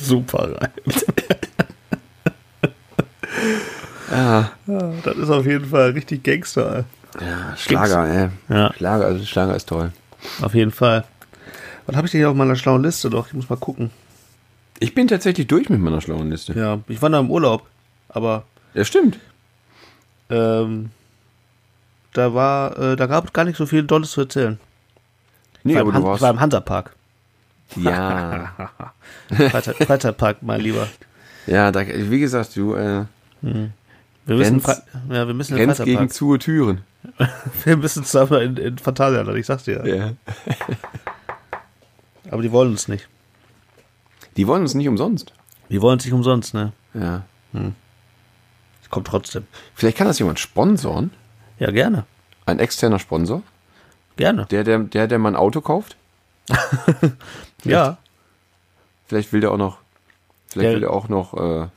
Super 0.00 0.56
rein. 0.58 0.70
Ja, 4.10 4.50
Ja, 4.66 4.92
das 5.04 5.16
ist 5.16 5.30
auf 5.30 5.44
jeden 5.44 5.66
Fall 5.66 5.90
richtig 5.90 6.22
Gangster. 6.22 6.84
ja, 7.20 7.54
Schlager, 7.56 8.08
ey. 8.08 8.28
Ja. 8.48 8.72
Schlager, 8.74 9.04
also 9.06 9.24
Schlager 9.24 9.56
ist 9.56 9.68
toll. 9.68 9.92
Auf 10.40 10.54
jeden 10.54 10.70
Fall. 10.70 11.04
Was 11.86 11.96
habe 11.96 12.06
ich 12.06 12.12
denn 12.12 12.20
hier 12.20 12.30
auf 12.30 12.36
meiner 12.36 12.56
schlauen 12.56 12.82
Liste 12.82 13.10
doch? 13.10 13.26
Ich 13.28 13.34
muss 13.34 13.48
mal 13.50 13.56
gucken. 13.56 13.90
Ich 14.80 14.94
bin 14.94 15.06
tatsächlich 15.08 15.46
durch 15.46 15.68
mit 15.68 15.80
meiner 15.80 16.00
schlauen 16.00 16.30
Liste. 16.30 16.52
Ja, 16.58 16.80
ich 16.88 17.00
war 17.02 17.10
da 17.10 17.20
im 17.20 17.30
Urlaub, 17.30 17.66
aber 18.08 18.44
Ja, 18.74 18.84
stimmt. 18.84 19.18
ähm, 20.30 20.90
da 22.12 22.34
war, 22.34 22.78
äh, 22.78 22.96
da 22.96 23.06
gab 23.06 23.26
es 23.26 23.32
gar 23.32 23.44
nicht 23.44 23.56
so 23.56 23.66
viel 23.66 23.82
Dolles 23.84 24.10
zu 24.12 24.22
erzählen. 24.22 24.58
Nee, 25.62 25.72
ich 25.72 25.76
war, 25.76 25.82
aber 25.82 25.90
du 25.92 25.96
Han- 25.96 26.02
ich 26.02 26.08
warst. 26.08 26.22
war 26.22 26.30
im 26.30 26.40
Hansapark. 26.40 26.96
Ja. 27.76 28.52
Freizeit, 29.50 29.76
Freizeitpark, 29.76 30.38
mein 30.42 30.60
Lieber. 30.60 30.88
Ja, 31.46 31.70
da, 31.70 31.86
wie 31.86 32.20
gesagt, 32.20 32.56
du 32.56 32.74
äh, 32.74 33.04
Wir 33.42 33.70
müssen, 34.26 34.60
Fre- 34.60 34.82
ja, 35.10 35.26
wir 35.26 35.34
müssen 35.34 35.56
in 35.58 35.72
gegen 35.84 36.08
zu 36.10 36.36
Türen. 36.38 36.80
Wir 37.64 37.76
müssen 37.76 38.02
zusammen 38.02 38.40
in, 38.40 38.56
in 38.56 38.78
Phantasialand, 38.78 39.36
ich 39.36 39.44
sag's 39.44 39.64
dir. 39.64 39.86
Ja. 39.86 40.12
Aber 42.30 42.42
die 42.42 42.52
wollen 42.52 42.70
uns 42.70 42.88
nicht. 42.88 43.08
Die 44.36 44.46
wollen 44.46 44.62
uns 44.62 44.74
nicht 44.74 44.88
umsonst. 44.88 45.32
Die 45.70 45.80
wollen 45.80 45.98
es 45.98 46.04
nicht 46.04 46.14
umsonst, 46.14 46.54
ne? 46.54 46.72
Ja. 46.94 47.22
Es 48.82 48.90
kommt 48.90 49.06
trotzdem. 49.06 49.46
Vielleicht 49.74 49.96
kann 49.96 50.06
das 50.06 50.18
jemand 50.18 50.38
sponsoren. 50.40 51.10
Ja, 51.58 51.70
gerne. 51.70 52.04
Ein 52.46 52.58
externer 52.58 52.98
Sponsor. 52.98 53.42
Gerne. 54.16 54.46
Der, 54.46 54.64
der, 54.64 54.78
der, 54.80 55.06
der 55.06 55.18
mein 55.18 55.36
Auto 55.36 55.60
kauft. 55.60 55.96
Ja. 57.64 57.96
Vielleicht 59.06 59.32
will 59.32 59.40
der 59.40 59.52
auch 59.52 59.56
noch. 59.56 59.78
Vielleicht 60.48 60.68
Der- 60.68 60.76
will 60.76 60.82
er 60.84 60.90
auch 60.92 61.08
noch. 61.08 61.34
Äh, 61.34 61.38
mehr 61.40 61.70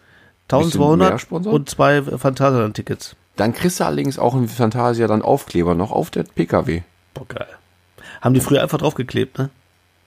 1200 0.50 1.20
sponsern? 1.22 1.54
und 1.54 1.70
zwei 1.70 2.02
Phantasialand-Tickets. 2.02 3.16
dann 3.36 3.54
kriegst 3.54 3.80
du 3.80 3.86
allerdings 3.86 4.18
auch 4.20 4.34
in 4.36 4.48
Fantasia 4.48 5.08
dann 5.08 5.22
Aufkleber 5.22 5.76
noch 5.76 5.92
auf 5.92 6.10
der 6.10 6.24
PKW. 6.24 6.82
Boah, 7.14 7.28
geil. 7.28 7.48
Haben 8.22 8.34
die 8.34 8.40
früher 8.40 8.62
einfach 8.62 8.78
draufgeklebt, 8.78 9.38
ne? 9.38 9.50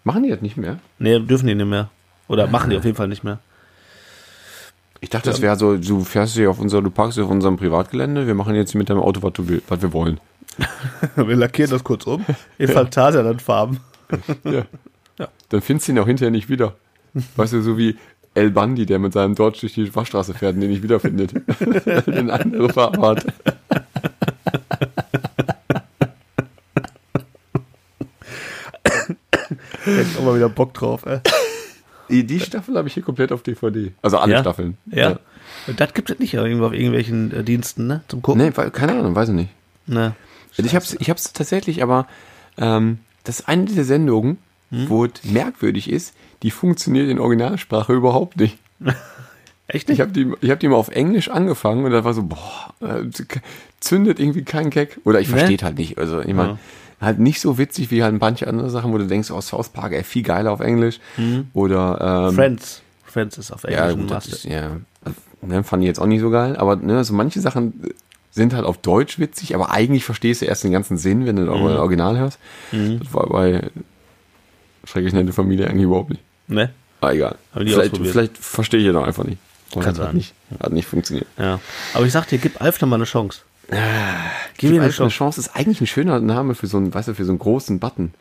Machen 0.04 0.22
die 0.22 0.30
das 0.30 0.40
nicht 0.40 0.56
mehr? 0.56 0.78
Nee, 0.98 1.18
dürfen 1.20 1.46
die 1.46 1.54
nicht 1.54 1.66
mehr. 1.66 1.90
Oder 2.28 2.46
machen 2.46 2.70
die 2.70 2.76
auf 2.76 2.84
jeden 2.84 2.96
Fall 2.96 3.08
nicht 3.08 3.24
mehr. 3.24 3.38
Ich 5.00 5.10
dachte, 5.10 5.30
das 5.30 5.40
wäre 5.40 5.56
so, 5.56 5.76
du 5.76 6.04
fährst 6.04 6.34
hier 6.34 6.50
auf 6.50 6.58
unser, 6.58 6.82
du 6.82 6.90
parkst 6.90 7.14
hier 7.14 7.24
auf 7.24 7.30
unserem 7.30 7.56
Privatgelände, 7.56 8.26
wir 8.26 8.34
machen 8.34 8.54
jetzt 8.54 8.74
mit 8.74 8.90
deinem 8.90 9.00
Auto, 9.00 9.22
was, 9.22 9.32
du 9.32 9.60
was 9.68 9.82
wir 9.82 9.92
wollen. 9.92 10.20
Wir 11.16 11.36
lackieren 11.36 11.70
das 11.70 11.84
kurz 11.84 12.06
um. 12.06 12.24
In 12.58 12.68
Phantasialand-Farben. 12.68 13.78
Ja. 14.44 14.64
Dann 15.48 15.60
findest 15.60 15.88
du 15.88 15.92
ihn 15.92 15.98
auch 15.98 16.06
hinterher 16.06 16.30
nicht 16.30 16.48
wieder. 16.48 16.74
Weißt 17.36 17.52
du, 17.52 17.62
so 17.62 17.78
wie 17.78 17.96
El 18.34 18.50
Bandi, 18.50 18.86
der 18.86 18.98
mit 18.98 19.12
seinem 19.12 19.34
Dodge 19.34 19.60
durch 19.60 19.74
die 19.74 19.94
Waschstraße 19.94 20.34
fährt 20.34 20.54
und 20.54 20.60
den 20.60 20.70
nicht 20.70 20.82
wiederfindet. 20.82 21.34
Eine 22.06 22.32
andere 22.32 22.68
Farbe 22.68 23.00
hat. 23.00 23.26
Hätte 29.84 30.02
ich 30.12 30.18
auch 30.18 30.24
mal 30.24 30.36
wieder 30.36 30.48
Bock 30.48 30.74
drauf, 30.74 31.04
ey. 31.06 31.20
Die, 32.08 32.24
die 32.26 32.40
Staffel 32.40 32.76
habe 32.76 32.88
ich 32.88 32.94
hier 32.94 33.02
komplett 33.04 33.30
auf 33.32 33.42
DVD. 33.42 33.92
Also 34.02 34.18
alle 34.18 34.32
Ja? 34.32 34.40
Staffeln. 34.40 34.76
Ja. 34.90 35.18
Das 35.76 35.94
gibt 35.94 36.10
es 36.10 36.18
nicht 36.18 36.34
irgendwo 36.34 36.66
auf 36.66 36.72
irgendwelchen 36.72 37.32
äh, 37.32 37.44
Diensten, 37.44 37.86
ne? 37.86 38.02
Zum 38.08 38.20
Gucken. 38.22 38.42
Nee, 38.42 38.50
keine 38.70 38.92
Ahnung, 38.98 39.14
weiß 39.14 39.28
ich 39.28 39.34
nicht. 39.34 39.50
Ne. 39.86 40.14
Also 40.56 40.64
ich 40.68 40.74
hab's, 40.74 40.96
ich 40.98 41.08
hab's 41.10 41.32
tatsächlich, 41.32 41.82
aber 41.82 42.06
ähm, 42.58 42.98
das 43.24 43.40
ist 43.40 43.48
eine 43.48 43.64
dieser 43.66 43.84
Sendungen, 43.84 44.38
Hm? 44.70 44.88
wo 44.88 45.04
es 45.04 45.12
merkwürdig 45.24 45.90
ist, 45.90 46.14
die 46.44 46.50
funktioniert 46.52 47.08
in 47.08 47.18
Originalsprache 47.18 47.92
überhaupt 47.92 48.38
nicht. 48.38 48.58
Echt 49.66 49.88
nicht? 49.88 49.98
Ich 49.98 50.00
habe 50.00 50.10
die, 50.12 50.32
ich 50.40 50.50
hab 50.50 50.58
die 50.60 50.68
mal 50.68 50.76
auf 50.76 50.88
Englisch 50.90 51.28
angefangen 51.28 51.84
und 51.84 51.90
da 51.92 52.02
war 52.04 52.14
so, 52.14 52.22
boah, 52.24 52.74
äh, 52.80 53.04
zündet 53.80 54.18
irgendwie 54.18 54.42
kein 54.44 54.70
Gag. 54.70 54.98
Oder 55.04 55.20
ich 55.20 55.28
Ne? 55.28 55.36
verstehe 55.38 55.58
halt 55.62 55.78
nicht. 55.78 55.98
Also 55.98 56.20
ich 56.20 56.34
meine, 56.34 56.58
halt 57.00 57.18
nicht 57.18 57.40
so 57.40 57.58
witzig 57.58 57.90
wie 57.90 58.02
halt 58.02 58.18
manche 58.20 58.46
andere 58.46 58.70
Sachen, 58.70 58.92
wo 58.92 58.98
du 58.98 59.06
denkst, 59.06 59.30
oh, 59.30 59.40
South 59.40 59.70
Park, 59.70 59.92
ey, 59.92 60.04
viel 60.04 60.22
geiler 60.22 60.52
auf 60.52 60.60
Englisch. 60.60 61.00
Oder 61.54 62.28
ähm, 62.28 62.34
Friends. 62.34 62.82
Friends 63.04 63.38
ist 63.38 63.50
auf 63.50 63.64
ja, 63.64 63.70
Englisch 63.70 63.92
gut, 63.94 64.02
und 64.02 64.10
das 64.10 64.26
ist, 64.26 64.44
ja, 64.44 64.76
ne, 65.42 65.64
fand 65.64 65.82
ich 65.82 65.88
jetzt 65.88 65.98
auch 65.98 66.06
nicht 66.06 66.20
so 66.20 66.30
geil, 66.30 66.56
aber 66.56 66.76
ne, 66.76 67.02
so 67.02 67.12
manche 67.14 67.40
Sachen 67.40 67.82
sind 68.30 68.54
halt 68.54 68.64
auf 68.64 68.78
Deutsch 68.78 69.18
witzig, 69.18 69.54
aber 69.56 69.72
eigentlich 69.72 70.04
verstehst 70.04 70.42
du 70.42 70.46
erst 70.46 70.62
den 70.62 70.70
ganzen 70.70 70.96
Sinn, 70.98 71.26
wenn 71.26 71.34
du 71.36 71.46
das 71.46 71.56
Mhm. 71.56 71.64
Original 71.64 72.16
hörst. 72.18 72.38
Das 72.70 73.12
war 73.12 73.28
bei 73.28 73.70
Schrecklich 74.84 75.12
nette 75.12 75.32
Familie 75.32 75.68
eigentlich 75.68 75.84
überhaupt 75.84 76.10
nicht. 76.10 76.22
Ne? 76.46 76.70
Aber 77.00 77.14
egal. 77.14 77.36
Haben 77.54 77.66
die 77.66 77.72
Vielleicht, 77.72 77.96
vielleicht 77.96 78.38
verstehe 78.38 78.80
ich 78.80 78.86
ja 78.86 78.92
noch 78.92 79.06
einfach 79.06 79.24
nicht. 79.24 79.38
Kann 79.72 79.84
hat 79.84 79.96
sein. 79.96 80.14
Nicht, 80.14 80.34
hat 80.60 80.72
nicht 80.72 80.86
funktioniert. 80.86 81.26
Ja. 81.38 81.60
Aber 81.94 82.06
ich 82.06 82.12
sag 82.12 82.26
dir, 82.28 82.38
gib 82.38 82.60
Alf 82.60 82.80
noch 82.80 82.88
mal 82.88 82.96
eine 82.96 83.04
Chance. 83.04 83.40
Gib 84.56 84.70
Gib 84.70 84.72
ihm 84.72 84.82
eine 84.82 84.90
Chance. 85.08 85.40
Ist 85.40 85.56
eigentlich 85.56 85.80
ein 85.80 85.86
schöner 85.86 86.20
Name 86.20 86.54
für 86.54 86.66
so 86.66 86.76
einen, 86.76 86.92
weißt 86.92 87.08
du, 87.08 87.14
für 87.14 87.24
so 87.24 87.32
einen 87.32 87.38
großen 87.38 87.78
Button. 87.80 88.12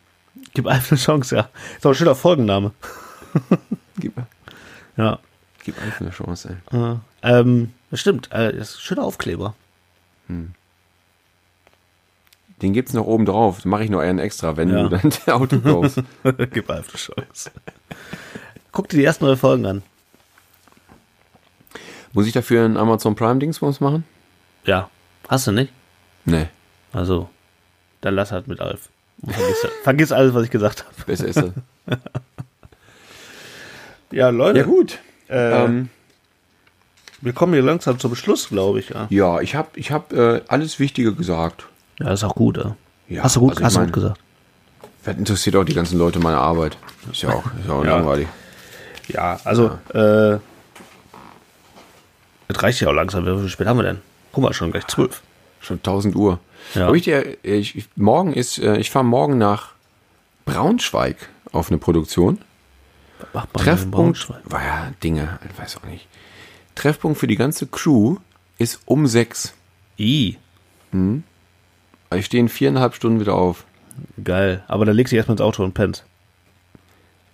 Gib 0.54 0.66
Alf 0.66 0.90
eine 0.92 0.98
Chance, 1.00 1.36
ja. 1.36 1.48
Ist 1.76 1.84
auch 1.86 1.90
ein 1.90 1.94
schöner 1.94 2.14
Folgenname. 2.14 2.72
Gib, 3.98 4.14
Ja. 4.96 5.18
gib 5.64 5.80
Alf 5.82 6.00
eine 6.00 6.10
Chance, 6.10 6.56
ey. 6.72 6.78
Ja. 6.78 7.00
Ähm, 7.22 7.72
das 7.90 8.00
stimmt. 8.00 8.30
Äh, 8.32 8.56
das 8.56 8.70
ist 8.70 8.76
ein 8.76 8.80
schöner 8.80 9.04
Aufkleber. 9.04 9.54
Den 12.62 12.72
gibt's 12.72 12.92
noch 12.92 13.06
oben 13.06 13.24
drauf. 13.26 13.64
Mache 13.64 13.84
ich 13.84 13.90
noch 13.90 14.00
einen 14.00 14.18
extra, 14.18 14.56
wenn 14.56 14.68
Ja. 14.70 14.82
du 14.88 14.88
dann 14.96 15.12
der 15.26 15.36
Auto 15.36 15.58
kaufst. 15.60 16.02
Gib 16.52 16.70
Alf 16.70 16.88
eine 16.88 16.96
Chance. 17.24 17.50
Guck 18.72 18.88
dir 18.88 18.98
die 18.98 19.04
ersten 19.04 19.24
neun 19.24 19.36
Folgen 19.36 19.66
an. 19.66 19.82
Muss 22.12 22.26
ich 22.26 22.32
dafür 22.32 22.64
einen 22.64 22.76
Amazon 22.76 23.14
Prime 23.14 23.38
Dingsbums 23.38 23.80
machen? 23.80 24.04
Ja. 24.64 24.88
Hast 25.28 25.46
du 25.46 25.52
nicht? 25.52 25.72
Nee. 26.24 26.48
Also, 26.92 27.28
dann 28.00 28.14
lass 28.14 28.32
halt 28.32 28.48
mit 28.48 28.60
Alf. 28.60 28.88
Vergiss, 29.26 29.66
vergiss 29.82 30.12
alles, 30.12 30.34
was 30.34 30.44
ich 30.44 30.50
gesagt 30.50 30.84
habe. 30.84 30.94
Besser 31.06 31.26
ist 31.26 31.36
es. 31.36 31.52
Ja, 34.12 34.30
Leute. 34.30 34.58
ja, 34.60 34.64
gut. 34.64 34.98
Äh, 35.28 35.64
Ähm, 35.64 35.88
wir 37.20 37.32
kommen 37.32 37.52
hier 37.52 37.62
langsam 37.62 37.98
zum 38.00 38.14
Schluss, 38.16 38.48
glaube 38.48 38.80
ich. 38.80 38.88
Ja, 38.90 39.06
ja, 39.10 39.40
ich 39.40 39.54
habe 39.54 39.68
ich 39.76 39.92
hab, 39.92 40.12
äh, 40.12 40.40
alles 40.48 40.80
Wichtige 40.80 41.14
gesagt. 41.14 41.64
ja 42.00 42.12
ist 42.12 42.24
auch 42.24 42.34
gut. 42.34 42.56
Ja. 42.56 42.76
Ja, 43.08 43.22
hast 43.24 43.36
du 43.36 43.40
gut, 43.40 43.50
also 43.52 43.64
hast 43.64 43.76
du 43.76 43.80
gut 43.84 43.92
gesagt. 43.92 44.20
Was 45.04 45.16
interessiert 45.16 45.56
auch 45.56 45.64
die 45.64 45.74
ganzen 45.74 45.98
Leute 45.98 46.18
meine 46.18 46.38
Arbeit? 46.38 46.76
Ist 47.10 47.22
ja 47.22 47.30
auch, 47.30 47.44
ist 47.46 47.66
ja 47.68 47.72
auch 47.72 47.84
Ja. 47.84 47.96
langweilig. 47.98 48.26
Ja, 49.08 49.38
also, 49.44 49.66
äh, 49.94 50.38
das 52.48 52.62
reicht 52.62 52.80
ja 52.80 52.88
auch 52.88 52.92
langsam. 52.92 53.24
Wie 53.26 53.48
spät 53.48 53.66
haben 53.66 53.78
wir 53.78 53.84
denn? 53.84 54.00
Guck 54.32 54.42
mal, 54.44 54.52
schon 54.52 54.72
gleich 54.72 54.86
zwölf. 54.88 55.22
Schon 55.60 55.76
1000 55.78 56.16
Uhr. 56.16 56.38
Ja. 56.74 56.92
Ich 56.92 57.02
dir, 57.04 57.36
ich, 57.44 57.88
morgen 57.96 58.32
ist, 58.32 58.58
äh, 58.58 58.76
ich 58.78 58.90
fahre 58.90 59.04
morgen 59.04 59.38
nach 59.38 59.72
Braunschweig 60.46 61.16
auf 61.52 61.68
eine 61.70 61.78
Produktion. 61.78 62.38
Macht 63.34 63.52
man 63.54 63.64
Treffpunkt, 63.64 64.28
war 64.44 64.64
ja 64.64 64.92
Dinge, 65.02 65.38
ich 65.50 65.58
weiß 65.58 65.76
auch 65.76 65.84
nicht. 65.84 66.08
Treffpunkt 66.74 67.18
für 67.18 67.26
die 67.26 67.36
ganze 67.36 67.66
Crew 67.66 68.16
ist 68.58 68.80
um 68.86 69.06
sechs. 69.06 69.54
I, 69.98 70.38
Ich 72.14 72.24
stehe 72.26 72.40
in 72.40 72.48
viereinhalb 72.48 72.94
Stunden 72.94 73.20
wieder 73.20 73.34
auf. 73.34 73.64
geil. 74.24 74.64
Aber 74.66 74.86
dann 74.86 74.96
legst 74.96 75.12
du 75.12 75.14
dich 75.14 75.18
erstmal 75.18 75.34
ins 75.34 75.42
Auto 75.42 75.62
und 75.62 75.74
pennst. 75.74 76.04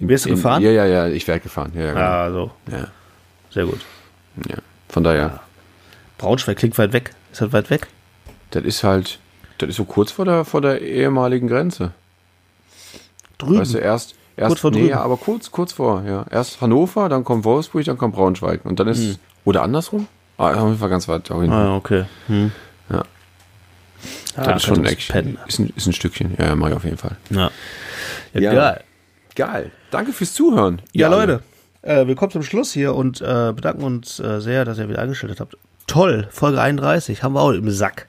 Wirst 0.00 0.26
du 0.26 0.30
gefahren? 0.30 0.62
Ja, 0.62 0.70
ja, 0.72 0.84
ja, 0.84 1.06
ich 1.06 1.26
werde 1.28 1.40
gefahren. 1.40 1.72
Ja, 1.74 1.82
ja, 1.82 1.92
genau. 1.92 2.00
Ja, 2.04 2.30
so. 2.32 2.50
ja, 2.70 2.88
Sehr 3.50 3.66
gut. 3.66 3.80
ja. 4.48 4.56
Von 4.88 5.04
daher, 5.04 5.40
Braunschweig 6.18 6.56
klingt 6.58 6.76
weit 6.78 6.92
weg. 6.92 7.12
Ist 7.32 7.40
das 7.40 7.52
weit 7.52 7.70
weg? 7.70 7.86
Das 8.56 8.64
ist 8.64 8.82
halt, 8.84 9.18
das 9.58 9.68
ist 9.70 9.76
so 9.76 9.84
kurz 9.84 10.10
vor 10.12 10.24
der, 10.24 10.44
vor 10.44 10.60
der 10.60 10.80
ehemaligen 10.80 11.46
Grenze. 11.48 11.92
Drüben. 13.38 13.60
Weißt 13.60 13.74
du, 13.74 13.78
erst, 13.78 14.14
erst 14.36 14.48
Kurz 14.48 14.60
vor 14.60 14.70
nee, 14.70 14.78
drüben. 14.78 14.90
ja, 14.90 15.00
aber 15.00 15.16
kurz, 15.16 15.50
kurz 15.50 15.72
vor, 15.74 16.02
ja. 16.06 16.24
Erst 16.30 16.60
Hannover, 16.60 17.08
dann 17.08 17.24
kommt 17.24 17.44
Wolfsburg, 17.44 17.84
dann 17.84 17.98
kommt 17.98 18.14
Braunschweig. 18.14 18.64
Und 18.64 18.80
dann 18.80 18.88
ist, 18.88 19.18
oder 19.44 19.62
andersrum? 19.62 20.08
Ah, 20.38 20.52
auf 20.52 20.64
jeden 20.68 20.78
Fall 20.78 20.88
ganz 20.90 21.06
weit 21.08 21.28
da 21.30 21.34
hinten. 21.34 21.52
ah, 21.52 21.76
okay. 21.76 22.04
Hm. 22.28 22.50
Ja. 22.90 23.02
Ah, 24.36 24.44
das 24.52 24.56
ist 24.56 24.64
schon 24.64 24.78
ein, 24.78 24.84
Action. 24.86 25.12
pennen. 25.12 25.38
Ist 25.46 25.58
ein, 25.58 25.72
ist 25.76 25.86
ein 25.86 25.92
Stückchen. 25.92 26.34
Ja, 26.38 26.46
ja, 26.46 26.54
mach 26.56 26.68
ich 26.68 26.74
auf 26.74 26.84
jeden 26.84 26.98
Fall. 26.98 27.16
Ja. 27.30 27.50
Ja, 28.34 28.40
Ja. 28.40 28.52
geil. 28.54 28.84
Geil. 29.34 29.70
Danke 29.90 30.12
fürs 30.12 30.32
Zuhören. 30.34 30.80
Ja, 30.92 31.08
alle. 31.10 31.16
Leute, 31.16 31.42
äh, 31.82 32.06
wir 32.06 32.14
kommen 32.14 32.30
zum 32.32 32.42
Schluss 32.42 32.72
hier 32.72 32.94
und 32.94 33.20
äh, 33.20 33.52
bedanken 33.54 33.82
uns 33.84 34.18
äh, 34.20 34.40
sehr, 34.40 34.64
dass 34.64 34.78
ihr 34.78 34.88
wieder 34.88 35.00
eingeschaltet 35.00 35.40
habt. 35.40 35.56
Toll, 35.86 36.26
Folge 36.30 36.60
31 36.60 37.22
haben 37.22 37.34
wir 37.34 37.40
auch 37.42 37.50
im 37.52 37.70
Sack. 37.70 38.08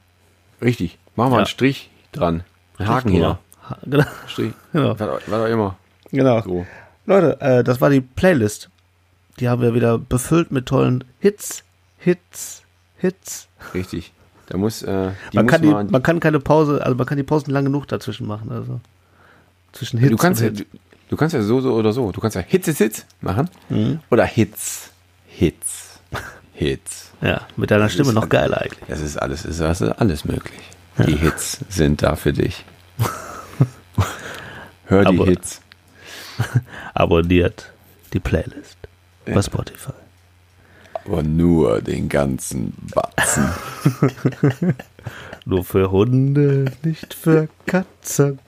Richtig. 0.62 0.98
Machen 1.16 1.30
wir 1.32 1.36
Ja. 1.36 1.38
einen 1.40 1.46
Strich 1.48 1.90
dran. 2.12 2.44
Einen 2.78 2.88
Haken 2.90 3.10
hier. 3.12 3.40
Ha- 3.70 3.78
Genau. 3.86 4.06
Strich. 4.28 4.54
Genau. 4.74 4.96
Was, 5.00 5.30
auch 5.42 5.46
immer. 5.46 5.78
genau. 6.12 6.42
So. 6.42 6.66
Leute, 7.06 7.40
äh, 7.42 7.64
das 7.64 7.82
war 7.82 7.90
die 7.90 8.02
Playlist. 8.02 8.70
Die 9.40 9.50
haben 9.50 9.62
wir 9.62 9.74
wieder 9.74 9.98
befüllt 9.98 10.52
mit 10.52 10.66
tollen 10.66 11.04
Hits, 11.20 11.64
Hits, 11.98 12.64
Hits. 12.98 13.48
Richtig. 13.74 14.12
Da 14.48 14.58
muss, 14.58 14.82
äh, 14.84 15.12
Man 15.34 15.46
muss 15.46 15.52
kann, 15.52 15.62
die, 15.62 15.68
man, 15.68 16.04
kann 16.04 16.20
keine 16.20 16.40
Pause, 16.40 16.82
also 16.84 16.96
man 16.96 17.06
kann 17.06 17.18
die 17.18 17.24
Pausen 17.24 17.52
lang 17.52 17.66
genug 17.66 17.88
dazwischen 17.88 18.26
machen. 18.28 18.52
Also 18.52 18.80
zwischen 19.74 20.00
Hits 20.00 20.12
du 20.12 20.18
kannst 20.18 20.42
ja, 20.42 20.48
und 20.48 20.60
du, 20.60 20.64
Hits. 20.64 20.80
du 21.10 21.16
kannst 21.18 21.34
ja 21.36 21.42
so, 21.42 21.60
so 21.62 21.74
oder 21.76 21.92
so. 21.94 22.12
Du 22.12 22.20
kannst 22.22 22.36
ja 22.36 22.42
Hits, 22.42 22.66
Hits, 22.68 22.78
Hits 22.80 23.06
machen. 23.22 23.50
Mhm. 23.70 24.00
Oder 24.10 24.26
Hits, 24.26 24.92
Hits, 25.28 26.00
Hits. 26.54 27.07
Ja, 27.22 27.42
mit 27.56 27.72
deiner 27.72 27.90
Stimme 27.90 28.10
ist 28.10 28.16
noch 28.16 28.30
geiler 28.30 28.62
eigentlich. 28.62 28.88
Das 28.88 29.00
ist 29.02 29.18
alles, 29.18 29.44
ist 29.46 29.60
das 29.60 29.82
ist 29.82 29.90
alles 29.92 30.24
möglich. 30.26 30.60
Die 31.06 31.16
Hits 31.16 31.60
sind 31.70 32.02
da 32.04 32.16
für 32.16 32.34
dich. 32.34 32.64
Hör 34.86 35.06
die 35.06 35.18
Aber- 35.20 35.26
Hits. 35.26 35.62
Abonniert 36.94 37.72
die 38.14 38.20
Playlist 38.20 38.78
bei 39.26 39.42
Spotify. 39.42 39.92
Aber 41.06 41.24
nur 41.24 41.82
den 41.82 42.10
ganzen 42.10 42.74
Batzen. 42.94 43.50
Nur 45.46 45.64
für 45.64 45.90
Hunde, 45.92 46.66
nicht 46.84 47.14
für 47.14 47.48
Katzen. 47.66 48.40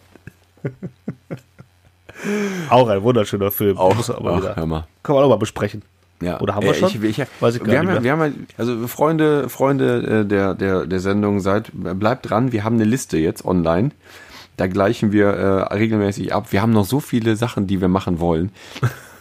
auch 2.69 2.89
ein 2.89 3.01
wunderschöner 3.01 3.51
Film. 3.51 3.77
Auch, 3.77 3.95
hör 4.09 4.65
mal. 4.65 4.85
Können 5.01 5.17
wir 5.17 5.23
auch 5.23 5.29
mal 5.29 5.37
besprechen. 5.37 5.81
Ja. 6.21 6.39
Oder 6.41 6.55
haben 6.55 6.65
wir 6.65 6.71
Äh, 6.71 6.75
schon? 6.75 6.89
Ich, 6.89 7.19
ich, 7.19 7.25
Weiß 7.39 7.55
ich 7.55 7.63
gar 7.63 7.67
wir, 7.71 7.79
nicht 7.79 7.89
haben, 7.89 7.93
mehr. 7.93 8.03
wir 8.03 8.11
haben, 8.11 8.47
also 8.57 8.87
Freunde, 8.87 9.49
Freunde 9.49 10.21
äh, 10.21 10.25
der, 10.25 10.53
der, 10.53 10.85
der 10.85 10.99
Sendung, 10.99 11.39
seid, 11.39 11.69
bleibt 11.73 12.29
dran. 12.29 12.51
Wir 12.51 12.63
haben 12.63 12.75
eine 12.75 12.83
Liste 12.85 13.17
jetzt 13.17 13.45
online. 13.45 13.91
Da 14.57 14.67
gleichen 14.67 15.11
wir 15.13 15.27
äh, 15.27 15.73
regelmäßig 15.73 16.33
ab. 16.33 16.47
Wir 16.51 16.61
haben 16.61 16.73
noch 16.73 16.85
so 16.85 16.99
viele 16.99 17.35
Sachen, 17.37 17.67
die 17.67 17.79
wir 17.79 17.87
machen 17.87 18.19
wollen. 18.19 18.51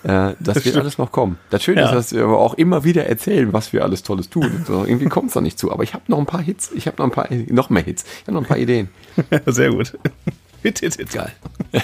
Äh, 0.02 0.32
das 0.40 0.64
wird 0.64 0.76
alles 0.76 0.98
noch 0.98 1.12
kommen. 1.12 1.38
Das 1.50 1.62
Schöne 1.62 1.82
Ja. 1.82 1.86
ist, 1.86 1.94
dass 1.94 2.12
wir 2.12 2.24
aber 2.24 2.38
auch 2.40 2.54
immer 2.54 2.82
wieder 2.82 3.06
erzählen, 3.06 3.52
was 3.52 3.72
wir 3.72 3.84
alles 3.84 4.02
Tolles 4.02 4.28
tun. 4.30 4.64
So, 4.66 4.84
irgendwie 4.84 5.06
kommt 5.06 5.28
es 5.28 5.36
noch 5.36 5.42
nicht 5.42 5.56
zu. 5.58 5.70
Aber 5.70 5.84
ich 5.84 5.94
habe 5.94 6.02
noch 6.08 6.18
ein 6.18 6.26
paar 6.26 6.42
Hits. 6.42 6.72
Ich 6.74 6.88
habe 6.88 6.96
noch 6.98 7.04
ein 7.04 7.12
paar, 7.12 7.28
noch 7.48 7.70
mehr 7.70 7.84
Hits. 7.84 8.04
Ich 8.22 8.22
habe 8.26 8.32
noch 8.32 8.42
ein 8.42 8.48
paar 8.48 8.58
Ideen. 8.58 8.88
Sehr 9.46 9.70
gut. 9.70 9.96
Hit, 10.62 10.80
hit, 10.80 10.96
hit. 10.96 11.12
Geil. 11.12 11.30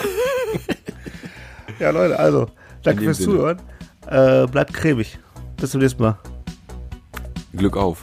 Ja, 1.81 1.91
Leute, 1.91 2.19
also, 2.19 2.47
danke 2.83 3.03
fürs 3.03 3.19
Sinne. 3.19 3.33
Zuhören. 3.33 3.59
Äh, 4.07 4.47
bleibt 4.47 4.75
cremig. 4.75 5.19
Bis 5.57 5.71
zum 5.71 5.81
nächsten 5.81 6.03
Mal. 6.03 6.19
Glück 7.53 7.77
auf. 7.77 8.01